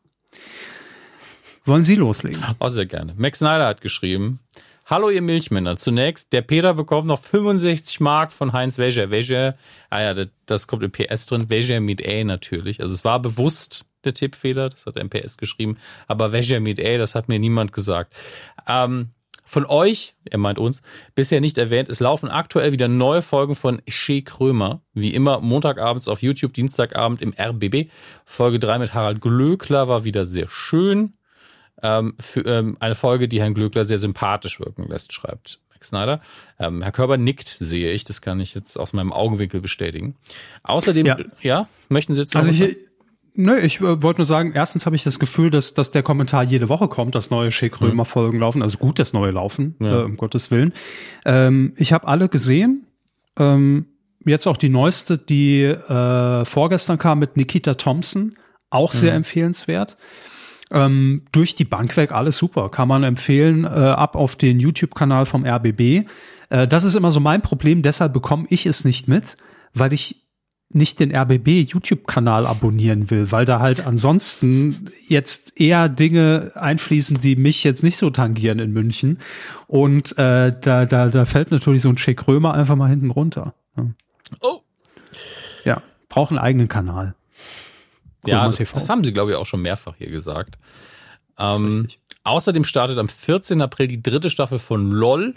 Wollen 1.66 1.84
Sie 1.84 1.97
loslegen? 1.97 2.42
Oh, 2.61 2.68
sehr 2.68 2.86
gerne. 2.86 3.14
Max 3.16 3.40
Snyder 3.40 3.66
hat 3.66 3.80
geschrieben, 3.80 4.40
Hallo 4.88 5.11
ihr 5.11 5.20
Milchmänner. 5.20 5.76
Zunächst, 5.76 6.32
der 6.32 6.42
Peter 6.42 6.72
bekommt 6.72 7.09
noch 7.09 7.20
65 7.20 7.99
Mark 7.99 8.30
von 8.30 8.53
Heinz 8.53 8.78
Weger. 8.78 9.11
Weger, 9.11 9.57
ah 9.90 10.01
ja, 10.01 10.26
das 10.47 10.68
kommt 10.68 10.84
im 10.84 10.92
PS 10.92 11.26
drin. 11.26 11.51
Weger 11.51 11.80
mit 11.80 12.07
A 12.07 12.22
natürlich. 12.22 12.80
Also 12.80 12.94
es 12.94 13.05
war 13.05 13.20
bewusst 13.20 13.84
der 14.07 14.14
Tippfehler, 14.14 14.70
das 14.70 14.86
hat 14.86 14.96
MPS 14.96 15.36
geschrieben, 15.36 15.76
aber 16.07 16.32
Weger 16.32 16.61
mit 16.61 16.80
A, 16.80 16.98
das 16.98 17.14
hat 17.14 17.28
mir 17.28 17.38
niemand 17.38 17.72
gesagt. 17.72 18.14
Ähm, 18.68 19.11
von 19.48 19.64
euch, 19.64 20.14
er 20.24 20.38
meint 20.38 20.59
uns, 20.59 20.82
bisher 21.14 21.40
nicht 21.40 21.57
erwähnt, 21.57 21.88
es 21.88 22.00
laufen 22.00 22.28
aktuell 22.28 22.72
wieder 22.72 22.88
neue 22.88 23.22
Folgen 23.22 23.54
von 23.54 23.80
Shea 23.86 24.20
Krömer. 24.20 24.82
Wie 24.92 25.14
immer 25.14 25.40
Montagabends 25.40 26.09
auf 26.09 26.20
YouTube, 26.20 26.52
Dienstagabend 26.52 27.22
im 27.22 27.32
RBB. 27.32 27.88
Folge 28.24 28.59
3 28.59 28.80
mit 28.80 28.94
Harald 28.94 29.20
Glöckler 29.20 29.86
war 29.86 30.02
wieder 30.02 30.26
sehr 30.26 30.48
schön 30.48 31.12
ähm, 31.82 32.14
für 32.18 32.40
ähm, 32.40 32.76
eine 32.80 32.94
Folge, 32.94 33.28
die 33.28 33.40
Herrn 33.40 33.54
Glöckler 33.54 33.84
sehr 33.84 33.98
sympathisch 33.98 34.59
wirken 34.59 34.88
lässt, 34.88 35.12
schreibt 35.12 35.61
Max 35.70 35.88
Snyder. 35.88 36.20
Ähm, 36.59 36.82
Herr 36.82 36.92
Körber 36.92 37.16
nickt, 37.16 37.57
sehe 37.61 37.92
ich. 37.92 38.04
Das 38.04 38.20
kann 38.20 38.40
ich 38.40 38.54
jetzt 38.54 38.76
aus 38.76 38.92
meinem 38.92 39.12
Augenwinkel 39.12 39.61
bestätigen. 39.61 40.16
Außerdem, 40.62 41.07
ja, 41.07 41.18
ja 41.40 41.68
möchten 41.88 42.14
Sie 42.14 42.22
jetzt 42.22 42.34
noch 42.34 42.42
Also 42.42 42.64
Nö, 43.37 43.59
ich 43.59 43.80
äh, 43.80 44.03
wollte 44.03 44.20
nur 44.20 44.26
sagen, 44.26 44.53
erstens 44.55 44.87
habe 44.87 44.97
ich 44.97 45.05
das 45.05 45.18
Gefühl, 45.18 45.51
dass, 45.51 45.74
dass 45.74 45.91
der 45.91 46.03
Kommentar 46.03 46.43
jede 46.43 46.68
Woche 46.68 46.89
kommt, 46.89 47.14
dass 47.14 47.30
neue 47.30 47.51
Schick 47.51 47.80
Römer. 47.80 48.07
Folgen 48.07 48.39
laufen, 48.39 48.62
also 48.62 48.78
gut, 48.78 48.99
dass 48.99 49.12
neue 49.12 49.30
laufen, 49.30 49.76
ja. 49.78 50.01
äh, 50.01 50.05
um 50.05 50.16
Gottes 50.16 50.51
Willen. 50.51 50.72
Ähm, 51.24 51.74
ich 51.76 51.93
habe 51.93 52.09
alle 52.09 52.28
gesehen. 52.28 52.87
Ähm, 53.39 53.87
jetzt 54.24 54.47
auch 54.47 54.57
die 54.57 54.70
neueste, 54.70 55.18
die 55.18 55.62
äh, 55.62 56.45
vorgestern 56.45 56.99
kam 56.99 57.18
mit 57.18 57.37
Nikita 57.37 57.74
Thompson, 57.74 58.37
auch 58.70 58.93
sehr 58.93 59.12
mhm. 59.12 59.18
empfehlenswert. 59.18 59.97
Ähm, 60.70 61.26
durch 61.30 61.55
die 61.55 61.64
Bank 61.64 61.97
weg 61.97 62.12
alles 62.12 62.39
super, 62.39 62.70
kann 62.70 62.89
man 62.89 63.05
empfehlen, 63.05 63.64
äh, 63.64 63.68
ab 63.68 64.16
auf 64.16 64.34
den 64.34 64.59
YouTube-Kanal 64.59 65.26
vom 65.26 65.45
RBB. 65.45 66.09
Äh, 66.49 66.66
das 66.66 66.84
ist 66.84 66.97
immer 66.97 67.12
so 67.12 67.20
mein 67.20 67.43
Problem, 67.43 67.82
deshalb 67.82 68.12
bekomme 68.12 68.47
ich 68.49 68.66
es 68.66 68.84
nicht 68.84 69.07
mit, 69.07 69.37
weil 69.74 69.93
ich 69.93 70.25
nicht 70.70 70.98
den 71.00 71.14
RBB 71.14 71.70
YouTube-Kanal 71.70 72.46
abonnieren 72.46 73.10
will, 73.10 73.30
weil 73.30 73.44
da 73.44 73.60
halt 73.60 73.86
ansonsten 73.86 74.90
jetzt 75.06 75.58
eher 75.60 75.88
Dinge 75.88 76.52
einfließen, 76.54 77.20
die 77.20 77.36
mich 77.36 77.62
jetzt 77.64 77.82
nicht 77.82 77.96
so 77.96 78.10
tangieren 78.10 78.58
in 78.58 78.72
München. 78.72 79.20
Und 79.68 80.18
äh, 80.18 80.54
da, 80.60 80.84
da, 80.84 81.08
da 81.08 81.24
fällt 81.24 81.50
natürlich 81.50 81.82
so 81.82 81.88
ein 81.88 81.98
Schick 81.98 82.26
Römer 82.26 82.54
einfach 82.54 82.76
mal 82.76 82.90
hinten 82.90 83.10
runter. 83.10 83.54
Ja. 83.76 83.86
Oh. 84.40 84.60
Ja, 85.64 85.82
braucht 86.08 86.30
einen 86.30 86.38
eigenen 86.38 86.68
Kanal. 86.68 87.14
Ja, 88.26 88.48
das, 88.48 88.72
das, 88.72 88.88
haben 88.88 89.04
sie, 89.04 89.12
glaube 89.12 89.30
ich, 89.30 89.36
auch 89.36 89.46
schon 89.46 89.62
mehrfach 89.62 89.94
hier 89.98 90.10
gesagt. 90.10 90.58
Ähm, 91.38 91.86
außerdem 92.24 92.64
startet 92.64 92.98
am 92.98 93.08
14. 93.08 93.62
April 93.62 93.86
die 93.88 94.02
dritte 94.02 94.30
Staffel 94.30 94.58
von 94.58 94.90
LOL. 94.90 95.36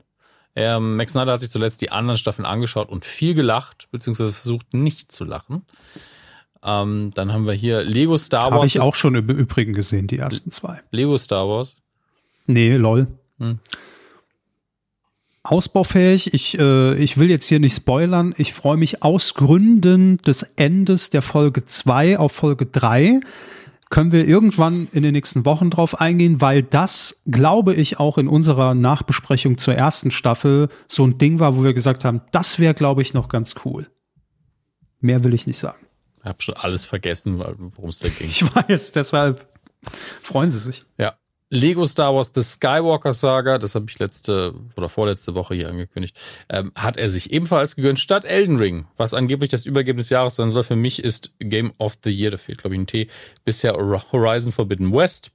Ähm, 0.55 0.95
Max 0.95 1.13
Snyder 1.13 1.33
hat 1.33 1.41
sich 1.41 1.49
zuletzt 1.49 1.81
die 1.81 1.91
anderen 1.91 2.17
Staffeln 2.17 2.45
angeschaut 2.45 2.89
und 2.89 3.05
viel 3.05 3.33
gelacht, 3.33 3.87
beziehungsweise 3.91 4.33
versucht 4.33 4.73
nicht 4.73 5.11
zu 5.11 5.23
lachen. 5.23 5.63
Ähm, 6.63 7.11
dann 7.15 7.31
haben 7.31 7.47
wir 7.47 7.53
hier 7.53 7.83
Lego 7.83 8.17
Star 8.17 8.43
Wars. 8.43 8.53
Habe 8.53 8.67
ich 8.67 8.79
auch 8.79 8.95
schon 8.95 9.15
im 9.15 9.29
Übrigen 9.29 9.73
gesehen, 9.73 10.07
die 10.07 10.17
ersten 10.17 10.51
zwei. 10.51 10.81
Lego 10.91 11.17
Star 11.17 11.47
Wars? 11.47 11.75
Nee, 12.47 12.75
lol. 12.75 13.07
Hm. 13.37 13.59
Ausbaufähig. 15.43 16.33
Ich, 16.33 16.59
äh, 16.59 16.95
ich 16.95 17.17
will 17.17 17.29
jetzt 17.29 17.45
hier 17.45 17.59
nicht 17.59 17.75
spoilern. 17.75 18.35
Ich 18.37 18.53
freue 18.53 18.77
mich 18.77 19.01
aus 19.01 19.35
Gründen 19.35 20.17
des 20.17 20.43
Endes 20.57 21.09
der 21.09 21.21
Folge 21.21 21.65
2 21.65 22.19
auf 22.19 22.33
Folge 22.33 22.65
3 22.65 23.21
können 23.89 24.11
wir 24.11 24.27
irgendwann 24.27 24.87
in 24.93 25.03
den 25.03 25.13
nächsten 25.13 25.45
Wochen 25.45 25.69
drauf 25.69 25.99
eingehen, 25.99 26.41
weil 26.41 26.61
das, 26.61 27.21
glaube 27.25 27.73
ich, 27.73 27.99
auch 27.99 28.17
in 28.17 28.27
unserer 28.27 28.75
Nachbesprechung 28.75 29.57
zur 29.57 29.73
ersten 29.73 30.11
Staffel 30.11 30.69
so 30.87 31.03
ein 31.05 31.17
Ding 31.17 31.39
war, 31.39 31.57
wo 31.57 31.63
wir 31.63 31.73
gesagt 31.73 32.05
haben, 32.05 32.21
das 32.31 32.59
wäre, 32.59 32.75
glaube 32.75 33.01
ich, 33.01 33.13
noch 33.13 33.29
ganz 33.29 33.55
cool. 33.65 33.87
Mehr 34.99 35.23
will 35.23 35.33
ich 35.33 35.47
nicht 35.47 35.57
sagen. 35.57 35.85
Ich 36.19 36.25
habe 36.25 36.41
schon 36.41 36.55
alles 36.55 36.85
vergessen, 36.85 37.39
worum 37.39 37.89
es 37.89 37.99
da 37.99 38.09
ging. 38.09 38.27
Ich 38.29 38.43
weiß, 38.55 38.91
deshalb 38.91 39.47
freuen 40.21 40.51
Sie 40.51 40.59
sich. 40.59 40.85
Ja. 40.97 41.15
Lego 41.51 41.85
Star 41.85 42.13
Wars 42.13 42.31
The 42.35 42.43
Skywalker 42.43 43.11
Saga, 43.11 43.57
das 43.57 43.73
habe 43.73 43.85
ich 43.89 43.97
letzte 43.97 44.53
oder 44.77 44.87
vorletzte 44.87 45.33
Woche 45.33 45.55
hier 45.55 45.69
angekündigt, 45.69 46.15
ähm, 46.49 46.71
hat 46.75 46.97
er 46.97 47.09
sich 47.09 47.31
ebenfalls 47.31 47.75
gegönnt, 47.75 47.99
statt 47.99 48.23
Elden 48.23 48.57
Ring, 48.57 48.85
was 48.97 49.15
angeblich 49.15 49.49
das 49.49 49.65
Übergeben 49.65 49.97
des 49.97 50.09
Jahres 50.09 50.35
sein 50.35 50.51
soll. 50.51 50.63
Für 50.63 50.75
mich 50.75 51.03
ist 51.03 51.33
Game 51.39 51.73
of 51.79 51.97
the 52.03 52.11
Year, 52.11 52.31
da 52.31 52.37
fehlt 52.37 52.59
glaube 52.59 52.75
ich 52.75 52.81
ein 52.81 52.87
T, 52.87 53.07
bisher 53.45 53.73
Horizon 53.73 54.51
Forbidden 54.51 54.93
West. 54.93 55.31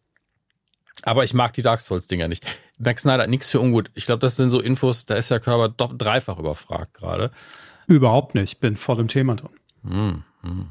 Aber 1.03 1.25
ich 1.25 1.35
mag 1.35 1.53
die 1.53 1.62
Dark 1.62 1.81
Souls-Dinger 1.81 2.29
nicht. 2.29 2.47
Max 2.79 3.03
Snyder 3.03 3.25
hat 3.25 3.31
nichts 3.31 3.51
für 3.51 3.61
ungut. 3.61 3.91
Ich 3.95 4.07
glaube, 4.07 4.21
das 4.21 4.37
sind 4.37 4.51
so 4.51 4.61
Infos, 4.61 5.07
da 5.07 5.17
ist 5.17 5.31
der 5.31 5.41
Körper 5.41 5.69
doch 5.69 5.93
dreifach 5.97 6.39
überfragt 6.39 6.95
gerade. 6.95 7.31
Überhaupt 7.89 8.35
nicht, 8.35 8.61
bin 8.61 8.77
voll 8.77 9.01
im 9.01 9.09
Thema 9.09 9.35
drin. 9.35 9.51
Hm, 9.83 10.25
hm. 10.43 10.69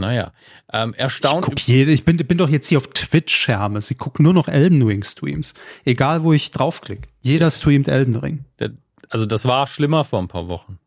Naja, 0.00 0.32
ähm, 0.72 0.94
erstaunt. 0.94 1.46
Ich, 1.56 1.66
jede, 1.68 1.92
ich 1.92 2.04
bin, 2.04 2.16
bin 2.16 2.38
doch 2.38 2.48
jetzt 2.48 2.68
hier 2.68 2.78
auf 2.78 2.88
Twitch, 2.88 3.48
Hermes. 3.48 3.90
Ich 3.90 3.98
gucke 3.98 4.22
nur 4.22 4.32
noch 4.32 4.48
Elden 4.48 4.82
Ring 4.82 5.04
Streams. 5.04 5.54
Egal, 5.84 6.22
wo 6.22 6.32
ich 6.32 6.50
draufklicke. 6.50 7.08
Jeder 7.20 7.50
streamt 7.50 7.88
Elden 7.88 8.16
Ring. 8.16 8.44
Der, 8.58 8.70
also 9.08 9.26
das 9.26 9.46
war 9.46 9.66
schlimmer 9.66 10.04
vor 10.04 10.20
ein 10.20 10.28
paar 10.28 10.48
Wochen. 10.48 10.78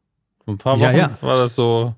Vor 0.44 0.54
ein 0.54 0.58
paar 0.58 0.76
Wochen 0.80 0.84
ja, 0.84 0.92
ja. 0.92 1.18
war 1.22 1.38
das 1.38 1.56
so. 1.56 1.96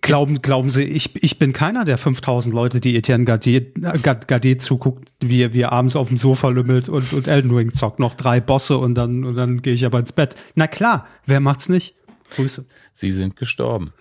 Glauben, 0.00 0.42
glauben 0.42 0.70
Sie, 0.70 0.84
ich, 0.84 1.22
ich 1.22 1.38
bin 1.38 1.52
keiner 1.52 1.84
der 1.84 1.98
5000 1.98 2.54
Leute, 2.54 2.80
die 2.80 2.96
Etienne 2.96 3.24
Gardet, 3.24 3.74
Gardet 4.02 4.62
zuguckt, 4.62 5.12
wie 5.20 5.42
er, 5.42 5.52
wie 5.52 5.60
er 5.60 5.72
abends 5.72 5.96
auf 5.96 6.08
dem 6.08 6.16
Sofa 6.16 6.48
lümmelt 6.48 6.88
und, 6.88 7.12
und 7.12 7.28
Elden 7.28 7.54
Ring 7.54 7.72
zockt. 7.72 8.00
Noch 8.00 8.14
drei 8.14 8.40
Bosse 8.40 8.78
und 8.78 8.94
dann, 8.94 9.24
und 9.24 9.36
dann 9.36 9.62
gehe 9.62 9.74
ich 9.74 9.84
aber 9.84 9.98
ins 9.98 10.12
Bett. 10.12 10.34
Na 10.54 10.66
klar, 10.66 11.06
wer 11.26 11.40
macht's 11.40 11.68
nicht? 11.68 11.94
Grüße. 12.34 12.66
Sie 12.92 13.12
sind 13.12 13.36
gestorben. 13.36 13.92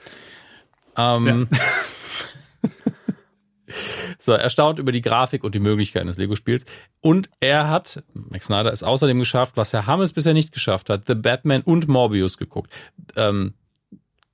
Ähm, 0.97 1.47
ja. 1.51 1.57
so, 4.19 4.33
erstaunt 4.33 4.79
über 4.79 4.91
die 4.91 5.01
Grafik 5.01 5.43
und 5.43 5.55
die 5.55 5.59
Möglichkeiten 5.59 6.07
des 6.07 6.17
Lego-Spiels. 6.17 6.65
Und 6.99 7.29
er 7.39 7.69
hat, 7.69 8.03
Max 8.13 8.47
Snyder 8.47 8.71
es 8.71 8.83
außerdem 8.83 9.19
geschafft, 9.19 9.57
was 9.57 9.73
Herr 9.73 9.87
Hammes 9.87 10.13
bisher 10.13 10.33
nicht 10.33 10.51
geschafft 10.51 10.89
hat, 10.89 11.03
The 11.07 11.15
Batman 11.15 11.61
und 11.61 11.87
Morbius 11.87 12.37
geguckt. 12.37 12.71
Ähm, 13.15 13.53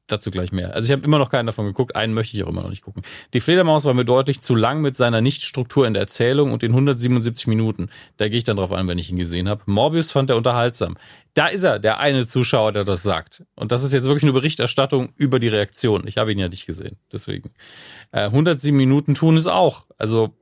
dazu 0.07 0.31
gleich 0.31 0.51
mehr. 0.51 0.73
Also 0.73 0.87
ich 0.87 0.91
habe 0.91 1.03
immer 1.03 1.19
noch 1.19 1.29
keinen 1.29 1.45
davon 1.45 1.65
geguckt, 1.65 1.95
einen 1.95 2.13
möchte 2.13 2.35
ich 2.35 2.43
auch 2.43 2.49
immer 2.49 2.63
noch 2.63 2.69
nicht 2.69 2.81
gucken. 2.81 3.03
Die 3.33 3.39
Fledermaus 3.39 3.85
war 3.85 3.93
mir 3.93 4.05
deutlich 4.05 4.41
zu 4.41 4.55
lang 4.55 4.81
mit 4.81 4.95
seiner 4.95 5.21
Nichtstruktur 5.21 5.85
in 5.85 5.93
der 5.93 6.01
Erzählung 6.01 6.51
und 6.51 6.61
den 6.61 6.71
177 6.71 7.47
Minuten. 7.47 7.89
Da 8.17 8.29
gehe 8.29 8.37
ich 8.37 8.43
dann 8.43 8.57
drauf 8.57 8.71
ein, 8.71 8.87
wenn 8.87 8.97
ich 8.97 9.09
ihn 9.09 9.17
gesehen 9.17 9.49
habe. 9.49 9.63
Morbius 9.65 10.11
fand 10.11 10.29
er 10.29 10.37
unterhaltsam. 10.37 10.97
Da 11.33 11.47
ist 11.47 11.63
er, 11.63 11.77
der 11.77 11.99
eine 11.99 12.25
Zuschauer, 12.25 12.71
der 12.71 12.83
das 12.83 13.03
sagt. 13.03 13.43
Und 13.55 13.71
das 13.71 13.83
ist 13.83 13.93
jetzt 13.93 14.05
wirklich 14.05 14.23
eine 14.23 14.33
Berichterstattung 14.33 15.09
über 15.17 15.39
die 15.39 15.49
Reaktion. 15.49 16.07
Ich 16.07 16.17
habe 16.17 16.31
ihn 16.31 16.39
ja 16.39 16.49
nicht 16.49 16.65
gesehen, 16.65 16.97
deswegen. 17.11 17.51
Äh, 18.11 18.23
107 18.23 18.75
Minuten 18.75 19.13
tun 19.13 19.37
es 19.37 19.45
auch. 19.45 19.83
Also 19.97 20.33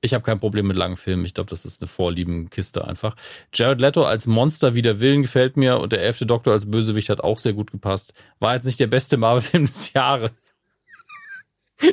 ich 0.00 0.14
habe 0.14 0.24
kein 0.24 0.38
Problem 0.38 0.66
mit 0.66 0.76
langen 0.76 0.96
Filmen. 0.96 1.24
Ich 1.24 1.34
glaube, 1.34 1.50
das 1.50 1.64
ist 1.64 1.82
eine 1.82 1.88
Vorliebenkiste 1.88 2.86
einfach. 2.86 3.16
Jared 3.52 3.80
Leto 3.80 4.04
als 4.04 4.26
Monster 4.26 4.74
wider 4.74 5.00
Willen 5.00 5.22
gefällt 5.22 5.56
mir 5.56 5.80
und 5.80 5.92
der 5.92 6.02
elfte 6.02 6.26
Doktor 6.26 6.52
als 6.52 6.70
Bösewicht 6.70 7.08
hat 7.08 7.20
auch 7.20 7.38
sehr 7.38 7.52
gut 7.52 7.70
gepasst. 7.70 8.14
War 8.38 8.54
jetzt 8.54 8.64
nicht 8.64 8.78
der 8.78 8.86
beste 8.86 9.16
Marvel-Film 9.16 9.64
des 9.66 9.92
Jahres. 9.92 10.32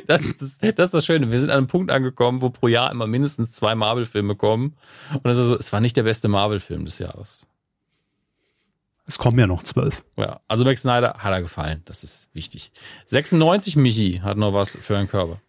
Das 0.06 0.24
ist 0.24 0.40
das, 0.40 0.58
das 0.58 0.88
ist 0.88 0.94
das 0.94 1.06
Schöne. 1.06 1.30
Wir 1.30 1.40
sind 1.40 1.50
an 1.50 1.58
einem 1.58 1.66
Punkt 1.68 1.90
angekommen, 1.90 2.42
wo 2.42 2.50
pro 2.50 2.68
Jahr 2.68 2.90
immer 2.90 3.06
mindestens 3.06 3.52
zwei 3.52 3.74
Marvel-Filme 3.74 4.34
kommen. 4.34 4.76
Und 5.12 5.26
das 5.26 5.36
ist 5.36 5.46
so, 5.48 5.56
es 5.56 5.72
war 5.72 5.80
nicht 5.80 5.96
der 5.96 6.02
beste 6.02 6.28
Marvel-Film 6.28 6.84
des 6.84 6.98
Jahres. 6.98 7.46
Es 9.08 9.18
kommen 9.18 9.38
ja 9.38 9.46
noch 9.46 9.62
zwölf. 9.62 10.04
Ja, 10.16 10.40
also 10.48 10.64
Max 10.64 10.82
Snyder 10.82 11.14
hat 11.18 11.32
er 11.32 11.40
gefallen. 11.40 11.82
Das 11.84 12.02
ist 12.02 12.30
wichtig. 12.34 12.72
96 13.06 13.76
Michi 13.76 14.20
hat 14.22 14.36
noch 14.36 14.52
was 14.52 14.76
für 14.76 14.96
einen 14.96 15.08
Körper. 15.08 15.40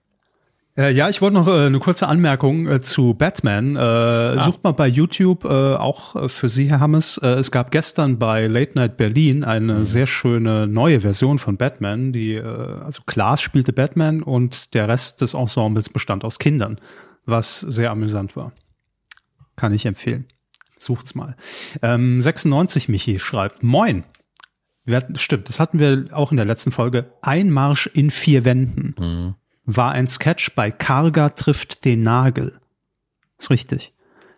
Äh, 0.78 0.92
ja, 0.94 1.10
ich 1.10 1.22
wollte 1.22 1.34
noch 1.34 1.48
äh, 1.48 1.66
eine 1.66 1.80
kurze 1.80 2.08
Anmerkung 2.08 2.68
äh, 2.68 2.82
zu 2.82 3.16
Batman. 3.16 3.76
Ah. 3.78 4.44
Sucht 4.44 4.64
mal 4.64 4.74
bei 4.74 4.88
YouTube, 4.88 5.46
auch 5.46 6.30
für 6.30 6.50
Sie, 6.50 6.70
Herr 6.70 6.80
Hammes. 6.80 7.18
Es 7.18 7.52
gab 7.52 7.72
gestern 7.72 8.20
bei 8.20 8.48
Late 8.48 8.76
Night 8.76 8.98
Berlin 8.98 9.44
eine 9.44 9.74
mhm. 9.74 9.86
sehr 9.86 10.06
schöne 10.06 10.68
neue 10.68 11.02
Version 11.02 11.40
von 11.40 11.58
Batman. 11.58 12.12
Die, 12.12 12.36
äh, 12.36 12.44
also 12.44 13.02
Klaas 13.06 13.42
spielte 13.42 13.74
Batman 13.74 14.22
und 14.22 14.74
der 14.74 14.88
Rest 14.88 15.22
des 15.22 15.34
Ensembles 15.34 15.90
bestand 15.90 16.24
aus 16.24 16.40
Kindern, 16.40 16.80
was 17.26 17.60
sehr 17.60 17.92
amüsant 17.92 18.36
war. 18.36 18.52
Kann 19.56 19.74
ich 19.74 19.86
empfehlen. 19.86 20.26
Sucht's 20.78 21.16
mal. 21.16 21.36
Ähm, 21.82 22.22
96 22.22 22.90
Michi 22.90 23.20
schreibt, 23.20 23.64
Moin. 23.64 24.04
Wir, 24.86 25.06
stimmt, 25.16 25.50
das 25.50 25.60
hatten 25.60 25.80
wir 25.80 26.06
auch 26.12 26.32
in 26.32 26.38
der 26.38 26.46
letzten 26.46 26.72
Folge. 26.72 27.12
Ein 27.22 27.50
Marsch 27.50 27.88
in 27.88 28.12
vier 28.12 28.46
Wänden. 28.46 28.96
Mhm 28.98 29.36
war 29.68 29.92
ein 29.92 30.08
Sketch 30.08 30.56
bei 30.56 30.72
Karga 30.72 31.30
trifft 31.30 31.86
den 31.86 32.02
Nagel. 32.02 32.60
Ist 33.38 33.52
richtig. 33.52 33.94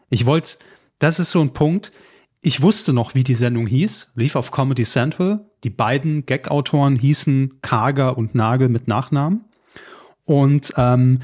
Ich 0.09 0.25
wollte, 0.25 0.57
das 0.97 1.19
ist 1.19 1.31
so 1.31 1.39
ein 1.39 1.53
Punkt. 1.53 1.93
Ich 2.41 2.61
wusste 2.61 2.91
noch, 2.93 3.15
wie 3.15 3.23
die 3.23 3.35
Sendung 3.35 3.67
hieß, 3.67 4.11
lief 4.15 4.35
auf 4.35 4.51
Comedy 4.51 4.83
Central. 4.83 5.45
Die 5.63 5.69
beiden 5.69 6.25
Gag-Autoren 6.25 6.95
hießen 6.95 7.61
Karga 7.61 8.09
und 8.09 8.33
Nagel 8.33 8.69
mit 8.69 8.87
Nachnamen. 8.87 9.45
Und 10.25 10.73
ähm, 10.77 11.19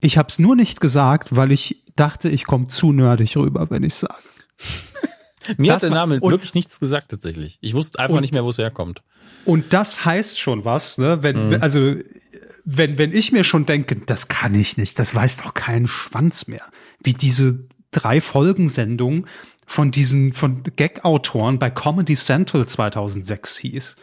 ich 0.00 0.18
habe 0.18 0.28
es 0.28 0.38
nur 0.38 0.54
nicht 0.54 0.80
gesagt, 0.80 1.34
weil 1.36 1.50
ich 1.50 1.82
dachte, 1.96 2.28
ich 2.28 2.46
komme 2.46 2.68
zu 2.68 2.92
nerdig 2.92 3.36
rüber, 3.36 3.70
wenn 3.70 3.82
ich 3.82 3.94
sage. 3.94 4.14
Mir 5.56 5.72
das 5.72 5.82
hat 5.82 5.90
der 5.90 5.90
Name 5.90 6.20
war, 6.20 6.30
wirklich 6.30 6.54
nichts 6.54 6.78
gesagt 6.78 7.10
tatsächlich. 7.10 7.58
Ich 7.60 7.74
wusste 7.74 7.98
einfach 7.98 8.16
und, 8.16 8.20
nicht 8.20 8.34
mehr, 8.34 8.44
wo 8.44 8.50
es 8.50 8.58
herkommt. 8.58 9.02
Und 9.44 9.72
das 9.72 10.04
heißt 10.04 10.38
schon 10.38 10.64
was, 10.64 10.98
ne? 10.98 11.22
Wenn, 11.22 11.48
mhm. 11.48 11.58
also 11.60 11.94
wenn, 12.70 12.98
wenn 12.98 13.14
ich 13.14 13.32
mir 13.32 13.44
schon 13.44 13.64
denke, 13.64 13.96
das 13.96 14.28
kann 14.28 14.54
ich 14.54 14.76
nicht, 14.76 14.98
das 14.98 15.14
weiß 15.14 15.38
doch 15.38 15.54
kein 15.54 15.86
Schwanz 15.86 16.48
mehr, 16.48 16.64
wie 17.02 17.14
diese 17.14 17.66
drei 17.92 18.20
Folgensendung 18.20 19.26
von 19.66 19.90
diesen, 19.90 20.34
von 20.34 20.62
Gag-Autoren 20.76 21.58
bei 21.58 21.70
Comedy 21.70 22.14
Central 22.14 22.66
2006 22.66 23.56
hieß. 23.56 23.96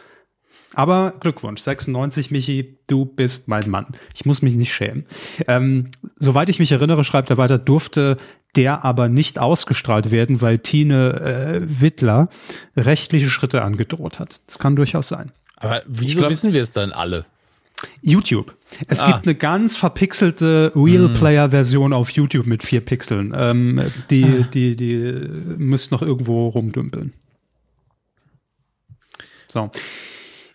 Aber 0.74 1.14
Glückwunsch, 1.20 1.60
96, 1.60 2.32
Michi, 2.32 2.78
du 2.88 3.04
bist 3.04 3.46
mein 3.46 3.70
Mann. 3.70 3.86
Ich 4.16 4.26
muss 4.26 4.42
mich 4.42 4.56
nicht 4.56 4.74
schämen. 4.74 5.06
Ähm, 5.46 5.92
soweit 6.18 6.48
ich 6.48 6.58
mich 6.58 6.72
erinnere, 6.72 7.04
schreibt 7.04 7.30
er 7.30 7.36
weiter, 7.36 7.58
durfte 7.58 8.16
der 8.56 8.84
aber 8.84 9.08
nicht 9.08 9.38
ausgestrahlt 9.38 10.10
werden, 10.10 10.40
weil 10.40 10.58
Tine 10.58 11.60
äh, 11.62 11.80
Wittler 11.80 12.30
rechtliche 12.76 13.28
Schritte 13.28 13.62
angedroht 13.62 14.18
hat. 14.18 14.40
Das 14.48 14.58
kann 14.58 14.74
durchaus 14.74 15.06
sein. 15.06 15.30
Aber 15.54 15.82
wieso 15.86 16.18
glaub, 16.18 16.30
wissen 16.30 16.52
wir 16.52 16.62
es 16.62 16.72
dann 16.72 16.90
alle? 16.90 17.26
YouTube. 18.02 18.55
Es 18.88 19.00
ah. 19.00 19.12
gibt 19.12 19.26
eine 19.26 19.34
ganz 19.34 19.76
verpixelte 19.76 20.72
Real-Player-Version 20.74 21.92
auf 21.92 22.10
YouTube 22.10 22.46
mit 22.46 22.62
vier 22.62 22.80
Pixeln. 22.80 23.32
Ähm, 23.34 23.80
die, 24.10 24.24
ah. 24.24 24.48
die, 24.52 24.76
die 24.76 24.96
müsst 25.56 25.92
noch 25.92 26.02
irgendwo 26.02 26.48
rumdümpeln. 26.48 27.12
So. 29.48 29.70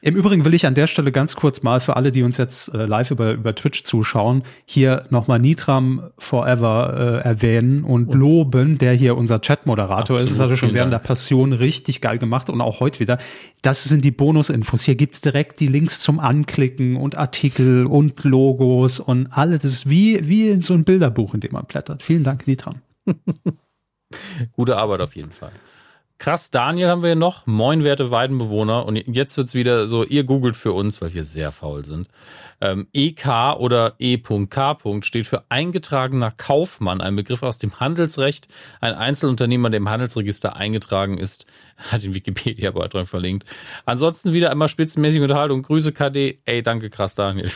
Im 0.03 0.15
Übrigen 0.15 0.45
will 0.45 0.55
ich 0.55 0.65
an 0.65 0.73
der 0.73 0.87
Stelle 0.87 1.11
ganz 1.11 1.35
kurz 1.35 1.61
mal 1.61 1.79
für 1.79 1.95
alle, 1.95 2.11
die 2.11 2.23
uns 2.23 2.37
jetzt 2.37 2.73
äh, 2.73 2.85
live 2.85 3.11
über, 3.11 3.33
über 3.33 3.53
Twitch 3.53 3.83
zuschauen, 3.83 4.41
hier 4.65 5.05
nochmal 5.11 5.37
Nitram 5.37 6.09
Forever 6.17 7.21
äh, 7.23 7.27
erwähnen 7.27 7.83
und, 7.83 8.09
und 8.09 8.15
loben, 8.15 8.79
der 8.79 8.93
hier 8.93 9.15
unser 9.15 9.41
Chat-Moderator 9.41 10.17
ist. 10.17 10.31
Das 10.31 10.39
hat 10.39 10.49
er 10.49 10.57
schon 10.57 10.73
während 10.73 10.91
Dank. 10.91 11.03
der 11.03 11.07
Passion 11.07 11.53
richtig 11.53 12.01
geil 12.01 12.17
gemacht 12.17 12.49
und 12.49 12.61
auch 12.61 12.79
heute 12.79 12.99
wieder. 12.99 13.19
Das 13.61 13.83
sind 13.83 14.03
die 14.03 14.09
Bonusinfos. 14.09 14.81
Hier 14.83 14.95
gibt's 14.95 15.21
direkt 15.21 15.59
die 15.59 15.67
Links 15.67 15.99
zum 15.99 16.19
Anklicken 16.19 16.95
und 16.95 17.15
Artikel 17.15 17.85
und 17.85 18.23
Logos 18.23 18.99
und 18.99 19.27
alles. 19.27 19.61
Das 19.61 19.71
ist 19.71 19.89
wie, 19.89 20.27
wie 20.27 20.49
in 20.49 20.63
so 20.63 20.73
ein 20.73 20.83
Bilderbuch, 20.83 21.35
in 21.35 21.41
dem 21.41 21.51
man 21.51 21.65
blättert. 21.65 22.01
Vielen 22.01 22.23
Dank, 22.23 22.47
Nitram. 22.47 22.81
Gute 24.53 24.77
Arbeit 24.77 25.01
auf 25.01 25.15
jeden 25.15 25.31
Fall. 25.31 25.51
Krass, 26.21 26.51
Daniel 26.51 26.89
haben 26.89 27.01
wir 27.01 27.15
noch. 27.15 27.47
Moin, 27.47 27.83
werte 27.83 28.11
Weidenbewohner. 28.11 28.85
Und 28.85 28.95
jetzt 29.07 29.37
wird's 29.37 29.55
wieder 29.55 29.87
so, 29.87 30.03
ihr 30.03 30.23
googelt 30.23 30.55
für 30.55 30.71
uns, 30.71 31.01
weil 31.01 31.15
wir 31.15 31.23
sehr 31.23 31.51
faul 31.51 31.83
sind. 31.83 32.09
Ähm, 32.61 32.85
EK 32.93 33.55
oder 33.57 33.95
E.K. 33.97 34.77
steht 35.01 35.25
für 35.25 35.45
eingetragener 35.49 36.29
Kaufmann, 36.29 37.01
ein 37.01 37.15
Begriff 37.15 37.41
aus 37.41 37.57
dem 37.57 37.79
Handelsrecht. 37.79 38.49
Ein 38.81 38.93
Einzelunternehmer, 38.93 39.71
der 39.71 39.79
im 39.79 39.89
Handelsregister 39.89 40.55
eingetragen 40.55 41.17
ist, 41.17 41.47
hat 41.77 42.03
den 42.03 42.13
Wikipedia-Beitrag 42.13 43.07
verlinkt. 43.07 43.47
Ansonsten 43.85 44.31
wieder 44.31 44.51
einmal 44.51 44.67
spitzenmäßige 44.67 45.23
Unterhaltung. 45.23 45.63
Grüße 45.63 45.91
KD. 45.91 46.39
Ey, 46.45 46.61
danke, 46.61 46.91
krass, 46.91 47.15
Daniel. 47.15 47.49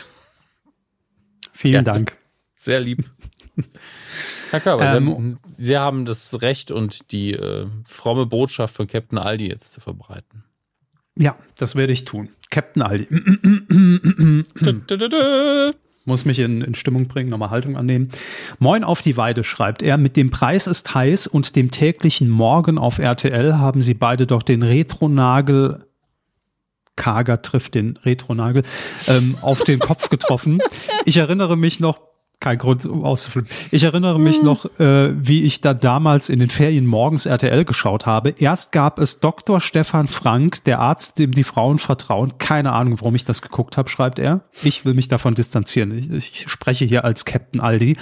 Vielen 1.52 1.74
ja, 1.74 1.82
Dank. 1.82 2.16
Sehr 2.56 2.80
lieb. 2.80 3.08
Herr 4.50 4.60
Körber, 4.60 4.96
ähm, 4.96 5.38
Sie, 5.56 5.64
Sie, 5.64 5.76
haben 5.76 6.04
das 6.04 6.40
Recht 6.42 6.70
und 6.70 7.12
die 7.12 7.32
äh, 7.32 7.66
fromme 7.86 8.26
Botschaft 8.26 8.74
von 8.74 8.86
Captain 8.86 9.18
Aldi 9.18 9.48
jetzt 9.48 9.72
zu 9.72 9.80
verbreiten. 9.80 10.44
Ja, 11.18 11.36
das 11.56 11.76
werde 11.76 11.92
ich 11.92 12.04
tun. 12.04 12.28
Captain 12.50 12.82
Aldi. 12.82 13.08
Muss 16.04 16.24
mich 16.24 16.38
in, 16.38 16.60
in 16.62 16.74
Stimmung 16.74 17.08
bringen, 17.08 17.30
nochmal 17.30 17.50
Haltung 17.50 17.76
annehmen. 17.76 18.10
Moin 18.58 18.84
auf 18.84 19.00
die 19.00 19.16
Weide, 19.16 19.42
schreibt 19.42 19.82
er. 19.82 19.96
Mit 19.96 20.16
dem 20.16 20.30
Preis 20.30 20.66
ist 20.66 20.94
heiß 20.94 21.26
und 21.26 21.56
dem 21.56 21.70
täglichen 21.70 22.28
Morgen 22.28 22.78
auf 22.78 22.98
RTL 22.98 23.56
haben 23.56 23.80
sie 23.82 23.94
beide 23.94 24.26
doch 24.26 24.42
den 24.42 24.62
Retronagel 24.62 25.86
Kager 26.96 27.42
trifft 27.42 27.74
den 27.74 27.98
Retronagel 27.98 28.62
ähm, 29.06 29.36
auf 29.42 29.62
den 29.64 29.78
Kopf 29.78 30.08
getroffen. 30.08 30.60
Ich 31.04 31.18
erinnere 31.18 31.56
mich 31.56 31.78
noch 31.78 32.00
kein 32.40 32.58
Grund, 32.58 32.84
um 32.84 33.04
auszuflippen. 33.04 33.50
Ich 33.70 33.82
erinnere 33.82 34.20
mich 34.20 34.42
noch, 34.42 34.66
äh, 34.78 35.12
wie 35.16 35.44
ich 35.44 35.62
da 35.62 35.72
damals 35.72 36.28
in 36.28 36.38
den 36.38 36.50
Ferien 36.50 36.86
morgens 36.86 37.26
RTL 37.26 37.64
geschaut 37.64 38.04
habe. 38.04 38.34
Erst 38.38 38.72
gab 38.72 38.98
es 38.98 39.20
Dr. 39.20 39.60
Stefan 39.60 40.06
Frank, 40.06 40.62
der 40.64 40.80
Arzt, 40.80 41.18
dem 41.18 41.32
die 41.32 41.44
Frauen 41.44 41.78
vertrauen. 41.78 42.38
Keine 42.38 42.72
Ahnung, 42.72 43.00
warum 43.00 43.14
ich 43.14 43.24
das 43.24 43.40
geguckt 43.40 43.76
habe, 43.76 43.88
schreibt 43.88 44.18
er. 44.18 44.42
Ich 44.62 44.84
will 44.84 44.94
mich 44.94 45.08
davon 45.08 45.34
distanzieren. 45.34 45.96
Ich, 45.96 46.30
ich 46.32 46.48
spreche 46.48 46.84
hier 46.84 47.04
als 47.04 47.24
Captain 47.24 47.60
Aldi. 47.60 47.96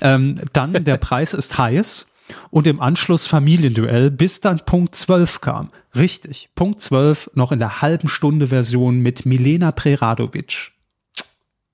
Ähm, 0.00 0.40
dann 0.52 0.72
der 0.84 0.98
Preis 0.98 1.32
ist 1.32 1.56
heiß 1.56 2.06
und 2.50 2.66
im 2.66 2.80
Anschluss 2.80 3.26
Familienduell, 3.26 4.10
bis 4.10 4.40
dann 4.40 4.60
Punkt 4.64 4.94
12 4.94 5.40
kam. 5.40 5.70
Richtig, 5.94 6.50
Punkt 6.54 6.80
12 6.80 7.30
noch 7.34 7.52
in 7.52 7.58
der 7.58 7.80
halben 7.80 8.08
Stunde 8.08 8.48
Version 8.48 9.00
mit 9.00 9.26
Milena 9.26 9.72
Preradovic. 9.72 10.72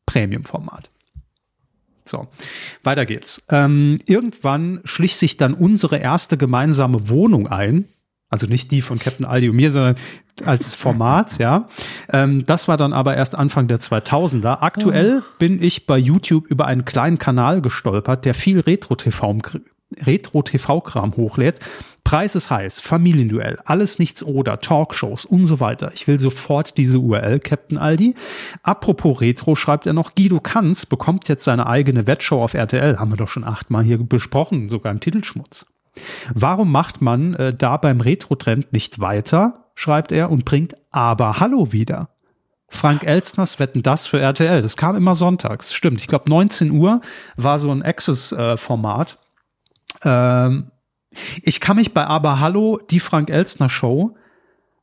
Premium-Format. 0.06 0.90
So, 2.08 2.28
weiter 2.82 3.06
geht's. 3.06 3.42
Ähm, 3.50 4.00
irgendwann 4.06 4.80
schlich 4.84 5.16
sich 5.16 5.36
dann 5.36 5.54
unsere 5.54 5.98
erste 5.98 6.36
gemeinsame 6.36 7.08
Wohnung 7.08 7.46
ein. 7.46 7.86
Also 8.30 8.46
nicht 8.46 8.70
die 8.70 8.82
von 8.82 8.98
Captain 8.98 9.24
Aldi 9.24 9.48
und 9.48 9.56
mir, 9.56 9.70
sondern 9.70 9.96
als 10.44 10.74
Format, 10.74 11.38
ja. 11.38 11.68
Ähm, 12.12 12.44
das 12.44 12.68
war 12.68 12.76
dann 12.76 12.92
aber 12.92 13.16
erst 13.16 13.34
Anfang 13.34 13.68
der 13.68 13.80
2000er. 13.80 14.58
Aktuell 14.60 15.22
oh. 15.22 15.34
bin 15.38 15.62
ich 15.62 15.86
bei 15.86 15.96
YouTube 15.96 16.46
über 16.46 16.66
einen 16.66 16.84
kleinen 16.84 17.18
Kanal 17.18 17.62
gestolpert, 17.62 18.24
der 18.24 18.34
viel 18.34 18.60
Retro-TV 18.60 19.38
Retro-TV-Kram 20.04 21.16
hochlädt. 21.16 21.60
Preis 22.08 22.34
ist 22.34 22.48
heiß, 22.48 22.80
Familienduell, 22.80 23.58
alles 23.66 23.98
nichts 23.98 24.22
oder, 24.22 24.60
Talkshows 24.60 25.26
und 25.26 25.44
so 25.44 25.60
weiter. 25.60 25.92
Ich 25.94 26.08
will 26.08 26.18
sofort 26.18 26.78
diese 26.78 27.00
URL, 27.00 27.38
Captain 27.38 27.76
Aldi. 27.76 28.14
Apropos 28.62 29.20
Retro, 29.20 29.54
schreibt 29.54 29.84
er 29.86 29.92
noch, 29.92 30.14
Guido 30.14 30.40
Kanz 30.40 30.86
bekommt 30.86 31.28
jetzt 31.28 31.44
seine 31.44 31.66
eigene 31.66 32.06
Wettshow 32.06 32.42
auf 32.42 32.54
RTL. 32.54 32.98
Haben 32.98 33.12
wir 33.12 33.18
doch 33.18 33.28
schon 33.28 33.44
achtmal 33.44 33.84
hier 33.84 33.98
besprochen, 33.98 34.70
sogar 34.70 34.90
im 34.90 35.00
Titelschmutz. 35.00 35.66
Warum 36.32 36.72
macht 36.72 37.02
man 37.02 37.34
äh, 37.34 37.52
da 37.52 37.76
beim 37.76 38.00
Retro-Trend 38.00 38.72
nicht 38.72 39.00
weiter, 39.00 39.66
schreibt 39.74 40.10
er, 40.10 40.30
und 40.30 40.46
bringt 40.46 40.76
aber 40.90 41.40
Hallo 41.40 41.72
wieder? 41.72 42.08
Frank 42.70 43.02
Elstners 43.02 43.58
wetten 43.58 43.82
das 43.82 44.06
für 44.06 44.18
RTL. 44.18 44.62
Das 44.62 44.78
kam 44.78 44.96
immer 44.96 45.14
sonntags. 45.14 45.74
Stimmt. 45.74 46.00
Ich 46.00 46.08
glaube, 46.08 46.30
19 46.30 46.70
Uhr 46.70 47.02
war 47.36 47.58
so 47.58 47.70
ein 47.70 47.82
Access-Format. 47.82 49.18
Ähm, 50.04 50.70
ich 51.42 51.60
kann 51.60 51.76
mich 51.76 51.94
bei 51.94 52.06
Aber 52.06 52.40
Hallo, 52.40 52.80
die 52.90 53.00
Frank 53.00 53.30
Elstner 53.30 53.68
Show, 53.68 54.16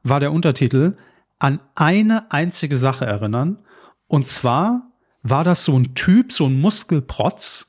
war 0.04 0.20
der 0.20 0.32
Untertitel, 0.32 0.98
an 1.40 1.60
eine 1.76 2.32
einzige 2.32 2.78
Sache 2.78 3.06
erinnern. 3.06 3.60
Und 4.08 4.28
zwar 4.28 4.92
war 5.24 5.44
das 5.44 5.66
so 5.66 5.78
ein 5.78 5.96
Typ, 5.96 6.32
so 6.32 6.46
ein 6.46 6.60
Muskelprotz, 6.62 7.68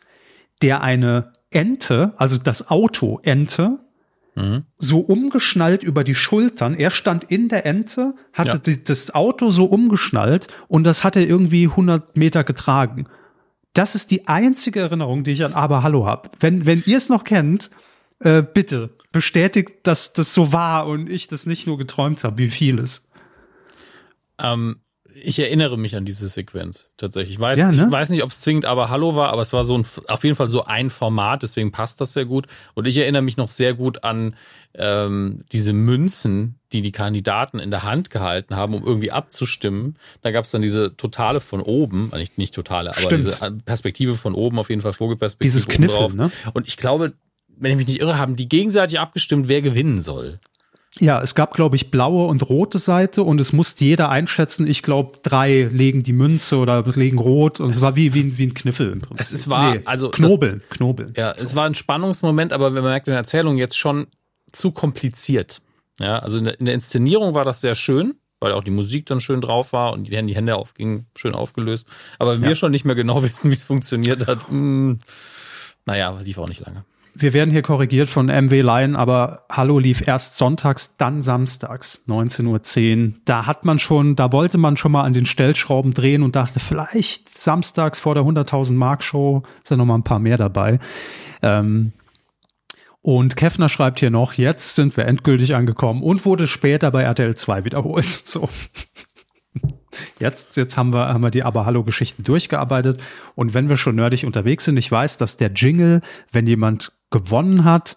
der 0.62 0.82
eine 0.82 1.32
Ente, 1.50 2.12
also 2.16 2.38
das 2.38 2.68
Auto 2.70 3.20
Ente, 3.22 3.78
mhm. 4.34 4.64
so 4.78 5.00
umgeschnallt 5.00 5.82
über 5.82 6.04
die 6.04 6.14
Schultern. 6.14 6.74
Er 6.74 6.90
stand 6.90 7.24
in 7.24 7.48
der 7.48 7.66
Ente, 7.66 8.14
hatte 8.32 8.50
ja. 8.50 8.58
die, 8.58 8.84
das 8.84 9.14
Auto 9.14 9.50
so 9.50 9.64
umgeschnallt 9.64 10.48
und 10.68 10.84
das 10.84 11.02
hat 11.02 11.16
er 11.16 11.26
irgendwie 11.26 11.66
100 11.66 12.16
Meter 12.16 12.44
getragen. 12.44 13.06
Das 13.72 13.94
ist 13.94 14.10
die 14.10 14.26
einzige 14.28 14.80
Erinnerung, 14.80 15.24
die 15.24 15.32
ich 15.32 15.44
an 15.44 15.52
Aber 15.52 15.82
Hallo 15.82 16.06
habe. 16.06 16.30
Wenn, 16.40 16.64
wenn 16.64 16.82
ihr 16.86 16.96
es 16.96 17.08
noch 17.08 17.24
kennt, 17.24 17.70
äh, 18.20 18.42
bitte 18.42 18.90
bestätigt, 19.12 19.72
dass 19.82 20.12
das 20.12 20.34
so 20.34 20.52
war 20.52 20.86
und 20.86 21.08
ich 21.08 21.28
das 21.28 21.46
nicht 21.46 21.66
nur 21.66 21.78
geträumt 21.78 22.24
habe, 22.24 22.38
wie 22.38 22.48
vieles. 22.48 23.08
Ähm, 24.38 24.80
ich 25.22 25.38
erinnere 25.38 25.78
mich 25.78 25.96
an 25.96 26.04
diese 26.04 26.28
Sequenz 26.28 26.90
tatsächlich. 26.96 27.36
Ich 27.36 27.40
weiß, 27.40 27.58
ja, 27.58 27.68
ne? 27.68 27.74
ich 27.74 27.92
weiß 27.92 28.10
nicht, 28.10 28.22
ob 28.22 28.30
es 28.30 28.40
zwingend 28.40 28.66
aber 28.66 28.90
Hallo 28.90 29.16
war, 29.16 29.30
aber 29.30 29.42
es 29.42 29.52
war 29.52 29.64
so 29.64 29.78
ein, 29.78 29.84
auf 30.08 30.24
jeden 30.24 30.36
Fall 30.36 30.48
so 30.48 30.64
ein 30.64 30.90
Format, 30.90 31.42
deswegen 31.42 31.72
passt 31.72 32.00
das 32.00 32.12
sehr 32.12 32.26
gut. 32.26 32.46
Und 32.74 32.86
ich 32.86 32.96
erinnere 32.98 33.22
mich 33.22 33.36
noch 33.36 33.48
sehr 33.48 33.74
gut 33.74 34.04
an 34.04 34.36
ähm, 34.74 35.40
diese 35.52 35.72
Münzen, 35.72 36.56
die 36.72 36.82
die 36.82 36.92
Kandidaten 36.92 37.58
in 37.58 37.70
der 37.70 37.82
Hand 37.82 38.10
gehalten 38.10 38.56
haben, 38.56 38.74
um 38.74 38.84
irgendwie 38.84 39.10
abzustimmen. 39.10 39.96
Da 40.20 40.30
gab 40.30 40.44
es 40.44 40.50
dann 40.50 40.62
diese 40.62 40.96
totale 40.96 41.40
von 41.40 41.60
oben, 41.60 42.10
äh, 42.12 42.18
nicht, 42.18 42.36
nicht 42.36 42.54
totale, 42.54 42.90
aber 42.90 43.00
Stimmt. 43.00 43.24
diese 43.24 43.52
Perspektive 43.64 44.14
von 44.14 44.34
oben, 44.34 44.58
auf 44.58 44.68
jeden 44.68 44.82
Fall 44.82 44.92
Vogelperspektive. 44.92 45.50
Dieses 45.50 45.68
Kniffel, 45.68 46.14
ne? 46.14 46.30
Und 46.52 46.66
ich 46.66 46.76
glaube, 46.76 47.14
wenn 47.58 47.72
ich 47.72 47.76
mich 47.76 47.86
nicht 47.86 48.00
irre, 48.00 48.18
haben 48.18 48.36
die 48.36 48.48
gegenseitig 48.48 49.00
abgestimmt, 49.00 49.48
wer 49.48 49.62
gewinnen 49.62 50.02
soll. 50.02 50.40
Ja, 50.98 51.20
es 51.20 51.34
gab, 51.34 51.52
glaube 51.52 51.76
ich, 51.76 51.90
blaue 51.90 52.26
und 52.26 52.48
rote 52.48 52.78
Seite 52.78 53.22
und 53.22 53.38
es 53.40 53.52
musste 53.52 53.84
jeder 53.84 54.08
einschätzen. 54.08 54.66
Ich 54.66 54.82
glaube, 54.82 55.18
drei 55.22 55.64
legen 55.64 56.02
die 56.02 56.14
Münze 56.14 56.56
oder 56.56 56.82
legen 56.86 57.18
rot 57.18 57.60
und 57.60 57.70
es, 57.70 57.78
es 57.78 57.82
war 57.82 57.96
wie, 57.96 58.14
wie, 58.14 58.38
wie 58.38 58.46
ein 58.46 58.54
Kniffel 58.54 58.92
im 58.92 59.00
Prinzip. 59.02 59.20
Es, 59.20 59.32
es 59.32 59.48
war, 59.48 59.74
nee, 59.74 59.82
also. 59.84 60.08
Knobeln, 60.10 60.62
das, 60.66 60.76
Knobeln. 60.76 61.12
Ja, 61.14 61.32
es 61.32 61.54
war 61.54 61.66
ein 61.66 61.74
Spannungsmoment, 61.74 62.52
aber 62.52 62.70
man 62.70 62.82
merkt 62.84 63.08
in 63.08 63.12
der 63.12 63.18
Erzählung 63.18 63.58
jetzt 63.58 63.76
schon 63.76 64.06
zu 64.52 64.72
kompliziert. 64.72 65.60
Ja, 66.00 66.18
also 66.18 66.38
in 66.38 66.44
der, 66.44 66.58
in 66.58 66.64
der 66.64 66.74
Inszenierung 66.74 67.34
war 67.34 67.44
das 67.44 67.60
sehr 67.60 67.74
schön, 67.74 68.14
weil 68.40 68.52
auch 68.52 68.64
die 68.64 68.70
Musik 68.70 69.04
dann 69.04 69.20
schön 69.20 69.42
drauf 69.42 69.74
war 69.74 69.92
und 69.92 70.04
die 70.04 70.16
Hände 70.16 70.56
aufgingen, 70.56 71.06
schön 71.14 71.34
aufgelöst. 71.34 71.86
Aber 72.18 72.34
ja. 72.34 72.42
wir 72.42 72.54
schon 72.54 72.70
nicht 72.70 72.86
mehr 72.86 72.94
genau 72.94 73.22
wissen, 73.22 73.50
wie 73.50 73.54
es 73.54 73.64
funktioniert 73.64 74.26
hat. 74.26 74.48
Hm, 74.48 74.98
naja, 75.84 76.18
lief 76.22 76.38
auch 76.38 76.48
nicht 76.48 76.60
lange 76.60 76.86
wir 77.18 77.32
werden 77.32 77.50
hier 77.50 77.62
korrigiert 77.62 78.08
von 78.08 78.26
MW 78.26 78.60
Lion, 78.60 78.94
aber 78.94 79.46
Hallo 79.50 79.78
lief 79.78 80.06
erst 80.06 80.36
sonntags, 80.36 80.96
dann 80.96 81.22
samstags, 81.22 82.02
19.10 82.08 83.06
Uhr. 83.06 83.12
Da 83.24 83.46
hat 83.46 83.64
man 83.64 83.78
schon, 83.78 84.16
da 84.16 84.32
wollte 84.32 84.58
man 84.58 84.76
schon 84.76 84.92
mal 84.92 85.02
an 85.02 85.12
den 85.12 85.26
Stellschrauben 85.26 85.94
drehen 85.94 86.22
und 86.22 86.36
dachte, 86.36 86.60
vielleicht 86.60 87.34
samstags 87.34 87.98
vor 87.98 88.14
der 88.14 88.24
100.000 88.24 88.74
Mark 88.74 89.02
Show 89.02 89.42
sind 89.64 89.78
noch 89.78 89.86
mal 89.86 89.94
ein 89.94 90.04
paar 90.04 90.18
mehr 90.18 90.36
dabei. 90.36 90.78
Ähm, 91.42 91.92
und 93.00 93.36
Keffner 93.36 93.68
schreibt 93.68 94.00
hier 94.00 94.10
noch, 94.10 94.34
jetzt 94.34 94.74
sind 94.74 94.96
wir 94.96 95.06
endgültig 95.06 95.54
angekommen 95.54 96.02
und 96.02 96.26
wurde 96.26 96.46
später 96.46 96.90
bei 96.90 97.02
RTL 97.02 97.34
2 97.34 97.64
wiederholt. 97.64 98.06
So. 98.26 98.48
Jetzt, 100.18 100.56
jetzt 100.56 100.76
haben 100.76 100.92
wir, 100.92 101.08
haben 101.08 101.22
wir 101.22 101.30
die 101.30 101.42
Aber 101.42 101.66
Hallo-Geschichte 101.66 102.22
durchgearbeitet. 102.22 103.02
Und 103.34 103.54
wenn 103.54 103.68
wir 103.68 103.76
schon 103.76 103.96
nerdig 103.96 104.24
unterwegs 104.24 104.64
sind, 104.64 104.76
ich 104.76 104.90
weiß, 104.90 105.18
dass 105.18 105.36
der 105.36 105.50
Jingle, 105.52 106.02
wenn 106.30 106.46
jemand 106.46 106.92
gewonnen 107.10 107.64
hat, 107.64 107.96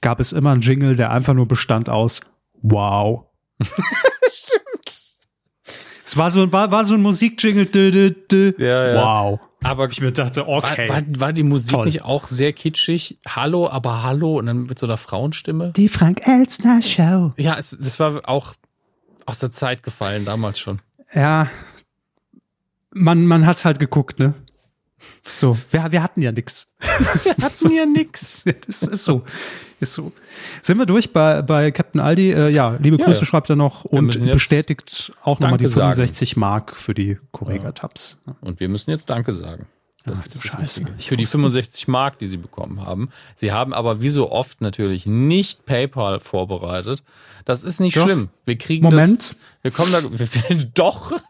gab 0.00 0.20
es 0.20 0.32
immer 0.32 0.52
einen 0.52 0.60
Jingle, 0.60 0.96
der 0.96 1.10
einfach 1.10 1.34
nur 1.34 1.48
bestand 1.48 1.88
aus 1.88 2.20
Wow. 2.62 3.26
Stimmt. 3.60 5.14
Es 6.04 6.16
war 6.16 6.30
so, 6.30 6.50
war, 6.52 6.70
war 6.70 6.84
so 6.84 6.94
ein 6.94 7.02
Musikjingle. 7.02 7.66
Dü. 7.66 8.54
Ja, 8.58 8.92
ja. 8.92 9.02
Wow. 9.02 9.40
Aber 9.62 9.88
Ich 9.90 10.00
mir 10.00 10.12
dachte, 10.12 10.48
okay. 10.48 10.88
war, 10.88 10.96
war, 10.96 11.20
war 11.20 11.32
die 11.32 11.42
Musik 11.42 11.72
Toll. 11.72 11.84
nicht 11.84 12.02
auch 12.02 12.28
sehr 12.28 12.52
kitschig? 12.52 13.18
Hallo, 13.28 13.68
aber 13.68 14.02
hallo 14.02 14.38
und 14.38 14.46
dann 14.46 14.64
mit 14.64 14.78
so 14.78 14.86
einer 14.86 14.96
Frauenstimme? 14.96 15.72
die 15.76 15.88
Frank 15.88 16.26
Elstner 16.26 16.80
Show. 16.82 17.32
Ja, 17.36 17.58
es, 17.58 17.76
das 17.78 18.00
war 18.00 18.22
auch 18.28 18.54
aus 19.26 19.38
der 19.38 19.52
Zeit 19.52 19.82
gefallen 19.82 20.24
damals 20.24 20.58
schon. 20.58 20.80
Ja, 21.14 21.48
man, 22.92 23.26
man 23.26 23.46
hat's 23.46 23.64
halt 23.64 23.78
geguckt, 23.78 24.18
ne? 24.18 24.34
So, 25.22 25.56
wir, 25.70 25.90
wir 25.92 26.02
hatten 26.02 26.20
ja 26.20 26.32
nix. 26.32 26.68
Wir 27.22 27.34
hatten 27.42 27.70
ja 27.74 27.86
nix. 27.86 28.44
Das 28.66 28.82
ist 28.82 29.04
so. 29.04 29.24
Ist 29.80 29.94
so. 29.94 30.12
Sind 30.60 30.78
wir 30.78 30.84
durch 30.84 31.12
bei, 31.12 31.40
bei 31.40 31.70
Captain 31.70 32.00
Aldi? 32.00 32.32
Äh, 32.32 32.48
ja, 32.50 32.76
liebe 32.80 32.98
Ja, 32.98 33.06
Grüße 33.06 33.20
ja. 33.20 33.26
schreibt 33.26 33.48
er 33.48 33.56
noch 33.56 33.84
und 33.86 34.30
bestätigt 34.30 35.12
auch 35.22 35.40
nochmal 35.40 35.56
die 35.58 35.64
Danke 35.64 35.74
sagen. 35.74 35.94
65 35.94 36.36
Mark 36.36 36.76
für 36.76 36.92
die 36.92 37.18
Correga-Tabs. 37.32 38.18
Und 38.42 38.60
wir 38.60 38.68
müssen 38.68 38.90
jetzt 38.90 39.08
Danke 39.08 39.32
sagen. 39.32 39.66
Das 40.04 40.20
Ach, 40.22 40.26
ist 40.26 40.44
Scheiße. 40.46 40.84
Für 40.98 41.16
die 41.16 41.24
wusste 41.24 41.38
65 41.38 41.88
Mark, 41.88 42.18
die 42.18 42.26
sie 42.26 42.38
bekommen 42.38 42.80
haben. 42.80 43.10
Sie 43.36 43.52
haben 43.52 43.74
aber 43.74 44.00
wie 44.00 44.08
so 44.08 44.30
oft 44.32 44.60
natürlich 44.62 45.04
nicht 45.06 45.66
PayPal 45.66 46.20
vorbereitet. 46.20 47.02
Das 47.44 47.64
ist 47.64 47.80
nicht 47.80 47.96
Doch. 47.96 48.04
schlimm. 48.04 48.30
Wir 48.46 48.56
kriegen 48.56 48.84
Moment. 48.86 49.20
das. 49.20 49.34
Wir 49.62 49.70
kommen 49.70 49.92
da. 49.92 50.02
Wir, 50.10 50.56
doch. 50.74 51.12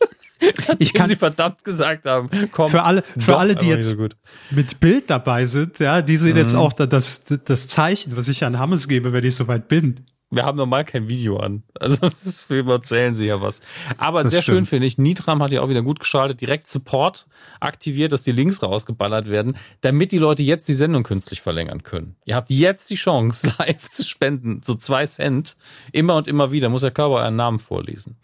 Ich 0.78 0.94
kann 0.94 1.06
sie 1.06 1.16
verdammt 1.16 1.62
gesagt 1.64 2.06
haben. 2.06 2.26
Komm, 2.50 2.70
Für 2.70 2.84
alle- 2.84 3.02
für 3.18 3.36
alle, 3.36 3.56
die 3.56 3.66
jetzt- 3.66 3.90
So 3.90 3.96
gut. 3.96 4.16
mit 4.50 4.80
Bild 4.80 5.10
dabei 5.10 5.44
sind, 5.44 5.78
ja, 5.80 6.00
die 6.00 6.16
sehen 6.16 6.32
Mhm. 6.32 6.38
jetzt 6.38 6.54
auch 6.54 6.72
da- 6.72 6.86
das, 6.86 7.24
das 7.44 7.66
Zeichen, 7.68 8.16
was 8.16 8.26
ich 8.28 8.42
an 8.42 8.58
Hammes 8.58 8.88
gebe, 8.88 9.12
wenn 9.12 9.22
ich 9.22 9.34
soweit 9.34 9.68
bin. 9.68 10.06
Wir 10.32 10.44
haben 10.44 10.56
normal 10.56 10.84
kein 10.84 11.08
Video 11.08 11.38
an. 11.38 11.64
Also 11.78 12.06
ist, 12.06 12.50
wir 12.50 12.66
erzählen 12.68 13.14
sie 13.14 13.26
ja 13.26 13.40
was. 13.42 13.62
Aber 13.98 14.22
Das 14.22 14.30
sehr 14.30 14.42
schön 14.42 14.54
stimmt. 14.54 14.68
finde 14.68 14.86
ich, 14.86 14.96
Nitram 14.96 15.42
hat 15.42 15.50
ja 15.50 15.60
auch 15.60 15.68
wieder 15.68 15.82
gut 15.82 15.98
geschaltet, 15.98 16.40
direkt 16.40 16.68
Support 16.68 17.26
aktiviert, 17.58 18.12
dass 18.12 18.22
die 18.22 18.30
Links 18.30 18.62
rausgeballert 18.62 19.28
werden, 19.28 19.56
damit 19.80 20.12
die 20.12 20.18
Leute 20.18 20.44
jetzt 20.44 20.68
die 20.68 20.74
Sendung 20.74 21.02
künstlich 21.02 21.40
verlängern 21.40 21.82
können. 21.82 22.14
Ihr 22.24 22.36
habt 22.36 22.50
jetzt 22.50 22.90
die 22.90 22.94
Chance, 22.94 23.52
live 23.58 23.90
zu 23.90 24.04
spenden, 24.04 24.62
so 24.64 24.76
zwei 24.76 25.04
Cent, 25.06 25.56
immer 25.90 26.14
und 26.14 26.28
immer 26.28 26.52
wieder. 26.52 26.68
Muss 26.68 26.82
der 26.82 26.92
Körper 26.92 27.16
euren 27.16 27.36
Namen 27.36 27.58
vorlesen. 27.58 28.16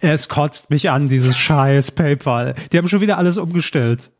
Es 0.00 0.28
kotzt 0.28 0.70
mich 0.70 0.90
an, 0.90 1.08
dieses 1.08 1.36
scheiß 1.36 1.92
PayPal. 1.92 2.54
Die 2.72 2.78
haben 2.78 2.88
schon 2.88 3.00
wieder 3.00 3.18
alles 3.18 3.36
umgestellt. 3.36 4.10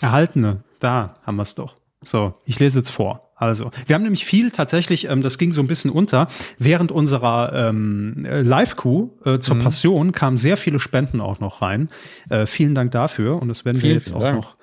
Erhaltene, 0.00 0.64
da 0.80 1.14
haben 1.24 1.36
wir 1.36 1.42
es 1.42 1.54
doch. 1.54 1.76
So, 2.04 2.34
ich 2.44 2.58
lese 2.60 2.80
jetzt 2.80 2.90
vor. 2.90 3.30
Also, 3.36 3.70
wir 3.86 3.94
haben 3.94 4.02
nämlich 4.02 4.24
viel 4.24 4.50
tatsächlich, 4.50 5.08
ähm, 5.08 5.20
das 5.22 5.38
ging 5.38 5.52
so 5.52 5.60
ein 5.60 5.66
bisschen 5.66 5.90
unter. 5.90 6.28
Während 6.58 6.92
unserer 6.92 7.52
ähm, 7.52 8.24
äh, 8.24 8.42
Live-Coup 8.42 9.26
äh, 9.26 9.38
zur 9.40 9.58
Passion 9.58 10.12
kamen 10.12 10.36
sehr 10.36 10.56
viele 10.56 10.78
Spenden 10.78 11.20
auch 11.20 11.40
noch 11.40 11.60
rein. 11.60 11.88
Äh, 12.30 12.46
vielen 12.46 12.74
Dank 12.74 12.92
dafür. 12.92 13.40
Und 13.42 13.48
das 13.48 13.64
werden 13.64 13.76
wir 13.76 13.82
Vielen, 13.82 13.94
jetzt 13.94 14.08
vielen 14.08 14.16
auch 14.16 14.22
Dank. 14.22 14.36
noch 14.36 14.56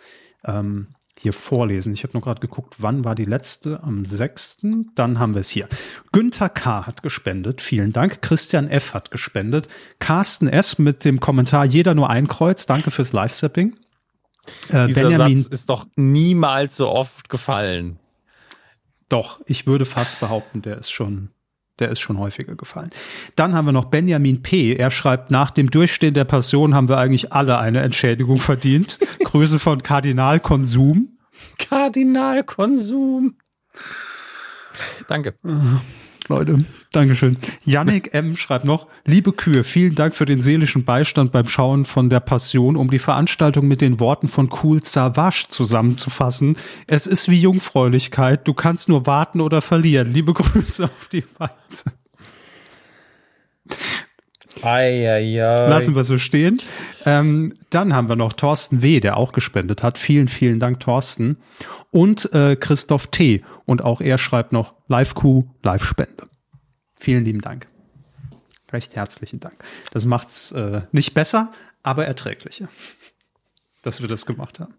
ähm, 0.46 0.88
hier 1.20 1.34
vorlesen. 1.34 1.94
Ich 1.94 2.04
habe 2.04 2.14
nur 2.14 2.22
gerade 2.22 2.40
geguckt, 2.40 2.76
wann 2.80 3.06
war 3.06 3.14
die 3.14 3.26
letzte? 3.26 3.84
Am 3.84 4.06
6. 4.06 4.60
Dann 4.96 5.20
haben 5.20 5.36
wir 5.36 5.42
es 5.42 5.50
hier. 5.50 5.68
Günther 6.12 6.50
K. 6.50 6.88
hat 6.88 7.04
gespendet. 7.04 7.62
Vielen 7.62 7.94
Dank. 7.94 8.22
Christian 8.22 8.68
F. 8.68 8.94
hat 8.94 9.12
gespendet. 9.12 9.68
Carsten 10.00 10.48
S. 10.48 10.80
mit 10.80 11.06
dem 11.06 11.20
Kommentar 11.20 11.66
Jeder 11.66 11.94
nur 11.94 12.10
ein 12.10 12.28
Kreuz. 12.28 12.66
Danke 12.66 12.90
fürs 12.90 13.14
Live-Sapping. 13.14 13.76
Äh, 14.70 14.88
Dieser 14.88 15.10
Benjamin, 15.10 15.38
Satz 15.38 15.52
ist 15.52 15.70
doch 15.70 15.86
niemals 15.96 16.78
so 16.78 16.90
oft 16.90 17.30
gefallen. 17.30 18.00
doch, 19.10 19.40
ich 19.46 19.68
würde 19.68 19.86
fast 19.86 20.20
behaupten, 20.20 20.62
der 20.62 20.78
ist 20.78 20.92
schon, 20.92 21.30
der 21.80 21.90
ist 21.90 22.00
schon 22.00 22.18
häufiger 22.18 22.56
gefallen. 22.56 22.92
Dann 23.36 23.54
haben 23.54 23.66
wir 23.66 23.72
noch 23.72 23.86
Benjamin 23.86 24.42
P. 24.42 24.74
Er 24.76 24.90
schreibt, 24.92 25.32
nach 25.32 25.52
dem 25.52 25.70
Durchstehen 25.70 26.14
der 26.14 26.26
Passion 26.26 26.74
haben 26.74 26.90
wir 26.90 26.98
eigentlich 26.98 27.34
alle 27.34 27.58
eine 27.58 27.82
Entschädigung 27.82 28.40
verdient. 28.40 28.98
Grüße 29.24 29.60
von 29.60 29.84
Kardinal 29.84 30.40
Konsum. 30.40 31.18
Kardinalkonsum. 31.58 33.36
Danke. 35.08 35.36
Leute, 36.28 36.64
Dankeschön. 36.92 37.38
Yannick 37.64 38.14
M. 38.14 38.36
schreibt 38.36 38.66
noch, 38.66 38.88
liebe 39.06 39.34
Kühe, 39.34 39.64
vielen 39.64 39.96
Dank 39.96 40.16
für 40.16 40.26
den 40.26 40.42
seelischen 40.42 40.84
Beistand 40.84 41.32
beim 41.32 41.48
Schauen 41.48 41.86
von 41.86 42.10
der 42.10 42.20
Passion, 42.20 42.76
um 42.76 42.90
die 42.90 43.00
Veranstaltung 43.00 43.68
mit 43.68 43.82
den 43.82 44.00
Worten 44.00 44.28
von 44.28 44.50
Cool 44.62 44.84
Savage 44.84 45.46
zusammenzufassen. 45.50 46.58
Es 46.88 47.08
ist 47.08 47.30
wie 47.30 47.40
Jungfräulichkeit, 47.40 48.48
du 48.48 48.54
kannst 48.54 48.90
nur 48.90 49.06
warten 49.06 49.42
oder 49.42 49.62
verlieren. 49.62 50.14
Liebe 50.14 50.34
Grüße 50.34 50.86
auf 50.86 51.08
die 51.12 51.26
Weite. 51.38 51.92
Eieiei. 54.62 55.68
Lassen 55.68 55.96
wir 55.96 56.04
so 56.04 56.18
stehen. 56.18 56.60
Ähm, 57.06 57.54
dann 57.70 57.94
haben 57.96 58.10
wir 58.10 58.16
noch 58.16 58.34
Thorsten 58.34 58.82
W., 58.82 59.00
der 59.00 59.18
auch 59.18 59.32
gespendet 59.32 59.84
hat. 59.84 59.98
Vielen, 59.98 60.28
vielen 60.28 60.60
Dank, 60.60 60.80
Thorsten. 60.80 61.38
Und 61.90 62.32
äh, 62.34 62.56
Christoph 62.56 63.08
T. 63.08 63.44
Und 63.66 63.82
auch 63.82 64.02
er 64.02 64.18
schreibt 64.18 64.52
noch 64.52 64.76
Live-Q, 64.88 65.46
Live-Spende. 65.64 66.26
Vielen 66.96 67.26
lieben 67.26 67.42
Dank. 67.42 67.68
Recht 68.72 68.96
herzlichen 68.96 69.40
Dank. 69.40 69.56
Das 69.92 70.06
macht's 70.06 70.52
äh, 70.52 70.82
nicht 70.92 71.14
besser, 71.14 71.52
aber 71.84 72.06
erträglicher, 72.06 72.70
dass 73.82 74.02
wir 74.02 74.08
das 74.08 74.26
gemacht 74.26 74.60
haben. 74.60 74.76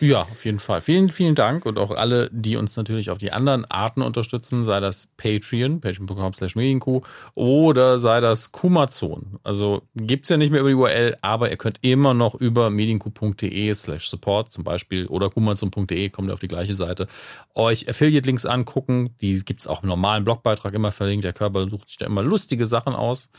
Ja, 0.00 0.22
auf 0.22 0.44
jeden 0.44 0.58
Fall. 0.58 0.80
Vielen, 0.80 1.10
vielen 1.10 1.34
Dank 1.34 1.66
und 1.66 1.78
auch 1.78 1.90
alle, 1.90 2.28
die 2.32 2.56
uns 2.56 2.76
natürlich 2.76 3.10
auf 3.10 3.18
die 3.18 3.32
anderen 3.32 3.64
Arten 3.66 4.02
unterstützen, 4.02 4.64
sei 4.64 4.80
das 4.80 5.08
Patreon, 5.16 5.80
patreon.com 5.80 6.34
slash 6.34 6.56
medienkuh 6.56 7.02
oder 7.34 7.98
sei 7.98 8.20
das 8.20 8.52
Kumazon. 8.52 9.38
Also 9.44 9.82
gibt's 9.94 10.28
ja 10.28 10.36
nicht 10.36 10.50
mehr 10.50 10.60
über 10.60 10.68
die 10.68 10.74
URL, 10.74 11.16
aber 11.22 11.50
ihr 11.50 11.56
könnt 11.56 11.78
immer 11.82 12.12
noch 12.12 12.34
über 12.34 12.70
medienkuh.de 12.70 13.72
slash 13.74 14.08
support 14.08 14.50
zum 14.50 14.64
Beispiel 14.64 15.06
oder 15.06 15.30
kumazon.de, 15.30 16.10
kommt 16.10 16.28
ihr 16.28 16.34
auf 16.34 16.40
die 16.40 16.48
gleiche 16.48 16.74
Seite, 16.74 17.06
euch 17.54 17.88
Affiliate-Links 17.88 18.46
angucken. 18.46 19.14
Die 19.20 19.44
gibt's 19.44 19.66
auch 19.66 19.82
im 19.82 19.88
normalen 19.88 20.24
Blogbeitrag 20.24 20.74
immer 20.74 20.92
verlinkt. 20.92 21.24
Der 21.24 21.32
Körper 21.32 21.68
sucht 21.68 21.88
sich 21.88 21.98
da 21.98 22.06
immer 22.06 22.22
lustige 22.22 22.66
Sachen 22.66 22.94
aus. 22.94 23.30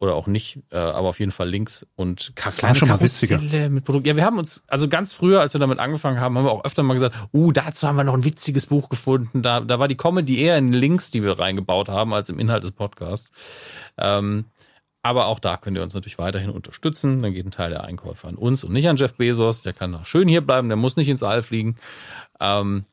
Oder 0.00 0.14
auch 0.14 0.26
nicht, 0.26 0.58
äh, 0.70 0.78
aber 0.78 1.08
auf 1.08 1.20
jeden 1.20 1.30
Fall 1.30 1.48
Links 1.50 1.86
und 1.94 2.32
Das 2.42 2.62
war 2.62 2.74
schon 2.74 2.88
mal 2.88 3.02
witziger. 3.02 3.38
Mit 3.68 3.84
Produkt. 3.84 4.06
Ja, 4.06 4.16
wir 4.16 4.24
haben 4.24 4.38
uns, 4.38 4.64
also 4.66 4.88
ganz 4.88 5.12
früher, 5.12 5.42
als 5.42 5.52
wir 5.52 5.58
damit 5.58 5.78
angefangen 5.78 6.20
haben, 6.20 6.38
haben 6.38 6.44
wir 6.44 6.50
auch 6.50 6.64
öfter 6.64 6.82
mal 6.82 6.94
gesagt, 6.94 7.14
uh, 7.34 7.52
dazu 7.52 7.86
haben 7.86 7.96
wir 7.96 8.04
noch 8.04 8.14
ein 8.14 8.24
witziges 8.24 8.64
Buch 8.64 8.88
gefunden. 8.88 9.42
Da, 9.42 9.60
da 9.60 9.78
war 9.78 9.88
die 9.88 9.98
Comedy 9.98 10.40
eher 10.40 10.56
in 10.56 10.72
Links, 10.72 11.10
die 11.10 11.22
wir 11.22 11.38
reingebaut 11.38 11.90
haben, 11.90 12.14
als 12.14 12.30
im 12.30 12.38
Inhalt 12.38 12.64
des 12.64 12.72
Podcasts. 12.72 13.30
Ähm, 13.98 14.46
aber 15.02 15.26
auch 15.26 15.38
da 15.38 15.58
könnt 15.58 15.76
ihr 15.76 15.82
uns 15.82 15.92
natürlich 15.92 16.18
weiterhin 16.18 16.50
unterstützen. 16.50 17.22
Dann 17.22 17.34
geht 17.34 17.44
ein 17.44 17.50
Teil 17.50 17.70
der 17.70 17.84
Einkäufe 17.84 18.26
an 18.26 18.36
uns 18.36 18.64
und 18.64 18.72
nicht 18.72 18.88
an 18.88 18.96
Jeff 18.96 19.14
Bezos. 19.14 19.60
Der 19.60 19.74
kann 19.74 19.90
noch 19.90 20.06
schön 20.06 20.28
hier 20.28 20.40
bleiben, 20.40 20.68
der 20.68 20.76
muss 20.76 20.96
nicht 20.96 21.08
ins 21.08 21.22
All 21.22 21.42
fliegen. 21.42 21.76
Ähm, 22.40 22.84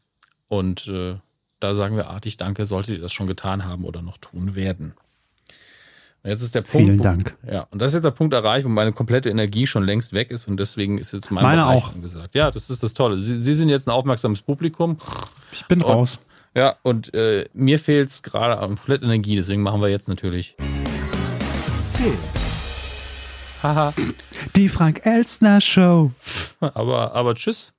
und 0.49 0.87
äh, 0.87 1.15
da 1.59 1.73
sagen 1.73 1.95
wir 1.95 2.09
artig 2.09 2.35
Danke, 2.35 2.65
solltet 2.65 2.95
ihr 2.95 3.01
das 3.01 3.13
schon 3.13 3.27
getan 3.27 3.65
haben 3.65 3.85
oder 3.85 4.01
noch 4.01 4.17
tun 4.17 4.55
werden. 4.55 4.93
Und 6.27 6.31
jetzt 6.31 6.41
ist 6.43 6.55
der 6.55 6.61
Punkt. 6.61 6.87
Vielen 6.87 6.99
wo- 6.99 7.03
Dank. 7.03 7.37
Ja, 7.49 7.67
und 7.71 7.81
das 7.81 7.91
ist 7.91 7.95
jetzt 7.95 8.03
der 8.03 8.11
Punkt 8.11 8.33
erreicht, 8.33 8.65
wo 8.65 8.69
meine 8.69 8.91
komplette 8.91 9.29
Energie 9.29 9.65
schon 9.65 9.85
längst 9.85 10.11
weg 10.11 10.29
ist 10.29 10.45
und 10.49 10.57
deswegen 10.59 10.97
ist 10.97 11.13
jetzt 11.13 11.31
mein 11.31 11.41
Meine 11.41 11.61
Bereich 11.61 11.83
auch. 11.85 11.93
angesagt. 11.93 12.35
Ja, 12.35 12.51
das 12.51 12.69
ist 12.69 12.83
das 12.83 12.93
Tolle. 12.93 13.21
Sie, 13.21 13.39
Sie 13.39 13.53
sind 13.53 13.69
jetzt 13.69 13.87
ein 13.87 13.91
aufmerksames 13.91 14.41
Publikum. 14.41 14.97
Ich 15.53 15.65
bin 15.67 15.81
raus. 15.81 16.19
Ja, 16.53 16.75
und 16.83 17.13
äh, 17.13 17.45
mir 17.53 17.79
fehlt 17.79 18.09
es 18.09 18.23
gerade 18.23 18.57
an 18.57 18.75
komplett 18.75 19.03
Energie, 19.03 19.37
deswegen 19.37 19.61
machen 19.61 19.81
wir 19.81 19.87
jetzt 19.87 20.09
natürlich. 20.09 20.57
Haha. 23.63 23.93
Die 24.57 24.67
Frank 24.67 25.05
Elstner 25.05 25.61
Show. 25.61 26.11
aber, 26.59 27.13
aber 27.15 27.35
tschüss. 27.35 27.73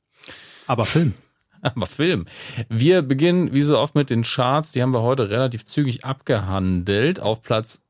Aber 0.67 0.87
Film. 0.87 1.13
Aber 1.61 1.87
Film. 1.87 2.27
Wir 2.69 3.03
beginnen 3.03 3.53
wie 3.53 3.63
so 3.63 3.79
oft 3.79 3.97
mit 3.97 4.11
den 4.11 4.23
Charts. 4.23 4.71
Die 4.71 4.81
haben 4.81 4.93
wir 4.95 5.03
heute 5.03 5.29
relativ 5.29 5.65
zügig 5.65 6.05
abgehandelt. 6.05 7.19
Auf 7.19 7.43
Platz, 7.43 7.83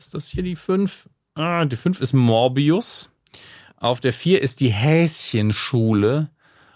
ist 0.00 0.14
das 0.14 0.28
hier 0.28 0.42
die 0.42 0.56
5? 0.56 1.08
Ah, 1.34 1.64
die 1.64 1.76
5 1.76 2.00
ist 2.00 2.12
Morbius. 2.14 3.10
Auf 3.76 4.00
der 4.00 4.12
4 4.12 4.42
ist 4.42 4.60
die 4.60 4.70
Häschenschule. 4.70 6.30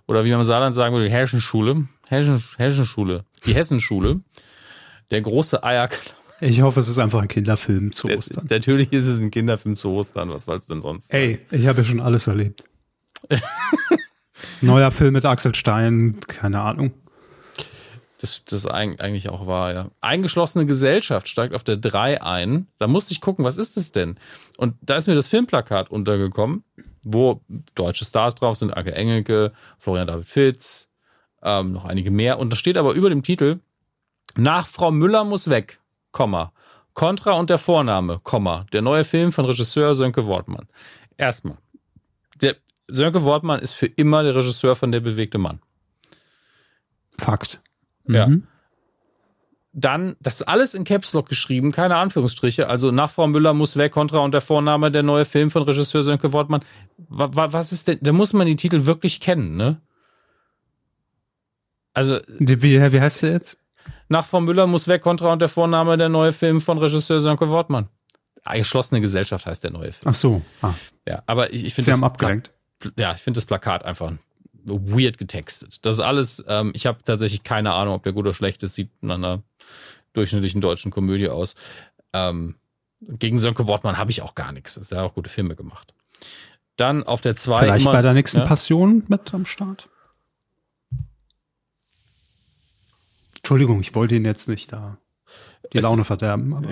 Oder 0.07 0.25
wie 0.25 0.31
man 0.31 0.41
im 0.41 0.45
Saarland 0.45 0.75
sagen 0.75 0.95
würde, 0.95 1.09
die 1.09 1.15
Häschenschule. 1.15 1.89
Häschen, 2.09 2.43
Häschenschule. 2.59 3.25
Die 3.47 3.55
Hessenschule. 3.55 4.21
Der 5.11 5.21
große 5.23 5.63
Eierklau. 5.65 6.13
Ich 6.41 6.61
hoffe, 6.61 6.81
es 6.81 6.89
ist 6.89 6.99
einfach 6.99 7.23
ein 7.23 7.29
Kinderfilm 7.29 7.93
zu 7.93 8.09
Der- 8.09 8.19
Ostern. 8.19 8.47
Natürlich 8.51 8.93
ist 8.93 9.07
es 9.07 9.19
ein 9.21 9.31
Kinderfilm 9.31 9.77
zu 9.77 9.91
Ostern. 9.91 10.29
Was 10.31 10.45
soll's 10.45 10.67
denn 10.67 10.83
sonst? 10.83 11.09
sein? 11.11 11.21
Ey, 11.21 11.41
ich 11.51 11.67
habe 11.67 11.79
ja 11.79 11.85
schon 11.85 12.01
alles 12.01 12.27
erlebt. 12.27 12.65
Neuer 14.61 14.91
Film 14.91 15.15
mit 15.15 15.25
Axel 15.25 15.55
Stein, 15.55 16.21
keine 16.27 16.61
Ahnung. 16.61 16.93
Das, 18.25 18.43
das 18.47 18.67
eig- 18.67 19.01
eigentlich 19.01 19.29
auch 19.29 19.47
war, 19.47 19.75
ja. 19.75 19.91
Eingeschlossene 20.01 20.65
Gesellschaft 20.65 21.29
steigt 21.29 21.55
auf 21.55 21.63
der 21.63 21.77
3 21.77 22.23
ein. 22.23 22.69
Da 22.79 22.87
musste 22.87 23.13
ich 23.13 23.21
gucken, 23.21 23.45
was 23.45 23.59
ist 23.59 23.77
das 23.77 23.93
denn? 23.93 24.17
Und 24.57 24.77
da 24.81 24.97
ist 24.97 25.07
mir 25.07 25.15
das 25.15 25.29
Filmplakat 25.29 25.91
untergekommen, 25.91 26.65
wo 27.05 27.43
deutsche 27.75 28.07
Stars 28.07 28.35
drauf 28.35 28.57
sind, 28.57 28.75
Anke 28.75 28.95
Engelke, 28.95 29.53
Florian 29.79 30.07
David 30.07 30.25
Fitz, 30.27 30.89
ähm, 31.43 31.73
noch 31.75 31.85
einige 31.85 32.11
mehr. 32.11 32.39
Und 32.39 32.49
da 32.49 32.57
steht 32.57 32.79
aber 32.79 32.95
über 32.95 33.11
dem 33.11 33.23
Titel, 33.23 33.59
nach 34.37 34.67
Frau 34.69 34.91
Müller 34.91 35.25
muss 35.25 35.51
weg, 35.51 35.81
Komma, 36.11 36.55
Contra 36.95 37.33
und 37.33 37.51
der 37.51 37.59
Vorname, 37.59 38.21
Komma, 38.23 38.65
der 38.73 38.81
neue 38.81 39.05
Film 39.05 39.33
von 39.33 39.45
Regisseur 39.45 39.95
Sönke 39.95 40.25
Wortmann. 40.25 40.67
Erstmal, 41.19 41.59
der 42.41 42.57
Sönke 42.89 43.23
Wortmann 43.23 43.61
ist 43.61 43.75
für 43.75 43.87
immer 43.87 44.23
der 44.23 44.35
Regisseur 44.35 44.77
von 44.77 44.93
Der 44.93 45.01
bewegte 45.01 45.37
Mann. 45.37 45.61
Fakt. 47.19 47.61
Ja. 48.07 48.27
Mhm. 48.27 48.45
Dann, 49.77 50.15
das 50.21 50.41
ist 50.41 50.43
alles 50.47 50.75
in 50.75 50.85
Caps 50.85 51.13
Lock 51.15 51.29
geschrieben, 51.29 51.73
keine 51.73 51.97
Anführungsstriche. 51.97 52.69
Also 52.69 52.93
nach 52.93 53.11
Frau 53.11 53.27
Müller 53.27 53.55
muss 53.55 53.77
weg, 53.77 53.91
Contra 53.91 54.19
und 54.19 54.33
der 54.33 54.41
Vorname, 54.41 54.93
der 54.93 55.03
neue 55.03 55.25
Film 55.25 55.51
von 55.51 55.65
Regisseur 55.65 56.05
Sönke 56.05 56.33
Wortmann. 56.33 56.65
Was 57.09 57.73
ist 57.73 57.89
denn, 57.89 57.99
da 58.01 58.13
muss 58.13 58.33
man 58.33 58.47
die 58.47 58.55
Titel 58.55 58.87
wirklich 58.87 59.21
kennen, 59.21 59.57
ne? 59.57 59.81
Also. 61.93 62.19
Wie, 62.39 62.63
wie 62.63 63.01
heißt 63.01 63.23
der 63.23 63.33
jetzt? 63.33 63.59
Nach 64.09 64.25
Frau 64.25 64.41
Müller 64.41 64.69
muss 64.69 64.87
weg, 64.87 65.03
Contra 65.03 65.33
und 65.33 65.43
der 65.43 65.49
Vorname, 65.49 65.97
der 65.97 66.09
neue 66.09 66.33
Film 66.33 66.61
von 66.61 66.79
Regisseur 66.79 67.21
Sönke 67.21 67.49
Wortmann. 67.49 67.89
Geschlossene 68.53 69.01
Gesellschaft 69.01 69.47
heißt 69.47 69.65
der 69.65 69.71
neue 69.71 69.91
Film. 69.91 70.11
Ach 70.11 70.15
so. 70.15 70.43
Ah. 70.63 70.75
Ja, 71.09 71.23
aber 71.27 71.53
ich, 71.53 71.65
ich 71.65 71.75
finde. 71.75 71.91
Sie 71.91 71.93
haben 71.93 72.05
abgelenkt. 72.05 72.53
Ja, 72.97 73.15
ich 73.15 73.23
finde 73.23 73.39
das 73.39 73.47
Plakat 73.47 73.85
einfach 73.85 74.13
weird 74.65 75.19
getextet. 75.19 75.85
Das 75.85 75.97
ist 75.97 76.01
alles, 76.01 76.45
ähm, 76.49 76.73
ich 76.75 76.87
habe 76.87 77.03
tatsächlich 77.05 77.43
keine 77.43 77.75
Ahnung, 77.75 77.95
ob 77.95 78.03
der 78.03 78.13
gut 78.13 78.27
oder 78.27 78.35
schlecht 78.35 78.63
ist, 78.63 78.75
sieht 78.75 78.91
nach 79.03 79.17
einer 79.17 79.43
durchschnittlichen 80.13 80.61
deutschen 80.61 80.91
Komödie 80.91 81.29
aus. 81.29 81.55
Ähm, 82.13 82.57
gegen 83.01 83.39
Sönke 83.39 83.67
Wortmann 83.67 83.99
habe 83.99 84.11
ich 84.11 84.23
auch 84.23 84.35
gar 84.35 84.53
nichts. 84.53 84.77
Er 84.77 84.99
hat 84.99 85.05
auch 85.05 85.15
gute 85.15 85.31
Filme 85.31 85.57
gemacht. 85.57 85.95
Dann 86.77 87.05
auf 87.05 87.21
der 87.21 87.37
2. 87.37 87.59
Vielleicht 87.61 87.85
immer, 87.85 87.93
bei 87.93 88.03
der 88.03 88.15
nächsten 88.15 88.41
ja? 88.41 88.47
Passion 88.47 89.05
mit 89.09 89.33
am 89.35 89.45
Start. 89.45 89.89
Entschuldigung, 93.37 93.81
ich 93.81 93.95
wollte 93.95 94.15
ihn 94.15 94.25
jetzt 94.25 94.49
nicht 94.49 94.73
da 94.73 94.97
die 95.75 95.79
es, 95.79 95.83
Laune 95.83 96.05
verderben. 96.05 96.55
Aber. 96.55 96.69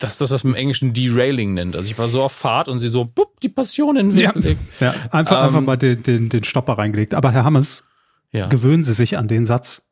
Das 0.00 0.12
ist 0.12 0.20
das, 0.22 0.30
was 0.30 0.44
man 0.44 0.54
im 0.54 0.56
Englischen 0.58 0.94
Derailing 0.94 1.52
nennt. 1.52 1.76
Also 1.76 1.88
ich 1.88 1.98
war 1.98 2.08
so 2.08 2.22
auf 2.22 2.32
Fahrt 2.32 2.68
und 2.68 2.78
sie 2.78 2.88
so, 2.88 3.04
bupp, 3.04 3.38
die 3.40 3.50
Passion 3.50 3.96
in 3.96 4.10
den 4.10 4.18
Weg 4.18 4.32
gelegt. 4.32 4.60
Ja, 4.80 4.94
einfach, 5.10 5.38
ähm, 5.38 5.44
einfach 5.44 5.60
mal 5.60 5.76
den, 5.76 6.02
den, 6.02 6.28
den 6.30 6.42
Stopper 6.42 6.78
reingelegt. 6.78 7.12
Aber 7.12 7.30
Herr 7.32 7.44
Hammers, 7.44 7.84
ja. 8.32 8.48
gewöhnen 8.48 8.82
Sie 8.82 8.94
sich 8.94 9.18
an 9.18 9.28
den 9.28 9.44
Satz. 9.44 9.82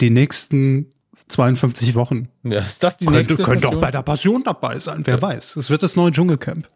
Die 0.00 0.10
nächsten 0.10 0.86
52 1.26 1.96
Wochen. 1.96 2.28
Ja, 2.44 2.60
ist 2.60 2.84
das 2.84 2.98
die 2.98 3.06
Könnt, 3.06 3.28
nächste 3.28 3.42
Könnte 3.42 3.68
auch 3.68 3.80
bei 3.80 3.90
der 3.90 4.02
Passion 4.02 4.44
dabei 4.44 4.78
sein, 4.78 5.02
wer 5.04 5.16
ja. 5.16 5.22
weiß. 5.22 5.56
Es 5.56 5.68
wird 5.68 5.82
das 5.82 5.96
neue 5.96 6.12
Dschungelcamp. 6.12 6.68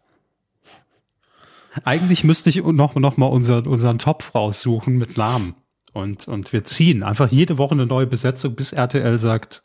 Eigentlich 1.85 2.25
müsste 2.25 2.49
ich 2.49 2.61
noch, 2.61 2.95
noch 2.95 3.17
mal 3.17 3.27
unser, 3.27 3.65
unseren 3.65 3.99
Topf 3.99 4.35
raussuchen 4.35 4.97
mit 4.97 5.15
Lahm. 5.15 5.55
Und, 5.93 6.27
und 6.27 6.51
wir 6.51 6.65
ziehen 6.65 7.03
einfach 7.03 7.31
jede 7.31 7.57
Woche 7.57 7.73
eine 7.73 7.85
neue 7.85 8.05
Besetzung, 8.05 8.55
bis 8.55 8.73
RTL 8.73 9.17
sagt, 9.17 9.63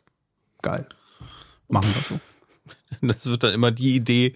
geil, 0.61 0.87
machen 1.67 1.93
wir 1.93 2.03
so. 2.03 2.19
Das 3.01 3.25
wird 3.25 3.43
dann 3.43 3.53
immer 3.53 3.71
die 3.71 3.95
Idee, 3.95 4.35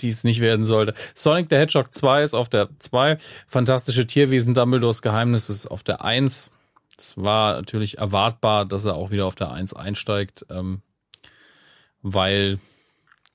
die 0.00 0.08
es 0.08 0.24
nicht 0.24 0.40
werden 0.40 0.64
sollte. 0.64 0.94
Sonic 1.14 1.48
the 1.50 1.56
Hedgehog 1.56 1.94
2 1.94 2.22
ist 2.22 2.34
auf 2.34 2.48
der 2.48 2.68
2. 2.78 3.18
Fantastische 3.46 4.06
Tierwesen 4.06 4.54
Dumbledores 4.54 5.02
Geheimnis 5.02 5.48
ist 5.48 5.66
auf 5.66 5.82
der 5.82 6.04
1. 6.04 6.50
Es 6.98 7.16
war 7.16 7.54
natürlich 7.56 7.98
erwartbar, 7.98 8.64
dass 8.64 8.84
er 8.84 8.94
auch 8.94 9.10
wieder 9.10 9.26
auf 9.26 9.34
der 9.34 9.50
1 9.50 9.74
einsteigt, 9.74 10.46
ähm, 10.50 10.80
weil 12.02 12.58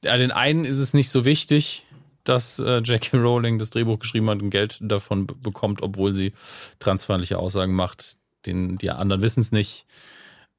ja, 0.03 0.17
den 0.17 0.31
einen 0.31 0.65
ist 0.65 0.79
es 0.79 0.93
nicht 0.93 1.11
so 1.11 1.25
wichtig, 1.25 1.85
dass 2.23 2.59
äh, 2.59 2.81
Jackie 2.83 3.17
Rowling 3.17 3.59
das 3.59 3.69
Drehbuch 3.69 3.99
geschrieben 3.99 4.29
hat 4.29 4.41
und 4.41 4.49
Geld 4.49 4.77
davon 4.81 5.27
bekommt, 5.27 5.81
obwohl 5.81 6.13
sie 6.13 6.33
transfeindliche 6.79 7.37
Aussagen 7.37 7.73
macht. 7.73 8.17
Den, 8.45 8.77
die 8.77 8.89
anderen 8.89 9.21
wissen 9.21 9.41
es 9.41 9.51
nicht. 9.51 9.85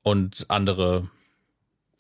Und 0.03 0.47
andere 0.49 1.09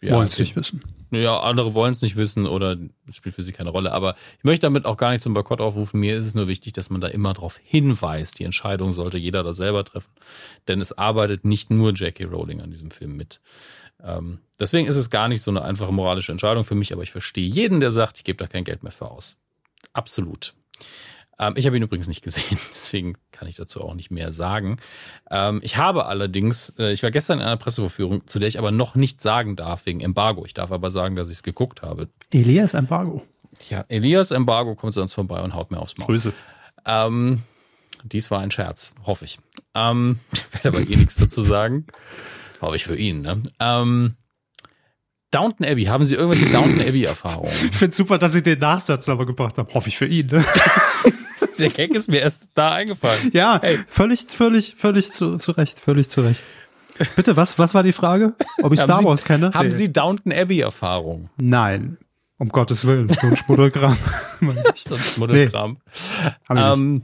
ja, 0.03 0.17
wollen 0.17 0.27
es 0.27 0.39
nicht 0.39 0.57
wissen. 0.57 0.83
Ja, 1.13 1.41
andere 1.41 1.75
wollen 1.75 1.93
es 1.93 2.03
nicht 2.03 2.17
wissen 2.17 2.47
oder 2.47 2.77
es 3.07 3.17
spielt 3.17 3.35
für 3.35 3.43
sie 3.43 3.53
keine 3.53 3.71
Rolle. 3.71 3.93
Aber 3.93 4.17
ich 4.39 4.45
möchte 4.45 4.67
damit 4.67 4.85
auch 4.85 4.97
gar 4.97 5.11
nicht 5.11 5.23
zum 5.23 5.35
Boykott 5.35 5.61
aufrufen. 5.61 6.01
Mir 6.01 6.17
ist 6.17 6.27
es 6.27 6.35
nur 6.35 6.49
wichtig, 6.49 6.73
dass 6.73 6.91
man 6.91 7.01
da 7.01 7.09
immer 7.09 7.35
darauf 7.35 7.59
hinweist. 7.63 8.39
Die 8.39 8.45
Entscheidung 8.45 8.93
sollte 8.93 9.19
jeder 9.19 9.43
da 9.43 9.53
selber 9.53 9.85
treffen. 9.85 10.11
Denn 10.69 10.81
es 10.81 10.97
arbeitet 10.97 11.45
nicht 11.45 11.71
nur 11.71 11.93
Jackie 11.95 12.25
Rowling 12.25 12.61
an 12.61 12.71
diesem 12.71 12.91
Film 12.91 13.17
mit. 13.17 13.41
Ähm, 14.03 14.41
deswegen 14.59 14.89
ist 14.89 14.97
es 14.97 15.11
gar 15.11 15.29
nicht 15.29 15.43
so 15.43 15.51
eine 15.51 15.63
einfache 15.63 15.93
moralische 15.93 16.33
Entscheidung 16.33 16.65
für 16.65 16.75
mich, 16.75 16.93
aber 16.93 17.03
ich 17.03 17.13
verstehe 17.13 17.47
jeden, 17.47 17.81
der 17.81 17.91
sagt, 17.91 18.19
ich 18.19 18.25
gebe 18.25 18.39
da 18.39 18.47
kein 18.47 18.65
Geld 18.65 18.83
mehr 18.83 18.93
für 18.93 19.11
aus. 19.11 19.39
Absolut. 19.93 20.55
Ähm, 21.43 21.55
ich 21.57 21.67
habe 21.67 21.77
ihn 21.77 21.83
übrigens 21.83 22.07
nicht 22.07 22.23
gesehen, 22.23 22.59
deswegen 22.71 23.17
kann 23.33 23.49
ich 23.49 23.57
dazu 23.57 23.83
auch 23.83 23.95
nicht 23.95 24.11
mehr 24.11 24.33
sagen. 24.33 24.77
Ähm, 25.31 25.61
ich 25.65 25.77
habe 25.77 26.07
allerdings, 26.07 26.73
äh, 26.79 26.93
ich 26.93 27.03
war 27.03 27.11
gestern 27.11 27.41
in 27.41 27.45
einer 27.45 27.57
Pressevorführung, 27.57 28.27
zu 28.27 28.39
der 28.39 28.49
ich 28.49 28.59
aber 28.59 28.71
noch 28.71 28.95
nicht 28.95 29.21
sagen 29.21 29.57
darf, 29.57 29.87
wegen 29.87 30.01
Embargo. 30.01 30.47
Ich 30.47 30.55
darf 30.55 30.71
aber 30.71 30.91
sagen, 30.91 31.17
dass 31.17 31.29
ich 31.29 31.37
es 31.37 31.43
geguckt 31.43 31.83
habe. 31.83 32.09
Elias 32.33 32.75
Embargo. 32.75 33.23
Ja, 33.69 33.85
Elias 33.89 34.31
Embargo 34.31 34.77
kommt 34.77 34.95
sonst 34.95 35.15
vorbei 35.15 35.43
und 35.43 35.55
haut 35.55 35.71
mir 35.71 35.79
aufs 35.79 35.99
Maul. 35.99 36.07
Grüße. 36.07 36.33
Ähm, 36.87 37.43
dies 38.05 38.31
war 38.31 38.41
ein 38.41 38.51
Scherz, 38.51 38.95
hoffe 39.05 39.25
ich. 39.25 39.39
Ähm, 39.75 40.21
ich 40.33 40.55
werde 40.55 40.69
aber 40.69 40.89
eh 40.89 40.97
nichts 40.97 41.17
dazu 41.17 41.43
sagen. 41.43 41.87
Hoffe 42.61 42.77
ich 42.77 42.85
für 42.85 42.97
ihn, 42.97 43.21
ne? 43.21 43.43
Ähm, 43.59 44.15
Downton 45.33 45.67
Abbey, 45.67 45.85
haben 45.85 46.05
Sie 46.05 46.15
irgendwelche 46.15 46.53
Downton 46.53 46.81
Abbey-Erfahrungen? 46.81 47.51
Ich 47.71 47.77
finde 47.77 47.97
super, 47.97 48.19
dass 48.19 48.35
Sie 48.35 48.43
den 48.43 48.59
Nachsatz 48.59 49.09
aber 49.09 49.25
gebracht 49.25 49.57
haben. 49.57 49.73
Hoffe 49.73 49.89
ich 49.89 49.97
für 49.97 50.07
ihn. 50.07 50.27
Ne? 50.27 50.45
Der 51.59 51.71
Gag 51.71 51.95
ist 51.95 52.09
mir 52.09 52.21
erst 52.21 52.51
da 52.55 52.73
eingefallen. 52.73 53.31
Ja, 53.33 53.61
hey. 53.63 53.79
völlig, 53.89 54.27
völlig, 54.29 54.75
völlig 54.77 55.13
zu, 55.13 55.39
zu 55.39 55.53
Recht, 55.53 55.79
völlig 55.81 56.09
zu 56.09 56.23
Recht. 56.23 56.43
Bitte, 57.17 57.37
was, 57.37 57.59
was 57.59 57.75
war 57.75 57.83
die 57.83 57.93
Frage? 57.93 58.35
Ob 58.63 58.73
ich 58.73 58.81
Star 58.81 58.99
Sie, 58.99 59.05
Wars 59.05 59.25
kenne? 59.25 59.53
Haben 59.55 59.69
nee. 59.69 59.75
Sie 59.75 59.93
Downton 59.93 60.33
Abbey-Erfahrung? 60.33 61.31
Nein. 61.41 61.99
Um 62.39 62.49
Gottes 62.49 62.87
Willen, 62.87 63.09
so 63.09 63.27
ein 63.27 63.37
Schmuddelkram. 63.37 63.97
so 64.85 64.95
ein 64.97 65.01
Schmuddelkram. 65.01 65.79
Nee. 66.49 66.61
Ähm, 66.61 67.03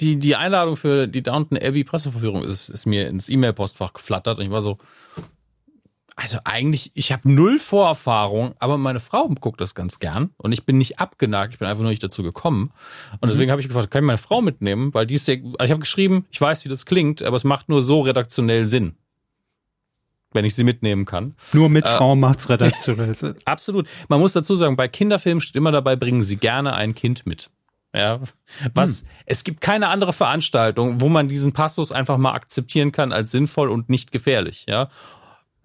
die, 0.00 0.16
die 0.16 0.36
Einladung 0.36 0.76
für 0.76 1.06
die 1.06 1.22
Downton 1.22 1.58
Abbey 1.58 1.84
Presseverführung 1.84 2.42
ist, 2.44 2.68
ist 2.68 2.86
mir 2.86 3.08
ins 3.08 3.28
E-Mail-Postfach 3.28 3.92
geflattert 3.92 4.38
und 4.38 4.46
ich 4.46 4.50
war 4.50 4.60
so, 4.60 4.78
also 6.18 6.38
eigentlich, 6.44 6.92
ich 6.94 7.12
habe 7.12 7.30
null 7.30 7.58
Vorerfahrung, 7.58 8.54
aber 8.58 8.78
meine 8.78 9.00
Frau 9.00 9.28
guckt 9.38 9.60
das 9.60 9.74
ganz 9.74 9.98
gern 9.98 10.30
und 10.38 10.52
ich 10.52 10.64
bin 10.64 10.78
nicht 10.78 10.98
abgenagt, 10.98 11.52
ich 11.52 11.58
bin 11.58 11.68
einfach 11.68 11.82
nur 11.82 11.90
nicht 11.90 12.02
dazu 12.02 12.22
gekommen. 12.22 12.72
Und 13.20 13.28
deswegen 13.28 13.48
mhm. 13.48 13.52
habe 13.52 13.60
ich 13.60 13.68
gefragt, 13.68 13.90
kann 13.90 14.02
ich 14.02 14.06
meine 14.06 14.18
Frau 14.18 14.40
mitnehmen? 14.40 14.94
Weil 14.94 15.06
die 15.06 15.14
ist 15.14 15.26
sehr, 15.26 15.36
ich 15.36 15.70
habe 15.70 15.78
geschrieben, 15.78 16.24
ich 16.30 16.40
weiß, 16.40 16.64
wie 16.64 16.70
das 16.70 16.86
klingt, 16.86 17.22
aber 17.22 17.36
es 17.36 17.44
macht 17.44 17.68
nur 17.68 17.82
so 17.82 18.00
redaktionell 18.00 18.64
Sinn. 18.64 18.96
Wenn 20.32 20.46
ich 20.46 20.54
sie 20.54 20.64
mitnehmen 20.64 21.04
kann. 21.04 21.34
Nur 21.52 21.68
mit 21.68 21.84
äh, 21.84 21.96
Frau 21.96 22.16
macht's 22.16 22.48
redaktionell 22.48 23.14
Sinn. 23.14 23.36
Absolut. 23.44 23.86
Man 24.08 24.18
muss 24.18 24.32
dazu 24.32 24.54
sagen, 24.54 24.74
bei 24.74 24.88
Kinderfilmen 24.88 25.42
steht 25.42 25.56
immer 25.56 25.70
dabei, 25.70 25.96
bringen 25.96 26.22
Sie 26.22 26.36
gerne 26.36 26.74
ein 26.74 26.94
Kind 26.94 27.26
mit. 27.26 27.50
Ja, 27.94 28.20
was, 28.74 29.00
hm. 29.00 29.06
es 29.26 29.44
gibt 29.44 29.60
keine 29.60 29.88
andere 29.88 30.12
Veranstaltung, 30.12 31.00
wo 31.00 31.08
man 31.08 31.28
diesen 31.28 31.52
Passus 31.52 31.92
einfach 31.92 32.18
mal 32.18 32.32
akzeptieren 32.32 32.92
kann 32.92 33.12
als 33.12 33.30
sinnvoll 33.30 33.70
und 33.70 33.88
nicht 33.88 34.12
gefährlich, 34.12 34.66
ja. 34.68 34.88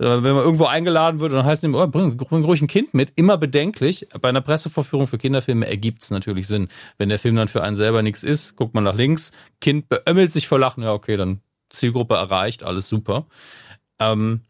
Äh, 0.01 0.23
wenn 0.23 0.33
man 0.33 0.43
irgendwo 0.43 0.65
eingeladen 0.65 1.19
wird, 1.19 1.31
dann 1.31 1.45
heißt 1.45 1.63
es, 1.63 1.73
oh, 1.73 1.87
bring, 1.87 2.17
bring 2.17 2.43
ruhig 2.43 2.61
ein 2.61 2.67
Kind 2.67 2.95
mit. 2.95 3.13
Immer 3.15 3.37
bedenklich. 3.37 4.07
Bei 4.19 4.29
einer 4.29 4.41
Pressevorführung 4.41 5.05
für 5.05 5.19
Kinderfilme 5.19 5.67
ergibt 5.67 6.01
es 6.01 6.09
natürlich 6.09 6.47
Sinn. 6.47 6.69
Wenn 6.97 7.09
der 7.09 7.19
Film 7.19 7.35
dann 7.35 7.47
für 7.47 7.61
einen 7.61 7.75
selber 7.75 8.01
nichts 8.01 8.23
ist, 8.23 8.55
guckt 8.55 8.73
man 8.73 8.83
nach 8.83 8.95
links, 8.95 9.31
Kind 9.59 9.89
beömmelt 9.89 10.31
sich 10.31 10.47
vor 10.47 10.57
Lachen, 10.57 10.83
ja, 10.83 10.91
okay, 10.91 11.17
dann 11.17 11.41
Zielgruppe 11.69 12.15
erreicht, 12.15 12.63
alles 12.63 12.89
super. 12.89 13.27
Ähm, 13.99 14.41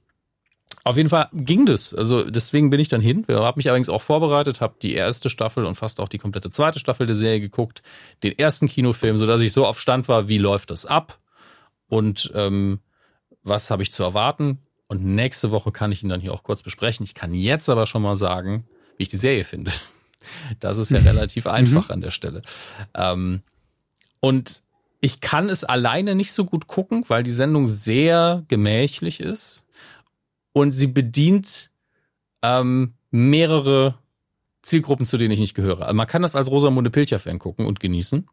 auf 0.85 0.95
jeden 0.95 1.09
Fall 1.09 1.27
ging 1.33 1.65
das. 1.65 1.93
Also 1.93 2.23
deswegen 2.23 2.69
bin 2.69 2.79
ich 2.79 2.87
dann 2.87 3.01
hin. 3.01 3.25
Ich 3.27 3.35
habe 3.35 3.57
mich 3.57 3.67
allerdings 3.67 3.89
auch 3.89 4.01
vorbereitet, 4.01 4.61
habe 4.61 4.75
die 4.81 4.93
erste 4.93 5.29
Staffel 5.29 5.65
und 5.65 5.75
fast 5.75 5.99
auch 5.99 6.07
die 6.07 6.17
komplette 6.17 6.49
zweite 6.49 6.79
Staffel 6.79 7.05
der 7.07 7.15
Serie 7.15 7.41
geguckt, 7.41 7.83
den 8.23 8.39
ersten 8.39 8.69
Kinofilm, 8.69 9.17
sodass 9.17 9.41
ich 9.41 9.51
so 9.51 9.65
auf 9.65 9.81
Stand 9.81 10.07
war, 10.07 10.29
wie 10.29 10.37
läuft 10.37 10.71
das 10.71 10.85
ab 10.85 11.19
und 11.87 12.31
ähm, 12.35 12.79
was 13.43 13.69
habe 13.69 13.83
ich 13.83 13.91
zu 13.91 14.01
erwarten. 14.03 14.59
Und 14.91 15.05
nächste 15.05 15.51
Woche 15.51 15.71
kann 15.71 15.93
ich 15.93 16.03
ihn 16.03 16.09
dann 16.09 16.19
hier 16.19 16.33
auch 16.33 16.43
kurz 16.43 16.63
besprechen. 16.63 17.05
Ich 17.05 17.13
kann 17.13 17.33
jetzt 17.33 17.69
aber 17.69 17.87
schon 17.87 18.01
mal 18.01 18.17
sagen, 18.17 18.65
wie 18.97 19.03
ich 19.03 19.09
die 19.09 19.15
Serie 19.15 19.45
finde. 19.45 19.71
Das 20.59 20.77
ist 20.77 20.91
ja 20.91 20.99
relativ 20.99 21.47
einfach 21.47 21.87
mhm. 21.87 21.93
an 21.93 22.01
der 22.01 22.11
Stelle. 22.11 22.43
Ähm, 22.93 23.41
und 24.19 24.61
ich 24.99 25.19
kann 25.19 25.49
es 25.49 25.63
alleine 25.63 26.13
nicht 26.13 26.31
so 26.31 26.45
gut 26.45 26.67
gucken, 26.67 27.05
weil 27.07 27.23
die 27.23 27.31
Sendung 27.31 27.67
sehr 27.67 28.43
gemächlich 28.47 29.19
ist 29.19 29.65
und 30.53 30.73
sie 30.73 30.85
bedient 30.85 31.71
ähm, 32.43 32.93
mehrere 33.09 33.95
Zielgruppen, 34.61 35.07
zu 35.07 35.17
denen 35.17 35.31
ich 35.31 35.39
nicht 35.39 35.55
gehöre. 35.55 35.85
Also 35.85 35.95
man 35.95 36.05
kann 36.05 36.21
das 36.21 36.35
als 36.35 36.51
Rosamunde 36.51 36.91
Pilcher-Fan 36.91 37.39
gucken 37.39 37.65
und 37.65 37.79
genießen 37.79 38.27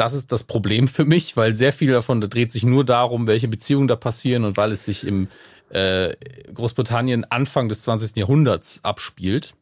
das 0.00 0.14
ist 0.14 0.32
das 0.32 0.44
Problem 0.44 0.88
für 0.88 1.04
mich, 1.04 1.36
weil 1.36 1.54
sehr 1.54 1.74
viel 1.74 1.92
davon 1.92 2.22
da 2.22 2.26
dreht 2.26 2.52
sich 2.52 2.64
nur 2.64 2.86
darum, 2.86 3.26
welche 3.26 3.48
Beziehungen 3.48 3.86
da 3.86 3.96
passieren 3.96 4.44
und 4.44 4.56
weil 4.56 4.72
es 4.72 4.86
sich 4.86 5.06
im 5.06 5.28
äh, 5.68 6.16
Großbritannien 6.54 7.24
Anfang 7.30 7.68
des 7.68 7.82
20. 7.82 8.16
Jahrhunderts 8.16 8.82
abspielt, 8.82 9.54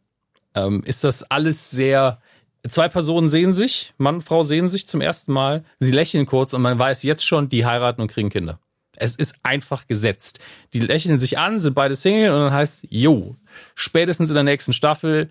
ähm, 0.54 0.84
ist 0.84 1.02
das 1.02 1.24
alles 1.24 1.70
sehr. 1.70 2.20
Zwei 2.68 2.88
Personen 2.88 3.28
sehen 3.28 3.52
sich, 3.52 3.94
Mann 3.98 4.16
und 4.16 4.20
Frau 4.20 4.44
sehen 4.44 4.68
sich 4.68 4.86
zum 4.86 5.00
ersten 5.00 5.32
Mal, 5.32 5.64
sie 5.80 5.90
lächeln 5.90 6.24
kurz 6.24 6.52
und 6.52 6.62
man 6.62 6.78
weiß 6.78 7.02
jetzt 7.02 7.26
schon, 7.26 7.48
die 7.48 7.66
heiraten 7.66 8.00
und 8.00 8.08
kriegen 8.08 8.30
Kinder. 8.30 8.60
Es 8.96 9.16
ist 9.16 9.36
einfach 9.42 9.88
gesetzt. 9.88 10.38
Die 10.72 10.80
lächeln 10.80 11.18
sich 11.18 11.38
an, 11.38 11.58
sind 11.58 11.74
beide 11.74 11.96
Single 11.96 12.30
und 12.30 12.38
dann 12.38 12.52
heißt, 12.52 12.86
jo, 12.90 13.34
spätestens 13.74 14.28
in 14.28 14.34
der 14.34 14.44
nächsten 14.44 14.72
Staffel 14.72 15.30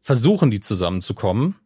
versuchen 0.00 0.50
die 0.50 0.60
zusammenzukommen, 0.60 1.56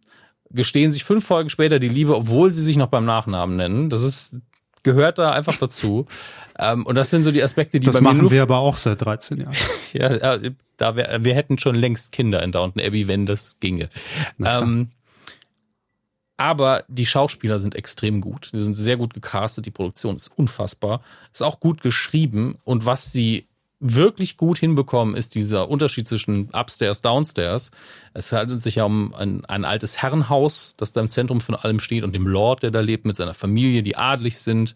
gestehen 0.50 0.90
sich 0.90 1.04
fünf 1.04 1.26
Folgen 1.26 1.50
später 1.50 1.78
die 1.78 1.88
Liebe, 1.88 2.16
obwohl 2.16 2.52
sie 2.52 2.62
sich 2.62 2.76
noch 2.76 2.88
beim 2.88 3.04
Nachnamen 3.04 3.56
nennen. 3.56 3.90
Das 3.90 4.02
ist 4.02 4.36
gehört 4.82 5.18
da 5.18 5.32
einfach 5.32 5.56
dazu. 5.56 6.06
ähm, 6.58 6.86
und 6.86 6.96
das 6.96 7.10
sind 7.10 7.24
so 7.24 7.30
die 7.30 7.42
Aspekte, 7.42 7.80
die 7.80 7.86
das 7.86 7.96
bei 7.96 8.00
mir 8.00 8.14
mir 8.14 8.22
nur 8.22 8.30
wir 8.30 8.42
aber 8.42 8.58
auch 8.58 8.76
seit 8.76 9.02
13 9.02 9.40
Jahren. 9.40 9.56
ja, 9.92 10.08
äh, 10.08 10.52
da 10.76 10.96
wär, 10.96 11.24
wir 11.24 11.34
hätten 11.34 11.58
schon 11.58 11.74
längst 11.74 12.12
Kinder 12.12 12.42
in 12.42 12.52
Downton 12.52 12.82
Abbey, 12.82 13.08
wenn 13.08 13.26
das 13.26 13.56
ginge. 13.60 13.90
Ähm, 14.42 14.90
aber 16.36 16.84
die 16.86 17.06
Schauspieler 17.06 17.58
sind 17.58 17.74
extrem 17.74 18.20
gut. 18.20 18.50
Die 18.52 18.62
sind 18.62 18.76
sehr 18.76 18.96
gut 18.96 19.12
gecastet. 19.12 19.66
Die 19.66 19.72
Produktion 19.72 20.14
ist 20.14 20.30
unfassbar. 20.36 21.02
Ist 21.32 21.42
auch 21.42 21.58
gut 21.58 21.82
geschrieben. 21.82 22.58
Und 22.62 22.86
was 22.86 23.10
sie 23.10 23.47
wirklich 23.80 24.36
gut 24.36 24.58
hinbekommen, 24.58 25.14
ist 25.14 25.34
dieser 25.34 25.68
Unterschied 25.68 26.08
zwischen 26.08 26.50
Upstairs, 26.50 27.00
Downstairs. 27.00 27.70
Es 28.12 28.32
handelt 28.32 28.62
sich 28.62 28.76
ja 28.76 28.84
um 28.84 29.14
ein, 29.14 29.44
ein 29.44 29.64
altes 29.64 30.02
Herrenhaus, 30.02 30.74
das 30.76 30.92
da 30.92 31.00
im 31.00 31.10
Zentrum 31.10 31.40
von 31.40 31.54
allem 31.54 31.78
steht 31.78 32.02
und 32.02 32.14
dem 32.14 32.26
Lord, 32.26 32.64
der 32.64 32.70
da 32.72 32.80
lebt 32.80 33.04
mit 33.04 33.16
seiner 33.16 33.34
Familie, 33.34 33.82
die 33.82 33.96
adlig 33.96 34.38
sind. 34.38 34.74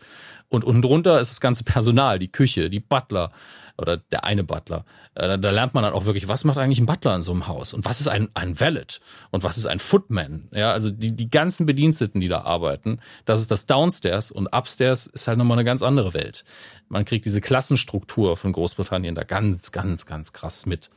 Und 0.52 0.64
unten 0.64 0.82
drunter 0.82 1.18
ist 1.18 1.30
das 1.30 1.40
ganze 1.40 1.64
Personal, 1.64 2.18
die 2.18 2.30
Küche, 2.30 2.68
die 2.68 2.78
Butler 2.78 3.32
oder 3.78 3.96
der 3.96 4.24
eine 4.24 4.44
Butler. 4.44 4.84
Äh, 5.14 5.38
da 5.38 5.50
lernt 5.50 5.72
man 5.72 5.82
dann 5.82 5.94
auch 5.94 6.04
wirklich, 6.04 6.28
was 6.28 6.44
macht 6.44 6.58
eigentlich 6.58 6.78
ein 6.78 6.84
Butler 6.84 7.16
in 7.16 7.22
so 7.22 7.32
einem 7.32 7.46
Haus? 7.46 7.72
Und 7.72 7.86
was 7.86 8.02
ist 8.02 8.08
ein, 8.08 8.28
ein 8.34 8.60
Valet? 8.60 9.00
Und 9.30 9.44
was 9.44 9.56
ist 9.56 9.64
ein 9.64 9.78
Footman? 9.78 10.48
Ja, 10.52 10.72
also 10.72 10.90
die, 10.90 11.16
die 11.16 11.30
ganzen 11.30 11.64
Bediensteten, 11.64 12.20
die 12.20 12.28
da 12.28 12.42
arbeiten, 12.42 13.00
das 13.24 13.40
ist 13.40 13.50
das 13.50 13.64
Downstairs 13.64 14.30
und 14.30 14.46
Upstairs 14.48 15.06
ist 15.06 15.26
halt 15.26 15.38
nochmal 15.38 15.56
eine 15.56 15.64
ganz 15.64 15.80
andere 15.80 16.12
Welt. 16.12 16.44
Man 16.90 17.06
kriegt 17.06 17.24
diese 17.24 17.40
Klassenstruktur 17.40 18.36
von 18.36 18.52
Großbritannien 18.52 19.14
da 19.14 19.24
ganz, 19.24 19.72
ganz, 19.72 20.04
ganz 20.04 20.34
krass 20.34 20.66
mit. 20.66 20.90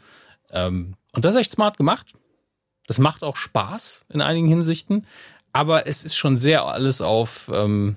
Ähm, 0.51 0.95
und 1.13 1.23
das 1.23 1.33
ist 1.33 1.39
echt 1.39 1.53
smart 1.53 1.77
gemacht. 1.77 2.11
Das 2.87 2.99
macht 2.99 3.23
auch 3.23 3.37
Spaß 3.37 4.05
in 4.09 4.19
einigen 4.19 4.49
Hinsichten. 4.49 5.07
Aber 5.53 5.87
es 5.87 6.03
ist 6.03 6.17
schon 6.17 6.35
sehr 6.35 6.65
alles 6.65 7.01
auf, 7.01 7.49
ähm, 7.53 7.95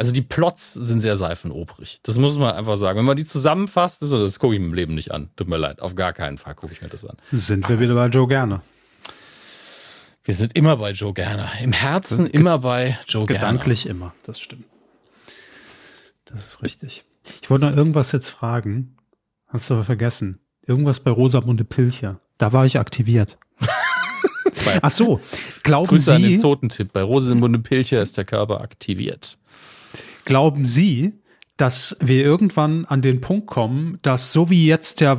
also 0.00 0.12
die 0.12 0.22
Plots 0.22 0.72
sind 0.72 1.02
sehr 1.02 1.14
seifenobrig. 1.14 2.00
Das 2.04 2.16
muss 2.16 2.38
man 2.38 2.54
einfach 2.54 2.78
sagen. 2.78 2.98
Wenn 2.98 3.04
man 3.04 3.18
die 3.18 3.26
zusammenfasst, 3.26 4.00
das, 4.00 4.08
das 4.08 4.38
gucke 4.38 4.54
ich 4.54 4.60
im 4.62 4.72
Leben 4.72 4.94
nicht 4.94 5.12
an. 5.12 5.28
Tut 5.36 5.46
mir 5.46 5.58
leid. 5.58 5.82
Auf 5.82 5.94
gar 5.94 6.14
keinen 6.14 6.38
Fall 6.38 6.54
gucke 6.54 6.72
ich 6.72 6.80
mir 6.80 6.88
das 6.88 7.04
an. 7.04 7.18
Sind 7.30 7.68
wir 7.68 7.78
wieder 7.80 7.94
bei 7.94 8.06
Joe 8.06 8.26
Gerne. 8.26 8.62
Wir 10.24 10.32
sind 10.32 10.56
immer 10.56 10.78
bei 10.78 10.92
Joe 10.92 11.12
Gerner. 11.12 11.50
Im 11.62 11.72
Herzen 11.72 12.24
Ge 12.24 12.32
immer 12.32 12.60
bei 12.60 12.98
Joe 13.08 13.26
Gerner. 13.26 13.40
Gedanklich 13.40 13.84
immer, 13.84 14.14
das 14.22 14.40
stimmt. 14.40 14.64
Das 16.24 16.46
ist 16.46 16.62
richtig. 16.62 17.04
Ich 17.42 17.50
wollte 17.50 17.66
noch 17.66 17.76
irgendwas 17.76 18.10
jetzt 18.12 18.30
fragen. 18.30 18.96
Hab's 19.48 19.70
aber 19.70 19.84
vergessen. 19.84 20.40
Irgendwas 20.66 21.00
bei 21.00 21.10
Rosamunde 21.10 21.64
Pilcher. 21.64 22.20
Da 22.38 22.54
war 22.54 22.64
ich 22.64 22.78
aktiviert. 22.78 23.36
Ach 24.80 24.90
so, 24.90 25.20
glauben 25.62 25.88
Grüße 25.88 26.04
Sie? 26.10 26.16
an 26.16 26.22
den 26.22 26.38
Zotentipp. 26.38 26.90
Bei 26.90 27.02
Rosamunde 27.02 27.58
Pilcher 27.58 28.00
ist 28.00 28.16
der 28.16 28.24
Körper 28.24 28.62
aktiviert. 28.62 29.36
Glauben 30.24 30.64
Sie, 30.64 31.20
dass 31.60 31.96
wir 32.00 32.24
irgendwann 32.24 32.86
an 32.86 33.02
den 33.02 33.20
Punkt 33.20 33.46
kommen, 33.46 33.98
dass 34.00 34.32
so 34.32 34.48
wie 34.48 34.66
jetzt 34.66 35.00
ja, 35.02 35.18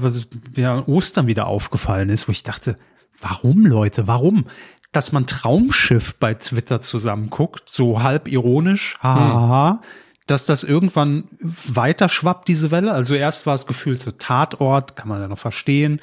ja 0.55 0.87
Ostern 0.87 1.27
wieder 1.27 1.45
aufgefallen 1.45 2.09
ist, 2.09 2.27
wo 2.27 2.31
ich 2.31 2.43
dachte, 2.43 2.77
warum 3.19 3.65
Leute, 3.65 4.07
warum? 4.07 4.45
Dass 4.91 5.11
man 5.11 5.27
Traumschiff 5.27 6.15
bei 6.15 6.33
Twitter 6.33 6.81
zusammenguckt, 6.81 7.69
so 7.69 8.01
halb 8.01 8.27
ironisch, 8.27 8.97
haha, 9.01 9.71
hm. 9.73 9.79
dass 10.25 10.47
das 10.47 10.63
irgendwann 10.63 11.25
weiter 11.39 12.09
schwappt, 12.09 12.47
diese 12.47 12.71
Welle. 12.71 12.91
Also 12.91 13.13
erst 13.13 13.45
war 13.45 13.53
es 13.53 13.67
gefühlt 13.67 14.01
so 14.01 14.11
Tatort, 14.11 14.95
kann 14.95 15.09
man 15.09 15.21
ja 15.21 15.27
noch 15.27 15.37
verstehen. 15.37 16.01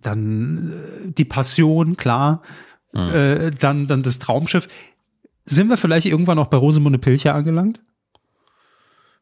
Dann 0.00 0.72
äh, 0.72 1.12
die 1.12 1.24
Passion, 1.24 1.96
klar. 1.96 2.42
Hm. 2.94 3.14
Äh, 3.14 3.50
dann, 3.52 3.86
dann 3.86 4.02
das 4.02 4.18
Traumschiff. 4.18 4.66
Sind 5.44 5.68
wir 5.68 5.76
vielleicht 5.76 6.06
irgendwann 6.06 6.38
auch 6.40 6.48
bei 6.48 6.56
Rosemunde 6.56 6.98
Pilcher 6.98 7.34
angelangt? 7.34 7.82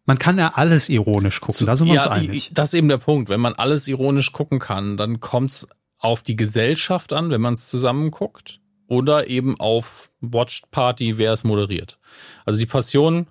Man 0.06 0.18
kann 0.18 0.38
ja 0.38 0.52
alles 0.54 0.88
ironisch 0.88 1.40
gucken, 1.40 1.66
da 1.66 1.76
sind 1.76 1.88
wir 1.88 1.94
ja, 1.94 2.02
uns 2.02 2.10
einig. 2.10 2.50
Das 2.54 2.70
ist 2.70 2.74
eben 2.74 2.88
der 2.88 2.98
Punkt. 2.98 3.28
Wenn 3.28 3.40
man 3.40 3.54
alles 3.54 3.88
ironisch 3.88 4.32
gucken 4.32 4.60
kann, 4.60 4.96
dann 4.96 5.20
kommt 5.20 5.50
es 5.50 5.68
auf 5.98 6.22
die 6.22 6.36
Gesellschaft 6.36 7.12
an, 7.12 7.30
wenn 7.30 7.40
man 7.40 7.54
es 7.54 7.68
zusammen 7.68 8.10
guckt. 8.10 8.60
Oder 8.88 9.26
eben 9.26 9.58
auf 9.58 10.12
Watched 10.20 10.70
Party, 10.70 11.18
wer 11.18 11.32
es 11.32 11.42
moderiert. 11.42 11.98
Also 12.44 12.60
die 12.60 12.66
Passion 12.66 13.26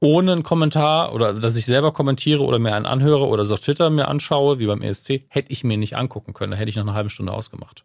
ohne 0.00 0.32
einen 0.32 0.42
Kommentar 0.42 1.14
oder 1.14 1.34
dass 1.34 1.56
ich 1.56 1.66
selber 1.66 1.92
kommentiere 1.92 2.42
oder 2.42 2.58
mir 2.58 2.74
einen 2.74 2.86
anhöre 2.86 3.26
oder 3.26 3.42
es 3.42 3.52
auf 3.52 3.60
Twitter 3.60 3.90
mir 3.90 4.08
anschaue, 4.08 4.58
wie 4.58 4.66
beim 4.66 4.82
ESC, 4.82 5.26
hätte 5.28 5.52
ich 5.52 5.62
mir 5.62 5.76
nicht 5.76 5.96
angucken 5.96 6.32
können. 6.32 6.52
Da 6.52 6.56
hätte 6.56 6.70
ich 6.70 6.76
noch 6.76 6.84
eine 6.84 6.94
halbe 6.94 7.10
Stunde 7.10 7.32
ausgemacht. 7.32 7.84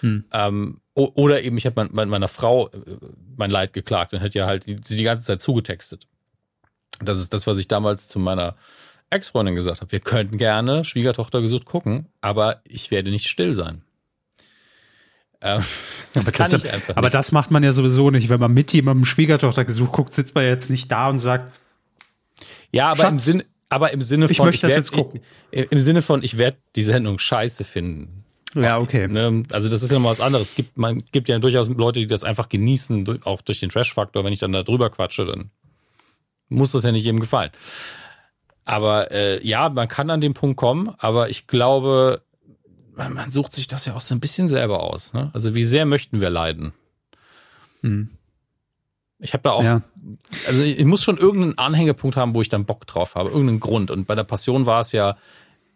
Hm. 0.00 0.24
Ähm, 0.32 0.80
oder 0.94 1.42
eben, 1.42 1.56
ich 1.56 1.66
habe 1.66 1.88
mein, 1.90 2.08
meiner 2.08 2.28
Frau 2.28 2.68
äh, 2.68 2.78
mein 3.36 3.50
Leid 3.50 3.72
geklagt 3.72 4.12
und 4.12 4.20
hätte 4.20 4.38
ja 4.38 4.46
halt 4.46 4.66
die, 4.66 4.76
die 4.76 5.02
ganze 5.02 5.24
Zeit 5.24 5.40
zugetextet. 5.40 6.06
Das 7.02 7.18
ist 7.18 7.32
das, 7.34 7.46
was 7.46 7.58
ich 7.58 7.68
damals 7.68 8.08
zu 8.08 8.18
meiner 8.18 8.56
Ex-Freundin 9.10 9.54
gesagt 9.54 9.80
habe. 9.80 9.92
Wir 9.92 10.00
könnten 10.00 10.38
gerne 10.38 10.84
Schwiegertochter 10.84 11.40
gesucht 11.40 11.64
gucken, 11.64 12.06
aber 12.20 12.60
ich 12.64 12.90
werde 12.90 13.10
nicht 13.10 13.28
still 13.28 13.52
sein. 13.52 13.82
Ähm, 15.40 15.62
das 16.14 16.32
kann 16.32 16.50
das, 16.50 16.64
ich 16.64 16.72
einfach 16.72 16.88
nicht. 16.88 16.98
Aber 16.98 17.10
das 17.10 17.32
macht 17.32 17.50
man 17.50 17.62
ja 17.62 17.72
sowieso 17.72 18.10
nicht. 18.10 18.28
Wenn 18.28 18.40
man 18.40 18.52
mit 18.52 18.72
jemandem 18.72 19.04
Schwiegertochter 19.04 19.64
gesucht 19.64 19.92
guckt, 19.92 20.14
sitzt 20.14 20.34
man 20.34 20.44
jetzt 20.44 20.70
nicht 20.70 20.90
da 20.90 21.08
und 21.08 21.18
sagt, 21.18 21.52
ja, 22.72 22.90
aber 22.90 23.08
im 23.08 23.18
Sinne, 23.18 23.44
aber 23.68 23.92
im 23.92 24.02
Sinne 24.02 24.26
von, 24.26 24.32
ich 24.32 24.38
möchte 24.38 24.54
ich 24.54 24.60
das 24.60 24.70
werd, 24.70 24.78
jetzt 24.78 24.92
gucken. 24.92 25.20
Ich, 25.50 25.70
Im 25.70 25.80
Sinne 25.80 26.02
von, 26.02 26.22
ich 26.22 26.38
werde 26.38 26.56
die 26.74 26.82
Sendung 26.82 27.18
scheiße 27.18 27.64
finden. 27.64 28.24
Ja, 28.54 28.78
okay. 28.78 29.06
Ne? 29.06 29.42
Also 29.52 29.68
das 29.68 29.82
ist 29.82 29.92
ja 29.92 29.98
mal 29.98 30.10
was 30.10 30.20
anderes. 30.20 30.50
Es 30.50 30.54
gibt, 30.54 30.78
man 30.78 30.98
gibt 31.12 31.28
ja 31.28 31.38
durchaus 31.38 31.68
Leute, 31.68 32.00
die 32.00 32.06
das 32.06 32.24
einfach 32.24 32.48
genießen, 32.48 33.22
auch 33.24 33.42
durch 33.42 33.60
den 33.60 33.70
Trash-Faktor. 33.70 34.24
Wenn 34.24 34.32
ich 34.32 34.38
dann 34.38 34.52
da 34.52 34.62
drüber 34.62 34.88
quatsche, 34.88 35.26
dann 35.26 35.50
muss 36.48 36.72
das 36.72 36.84
ja 36.84 36.92
nicht 36.92 37.04
jedem 37.04 37.20
gefallen. 37.20 37.50
Aber 38.64 39.12
äh, 39.12 39.46
ja, 39.46 39.68
man 39.68 39.88
kann 39.88 40.10
an 40.10 40.20
den 40.20 40.34
Punkt 40.34 40.56
kommen, 40.56 40.92
aber 40.98 41.30
ich 41.30 41.46
glaube, 41.46 42.22
man, 42.94 43.12
man 43.12 43.30
sucht 43.30 43.54
sich 43.54 43.68
das 43.68 43.86
ja 43.86 43.94
auch 43.94 44.00
so 44.00 44.14
ein 44.14 44.20
bisschen 44.20 44.48
selber 44.48 44.82
aus. 44.82 45.12
Ne? 45.12 45.30
Also 45.34 45.54
wie 45.54 45.64
sehr 45.64 45.86
möchten 45.86 46.20
wir 46.20 46.30
leiden? 46.30 46.72
Hm. 47.82 48.10
Ich 49.18 49.32
habe 49.32 49.42
da 49.42 49.52
auch, 49.52 49.64
ja. 49.64 49.82
also 50.46 50.62
ich 50.62 50.84
muss 50.84 51.02
schon 51.02 51.16
irgendeinen 51.16 51.56
Anhängepunkt 51.56 52.16
haben, 52.16 52.34
wo 52.34 52.42
ich 52.42 52.50
dann 52.50 52.66
Bock 52.66 52.86
drauf 52.86 53.14
habe, 53.14 53.30
irgendeinen 53.30 53.60
Grund. 53.60 53.90
Und 53.90 54.06
bei 54.06 54.14
der 54.14 54.24
Passion 54.24 54.66
war 54.66 54.80
es 54.80 54.92
ja 54.92 55.16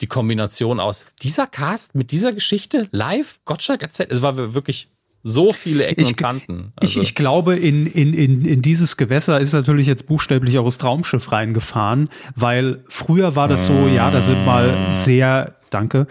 die 0.00 0.06
Kombination 0.06 0.80
aus 0.80 1.06
dieser 1.22 1.46
Cast 1.46 1.94
mit 1.94 2.10
dieser 2.10 2.32
Geschichte 2.32 2.88
live, 2.90 3.40
Gottschalk 3.44 3.82
erzählt. 3.82 4.12
Es 4.12 4.20
war 4.20 4.36
wirklich 4.36 4.88
so 5.22 5.52
viele 5.52 5.86
Ecken 5.86 6.02
ich, 6.02 6.08
und 6.08 6.16
Kanten. 6.16 6.72
Also. 6.76 7.00
Ich, 7.00 7.08
ich 7.08 7.14
glaube, 7.14 7.56
in, 7.56 7.86
in, 7.86 8.14
in, 8.14 8.44
in 8.44 8.62
dieses 8.62 8.96
Gewässer 8.96 9.40
ist 9.40 9.52
natürlich 9.52 9.86
jetzt 9.86 10.06
buchstäblich 10.06 10.58
auch 10.58 10.64
das 10.64 10.78
Traumschiff 10.78 11.30
reingefahren, 11.30 12.08
weil 12.34 12.84
früher 12.88 13.36
war 13.36 13.48
das 13.48 13.66
so, 13.66 13.86
ja, 13.86 14.10
da 14.10 14.20
sind 14.20 14.44
mal 14.44 14.88
sehr, 14.88 15.56
danke, 15.70 16.06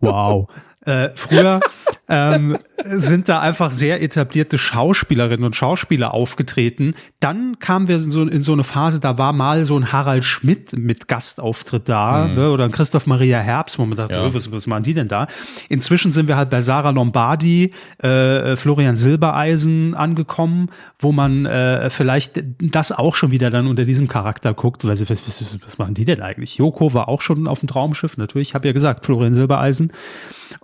wow, 0.00 0.48
äh, 0.84 1.10
früher 1.14 1.60
ähm, 2.08 2.58
sind 2.84 3.28
da 3.28 3.40
einfach 3.40 3.70
sehr 3.70 4.02
etablierte 4.02 4.58
Schauspielerinnen 4.58 5.44
und 5.44 5.56
Schauspieler 5.56 6.14
aufgetreten. 6.14 6.94
Dann 7.20 7.58
kamen 7.58 7.88
wir 7.88 7.96
in 7.96 8.10
so, 8.10 8.22
in 8.22 8.42
so 8.42 8.52
eine 8.52 8.64
Phase, 8.64 9.00
da 9.00 9.18
war 9.18 9.32
mal 9.32 9.64
so 9.64 9.76
ein 9.76 9.92
Harald 9.92 10.24
Schmidt 10.24 10.76
mit 10.76 11.08
Gastauftritt 11.08 11.88
da 11.88 12.26
mhm. 12.26 12.34
ne, 12.34 12.50
oder 12.50 12.64
ein 12.64 12.72
Christoph 12.72 13.06
Maria 13.06 13.38
Herbst, 13.38 13.78
wo 13.78 13.86
man 13.86 13.96
dachte, 13.96 14.14
ja. 14.14 14.26
oh, 14.26 14.34
was, 14.34 14.50
was 14.52 14.66
machen 14.66 14.84
die 14.84 14.94
denn 14.94 15.08
da? 15.08 15.26
Inzwischen 15.68 16.12
sind 16.12 16.28
wir 16.28 16.36
halt 16.36 16.50
bei 16.50 16.60
Sarah 16.60 16.90
Lombardi, 16.90 17.72
äh, 17.98 18.56
Florian 18.56 18.96
Silbereisen 18.96 19.94
angekommen, 19.94 20.70
wo 20.98 21.12
man 21.12 21.46
äh, 21.46 21.90
vielleicht 21.90 22.42
das 22.60 22.92
auch 22.92 23.14
schon 23.14 23.30
wieder 23.30 23.50
dann 23.50 23.66
unter 23.66 23.84
diesem 23.84 24.08
Charakter 24.08 24.54
guckt. 24.54 24.86
Was, 24.86 25.00
was, 25.10 25.26
was, 25.26 25.64
was 25.64 25.78
machen 25.78 25.94
die 25.94 26.04
denn 26.04 26.22
eigentlich? 26.22 26.56
Joko 26.56 26.94
war 26.94 27.08
auch 27.08 27.20
schon 27.20 27.46
auf 27.46 27.60
dem 27.60 27.68
Traumschiff, 27.68 28.16
natürlich, 28.16 28.48
ich 28.48 28.54
habe 28.54 28.66
ja 28.68 28.72
gesagt, 28.72 29.04
Florian 29.04 29.34
Silbereisen. 29.34 29.92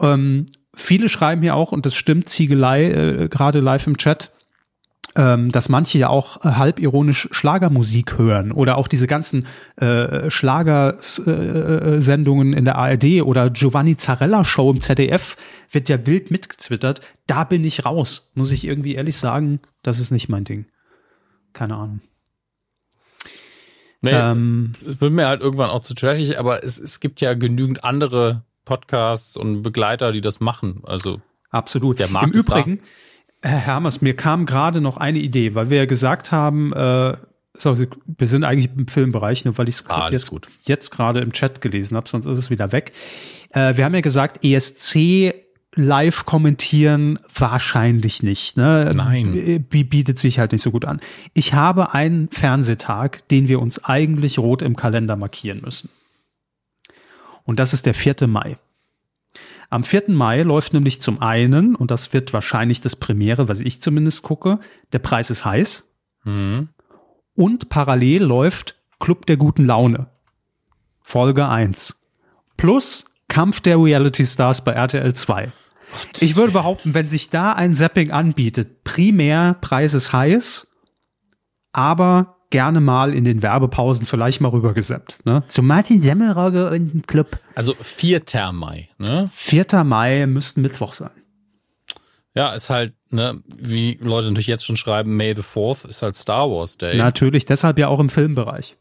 Ähm, 0.01 0.47
viele 0.74 1.09
schreiben 1.09 1.43
hier 1.43 1.55
auch, 1.55 1.73
und 1.73 1.86
das 1.86 1.94
stimmt, 1.94 2.28
Ziegelei, 2.28 2.90
äh, 2.90 3.28
gerade 3.28 3.61
live 3.61 3.86
im 3.86 3.97
Chat, 3.97 4.32
ähm, 5.15 5.53
dass 5.53 5.69
manche 5.69 5.99
ja 5.99 6.09
auch 6.09 6.43
äh, 6.44 6.53
halb 6.53 6.81
ironisch 6.81 7.28
Schlagermusik 7.32 8.16
hören 8.16 8.51
oder 8.53 8.78
auch 8.78 8.89
diese 8.89 9.07
ganzen 9.07 9.47
äh, 9.77 10.31
Schlagersendungen 10.31 12.55
äh, 12.55 12.57
in 12.57 12.65
der 12.65 12.77
ARD 12.77 13.20
oder 13.23 13.51
Giovanni 13.51 13.99
Zarella 13.99 14.43
Show 14.44 14.70
im 14.70 14.81
ZDF 14.81 15.36
wird 15.70 15.90
ja 15.90 16.07
wild 16.07 16.31
mitgetwittert. 16.31 17.03
Da 17.27 17.44
bin 17.44 17.62
ich 17.65 17.85
raus, 17.85 18.32
muss 18.35 18.53
ich 18.53 18.65
irgendwie 18.65 18.94
ehrlich 18.94 19.19
sagen, 19.19 19.61
das 19.82 19.99
ist 19.99 20.12
nicht 20.12 20.31
mein 20.31 20.44
Ding. 20.44 20.65
Keine 21.53 21.77
Ahnung. 21.77 22.01
Nee, 24.01 24.12
ähm, 24.12 24.73
es 24.89 24.99
wird 25.01 25.12
mir 25.12 25.27
halt 25.28 25.43
irgendwann 25.43 25.70
auch 25.70 25.82
zu 25.82 25.94
trashig, 25.94 26.39
aber 26.39 26.65
es, 26.65 26.78
es 26.78 27.01
gibt 27.01 27.20
ja 27.20 27.35
genügend 27.35 27.85
andere 27.85 28.44
Podcasts 28.64 29.36
und 29.36 29.62
Begleiter, 29.62 30.12
die 30.12 30.20
das 30.20 30.40
machen. 30.40 30.82
Also 30.84 31.20
absolut. 31.51 31.98
Der 31.98 32.09
Markt 32.09 32.34
Im 32.34 32.40
Übrigen, 32.40 32.80
da. 33.43 33.51
Herr 33.51 33.59
Hermers, 33.59 34.01
mir 34.01 34.14
kam 34.14 34.47
gerade 34.47 34.80
noch 34.80 34.97
eine 34.97 35.18
Idee, 35.18 35.55
weil 35.55 35.70
wir 35.70 35.78
ja 35.78 35.86
gesagt 35.86 36.32
haben, 36.32 36.72
äh, 36.72 37.16
so, 37.59 37.76
wir 37.76 38.26
sind 38.28 38.44
eigentlich 38.44 38.70
im 38.76 38.89
Filmbereich, 38.89 39.44
nur 39.44 39.59
weil 39.59 39.68
ich 39.68 39.76
es 39.76 39.90
Ah, 39.90 40.09
jetzt, 40.10 40.32
jetzt 40.64 40.90
gerade 40.90 41.20
im 41.20 41.32
Chat 41.32 41.60
gelesen 41.60 41.97
habe, 41.97 42.09
sonst 42.09 42.26
ist 42.26 42.39
es 42.39 42.51
wieder 42.51 42.72
weg. 42.72 42.93
Äh, 43.51 43.76
wir 43.76 43.84
haben 43.84 43.94
ja 43.94 44.01
gesagt, 44.01 44.44
ESC 44.44 45.34
live 45.74 46.24
kommentieren 46.26 47.18
wahrscheinlich 47.34 48.22
nicht. 48.22 48.56
Ne? 48.56 48.93
Nein. 48.94 49.64
B 49.68 49.84
bietet 49.84 50.18
sich 50.18 50.39
halt 50.39 50.52
nicht 50.52 50.62
so 50.62 50.70
gut 50.70 50.84
an. 50.84 51.01
Ich 51.34 51.55
habe 51.55 51.94
einen 51.94 52.28
Fernsehtag, 52.30 53.26
den 53.28 53.48
wir 53.48 53.60
uns 53.60 53.82
eigentlich 53.84 54.39
rot 54.39 54.62
im 54.62 54.76
Kalender 54.76 55.16
markieren 55.16 55.62
müssen. 55.62 55.89
Und 57.44 57.59
das 57.59 57.73
ist 57.73 57.86
der 57.86 57.94
4. 57.94 58.27
Mai. 58.27 58.56
Am 59.70 59.85
4. 59.85 60.05
Mai 60.09 60.43
läuft 60.43 60.74
nämlich 60.74 61.01
zum 61.01 61.20
einen, 61.23 61.74
und 61.74 61.90
das 61.90 62.12
wird 62.12 62.32
wahrscheinlich 62.32 62.81
das 62.81 62.97
Premiere, 62.97 63.48
was 63.48 63.60
ich 63.60 63.81
zumindest 63.81 64.23
gucke, 64.23 64.59
der 64.93 64.98
Preis 64.98 65.31
ist 65.31 65.44
heiß. 65.44 65.89
Mhm. 66.24 66.69
Und 67.35 67.69
parallel 67.70 68.23
läuft 68.23 68.77
Club 69.01 69.27
der 69.27 69.36
guten 69.39 69.64
Laune. 69.64 70.09
Folge 71.01 71.48
1. 71.48 71.97
Plus 72.56 73.06
Kampf 73.28 73.62
der 73.62 73.82
Reality 73.82 74.27
Stars 74.27 74.62
bei 74.62 74.73
RTL 74.73 75.14
2. 75.14 75.51
Ich 76.20 76.36
würde 76.36 76.52
behaupten, 76.52 76.94
wenn 76.94 77.09
sich 77.09 77.31
da 77.31 77.52
ein 77.52 77.74
Zapping 77.74 78.10
anbietet, 78.10 78.85
primär 78.85 79.55
Preis 79.60 79.94
ist 79.94 80.12
heiß, 80.12 80.66
aber 81.73 82.36
gerne 82.53 82.81
mal 82.81 83.12
in 83.12 83.24
den 83.24 83.43
Werbepausen 83.43 84.07
vielleicht 84.07 84.41
mal 84.41 84.51
rübergesappt. 84.51 85.27
Ne? 85.27 85.43
Zu 85.49 85.62
Martin 85.62 86.01
Semmelrogge 86.01 86.70
und 86.70 86.93
dem 86.93 87.07
Club. 87.07 87.41
Also 87.57 87.74
4. 87.81 88.23
Mai, 88.53 88.89
ne? 88.99 89.29
4. 89.33 89.83
Mai 89.83 90.27
müsste 90.27 90.61
Mittwoch 90.61 90.93
sein. 90.93 91.11
Ja, 92.35 92.53
ist 92.53 92.70
halt, 92.70 92.95
ne, 93.11 93.43
wie 93.47 93.99
Leute 94.01 94.29
natürlich 94.29 94.47
jetzt 94.47 94.65
schon 94.65 94.77
schreiben, 94.77 95.16
May 95.16 95.35
the 95.35 95.43
4th 95.43 95.87
ist 95.89 96.01
halt 96.03 96.15
Star 96.15 96.49
Wars 96.49 96.79
Day. 96.79 96.97
Natürlich, 96.97 97.45
deshalb 97.45 97.79
ja 97.79 97.89
auch 97.89 98.01
im 98.01 98.09
Filmbereich. 98.09 98.77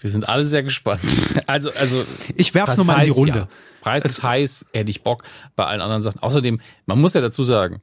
Wir 0.00 0.10
sind 0.10 0.28
alle 0.28 0.46
sehr 0.46 0.62
gespannt. 0.62 1.02
Also, 1.46 1.70
also. 1.72 2.04
Ich 2.34 2.54
werf's 2.54 2.76
das 2.76 2.76
nur 2.76 2.86
mal 2.86 2.98
in 2.98 3.04
die 3.04 3.10
Runde. 3.10 3.38
Ja. 3.38 3.48
Preis 3.80 4.04
ist 4.04 4.22
heiß, 4.22 4.66
hätte 4.72 4.90
ich 4.90 5.02
Bock 5.02 5.22
bei 5.56 5.64
allen 5.64 5.80
anderen 5.80 6.02
Sachen. 6.02 6.18
Außerdem, 6.18 6.60
man 6.86 7.00
muss 7.00 7.14
ja 7.14 7.20
dazu 7.20 7.42
sagen, 7.42 7.80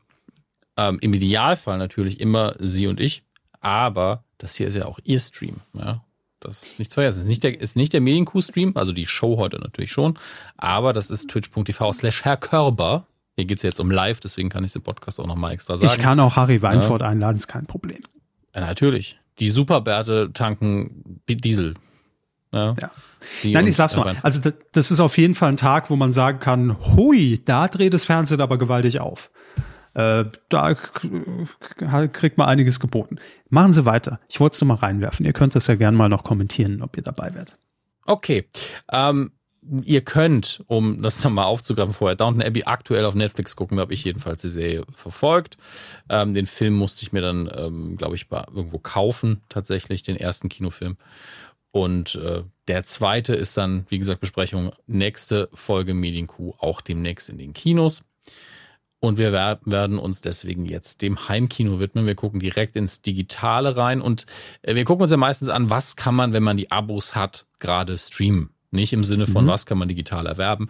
ähm, 0.78 0.98
im 1.02 1.14
Idealfall 1.14 1.78
natürlich 1.78 2.20
immer 2.20 2.56
sie 2.60 2.88
und 2.88 3.00
ich, 3.00 3.24
aber 3.62 4.24
das 4.38 4.56
hier 4.56 4.68
ist 4.68 4.76
ja 4.76 4.86
auch 4.86 5.00
ihr 5.04 5.20
Stream. 5.20 5.58
Ja? 5.78 6.04
Das 6.40 6.64
ist 6.64 6.80
nicht 6.80 6.92
zu 6.92 6.96
vergessen. 6.96 7.22
Ist 7.22 7.28
nicht 7.28 7.44
der, 7.44 7.60
ist 7.60 7.76
nicht 7.76 7.94
der 7.94 8.02
Medienkuh-Stream, 8.02 8.74
also 8.76 8.92
die 8.92 9.06
Show 9.06 9.38
heute 9.38 9.60
natürlich 9.60 9.92
schon, 9.92 10.20
aber 10.58 10.94
das 10.94 11.10
ist 11.10 11.30
twitch.tv 11.30 11.94
slash 11.94 12.24
Herr 12.24 12.38
Körber. 12.38 13.08
Hier 13.36 13.46
geht's 13.46 13.64
jetzt 13.64 13.80
um 13.80 13.92
live, 13.92 14.20
deswegen 14.20 14.50
kann 14.50 14.64
ich 14.64 14.72
den 14.72 14.82
Podcast 14.82 15.20
auch 15.20 15.28
nochmal 15.28 15.54
extra 15.54 15.76
sagen. 15.76 15.92
Ich 15.94 16.02
kann 16.02 16.20
auch 16.20 16.36
Harry 16.36 16.62
Weinfurt 16.62 17.02
einladen, 17.02 17.36
ist 17.36 17.48
kein 17.48 17.66
Problem. 17.66 18.00
Ja, 18.54 18.62
natürlich. 18.62 19.20
Die 19.40 19.50
Superbärte 19.50 20.32
tanken 20.32 21.22
Diesel. 21.28 21.74
Ja. 22.54 22.76
Ja. 22.80 22.92
Nein, 23.44 23.68
ich 23.68 23.76
sag's 23.76 23.98
mal. 23.98 24.16
Also 24.22 24.40
das, 24.40 24.54
das 24.72 24.92
ist 24.92 25.02
auf 25.02 25.18
jeden 25.18 25.36
Fall 25.36 25.50
ein 25.50 25.58
Tag, 25.58 25.90
wo 25.90 25.98
man 25.98 26.14
sagen 26.14 26.40
kann, 26.40 26.78
hui, 26.96 27.42
da 27.44 27.68
dreht 27.68 27.94
das 27.94 28.06
Fernsehen 28.06 28.40
aber 28.40 28.58
gewaltig 28.58 29.02
auf. 29.02 29.30
Äh, 29.96 30.26
da 30.50 30.76
k- 30.76 32.08
kriegt 32.10 32.38
man 32.38 32.48
einiges 32.48 32.80
geboten. 32.80 33.18
Machen 33.50 33.72
Sie 33.72 33.86
weiter. 33.86 34.20
Ich 34.28 34.40
wollte 34.40 34.56
es 34.56 34.62
nur 34.62 34.68
mal 34.68 34.76
reinwerfen. 34.76 35.26
Ihr 35.26 35.34
könnt 35.34 35.56
das 35.56 35.68
ja 35.68 35.76
gerne 35.76 35.98
mal 35.98 36.10
noch 36.10 36.24
kommentieren, 36.24 36.82
ob 36.82 36.96
ihr 36.98 37.04
dabei 37.04 37.34
werdet. 37.34 37.58
Okay. 38.06 38.46
Ähm, 38.92 39.32
ihr 39.84 40.02
könnt, 40.02 40.64
um 40.68 41.02
das 41.02 41.24
nochmal 41.24 41.46
aufzugreifen 41.46 41.94
vorher, 41.94 42.16
Downton 42.16 42.44
Abbey 42.44 42.64
aktuell 42.66 43.06
auf 43.06 43.16
Netflix 43.16 43.56
gucken, 43.56 43.78
da 43.78 43.82
habe 43.82 43.94
ich 43.94 44.04
jedenfalls 44.04 44.42
die 44.42 44.50
Serie 44.50 44.84
verfolgt. 44.94 45.58
Ähm, 46.10 46.34
den 46.34 46.46
Film 46.46 46.74
musste 46.76 47.04
ich 47.04 47.14
mir 47.14 47.22
dann, 47.22 47.50
ähm, 47.56 47.96
glaube 47.98 48.16
ich, 48.16 48.28
irgendwo 48.30 48.78
kaufen, 48.80 49.42
tatsächlich, 49.50 50.04
den 50.04 50.18
ersten 50.18 50.50
Kinofilm. 50.50 50.98
Und 51.72 52.16
äh, 52.16 52.44
der 52.68 52.84
zweite 52.84 53.34
ist 53.34 53.58
dann, 53.58 53.86
wie 53.90 53.98
gesagt, 53.98 54.20
Besprechung, 54.22 54.72
nächste 54.88 55.50
Folge 55.54 55.94
Medienkuh, 55.94 56.54
auch 56.60 56.82
demnächst 56.82 57.30
in 57.30 57.38
den 57.38 57.54
Kinos. 57.54 58.04
Und 59.00 59.18
wir 59.18 59.32
wer- 59.32 59.60
werden 59.66 60.00
uns 60.00 60.22
deswegen 60.22 60.66
jetzt 60.66 61.02
dem 61.02 61.28
Heimkino 61.30 61.80
widmen. 61.80 62.08
Wir 62.08 62.16
gucken 62.16 62.40
direkt 62.40 62.76
ins 62.76 63.02
Digitale 63.02 63.78
rein 63.78 64.02
und 64.02 64.26
äh, 64.64 64.74
wir 64.76 64.84
gucken 64.86 65.04
uns 65.04 65.12
ja 65.12 65.18
meistens 65.18 65.50
an, 65.50 65.70
was 65.70 65.96
kann 65.96 66.16
man, 66.16 66.34
wenn 66.34 66.44
man 66.44 66.58
die 66.58 66.72
Abos 66.72 67.16
hat, 67.16 67.46
gerade 67.60 67.98
streamen. 67.98 68.50
Nicht 68.72 68.94
im 68.94 69.04
Sinne 69.04 69.28
von, 69.28 69.48
was 69.48 69.66
kann 69.66 69.78
man 69.78 69.88
digital 69.88 70.26
erwerben. 70.26 70.70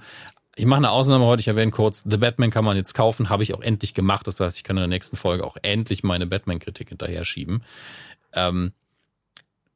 Ich 0.56 0.66
mache 0.66 0.78
eine 0.78 0.92
Ausnahme 0.92 1.26
heute, 1.26 1.40
ich 1.40 1.48
erwähne 1.48 1.72
kurz, 1.72 2.04
The 2.08 2.18
Batman 2.18 2.52
kann 2.52 2.64
man 2.64 2.78
jetzt 2.78 2.94
kaufen, 2.94 3.30
habe 3.30 3.44
ich 3.44 3.54
auch 3.54 3.62
endlich 3.62 3.94
gemacht. 3.94 4.28
Das 4.28 4.40
heißt, 4.40 4.58
ich 4.58 4.64
kann 4.64 4.78
in 4.78 4.82
der 4.82 4.88
nächsten 4.88 5.18
Folge 5.18 5.44
auch 5.44 5.58
endlich 5.62 6.04
meine 6.04 6.28
Batman-Kritik 6.28 6.90
hinterher 6.90 7.26
schieben. 7.26 7.64
Ähm, 8.34 8.74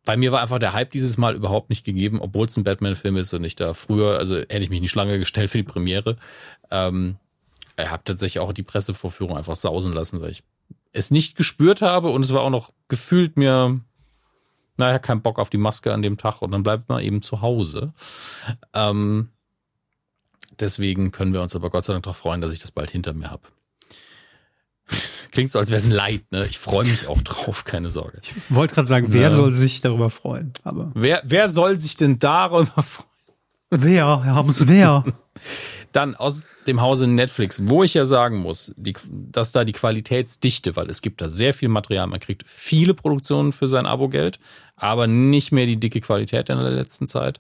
bei 0.05 0.15
mir 0.15 0.31
war 0.31 0.41
einfach 0.41 0.59
der 0.59 0.73
Hype 0.73 0.91
dieses 0.91 1.17
Mal 1.17 1.35
überhaupt 1.35 1.69
nicht 1.69 1.85
gegeben, 1.85 2.21
obwohl 2.21 2.47
es 2.47 2.55
ein 2.55 2.63
Batman-Film 2.63 3.17
ist 3.17 3.33
und 3.33 3.43
ich 3.43 3.55
da 3.55 3.73
früher, 3.73 4.17
also 4.17 4.35
hätte 4.37 4.59
ich 4.59 4.69
mich 4.69 4.77
in 4.77 4.83
die 4.83 4.89
Schlange 4.89 5.19
gestellt 5.19 5.49
für 5.49 5.57
die 5.57 5.63
Premiere. 5.63 6.17
Ähm, 6.71 7.17
ich 7.83 7.89
habe 7.89 8.03
tatsächlich 8.03 8.39
auch 8.39 8.53
die 8.53 8.63
Pressevorführung 8.63 9.37
einfach 9.37 9.55
sausen 9.55 9.93
lassen, 9.93 10.21
weil 10.21 10.31
ich 10.31 10.43
es 10.91 11.11
nicht 11.11 11.35
gespürt 11.37 11.81
habe 11.81 12.09
und 12.09 12.23
es 12.23 12.33
war 12.33 12.41
auch 12.41 12.49
noch 12.49 12.71
gefühlt 12.87 13.37
mir, 13.37 13.79
naja, 14.77 14.97
kein 14.99 15.21
Bock 15.21 15.39
auf 15.39 15.49
die 15.49 15.57
Maske 15.57 15.93
an 15.93 16.01
dem 16.01 16.17
Tag 16.17 16.41
und 16.41 16.51
dann 16.51 16.63
bleibt 16.63 16.89
man 16.89 17.01
eben 17.03 17.21
zu 17.21 17.41
Hause. 17.41 17.91
Ähm, 18.73 19.29
deswegen 20.59 21.11
können 21.11 21.33
wir 21.33 21.41
uns 21.41 21.55
aber 21.55 21.69
Gott 21.69 21.85
sei 21.85 21.93
Dank 21.93 22.03
darauf 22.03 22.17
freuen, 22.17 22.41
dass 22.41 22.53
ich 22.53 22.59
das 22.59 22.71
bald 22.71 22.89
hinter 22.91 23.13
mir 23.13 23.29
habe. 23.29 23.43
Klingt 25.31 25.51
so, 25.51 25.59
als 25.59 25.69
wäre 25.69 25.77
es 25.79 25.85
ein 25.85 25.91
Leid, 25.91 26.23
ne? 26.31 26.45
Ich 26.47 26.57
freue 26.57 26.85
mich 26.85 27.07
auch 27.07 27.21
drauf, 27.21 27.63
keine 27.65 27.89
Sorge. 27.91 28.19
Ich 28.23 28.33
wollte 28.49 28.73
gerade 28.75 28.87
sagen, 28.87 29.07
wer 29.13 29.23
Ja. 29.23 29.31
soll 29.31 29.53
sich 29.53 29.81
darüber 29.81 30.09
freuen? 30.09 30.51
Aber 30.63 30.91
Wer, 30.95 31.21
wer 31.23 31.49
soll 31.49 31.77
sich 31.79 31.97
denn 31.97 32.17
darüber 32.17 32.65
freuen? 32.83 33.05
wer? 33.69 34.05
Haben's 34.25 34.67
wer? 34.67 35.03
Dann 35.91 36.15
aus 36.15 36.45
dem 36.67 36.81
Hause 36.81 37.07
Netflix, 37.07 37.61
wo 37.63 37.83
ich 37.83 37.95
ja 37.95 38.05
sagen 38.05 38.37
muss, 38.37 38.73
die, 38.77 38.93
dass 39.09 39.51
da 39.51 39.65
die 39.65 39.73
Qualitätsdichte, 39.73 40.75
weil 40.75 40.89
es 40.89 41.01
gibt 41.01 41.21
da 41.21 41.29
sehr 41.29 41.53
viel 41.53 41.69
Material, 41.69 42.07
man 42.07 42.19
kriegt 42.19 42.43
viele 42.47 42.93
Produktionen 42.93 43.51
für 43.51 43.67
sein 43.67 43.85
Abogeld, 43.85 44.39
aber 44.75 45.07
nicht 45.07 45.51
mehr 45.51 45.65
die 45.65 45.79
dicke 45.79 45.99
Qualität 46.01 46.49
in 46.49 46.57
der 46.57 46.69
letzten 46.69 47.07
Zeit, 47.07 47.39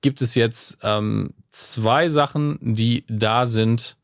gibt 0.00 0.22
es 0.22 0.34
jetzt 0.34 0.78
ähm, 0.82 1.34
zwei 1.50 2.08
Sachen, 2.08 2.58
die 2.60 3.04
da 3.08 3.46
sind, 3.46 3.96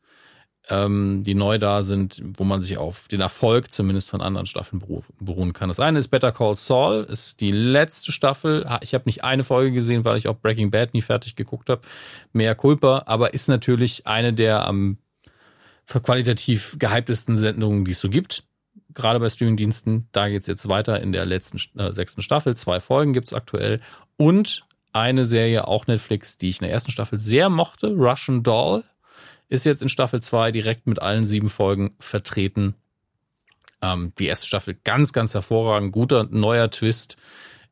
ähm, 0.69 1.23
die 1.23 1.35
neu 1.35 1.57
da 1.57 1.83
sind, 1.83 2.21
wo 2.37 2.43
man 2.43 2.61
sich 2.61 2.77
auf 2.77 3.07
den 3.07 3.21
Erfolg 3.21 3.71
zumindest 3.71 4.09
von 4.09 4.21
anderen 4.21 4.45
Staffeln 4.45 4.79
beru 4.79 5.01
beruhen 5.19 5.53
kann. 5.53 5.69
Das 5.69 5.79
eine 5.79 5.99
ist 5.99 6.07
Better 6.07 6.31
Call 6.31 6.55
Saul, 6.55 7.05
ist 7.09 7.41
die 7.41 7.51
letzte 7.51 8.11
Staffel. 8.11 8.65
Ich 8.81 8.93
habe 8.93 9.03
nicht 9.05 9.23
eine 9.23 9.43
Folge 9.43 9.71
gesehen, 9.71 10.05
weil 10.05 10.17
ich 10.17 10.27
auch 10.27 10.37
Breaking 10.37 10.71
Bad 10.71 10.93
nie 10.93 11.01
fertig 11.01 11.35
geguckt 11.35 11.69
habe. 11.69 11.81
Mehr 12.33 12.55
Culpa, 12.55 13.03
aber 13.05 13.33
ist 13.33 13.47
natürlich 13.47 14.07
eine 14.07 14.33
der 14.33 14.67
am 14.67 14.97
qualitativ 15.87 16.77
gehyptesten 16.79 17.37
Sendungen, 17.37 17.85
die 17.85 17.91
es 17.91 17.99
so 17.99 18.09
gibt. 18.09 18.43
Gerade 18.93 19.19
bei 19.19 19.29
Streamingdiensten. 19.29 20.07
Da 20.11 20.29
geht's 20.29 20.47
jetzt 20.47 20.67
weiter 20.67 21.01
in 21.01 21.11
der 21.11 21.25
letzten 21.25 21.59
äh, 21.79 21.93
sechsten 21.93 22.21
Staffel. 22.21 22.55
Zwei 22.55 22.79
Folgen 22.79 23.13
gibt's 23.13 23.33
aktuell. 23.33 23.81
Und 24.17 24.65
eine 24.93 25.25
Serie, 25.25 25.67
auch 25.67 25.87
Netflix, 25.87 26.37
die 26.37 26.49
ich 26.49 26.61
in 26.61 26.63
der 26.63 26.71
ersten 26.71 26.91
Staffel 26.91 27.19
sehr 27.19 27.49
mochte, 27.49 27.93
Russian 27.93 28.43
Doll, 28.43 28.83
ist 29.49 29.65
jetzt 29.65 29.81
in 29.81 29.89
Staffel 29.89 30.21
2 30.21 30.51
direkt 30.51 30.87
mit 30.87 31.01
allen 31.01 31.25
sieben 31.25 31.49
Folgen 31.49 31.95
vertreten. 31.99 32.75
Ähm, 33.81 34.13
die 34.17 34.27
erste 34.27 34.47
Staffel 34.47 34.77
ganz, 34.83 35.13
ganz 35.13 35.33
hervorragend. 35.33 35.91
Guter 35.91 36.27
neuer 36.29 36.69
Twist 36.71 37.17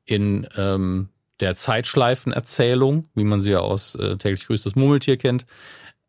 in 0.05 0.47
ähm, 0.55 1.09
der 1.39 1.55
Zeitschleifenerzählung, 1.55 3.07
wie 3.15 3.23
man 3.23 3.41
sie 3.41 3.51
ja 3.51 3.59
aus 3.59 3.95
äh, 3.95 4.17
täglich 4.17 4.47
grüßt 4.47 4.65
das 4.65 4.75
Murmeltier 4.75 5.17
kennt. 5.17 5.45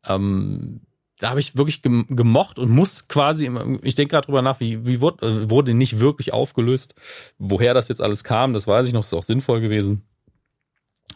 Ähm, 0.04 0.80
da 1.18 1.30
habe 1.30 1.40
ich 1.40 1.56
wirklich 1.56 1.80
gem 1.80 2.06
gemocht 2.10 2.58
und 2.58 2.70
muss 2.70 3.08
quasi, 3.08 3.50
ich 3.82 3.94
denke 3.94 4.12
gerade 4.12 4.26
drüber 4.26 4.42
nach, 4.42 4.60
wie, 4.60 4.86
wie 4.86 5.00
wurde, 5.00 5.26
äh, 5.26 5.50
wurde 5.50 5.74
nicht 5.74 6.00
wirklich 6.00 6.32
aufgelöst. 6.32 6.94
Woher 7.38 7.72
das 7.72 7.88
jetzt 7.88 8.02
alles 8.02 8.24
kam, 8.24 8.52
das 8.52 8.66
weiß 8.66 8.86
ich 8.86 8.92
noch, 8.92 9.04
ist 9.04 9.14
auch 9.14 9.22
sinnvoll 9.22 9.60
gewesen. 9.60 10.02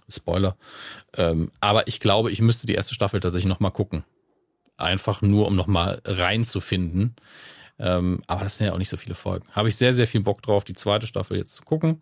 Spoiler. 0.09 0.57
Ähm, 1.16 1.51
aber 1.61 1.87
ich 1.89 2.01
glaube, 2.01 2.31
ich 2.31 2.41
müsste 2.41 2.66
die 2.66 2.75
erste 2.75 2.95
Staffel 2.95 3.20
tatsächlich 3.20 3.49
nochmal 3.49 3.73
gucken. 3.73 4.05
Einfach 4.79 5.21
nur, 5.21 5.47
um 5.47 5.57
nochmal 5.57 6.01
reinzufinden. 6.05 7.15
Ähm, 7.79 8.23
aber 8.27 8.45
das 8.45 8.59
sind 8.59 8.69
ja 8.69 8.73
auch 8.73 8.79
nicht 8.79 8.89
so 8.89 8.97
viele 8.97 9.15
Folgen. 9.15 9.47
Habe 9.53 9.69
ich 9.69 9.77
sehr, 9.77 9.93
sehr 9.93 10.07
viel 10.07 10.21
Bock 10.23 10.43
drauf, 10.43 10.65
die 10.65 10.75
zweite 10.75 11.07
Staffel 11.07 11.37
jetzt 11.37 11.55
zu 11.55 11.63
gucken. 11.63 12.01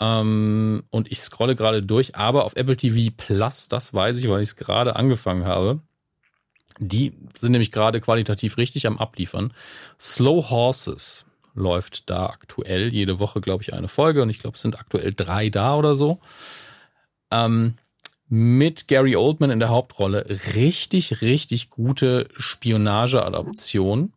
Ähm, 0.00 0.84
und 0.90 1.10
ich 1.10 1.20
scrolle 1.20 1.54
gerade 1.54 1.82
durch, 1.82 2.14
aber 2.16 2.44
auf 2.44 2.56
Apple 2.56 2.76
TV 2.76 3.12
Plus, 3.16 3.68
das 3.68 3.92
weiß 3.92 4.18
ich, 4.18 4.28
weil 4.28 4.42
ich 4.42 4.50
es 4.50 4.56
gerade 4.56 4.96
angefangen 4.96 5.44
habe. 5.44 5.80
Die 6.78 7.12
sind 7.36 7.52
nämlich 7.52 7.72
gerade 7.72 8.00
qualitativ 8.00 8.56
richtig 8.56 8.86
am 8.86 8.98
Abliefern. 8.98 9.52
Slow 9.98 10.48
Horses 10.48 11.26
läuft 11.54 12.08
da 12.08 12.26
aktuell 12.26 12.92
jede 12.92 13.18
Woche, 13.18 13.40
glaube 13.40 13.64
ich, 13.64 13.74
eine 13.74 13.88
Folge 13.88 14.22
und 14.22 14.30
ich 14.30 14.38
glaube, 14.38 14.54
es 14.54 14.62
sind 14.62 14.78
aktuell 14.78 15.12
drei 15.12 15.50
da 15.50 15.74
oder 15.74 15.96
so. 15.96 16.20
Ähm, 17.32 17.74
mit 18.28 18.88
Gary 18.88 19.16
Oldman 19.16 19.50
in 19.50 19.58
der 19.58 19.70
Hauptrolle. 19.70 20.26
Richtig, 20.54 21.22
richtig 21.22 21.70
gute 21.70 22.28
Spionage-Adaption. 22.36 24.12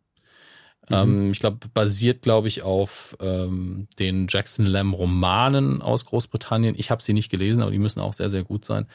Mhm. 0.88 0.94
Ähm, 0.94 1.30
ich 1.32 1.40
glaube, 1.40 1.68
basiert, 1.72 2.22
glaube 2.22 2.48
ich, 2.48 2.62
auf 2.62 3.16
ähm, 3.20 3.88
den 3.98 4.26
Jackson 4.28 4.66
Lamb 4.66 4.94
Romanen 4.94 5.80
aus 5.80 6.04
Großbritannien. 6.04 6.74
Ich 6.76 6.90
habe 6.90 7.02
sie 7.02 7.12
nicht 7.12 7.30
gelesen, 7.30 7.62
aber 7.62 7.70
die 7.70 7.78
müssen 7.78 8.00
auch 8.00 8.12
sehr, 8.12 8.28
sehr 8.28 8.42
gut 8.42 8.64
sein. 8.64 8.86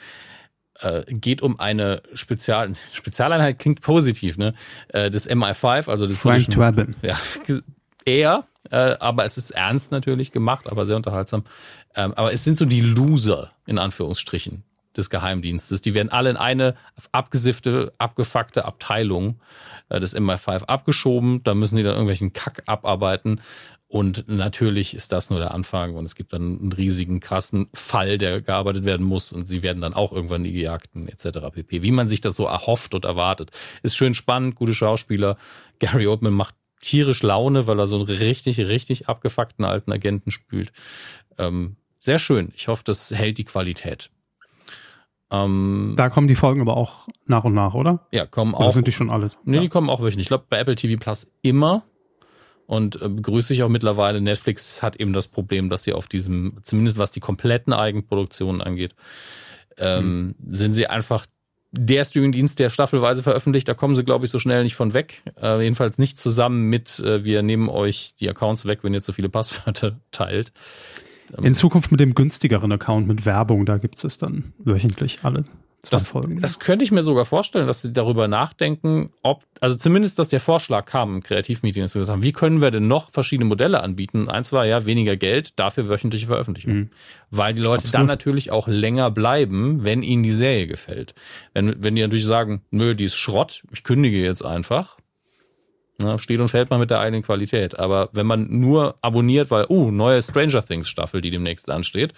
Äh, 0.79 1.03
geht 1.07 1.41
um 1.41 1.59
eine 1.59 2.03
Spezial 2.13 2.73
Spezialeinheit, 2.93 3.57
klingt 3.57 3.81
positiv, 3.81 4.37
ne? 4.37 4.53
Äh, 4.89 5.09
des 5.09 5.29
MI5, 5.29 5.89
also 5.89 6.05
des 6.05 6.19
Frank 6.19 6.49
Drabin. 6.49 6.95
Ja, 7.01 7.17
eher, 8.05 8.45
äh, 8.69 8.95
aber 8.99 9.25
es 9.25 9.37
ist 9.37 9.51
ernst 9.51 9.91
natürlich 9.91 10.31
gemacht, 10.31 10.67
aber 10.67 10.85
sehr 10.85 10.95
unterhaltsam. 10.95 11.45
Ähm, 11.95 12.13
aber 12.13 12.31
es 12.31 12.43
sind 12.43 12.57
so 12.57 12.65
die 12.65 12.81
Loser, 12.81 13.51
in 13.65 13.79
Anführungsstrichen, 13.79 14.63
des 14.97 15.09
Geheimdienstes. 15.09 15.81
Die 15.81 15.93
werden 15.93 16.09
alle 16.09 16.29
in 16.29 16.37
eine 16.37 16.75
abgesiffte, 17.11 17.93
abgefuckte 17.97 18.65
Abteilung 18.65 19.39
äh, 19.89 19.99
des 19.99 20.15
MI5 20.15 20.65
abgeschoben. 20.65 21.43
Da 21.43 21.53
müssen 21.53 21.77
die 21.77 21.83
dann 21.83 21.93
irgendwelchen 21.93 22.33
Kack 22.33 22.63
abarbeiten. 22.65 23.41
Und 23.89 24.27
natürlich 24.27 24.93
ist 24.93 25.13
das 25.13 25.29
nur 25.29 25.39
der 25.39 25.53
Anfang 25.53 25.95
und 25.95 26.03
es 26.03 26.15
gibt 26.15 26.33
dann 26.33 26.59
einen 26.59 26.73
riesigen, 26.73 27.21
krassen 27.21 27.69
Fall, 27.73 28.17
der 28.17 28.41
gearbeitet 28.41 28.83
werden 28.83 29.05
muss 29.05 29.31
und 29.31 29.47
sie 29.47 29.63
werden 29.63 29.81
dann 29.81 29.93
auch 29.93 30.11
irgendwann 30.11 30.43
die 30.43 30.51
Gejagten 30.51 31.07
etc. 31.07 31.39
pp. 31.53 31.83
Wie 31.83 31.91
man 31.91 32.09
sich 32.09 32.19
das 32.19 32.35
so 32.35 32.45
erhofft 32.45 32.93
und 32.95 33.05
erwartet. 33.05 33.51
Ist 33.83 33.95
schön 33.95 34.13
spannend, 34.13 34.55
gute 34.55 34.73
Schauspieler. 34.73 35.37
Gary 35.79 36.05
Oldman 36.05 36.33
macht 36.33 36.55
tierisch 36.81 37.23
Laune, 37.23 37.65
weil 37.65 37.79
er 37.79 37.87
so 37.87 37.95
einen 37.95 38.05
richtig, 38.05 38.59
richtig 38.59 39.07
abgefuckten 39.07 39.63
alten 39.63 39.93
Agenten 39.93 40.31
spielt. 40.31 40.73
Ähm, 41.37 41.77
sehr 41.97 42.19
schön. 42.19 42.51
Ich 42.55 42.67
hoffe, 42.67 42.83
das 42.85 43.11
hält 43.11 43.37
die 43.37 43.45
Qualität. 43.45 44.09
Ähm, 45.29 45.95
da 45.97 46.09
kommen 46.09 46.27
die 46.27 46.35
Folgen 46.35 46.61
aber 46.61 46.77
auch 46.77 47.07
nach 47.25 47.43
und 47.43 47.53
nach, 47.53 47.73
oder? 47.73 48.07
Ja, 48.11 48.25
kommen 48.25 48.55
auch. 48.55 48.61
Oder 48.61 48.71
sind 48.71 48.87
die 48.87 48.91
schon 48.91 49.09
alle? 49.09 49.29
Nee, 49.43 49.57
ja. 49.57 49.61
die 49.61 49.69
kommen 49.69 49.89
auch 49.89 49.99
wöchentlich. 49.99 50.25
Ich 50.25 50.27
glaube, 50.29 50.45
bei 50.49 50.57
Apple 50.57 50.75
TV 50.75 50.99
Plus 50.99 51.31
immer. 51.41 51.83
Und 52.65 53.01
äh, 53.01 53.07
begrüße 53.07 53.53
ich 53.53 53.63
auch 53.63 53.69
mittlerweile. 53.69 54.19
Netflix 54.19 54.83
hat 54.83 54.97
eben 54.97 55.13
das 55.13 55.29
Problem, 55.29 55.69
dass 55.69 55.83
sie 55.83 55.93
auf 55.93 56.07
diesem, 56.07 56.57
zumindest 56.63 56.97
was 56.97 57.11
die 57.11 57.21
kompletten 57.21 57.71
Eigenproduktionen 57.71 58.61
angeht, 58.61 58.93
ähm, 59.77 60.27
mhm. 60.27 60.35
sind 60.47 60.73
sie 60.73 60.87
einfach 60.87 61.25
der 61.71 62.03
Streamingdienst, 62.03 62.59
der 62.59 62.69
staffelweise 62.69 63.23
veröffentlicht, 63.23 63.67
da 63.67 63.73
kommen 63.73 63.95
sie, 63.95 64.03
glaube 64.03 64.25
ich, 64.25 64.31
so 64.31 64.39
schnell 64.39 64.63
nicht 64.63 64.75
von 64.75 64.93
weg. 64.93 65.23
Äh, 65.41 65.61
jedenfalls 65.63 65.97
nicht 65.97 66.19
zusammen 66.19 66.63
mit, 66.63 66.99
äh, 66.99 67.23
wir 67.23 67.43
nehmen 67.43 67.69
euch 67.69 68.15
die 68.19 68.29
Accounts 68.29 68.65
weg, 68.65 68.79
wenn 68.83 68.93
ihr 68.93 69.01
zu 69.01 69.13
viele 69.13 69.29
Passwörter 69.29 69.99
teilt. 70.11 70.51
In 71.41 71.55
Zukunft 71.55 71.91
mit 71.91 71.99
dem 71.99 72.15
günstigeren 72.15 72.71
Account 72.71 73.07
mit 73.07 73.25
Werbung, 73.25 73.65
da 73.65 73.77
gibt 73.77 74.03
es 74.03 74.17
dann 74.17 74.53
wöchentlich 74.59 75.19
alle 75.23 75.45
das, 75.89 76.09
Folgen. 76.09 76.39
Das 76.39 76.59
könnte 76.59 76.83
ich 76.83 76.91
mir 76.91 77.03
sogar 77.03 77.25
vorstellen, 77.25 77.67
dass 77.67 77.81
sie 77.81 77.93
darüber 77.93 78.27
nachdenken, 78.27 79.09
ob, 79.21 79.43
also 79.61 79.75
zumindest, 79.75 80.19
dass 80.19 80.29
der 80.29 80.39
Vorschlag 80.39 80.85
kam 80.85 81.15
im 81.15 81.23
Kreativmeeting, 81.23 81.83
dass 81.83 81.93
sie 81.93 81.99
gesagt 81.99 82.15
haben, 82.15 82.23
wie 82.23 82.33
können 82.33 82.61
wir 82.61 82.71
denn 82.71 82.87
noch 82.87 83.11
verschiedene 83.11 83.47
Modelle 83.47 83.81
anbieten? 83.81 84.29
Eins 84.29 84.51
war 84.51 84.65
ja 84.65 84.85
weniger 84.85 85.15
Geld, 85.15 85.57
dafür 85.59 85.89
wöchentliche 85.89 86.27
Veröffentlichung. 86.27 86.73
Mhm. 86.73 86.89
Weil 87.31 87.53
die 87.53 87.61
Leute 87.61 87.85
Absolut. 87.85 87.93
dann 87.95 88.05
natürlich 88.05 88.51
auch 88.51 88.67
länger 88.67 89.11
bleiben, 89.11 89.83
wenn 89.83 90.03
ihnen 90.03 90.23
die 90.23 90.31
Serie 90.31 90.67
gefällt. 90.67 91.13
Wenn, 91.53 91.83
wenn 91.83 91.95
die 91.95 92.01
natürlich 92.01 92.25
sagen, 92.25 92.61
nö, 92.71 92.95
die 92.95 93.05
ist 93.05 93.15
Schrott, 93.15 93.63
ich 93.71 93.83
kündige 93.83 94.21
jetzt 94.21 94.43
einfach, 94.43 94.97
na, 95.97 96.17
steht 96.17 96.39
und 96.39 96.49
fällt 96.49 96.69
man 96.69 96.79
mit 96.79 96.89
der 96.89 96.99
eigenen 96.99 97.23
Qualität. 97.23 97.77
Aber 97.79 98.09
wenn 98.11 98.27
man 98.27 98.47
nur 98.59 98.95
abonniert, 99.01 99.49
weil, 99.49 99.65
uh, 99.69 99.91
neue 99.91 100.21
Stranger 100.21 100.63
Things 100.63 100.87
Staffel, 100.87 101.21
die 101.21 101.31
demnächst 101.31 101.69
ansteht, 101.69 102.13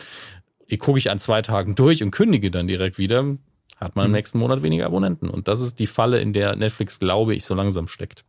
die 0.70 0.78
gucke 0.78 1.00
ich 1.00 1.10
an 1.10 1.20
zwei 1.20 1.42
Tagen 1.42 1.76
durch 1.76 2.04
und 2.04 2.12
kündige 2.12 2.52
dann 2.52 2.68
direkt 2.68 2.98
wieder, 2.98 3.38
hat 3.78 3.96
man 3.96 4.06
im 4.06 4.12
mhm. 4.12 4.18
nächsten 4.18 4.40
Monat 4.40 4.62
weniger 4.62 4.86
Abonnenten. 4.86 5.30
Und 5.30 5.48
das 5.48 5.62
ist 5.62 5.80
die 5.80 5.88
Falle, 5.88 6.20
in 6.20 6.34
der 6.34 6.56
Netflix, 6.56 7.00
glaube 7.00 7.34
ich, 7.36 7.46
so 7.46 7.56
langsam 7.56 7.88
steckt. 7.88 8.26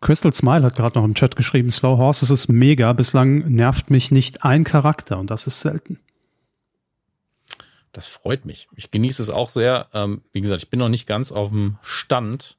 Crystal 0.00 0.32
Smile 0.32 0.62
hat 0.62 0.76
gerade 0.76 0.98
noch 0.98 1.04
im 1.04 1.14
Chat 1.14 1.36
geschrieben, 1.36 1.72
Slow 1.72 1.98
Horses 1.98 2.30
ist 2.30 2.48
mega, 2.48 2.92
bislang 2.92 3.38
nervt 3.48 3.90
mich 3.90 4.10
nicht 4.10 4.44
ein 4.44 4.62
Charakter 4.62 5.18
und 5.18 5.30
das 5.30 5.46
ist 5.46 5.60
selten. 5.60 5.98
Das 7.92 8.06
freut 8.06 8.44
mich. 8.44 8.68
Ich 8.76 8.90
genieße 8.90 9.22
es 9.22 9.30
auch 9.30 9.48
sehr. 9.48 9.88
Ähm, 9.92 10.22
wie 10.32 10.40
gesagt, 10.40 10.62
ich 10.62 10.70
bin 10.70 10.78
noch 10.78 10.88
nicht 10.88 11.06
ganz 11.06 11.32
auf 11.32 11.50
dem 11.50 11.78
Stand, 11.82 12.57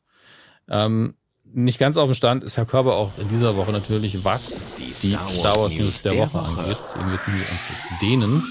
ähm, 0.70 1.16
nicht 1.52 1.80
ganz 1.80 1.98
auf 1.98 2.10
dem 2.10 2.14
Stand 2.14 2.44
ist 2.44 2.58
Herr 2.58 2.66
Körber 2.66 2.96
auch 2.96 3.12
in 3.18 3.28
dieser 3.30 3.56
Woche 3.56 3.72
natürlich, 3.72 4.24
was 4.24 4.64
die 4.78 4.94
Star, 4.94 5.26
die 5.28 5.34
Star 5.34 5.58
Wars, 5.58 5.72
News, 5.72 5.82
News 5.82 6.02
der, 6.04 6.12
der, 6.14 6.22
Woche, 6.22 6.34
Woche 6.34 6.62
angeht. 6.62 6.78
Deswegen 6.84 7.12
wird 7.12 7.28
wir 7.28 7.34
uns 7.34 7.70
jetzt 7.70 8.02
dehnen. 8.02 8.44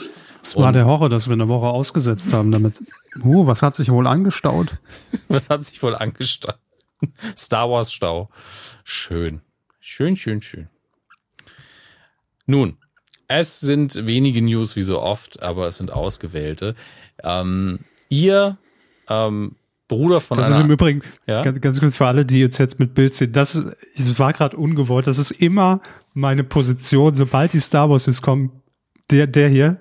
Es 0.43 0.57
war 0.57 0.73
der 0.73 0.87
Horror, 0.87 1.09
dass 1.09 1.29
wir 1.29 1.35
eine 1.35 1.49
Woche 1.49 1.67
ausgesetzt 1.67 2.33
haben 2.33 2.51
damit. 2.51 2.81
Uh, 3.25 3.47
was 3.47 3.63
hat 3.63 3.75
sich 3.75 3.91
wohl 3.91 4.07
angestaut? 4.07 4.77
was 5.29 5.51
hat 5.51 5.65
sich 5.65 5.83
wohl 5.83 5.97
angestaut? 5.97 6.59
Star 7.37 7.69
Wars 7.69 7.93
Stau. 7.93 8.29
Schön. 8.85 9.41
Schön, 9.81 10.15
schön, 10.15 10.41
schön. 10.41 10.69
Nun, 12.47 12.77
es 13.27 13.59
sind 13.59 14.07
wenige 14.07 14.41
News 14.41 14.77
wie 14.77 14.83
so 14.83 15.01
oft, 15.01 15.43
aber 15.43 15.67
es 15.67 15.79
sind 15.79 15.93
ausgewählte. 15.93 16.77
Ähm, 17.25 17.81
ihr 18.09 18.57
ähm, 19.09 19.57
Bruder 19.89 20.21
von 20.21 20.37
das 20.37 20.51
ist 20.51 20.61
im 20.61 20.71
Übrigen, 20.71 21.01
ja? 21.27 21.43
ganz, 21.43 21.61
ganz 21.61 21.81
kurz 21.81 21.97
für 21.97 22.07
alle, 22.07 22.27
die 22.27 22.41
jetzt, 22.41 22.59
jetzt 22.59 22.79
mit 22.79 22.95
Bild 22.95 23.15
sehen, 23.15 23.33
das, 23.33 23.55
das 23.97 24.19
war 24.19 24.33
gerade 24.35 24.57
ungewollt, 24.57 25.07
das 25.07 25.19
ist 25.19 25.31
immer 25.31 25.81
meine 26.13 26.45
Position, 26.45 27.15
sobald 27.15 27.55
die 27.55 27.61
Star 27.61 27.89
Wars 27.89 28.07
News 28.07 28.21
kommen. 28.23 28.53
Der, 29.11 29.27
der 29.27 29.49
hier. 29.49 29.81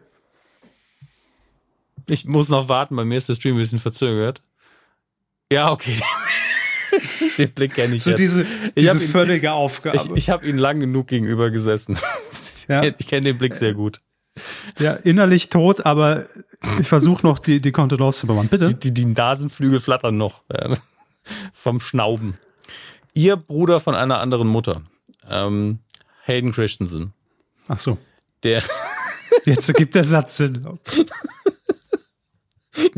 Ich 2.10 2.26
muss 2.26 2.48
noch 2.48 2.70
warten, 2.70 2.96
bei 2.96 3.04
mir 3.04 3.18
ist 3.18 3.28
der 3.28 3.36
Stream 3.36 3.56
ein 3.56 3.60
bisschen 3.60 3.80
verzögert. 3.80 4.42
Ja, 5.52 5.72
okay. 5.72 5.98
Den 7.38 7.52
Blick 7.52 7.76
kenne 7.76 7.96
ich 7.96 8.04
so 8.04 8.12
jetzt. 8.12 8.20
diese, 8.20 8.46
diese 8.78 8.94
ihn, 8.94 9.00
völlige 9.00 9.52
Aufgabe. 9.52 9.98
Ich, 9.98 10.10
ich 10.12 10.30
habe 10.30 10.48
ihn 10.48 10.58
lang 10.58 10.80
genug 10.80 11.08
gegenüber 11.08 11.52
gesessen. 11.52 11.98
Ja. 12.70 12.84
Ich 12.84 13.08
kenne 13.08 13.22
den 13.22 13.38
Blick 13.38 13.56
sehr 13.56 13.74
gut. 13.74 14.02
Ja, 14.80 14.94
innerlich 14.94 15.50
tot, 15.50 15.86
aber 15.86 16.26
ich 16.80 16.88
versuche 16.88 17.26
noch 17.26 17.40
die, 17.40 17.62
die 17.62 17.72
Kontenance 17.72 18.20
zu 18.20 18.28
bewahren. 18.28 18.48
Bitte. 18.48 18.66
Die, 18.66 18.80
die, 18.80 18.94
die 18.94 19.06
Nasenflügel 19.06 19.80
flattern 19.80 20.18
noch 20.18 20.42
ja, 20.52 20.76
vom 21.54 21.80
Schnauben. 21.80 22.38
Ihr 23.14 23.36
Bruder 23.36 23.80
von 23.80 23.96
einer 23.96 24.20
anderen 24.20 24.48
Mutter, 24.48 24.82
ähm, 25.30 25.80
Hayden 26.26 26.52
Christensen. 26.52 27.14
Ach 27.68 27.80
so. 27.80 27.98
Der. 28.44 28.62
Jetzt 29.46 29.68
ergibt 29.68 29.96
der 29.96 30.04
Satz 30.04 30.38
Sinn. 30.38 30.66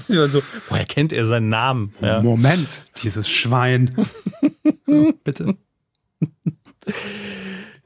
so, 0.07 0.41
woher 0.69 0.85
kennt 0.85 1.13
er 1.13 1.25
seinen 1.25 1.49
Namen? 1.49 1.93
Ja. 2.01 2.21
Moment, 2.21 2.85
dieses 3.03 3.29
Schwein. 3.29 3.95
So, 4.85 5.13
bitte. 5.23 5.57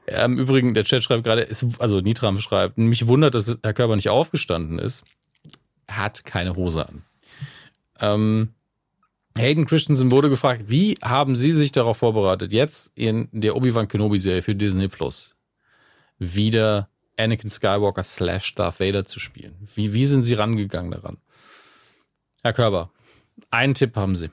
Im 0.06 0.38
Übrigen, 0.38 0.74
der 0.74 0.84
Chat 0.84 1.02
schreibt 1.02 1.24
gerade, 1.24 1.48
also 1.78 2.00
Nitram 2.00 2.38
schreibt, 2.40 2.76
mich 2.76 3.06
wundert, 3.06 3.34
dass 3.34 3.58
Herr 3.62 3.72
Körper 3.72 3.96
nicht 3.96 4.10
aufgestanden 4.10 4.78
ist. 4.78 5.04
Hat 5.88 6.24
keine 6.24 6.56
Hose 6.56 6.86
an. 6.86 7.04
Ähm, 8.00 8.50
Hayden 9.36 9.66
Christensen 9.66 10.10
wurde 10.10 10.28
gefragt, 10.28 10.64
wie 10.68 10.94
haben 11.02 11.36
Sie 11.36 11.52
sich 11.52 11.72
darauf 11.72 11.98
vorbereitet, 11.98 12.52
jetzt 12.52 12.92
in 12.94 13.28
der 13.32 13.56
Obi-Wan 13.56 13.88
Kenobi-Serie 13.88 14.42
für 14.42 14.54
Disney 14.54 14.88
Plus 14.88 15.34
wieder 16.18 16.88
Anakin 17.16 17.50
Skywalker 17.50 18.02
slash 18.02 18.54
Darth 18.54 18.80
Vader 18.80 19.04
zu 19.04 19.20
spielen? 19.20 19.68
Wie, 19.74 19.92
wie 19.94 20.06
sind 20.06 20.22
Sie 20.22 20.34
rangegangen 20.34 20.92
daran? 20.92 21.16
Herr 22.42 22.52
Körber, 22.52 22.90
einen 23.50 23.74
Tipp 23.74 23.96
haben 23.96 24.14
Sie. 24.16 24.30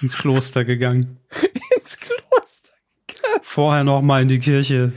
Ins 0.00 0.16
Kloster 0.16 0.64
gegangen. 0.64 1.18
ins 1.76 1.98
Kloster 1.98 2.72
gegangen. 3.06 3.40
Vorher 3.42 3.84
noch 3.84 4.02
mal 4.02 4.22
in 4.22 4.28
die 4.28 4.38
Kirche. 4.38 4.92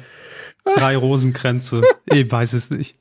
Drei 0.63 0.95
Rosenkränze. 0.95 1.81
Ich 2.05 2.31
weiß 2.31 2.53
es 2.53 2.69
nicht. 2.69 2.95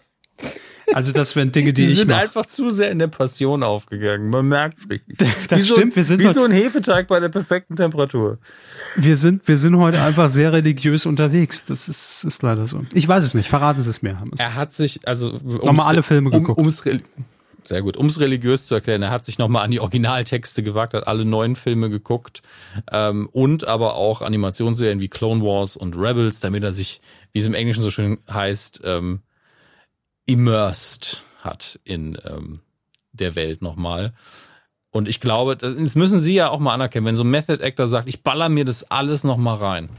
Also 0.94 1.12
das 1.12 1.36
wären 1.36 1.52
Dinge, 1.52 1.72
die, 1.72 1.86
die 1.86 1.92
ich 1.92 1.98
sind 1.98 2.10
mach. 2.10 2.18
einfach 2.18 2.46
zu 2.46 2.70
sehr 2.70 2.90
in 2.90 2.98
der 2.98 3.08
Passion 3.08 3.62
aufgegangen. 3.62 4.28
Man 4.28 4.48
merkt 4.48 4.78
es 4.78 4.90
richtig. 4.90 5.18
Das 5.48 5.62
wie 5.62 5.66
stimmt. 5.66 5.92
So, 5.92 5.96
wir 5.96 6.04
sind 6.04 6.20
wie 6.20 6.28
so 6.28 6.44
ein 6.44 6.50
Hefeteig 6.50 7.06
bei 7.06 7.20
der 7.20 7.28
perfekten 7.28 7.76
Temperatur. 7.76 8.38
Wir 8.96 9.16
sind, 9.16 9.46
wir 9.46 9.56
sind 9.56 9.76
heute 9.76 10.00
einfach 10.02 10.28
sehr 10.28 10.52
religiös 10.52 11.06
unterwegs. 11.06 11.64
Das 11.64 11.88
ist, 11.88 12.24
ist 12.24 12.42
leider 12.42 12.66
so. 12.66 12.84
Ich 12.92 13.06
weiß 13.06 13.24
es 13.24 13.34
nicht. 13.34 13.48
Verraten 13.48 13.82
Sie 13.82 13.90
es 13.90 14.02
mir. 14.02 14.18
Er 14.38 14.54
hat 14.54 14.74
sich 14.74 15.06
also 15.06 15.38
nochmal 15.42 15.86
alle 15.86 16.02
Filme 16.02 16.30
geguckt. 16.30 16.58
Um, 16.58 16.66
ums, 16.66 16.82
sehr 17.70 17.82
gut. 17.82 17.96
Um 17.96 18.06
es 18.06 18.18
religiös 18.18 18.66
zu 18.66 18.74
erklären, 18.74 19.00
er 19.00 19.10
hat 19.10 19.24
sich 19.24 19.38
nochmal 19.38 19.64
an 19.64 19.70
die 19.70 19.78
Originaltexte 19.78 20.64
gewagt, 20.64 20.92
hat 20.92 21.06
alle 21.06 21.24
neuen 21.24 21.54
Filme 21.54 21.88
geguckt 21.88 22.42
ähm, 22.90 23.28
und 23.30 23.64
aber 23.64 23.94
auch 23.94 24.22
Animationsserien 24.22 25.00
wie 25.00 25.08
Clone 25.08 25.42
Wars 25.42 25.76
und 25.76 25.96
Rebels, 25.96 26.40
damit 26.40 26.64
er 26.64 26.72
sich, 26.72 27.00
wie 27.32 27.38
es 27.38 27.46
im 27.46 27.54
Englischen 27.54 27.82
so 27.82 27.90
schön 27.90 28.18
heißt, 28.28 28.82
ähm, 28.84 29.20
immersed 30.26 31.22
hat 31.42 31.78
in 31.84 32.18
ähm, 32.24 32.60
der 33.12 33.36
Welt 33.36 33.62
nochmal. 33.62 34.14
Und 34.90 35.06
ich 35.06 35.20
glaube, 35.20 35.56
das 35.56 35.94
müssen 35.94 36.18
Sie 36.18 36.34
ja 36.34 36.48
auch 36.48 36.58
mal 36.58 36.74
anerkennen, 36.74 37.06
wenn 37.06 37.14
so 37.14 37.22
ein 37.22 37.30
Method 37.30 37.62
Actor 37.64 37.86
sagt, 37.86 38.08
ich 38.08 38.24
baller 38.24 38.48
mir 38.48 38.64
das 38.64 38.90
alles 38.90 39.22
nochmal 39.22 39.58
rein. 39.58 39.90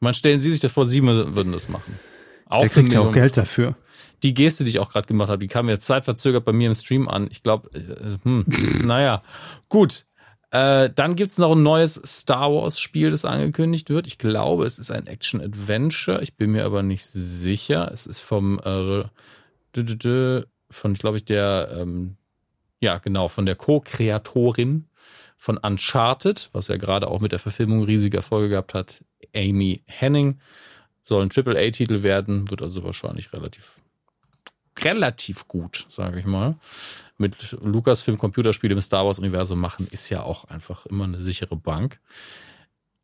Man 0.00 0.14
stellen 0.14 0.40
Sie 0.40 0.50
sich 0.50 0.60
das 0.60 0.72
vor, 0.72 0.84
Sie 0.84 1.00
würden 1.02 1.52
das 1.52 1.68
machen. 1.68 2.00
Auch 2.46 2.62
Der 2.62 2.70
kriegt 2.70 2.92
ja 2.92 3.00
auch 3.00 3.12
Geld 3.12 3.36
dafür. 3.36 3.76
Die 4.22 4.34
Geste, 4.34 4.64
die 4.64 4.70
ich 4.70 4.78
auch 4.78 4.90
gerade 4.90 5.06
gemacht 5.06 5.28
habe, 5.28 5.38
die 5.38 5.48
kam 5.48 5.68
jetzt 5.68 5.86
zeitverzögert 5.86 6.44
bei 6.44 6.52
mir 6.52 6.68
im 6.68 6.74
Stream 6.74 7.08
an. 7.08 7.28
Ich 7.30 7.42
glaube, 7.42 7.70
äh, 7.74 8.18
hm, 8.22 8.44
naja, 8.84 9.22
gut. 9.68 10.06
Äh, 10.52 10.90
dann 10.94 11.16
gibt's 11.16 11.38
noch 11.38 11.52
ein 11.52 11.62
neues 11.62 12.00
Star 12.06 12.52
Wars-Spiel, 12.52 13.10
das 13.10 13.24
angekündigt 13.24 13.90
wird. 13.90 14.06
Ich 14.06 14.16
glaube, 14.16 14.64
es 14.64 14.78
ist 14.78 14.92
ein 14.92 15.06
Action-Adventure. 15.06 16.22
Ich 16.22 16.36
bin 16.36 16.52
mir 16.52 16.64
aber 16.64 16.82
nicht 16.82 17.04
sicher. 17.04 17.90
Es 17.92 18.06
ist 18.06 18.20
vom 18.20 18.60
äh, 18.60 19.04
von, 20.70 20.94
glaube 20.94 21.18
ich, 21.18 21.24
der, 21.24 21.76
ähm, 21.78 22.16
ja, 22.80 22.98
genau, 22.98 23.28
von 23.28 23.46
der 23.46 23.56
Co-Kreatorin 23.56 24.86
von 25.36 25.58
Uncharted, 25.58 26.50
was 26.52 26.68
ja 26.68 26.76
gerade 26.76 27.08
auch 27.08 27.20
mit 27.20 27.32
der 27.32 27.38
Verfilmung 27.38 27.84
riesige 27.84 28.16
Erfolge 28.16 28.50
gehabt 28.50 28.74
hat, 28.74 29.04
Amy 29.34 29.82
Henning. 29.86 30.40
Soll 31.02 31.22
ein 31.22 31.30
Triple-A-Titel 31.30 32.02
werden, 32.02 32.50
wird 32.50 32.62
also 32.62 32.82
wahrscheinlich 32.82 33.32
relativ, 33.32 33.80
relativ 34.84 35.48
gut, 35.48 35.86
sage 35.88 36.18
ich 36.18 36.26
mal. 36.26 36.56
Mit 37.18 37.56
Lucasfilm 37.62 38.18
Computerspiele 38.18 38.74
im 38.74 38.80
Star 38.80 39.06
Wars-Universum 39.06 39.58
machen, 39.58 39.86
ist 39.90 40.10
ja 40.10 40.22
auch 40.22 40.44
einfach 40.44 40.86
immer 40.86 41.04
eine 41.04 41.20
sichere 41.20 41.56
Bank. 41.56 41.98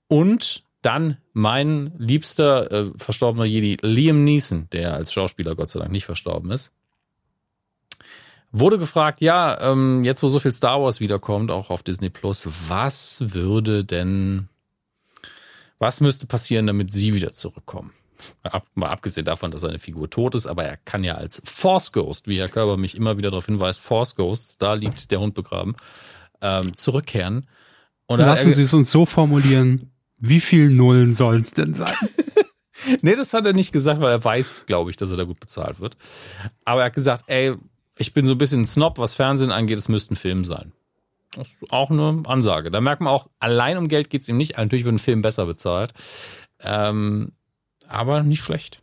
Und 0.08 0.64
dann 0.82 1.16
mein 1.32 1.92
liebster 1.96 2.70
äh, 2.70 2.90
verstorbener 2.96 3.44
Jedi, 3.44 3.78
Liam 3.82 4.24
Neeson, 4.24 4.68
der 4.72 4.94
als 4.94 5.12
Schauspieler 5.12 5.54
Gott 5.54 5.70
sei 5.70 5.80
Dank 5.80 5.92
nicht 5.92 6.04
verstorben 6.04 6.50
ist, 6.50 6.72
wurde 8.50 8.78
gefragt, 8.78 9.22
ja, 9.22 9.58
ähm, 9.62 10.04
jetzt 10.04 10.22
wo 10.22 10.28
so 10.28 10.38
viel 10.38 10.52
Star 10.52 10.82
Wars 10.82 11.00
wiederkommt, 11.00 11.50
auch 11.50 11.70
auf 11.70 11.82
Disney 11.82 12.10
Plus, 12.10 12.48
was 12.68 13.18
würde 13.32 13.84
denn 13.84 14.48
was 15.82 16.00
müsste 16.00 16.26
passieren, 16.26 16.68
damit 16.68 16.92
sie 16.92 17.12
wieder 17.12 17.32
zurückkommen? 17.32 17.92
Ab, 18.42 18.66
mal 18.74 18.88
abgesehen 18.88 19.24
davon, 19.24 19.50
dass 19.50 19.62
seine 19.62 19.78
Figur 19.78 20.10
tot 20.10 20.34
ist, 20.34 20.46
aber 20.46 20.64
er 20.64 20.76
kann 20.76 21.04
ja 21.04 21.14
als 21.14 21.42
Force 21.44 21.92
Ghost, 21.92 22.28
wie 22.28 22.38
Herr 22.38 22.48
Körber 22.48 22.76
mich 22.76 22.96
immer 22.96 23.18
wieder 23.18 23.30
darauf 23.30 23.46
hinweist, 23.46 23.80
Force 23.80 24.14
Ghost, 24.14 24.60
da 24.60 24.74
liegt 24.74 25.10
der 25.10 25.20
Hund 25.20 25.34
begraben, 25.34 25.76
ähm, 26.40 26.76
zurückkehren. 26.76 27.46
Und 28.06 28.18
Lassen 28.18 28.52
Sie 28.52 28.62
es 28.62 28.74
uns 28.74 28.90
so 28.90 29.06
formulieren, 29.06 29.92
wie 30.18 30.40
viel 30.40 30.70
Nullen 30.70 31.14
sollen 31.14 31.42
es 31.42 31.52
denn 31.52 31.74
sein? 31.74 31.94
nee, 33.02 33.14
das 33.14 33.34
hat 33.34 33.46
er 33.46 33.52
nicht 33.52 33.72
gesagt, 33.72 34.00
weil 34.00 34.10
er 34.10 34.22
weiß, 34.22 34.66
glaube 34.66 34.90
ich, 34.90 34.96
dass 34.96 35.10
er 35.10 35.16
da 35.16 35.24
gut 35.24 35.40
bezahlt 35.40 35.80
wird. 35.80 35.96
Aber 36.64 36.82
er 36.82 36.86
hat 36.86 36.94
gesagt, 36.94 37.24
ey, 37.26 37.54
ich 37.98 38.14
bin 38.14 38.26
so 38.26 38.34
ein 38.34 38.38
bisschen 38.38 38.62
ein 38.62 38.66
Snob, 38.66 38.98
was 38.98 39.14
Fernsehen 39.14 39.50
angeht, 39.50 39.78
es 39.78 39.88
müsste 39.88 40.14
ein 40.14 40.16
Film 40.16 40.44
sein. 40.44 40.72
Das 41.34 41.48
ist 41.48 41.72
auch 41.72 41.90
eine 41.90 42.22
Ansage. 42.26 42.70
Da 42.70 42.80
merkt 42.80 43.00
man 43.00 43.12
auch, 43.12 43.28
allein 43.38 43.78
um 43.78 43.88
Geld 43.88 44.10
geht 44.10 44.22
es 44.22 44.28
ihm 44.28 44.36
nicht. 44.36 44.58
Natürlich 44.58 44.84
wird 44.84 44.94
ein 44.94 44.98
Film 44.98 45.22
besser 45.22 45.46
bezahlt. 45.46 45.92
Ähm, 46.60 47.32
aber 47.92 48.22
nicht 48.22 48.42
schlecht. 48.42 48.82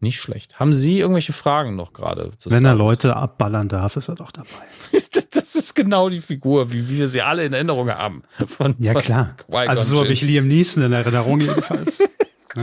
Nicht 0.00 0.20
schlecht. 0.20 0.60
Haben 0.60 0.74
Sie 0.74 0.98
irgendwelche 0.98 1.32
Fragen 1.32 1.76
noch 1.76 1.94
gerade? 1.94 2.30
Wenn 2.44 2.64
er 2.64 2.74
Leute 2.74 3.16
abballern 3.16 3.68
darf, 3.68 3.96
ist 3.96 4.08
er 4.08 4.16
doch 4.16 4.30
dabei. 4.32 4.48
das 5.32 5.54
ist 5.54 5.74
genau 5.74 6.10
die 6.10 6.20
Figur, 6.20 6.72
wie 6.72 6.88
wir 6.88 7.08
sie 7.08 7.22
alle 7.22 7.44
in 7.44 7.54
Erinnerung 7.54 7.90
haben. 7.90 8.22
Von, 8.46 8.74
ja, 8.78 8.92
von 8.92 9.02
klar. 9.02 9.36
Also 9.50 9.96
so 9.96 10.02
habe 10.02 10.12
ich 10.12 10.20
Liam 10.20 10.46
Neeson 10.46 10.82
in 10.84 10.92
Erinnerung 10.92 11.40
jedenfalls. 11.40 11.98
ja. 12.56 12.62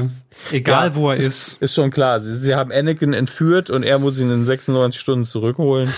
Egal, 0.51 0.89
ja, 0.89 0.95
wo 0.95 1.09
er 1.09 1.17
ist. 1.17 1.61
Ist 1.61 1.73
schon 1.73 1.89
klar. 1.89 2.19
Sie, 2.19 2.35
sie 2.35 2.53
haben 2.53 2.71
Anakin 2.71 3.13
entführt 3.13 3.71
und 3.71 3.83
er 3.83 3.97
muss 3.97 4.19
ihn 4.19 4.29
in 4.29 4.45
96 4.45 4.99
Stunden 4.99 5.25
zurückholen. 5.25 5.91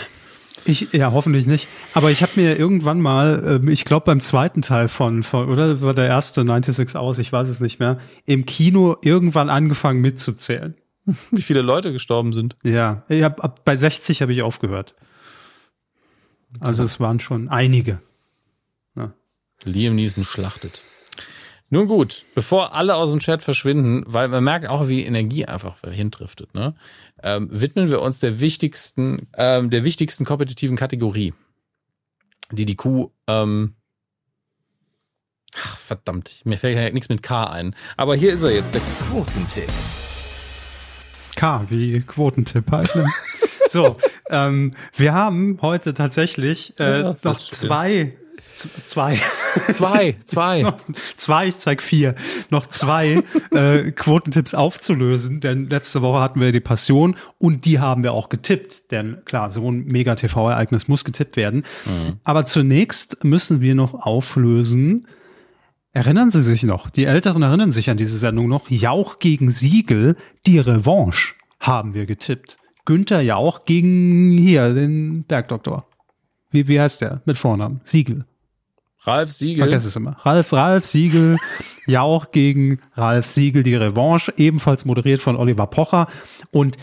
Ich, 0.66 0.94
ja, 0.94 1.12
hoffentlich 1.12 1.46
nicht. 1.46 1.68
Aber 1.94 2.12
ich 2.12 2.22
habe 2.22 2.34
mir 2.36 2.58
irgendwann 2.58 3.02
mal, 3.02 3.62
äh, 3.66 3.72
ich 3.72 3.86
glaube 3.86 4.06
beim 4.06 4.20
zweiten 4.20 4.62
Teil 4.62 4.88
von, 4.88 5.24
von, 5.24 5.50
oder 5.50 5.82
war 5.82 5.94
der 5.94 6.08
erste 6.08 6.42
96 6.42 6.96
aus, 6.96 7.20
ich 7.20 7.32
weiß 7.32 7.48
es 7.48 7.60
nicht 7.60 7.80
mehr, 7.80 8.00
im 8.26 8.46
Kino 8.46 8.98
irgendwann 9.02 9.50
angefangen 9.50 10.02
mitzuzählen. 10.02 10.76
Wie 11.32 11.42
viele 11.42 11.62
Leute 11.62 11.92
gestorben 11.92 12.34
sind. 12.34 12.56
Ja, 12.64 13.04
ich 13.10 13.24
hab, 13.24 13.44
ab, 13.44 13.66
bei 13.66 13.76
60 13.76 14.22
habe 14.22 14.32
ich 14.32 14.42
aufgehört. 14.42 14.96
Also 16.60 16.84
es 16.84 17.00
waren 17.00 17.20
schon 17.20 17.50
einige. 17.50 18.00
Ja. 18.96 19.14
Liam 19.66 19.96
Neeson 19.96 20.24
schlachtet. 20.24 20.82
Nun 21.74 21.88
gut, 21.88 22.24
bevor 22.36 22.76
alle 22.76 22.94
aus 22.94 23.10
dem 23.10 23.18
Chat 23.18 23.42
verschwinden, 23.42 24.04
weil 24.06 24.28
man 24.28 24.44
merkt 24.44 24.70
auch, 24.70 24.90
wie 24.90 25.04
Energie 25.04 25.46
einfach 25.46 25.78
hindriftet, 25.82 26.54
ne? 26.54 26.76
ähm, 27.24 27.50
widmen 27.52 27.90
wir 27.90 28.00
uns 28.04 28.20
der 28.20 28.40
wichtigsten, 28.40 29.28
ähm, 29.36 29.72
der 29.72 29.84
wichtigsten 29.84 30.24
kompetitiven 30.24 30.78
Kategorie, 30.78 31.34
die 32.52 32.66
die 32.66 32.76
Kuh, 32.76 33.10
ähm, 33.26 33.74
ach, 35.56 35.78
verdammt, 35.78 36.42
mir 36.46 36.60
fällt 36.60 36.78
ja 36.78 36.88
nichts 36.92 37.10
mit 37.10 37.24
K 37.24 37.46
ein. 37.46 37.76
Aber 37.98 38.16
hier 38.16 38.34
ist 38.34 38.44
er 38.44 38.52
jetzt, 38.52 38.76
der 38.76 38.82
Quotentipp. 39.10 39.72
K 41.36 41.66
wie 41.70 42.02
Quotentipp 42.02 42.70
halt. 42.70 42.96
Ne? 42.96 43.10
so, 43.68 43.98
ähm, 44.30 44.76
wir 44.96 45.16
haben 45.16 45.58
heute 45.64 45.96
tatsächlich 45.96 46.80
äh, 46.80 47.00
ja, 47.00 47.16
noch 47.24 47.40
zwei 47.40 48.14
zwei. 48.86 49.20
Zwei, 49.72 50.16
zwei. 50.26 50.74
zwei, 51.18 51.48
ich 51.48 51.58
zeig 51.58 51.82
vier. 51.82 52.16
Noch 52.50 52.68
zwei 52.68 53.24
äh, 53.52 53.92
Quotentipps 53.92 54.54
aufzulösen, 54.54 55.40
denn 55.40 55.70
letzte 55.70 56.02
Woche 56.02 56.20
hatten 56.20 56.40
wir 56.40 56.52
die 56.52 56.60
Passion 56.60 57.16
und 57.38 57.66
die 57.66 57.80
haben 57.80 58.04
wir 58.04 58.14
auch 58.14 58.30
getippt. 58.30 58.92
Denn 58.92 59.22
klar, 59.26 59.50
so 59.52 59.70
ein 59.70 59.86
Mega-TV-Ereignis 59.86 60.88
muss 60.88 61.04
getippt 61.04 61.38
werden. 61.38 61.64
Mhm. 61.86 62.20
Aber 62.24 62.46
zunächst 62.46 63.24
müssen 63.24 63.62
wir 63.62 63.76
noch 63.76 63.94
auflösen. 63.94 65.08
Erinnern 65.92 66.32
Sie 66.32 66.42
sich 66.42 66.64
noch? 66.64 66.90
Die 66.90 67.06
Älteren 67.06 67.44
erinnern 67.44 67.72
sich 67.72 67.90
an 67.90 67.98
diese 67.98 68.18
Sendung 68.18 68.48
noch. 68.48 68.70
Jauch 68.70 69.20
gegen 69.20 69.50
Siegel, 69.50 70.16
die 70.48 70.58
Revanche 70.58 71.36
haben 71.60 71.94
wir 71.94 72.08
getippt. 72.08 72.58
Günther 72.86 73.22
Jauch 73.22 73.66
gegen 73.66 74.32
hier, 74.32 74.74
den 74.74 75.24
Bergdoktor. 75.24 75.86
Wie, 76.50 76.68
wie 76.68 76.82
heißt 76.82 77.02
der 77.02 77.22
mit 77.26 77.38
Vornamen? 77.38 77.82
Siegel. 77.84 78.26
Ralf 79.06 79.32
Siegel. 79.32 79.60
Vergess 79.60 79.86
es 79.86 79.96
immer. 79.96 80.18
Ralf, 80.22 80.54
Ralf 80.54 80.86
Siegel, 80.86 81.38
Jauch 81.86 82.32
gegen 82.32 82.80
Ralf 82.96 83.30
Siegel, 83.30 83.64
die 83.64 83.76
Revanche, 83.76 84.34
ebenfalls 84.38 84.86
moderiert 84.86 85.22
von 85.22 85.36
Oliver 85.36 85.68
Pocher. 85.68 86.08
Und 86.52 86.78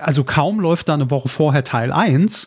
also 0.00 0.24
kaum 0.24 0.60
läuft 0.60 0.88
da 0.88 0.94
eine 0.94 1.10
Woche 1.10 1.28
vorher 1.28 1.64
Teil 1.64 1.92
1, 1.92 2.46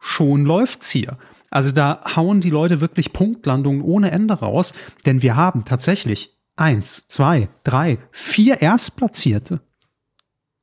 schon 0.00 0.44
läuft's 0.44 0.90
hier. 0.90 1.18
Also 1.50 1.72
da 1.72 2.00
hauen 2.16 2.40
die 2.40 2.50
Leute 2.50 2.80
wirklich 2.80 3.12
Punktlandungen 3.12 3.82
ohne 3.82 4.10
Ende 4.10 4.34
raus, 4.34 4.74
denn 5.06 5.22
wir 5.22 5.36
haben 5.36 5.64
tatsächlich 5.64 6.36
eins, 6.56 7.06
zwei, 7.08 7.48
drei, 7.64 7.98
vier 8.10 8.62
Erstplatzierte 8.62 9.60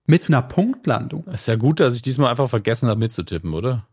mit 0.05 0.27
einer 0.27 0.41
Punktlandung. 0.41 1.25
ist 1.27 1.47
ja 1.47 1.55
gut, 1.55 1.79
dass 1.79 1.95
ich 1.95 2.01
diesmal 2.01 2.29
einfach 2.29 2.49
vergessen 2.49 2.89
habe 2.89 2.99
mitzutippen, 2.99 3.53
oder? 3.53 3.87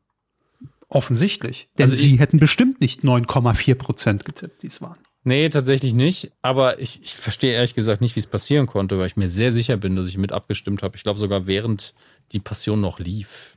Offensichtlich. 0.91 1.69
Denn 1.79 1.85
also 1.85 1.95
sie 1.95 2.19
hätten 2.19 2.39
bestimmt 2.39 2.81
nicht 2.81 3.03
9,4 3.03 3.77
Prozent 3.77 4.25
getippt, 4.25 4.63
die 4.63 4.67
es 4.67 4.83
waren. 4.83 4.99
Nee, 5.23 5.49
tatsächlich 5.49 5.95
nicht. 5.95 6.33
Aber 6.43 6.81
ich, 6.81 7.01
ich 7.03 7.15
verstehe 7.15 7.53
ehrlich 7.53 7.75
gesagt 7.75 8.01
nicht, 8.01 8.17
wie 8.17 8.21
es 8.21 8.27
passieren 8.27 8.67
konnte, 8.67 8.99
weil 8.99 9.07
ich 9.07 9.17
mir 9.17 9.29
sehr 9.29 9.53
sicher 9.53 9.77
bin, 9.77 9.95
dass 9.95 10.09
ich 10.09 10.19
mit 10.19 10.33
abgestimmt 10.33 10.83
habe. 10.83 10.97
Ich 10.97 11.05
glaube 11.05 11.21
sogar 11.21 11.47
während 11.47 11.95
die 12.33 12.41
Passion 12.41 12.81
noch 12.81 12.99
lief. 12.99 13.57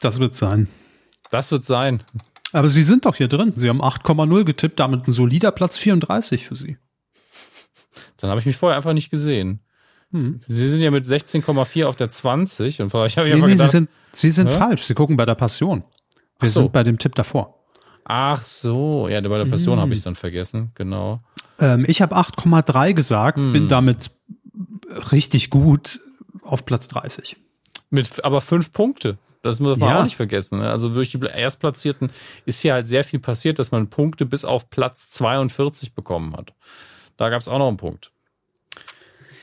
Das 0.00 0.20
wird 0.20 0.36
sein. 0.36 0.68
Das 1.30 1.50
wird 1.50 1.64
sein. 1.64 2.02
Aber 2.52 2.68
Sie 2.68 2.82
sind 2.82 3.06
doch 3.06 3.16
hier 3.16 3.28
drin. 3.28 3.54
Sie 3.56 3.68
haben 3.68 3.82
8,0 3.82 4.44
getippt, 4.44 4.78
damit 4.78 5.08
ein 5.08 5.12
solider 5.12 5.52
Platz 5.52 5.78
34 5.78 6.46
für 6.46 6.56
Sie. 6.56 6.76
Dann 8.18 8.30
habe 8.30 8.40
ich 8.40 8.46
mich 8.46 8.56
vorher 8.56 8.76
einfach 8.76 8.92
nicht 8.92 9.10
gesehen. 9.10 9.60
Hm. 10.12 10.40
Sie 10.46 10.68
sind 10.68 10.80
ja 10.82 10.90
mit 10.90 11.06
16,4 11.06 11.86
auf 11.86 11.96
der 11.96 12.08
20 12.08 12.82
und 12.82 12.90
vorher 12.90 13.08
habe 13.16 13.28
ich 13.28 13.34
nee, 13.34 13.34
einfach 13.34 13.46
nee, 13.46 13.54
gedacht, 13.54 13.70
Sie 13.70 13.76
sind, 13.76 13.90
Sie 14.12 14.30
sind 14.30 14.50
ja? 14.50 14.58
falsch. 14.58 14.84
Sie 14.84 14.94
gucken 14.94 15.16
bei 15.16 15.24
der 15.24 15.34
Passion. 15.34 15.84
Wir 16.38 16.48
so. 16.48 16.60
sind 16.60 16.72
bei 16.72 16.82
dem 16.82 16.98
Tipp 16.98 17.14
davor. 17.14 17.54
Ach 18.04 18.44
so, 18.44 19.08
ja, 19.08 19.20
bei 19.20 19.38
der 19.38 19.46
Passion 19.46 19.78
mm. 19.78 19.80
habe 19.80 19.92
ich 19.92 20.02
dann 20.02 20.14
vergessen, 20.14 20.70
genau. 20.74 21.20
Ähm, 21.58 21.84
ich 21.88 22.02
habe 22.02 22.16
8,3 22.16 22.94
gesagt, 22.94 23.38
mm. 23.38 23.52
bin 23.52 23.68
damit 23.68 24.10
richtig 25.10 25.50
gut 25.50 26.00
auf 26.42 26.64
Platz 26.64 26.86
30. 26.88 27.36
Mit 27.90 28.24
aber 28.24 28.40
fünf 28.40 28.72
Punkte. 28.72 29.18
Das 29.42 29.60
muss 29.60 29.78
man 29.78 29.88
ja. 29.90 29.98
auch 30.00 30.04
nicht 30.04 30.16
vergessen. 30.16 30.58
Ne? 30.58 30.68
Also 30.68 30.88
durch 30.88 31.10
die 31.10 31.20
Erstplatzierten 31.20 32.10
ist 32.46 32.62
hier 32.62 32.74
halt 32.74 32.88
sehr 32.88 33.04
viel 33.04 33.20
passiert, 33.20 33.58
dass 33.58 33.70
man 33.70 33.88
Punkte 33.88 34.26
bis 34.26 34.44
auf 34.44 34.70
Platz 34.70 35.10
42 35.10 35.94
bekommen 35.94 36.36
hat. 36.36 36.52
Da 37.16 37.28
gab 37.28 37.40
es 37.40 37.48
auch 37.48 37.58
noch 37.58 37.68
einen 37.68 37.76
Punkt. 37.76 38.10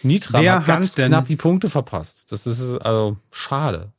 Nitra 0.04 0.42
Wer 0.42 0.56
hat 0.56 0.66
ganz 0.66 0.96
knapp 0.96 1.28
die 1.28 1.38
Punkte 1.38 1.70
verpasst. 1.70 2.32
Das 2.32 2.46
ist 2.46 2.78
also 2.78 3.18
schade. 3.32 3.94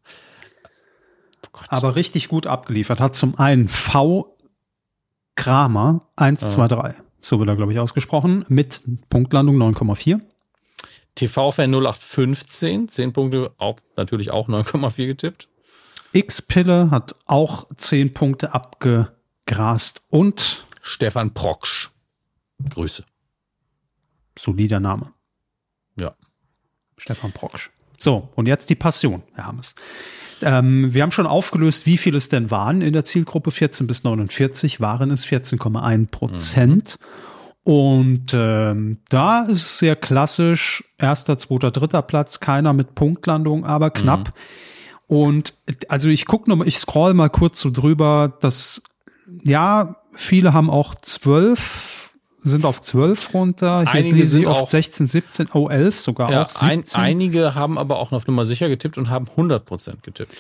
Gott. 1.55 1.67
Aber 1.71 1.95
richtig 1.97 2.29
gut 2.29 2.47
abgeliefert. 2.47 3.01
Hat 3.01 3.15
zum 3.15 3.39
einen 3.39 3.69
V. 3.69 4.37
Kramer 5.37 6.09
123. 6.17 6.99
Ja. 6.99 7.05
So 7.23 7.39
wird 7.39 7.49
er, 7.49 7.57
glaube 7.57 7.73
ich, 7.73 7.79
ausgesprochen. 7.79 8.45
Mit 8.49 8.83
Punktlandung 9.09 9.57
9,4. 9.57 10.21
TV-Fan 11.15 11.71
0815, 11.73 12.89
10 12.89 13.13
Punkte, 13.13 13.53
auch, 13.59 13.79
natürlich 13.97 14.33
auch 14.33 14.49
9,4 14.49 15.07
getippt. 15.07 15.49
X-Pille 16.13 16.91
hat 16.91 17.15
auch 17.27 17.67
10 17.75 18.15
Punkte 18.15 18.53
abgegrast 18.53 20.03
und 20.11 20.65
Stefan 20.83 21.33
Proksch. 21.35 21.91
Grüße. 22.69 23.05
Solider 24.37 24.81
Name. 24.81 25.13
Ja. 25.99 26.15
Stefan 26.97 27.33
Proksch. 27.33 27.71
So, 27.97 28.29
und 28.35 28.47
jetzt 28.47 28.71
die 28.71 28.75
Passion, 28.75 29.23
Herr 29.35 29.47
Hammes. 29.47 29.75
Ähm, 30.43 30.93
wir 30.93 31.03
haben 31.03 31.11
schon 31.11 31.27
aufgelöst, 31.27 31.87
wie 31.87 31.99
viel 31.99 32.15
es 32.15 32.29
denn 32.29 32.51
waren 32.51 32.83
in 32.83 32.93
der 32.93 33.05
Zielgruppe 33.05 33.51
14 33.51 33.87
bis 33.87 34.05
49, 34.05 34.81
waren 34.81 35.11
es 35.11 35.27
14,1 35.27 36.11
Prozent. 36.11 36.99
Mhm. 37.01 37.73
Und 37.73 38.35
ähm, 38.35 38.99
da 39.09 39.43
ist 39.45 39.65
es 39.65 39.79
sehr 39.79 39.97
klassisch, 39.97 40.85
erster, 40.99 41.39
zweiter, 41.39 41.71
dritter 41.71 42.03
Platz, 42.03 42.41
keiner 42.41 42.75
mit 42.75 42.95
Punktlandung, 42.95 43.65
aber 43.65 43.91
knapp. 43.91 44.29
Mhm. 45.09 45.17
Und 45.17 45.55
also 45.89 46.09
ich 46.09 46.27
gucke 46.27 46.51
noch 46.51 46.57
mal, 46.57 46.69
ich 46.69 46.79
scroll 46.79 47.15
mal 47.15 47.31
kurz 47.31 47.61
so 47.61 47.71
drüber, 47.71 48.37
dass 48.41 48.83
ja, 49.43 49.97
viele 50.13 50.53
haben 50.53 50.71
auch 50.71 50.95
zwölf 50.95 52.04
sind 52.45 52.65
auf 52.65 52.81
12 52.81 53.35
runter. 53.35 53.83
Ich 53.83 53.89
einige 53.89 54.21
weiß 54.21 54.31
sind 54.31 54.47
auf 54.47 54.69
16, 54.69 55.07
17, 55.07 55.49
oh 55.55 55.69
11 55.69 56.01
sogar 56.01 56.31
ja, 56.31 56.45
auch. 56.45 56.49
17. 56.49 56.69
Ein, 56.69 56.85
einige 56.93 57.55
haben 57.55 57.79
aber 57.79 57.99
auch 57.99 58.11
noch 58.11 58.27
Nummer 58.27 58.45
sicher 58.45 58.69
getippt 58.69 58.99
und 58.99 59.11
haben 59.11 59.27
100 59.29 59.65
Prozent 59.65 60.03
getippt. 60.03 60.37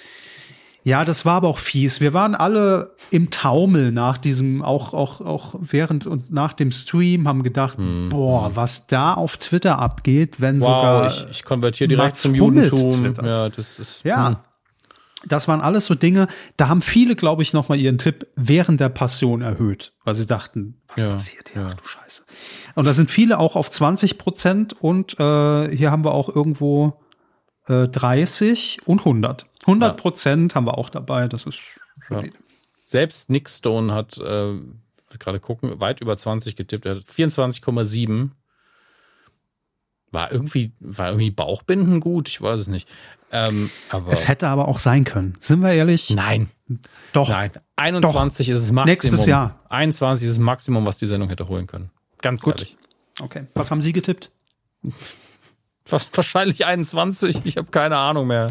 Ja, 0.86 1.06
das 1.06 1.24
war 1.24 1.36
aber 1.36 1.48
auch 1.48 1.56
fies. 1.56 2.02
Wir 2.02 2.12
waren 2.12 2.34
alle 2.34 2.90
im 3.10 3.30
Taumel 3.30 3.90
nach 3.90 4.18
diesem, 4.18 4.62
auch, 4.62 4.92
auch, 4.92 5.22
auch 5.22 5.54
während 5.58 6.06
und 6.06 6.30
nach 6.30 6.52
dem 6.52 6.72
Stream, 6.72 7.26
haben 7.26 7.42
gedacht, 7.42 7.78
hm. 7.78 8.10
boah, 8.10 8.54
was 8.54 8.86
da 8.86 9.14
auf 9.14 9.38
Twitter 9.38 9.78
abgeht, 9.78 10.42
wenn 10.42 10.60
wow, 10.60 10.66
sogar. 10.66 11.06
Ich, 11.06 11.38
ich 11.38 11.44
konvertiere 11.44 11.88
direkt 11.88 12.08
Max 12.08 12.20
zum 12.20 12.34
Judentum. 12.34 13.14
Ja, 13.24 13.48
das 13.48 13.78
ist. 13.78 14.04
Ja. 14.04 14.28
Hm. 14.28 14.36
Das 15.26 15.48
waren 15.48 15.60
alles 15.60 15.86
so 15.86 15.94
Dinge, 15.94 16.28
da 16.56 16.68
haben 16.68 16.82
viele, 16.82 17.16
glaube 17.16 17.42
ich, 17.42 17.52
nochmal 17.52 17.78
ihren 17.78 17.98
Tipp 17.98 18.26
während 18.36 18.80
der 18.80 18.88
Passion 18.88 19.42
erhöht, 19.42 19.92
weil 20.04 20.14
sie 20.14 20.26
dachten, 20.26 20.76
was 20.88 21.00
ja, 21.00 21.10
passiert 21.10 21.50
hier? 21.50 21.62
Ja. 21.62 21.70
Ach 21.72 21.74
du 21.74 21.86
Scheiße. 21.86 22.22
Und 22.74 22.86
da 22.86 22.94
sind 22.94 23.10
viele 23.10 23.38
auch 23.38 23.56
auf 23.56 23.70
20 23.70 24.18
Prozent 24.18 24.72
und 24.80 25.18
äh, 25.18 25.76
hier 25.76 25.90
haben 25.90 26.04
wir 26.04 26.12
auch 26.12 26.34
irgendwo 26.34 27.00
äh, 27.68 27.88
30 27.88 28.80
und 28.86 29.00
100. 29.00 29.46
100 29.62 29.96
Prozent 29.96 30.52
ja. 30.52 30.56
haben 30.56 30.66
wir 30.66 30.78
auch 30.78 30.90
dabei, 30.90 31.28
das 31.28 31.46
ist 31.46 31.60
solide. 32.08 32.36
Selbst 32.82 33.30
Nick 33.30 33.48
Stone 33.48 33.94
hat, 33.94 34.18
äh, 34.18 34.54
gerade 35.18 35.40
gucken, 35.40 35.80
weit 35.80 36.00
über 36.00 36.16
20 36.16 36.54
getippt, 36.54 36.84
er 36.84 36.96
hat 36.96 37.04
24,7 37.04 38.30
war 40.14 40.32
irgendwie, 40.32 40.72
war 40.80 41.08
irgendwie 41.08 41.30
Bauchbinden 41.30 42.00
gut? 42.00 42.28
Ich 42.28 42.40
weiß 42.40 42.60
es 42.60 42.68
nicht. 42.68 42.88
Ähm, 43.30 43.70
es 44.08 44.28
hätte 44.28 44.46
aber 44.46 44.68
auch 44.68 44.78
sein 44.78 45.04
können. 45.04 45.34
Sind 45.40 45.60
wir 45.60 45.72
ehrlich? 45.72 46.10
Nein. 46.10 46.48
Doch. 47.12 47.28
Nein. 47.28 47.50
21 47.76 48.46
Doch. 48.46 48.54
ist 48.54 48.60
es 48.60 48.72
Maximum. 48.72 48.86
Nächstes 48.86 49.26
Jahr. 49.26 49.58
21 49.68 50.28
ist 50.28 50.36
das 50.36 50.42
Maximum, 50.42 50.86
was 50.86 50.98
die 50.98 51.06
Sendung 51.06 51.28
hätte 51.28 51.48
holen 51.48 51.66
können. 51.66 51.90
Ganz 52.22 52.42
gut. 52.42 52.54
ehrlich. 52.54 52.76
Okay. 53.20 53.46
Was 53.54 53.70
haben 53.70 53.82
Sie 53.82 53.92
getippt? 53.92 54.30
Wahrscheinlich 55.86 56.64
21. 56.64 57.42
Ich 57.44 57.56
habe 57.56 57.70
keine 57.70 57.96
Ahnung 57.96 58.28
mehr. 58.28 58.46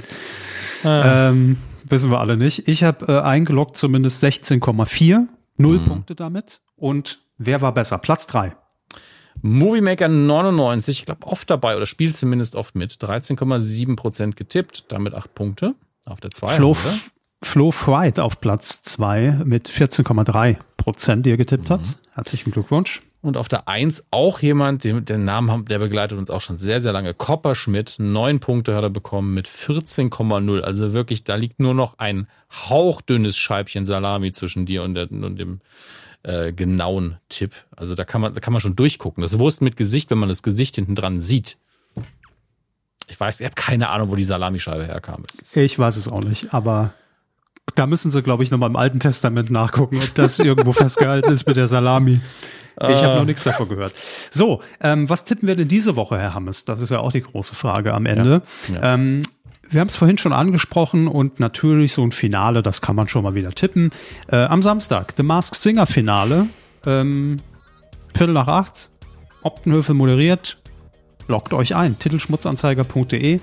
Ähm, 0.83 1.57
wissen 1.85 2.11
wir 2.11 2.19
alle 2.19 2.37
nicht. 2.37 2.67
Ich 2.67 2.83
habe 2.83 3.05
äh, 3.07 3.21
eingeloggt 3.21 3.77
zumindest 3.77 4.23
16,4. 4.23 5.27
Null 5.57 5.77
hm. 5.77 5.85
Punkte 5.85 6.15
damit. 6.15 6.61
Und 6.75 7.21
wer 7.37 7.61
war 7.61 7.73
besser? 7.73 7.97
Platz 7.97 8.27
3. 8.27 8.53
Movie 9.41 9.81
Maker 9.81 10.07
99, 10.07 10.99
ich 10.99 11.05
glaube 11.05 11.25
oft 11.27 11.49
dabei 11.49 11.75
oder 11.75 11.85
spielt 11.85 12.15
zumindest 12.15 12.55
oft 12.55 12.75
mit. 12.75 12.93
13,7% 12.93 14.35
getippt, 14.35 14.85
damit 14.89 15.13
8 15.13 15.33
Punkte. 15.33 15.75
Auf 16.05 16.19
der 16.19 16.31
2. 16.31 16.55
Flo, 16.55 16.75
Flo 17.41 17.71
Fright 17.71 18.19
auf 18.19 18.39
Platz 18.39 18.83
2 18.83 19.41
mit 19.45 19.69
14,3%, 19.69 21.21
die 21.21 21.31
er 21.31 21.37
getippt 21.37 21.69
mhm. 21.69 21.73
hat. 21.73 21.81
Herzlichen 22.13 22.51
Glückwunsch. 22.51 23.01
Und 23.23 23.37
auf 23.37 23.47
der 23.47 23.69
1 23.69 24.07
auch 24.11 24.41
jemand, 24.41 24.83
den, 24.83 25.05
den 25.05 25.23
Namen, 25.23 25.63
der 25.63 25.79
begleitet 25.79 26.17
uns 26.17 26.29
auch 26.29 26.41
schon 26.41 26.57
sehr, 26.57 26.81
sehr 26.81 26.91
lange. 26.91 27.13
Kopperschmidt, 27.13 27.95
9 27.97 28.41
Punkte 28.41 28.75
hat 28.75 28.83
er 28.83 28.89
bekommen 28.89 29.33
mit 29.33 29.47
14,0. 29.47 30.59
Also 30.59 30.93
wirklich, 30.93 31.23
da 31.23 31.35
liegt 31.35 31.61
nur 31.61 31.73
noch 31.73 31.99
ein 31.99 32.27
hauchdünnes 32.51 33.37
Scheibchen 33.37 33.85
Salami 33.85 34.33
zwischen 34.33 34.65
dir 34.65 34.83
und, 34.83 34.95
der, 34.95 35.09
und 35.09 35.37
dem 35.37 35.61
äh, 36.23 36.53
genauen 36.53 37.17
Tipp. 37.29 37.53
Also 37.75 37.95
da 37.95 38.05
kann 38.05 38.21
man, 38.21 38.33
da 38.33 38.39
kann 38.39 38.53
man 38.53 38.59
schon 38.59 38.75
durchgucken. 38.75 39.21
Das 39.21 39.37
Wurst 39.39 39.61
mit 39.61 39.75
Gesicht, 39.75 40.09
wenn 40.11 40.17
man 40.17 40.29
das 40.29 40.43
Gesicht 40.43 40.75
hinten 40.75 40.95
dran 40.95 41.19
sieht. 41.19 41.57
Ich 43.07 43.19
weiß, 43.19 43.41
ich 43.41 43.45
habe 43.45 43.55
keine 43.55 43.89
Ahnung, 43.89 44.09
wo 44.09 44.15
die 44.15 44.23
Salamischeibe 44.23 44.85
herkam. 44.85 45.23
Ich 45.53 45.77
weiß 45.77 45.97
es 45.97 46.07
auch 46.07 46.23
nicht, 46.23 46.53
aber 46.53 46.93
da 47.75 47.85
müssen 47.85 48.11
sie, 48.11 48.21
glaube 48.21 48.43
ich, 48.43 48.51
nochmal 48.51 48.69
im 48.69 48.75
Alten 48.75 48.99
Testament 48.99 49.51
nachgucken, 49.51 49.97
ob 49.97 50.15
das 50.15 50.39
irgendwo 50.39 50.73
festgehalten 50.73 51.31
ist 51.31 51.45
mit 51.45 51.57
der 51.57 51.67
Salami. 51.67 52.19
Ich 52.81 53.03
habe 53.03 53.17
noch 53.17 53.25
nichts 53.25 53.43
davon 53.43 53.69
gehört. 53.69 53.93
So, 54.31 54.61
ähm, 54.81 55.07
was 55.07 55.25
tippen 55.25 55.47
wir 55.47 55.55
denn 55.55 55.67
diese 55.67 55.95
Woche, 55.95 56.17
Herr 56.17 56.33
Hammes? 56.33 56.65
Das 56.65 56.81
ist 56.81 56.89
ja 56.89 56.99
auch 56.99 57.11
die 57.11 57.21
große 57.21 57.53
Frage 57.53 57.93
am 57.93 58.07
Ende. 58.07 58.41
Ja, 58.69 58.75
ja. 58.75 58.93
Ähm, 58.95 59.19
wir 59.73 59.81
haben 59.81 59.89
es 59.89 59.95
vorhin 59.95 60.17
schon 60.17 60.33
angesprochen 60.33 61.07
und 61.07 61.39
natürlich 61.39 61.93
so 61.93 62.03
ein 62.03 62.11
Finale, 62.11 62.63
das 62.63 62.81
kann 62.81 62.95
man 62.95 63.07
schon 63.07 63.23
mal 63.23 63.35
wieder 63.35 63.51
tippen. 63.51 63.91
Äh, 64.27 64.37
am 64.37 64.61
Samstag, 64.61 65.13
The 65.17 65.23
Masked 65.23 65.59
Singer 65.59 65.85
Finale. 65.85 66.47
Ähm, 66.85 67.37
Viertel 68.15 68.33
nach 68.33 68.47
acht. 68.47 68.89
Optenhöfe 69.41 69.93
moderiert. 69.93 70.57
Loggt 71.27 71.53
euch 71.53 71.75
ein. 71.75 71.97
Titelschmutzanzeiger.de. 71.99 73.39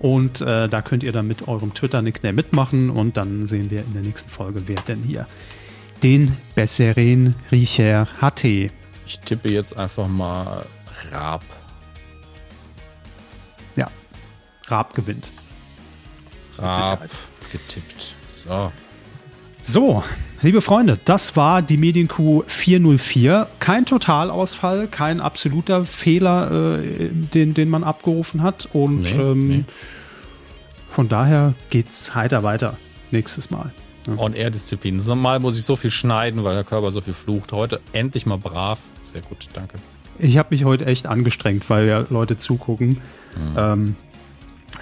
Und 0.00 0.40
äh, 0.40 0.68
da 0.68 0.82
könnt 0.82 1.02
ihr 1.02 1.12
dann 1.12 1.26
mit 1.26 1.48
eurem 1.48 1.74
Twitter-Nickname 1.74 2.34
mitmachen. 2.34 2.90
Und 2.90 3.16
dann 3.16 3.46
sehen 3.46 3.70
wir 3.70 3.80
in 3.80 3.92
der 3.92 4.02
nächsten 4.02 4.30
Folge, 4.30 4.62
wer 4.66 4.80
denn 4.82 5.02
hier 5.02 5.26
den 6.02 6.36
besseren 6.54 7.34
Riecher 7.50 8.06
hatte. 8.20 8.70
Ich 9.06 9.20
tippe 9.24 9.52
jetzt 9.52 9.76
einfach 9.76 10.08
mal 10.08 10.64
Raab. 11.10 11.44
Ja, 13.76 13.88
Raab 14.68 14.94
gewinnt. 14.94 15.30
Raab 16.58 17.08
getippt. 17.52 18.14
So. 18.44 18.72
So, 19.62 20.04
liebe 20.42 20.60
Freunde, 20.60 20.98
das 21.04 21.34
war 21.34 21.60
die 21.60 21.76
Medienkuh 21.76 22.44
404. 22.46 23.48
Kein 23.58 23.84
Totalausfall, 23.84 24.86
kein 24.86 25.20
absoluter 25.20 25.84
Fehler, 25.84 26.78
äh, 26.78 27.08
den, 27.10 27.52
den 27.52 27.68
man 27.68 27.82
abgerufen 27.82 28.42
hat. 28.42 28.68
Und 28.72 29.00
nee, 29.00 29.10
ähm, 29.10 29.48
nee. 29.48 29.64
von 30.88 31.08
daher 31.08 31.54
geht's 31.70 32.14
heiter 32.14 32.44
weiter 32.44 32.76
nächstes 33.10 33.50
Mal. 33.50 33.72
Ja. 34.06 34.16
On-Air-Disziplin. 34.18 34.98
Normal 35.04 35.40
muss 35.40 35.58
ich 35.58 35.64
so 35.64 35.74
viel 35.74 35.90
schneiden, 35.90 36.44
weil 36.44 36.54
der 36.54 36.64
Körper 36.64 36.92
so 36.92 37.00
viel 37.00 37.14
flucht. 37.14 37.52
Heute 37.52 37.80
endlich 37.92 38.24
mal 38.24 38.38
brav. 38.38 38.78
Sehr 39.02 39.22
gut, 39.22 39.48
danke. 39.52 39.78
Ich 40.18 40.38
habe 40.38 40.48
mich 40.50 40.64
heute 40.64 40.86
echt 40.86 41.06
angestrengt, 41.06 41.68
weil 41.68 41.88
ja 41.88 42.06
Leute 42.08 42.38
zugucken. 42.38 43.00
Mhm. 43.36 43.56
Ähm, 43.56 43.96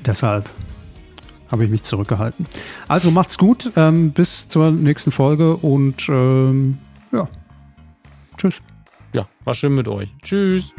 deshalb 0.04 0.50
habe 1.50 1.64
ich 1.64 1.70
mich 1.70 1.82
zurückgehalten. 1.82 2.46
Also 2.88 3.10
macht's 3.10 3.38
gut, 3.38 3.70
ähm, 3.76 4.12
bis 4.12 4.48
zur 4.48 4.70
nächsten 4.70 5.12
Folge 5.12 5.56
und 5.56 6.08
ähm, 6.08 6.78
ja, 7.12 7.28
tschüss. 8.36 8.62
Ja, 9.14 9.26
war 9.44 9.54
schön 9.54 9.74
mit 9.74 9.88
euch. 9.88 10.08
Tschüss. 10.22 10.72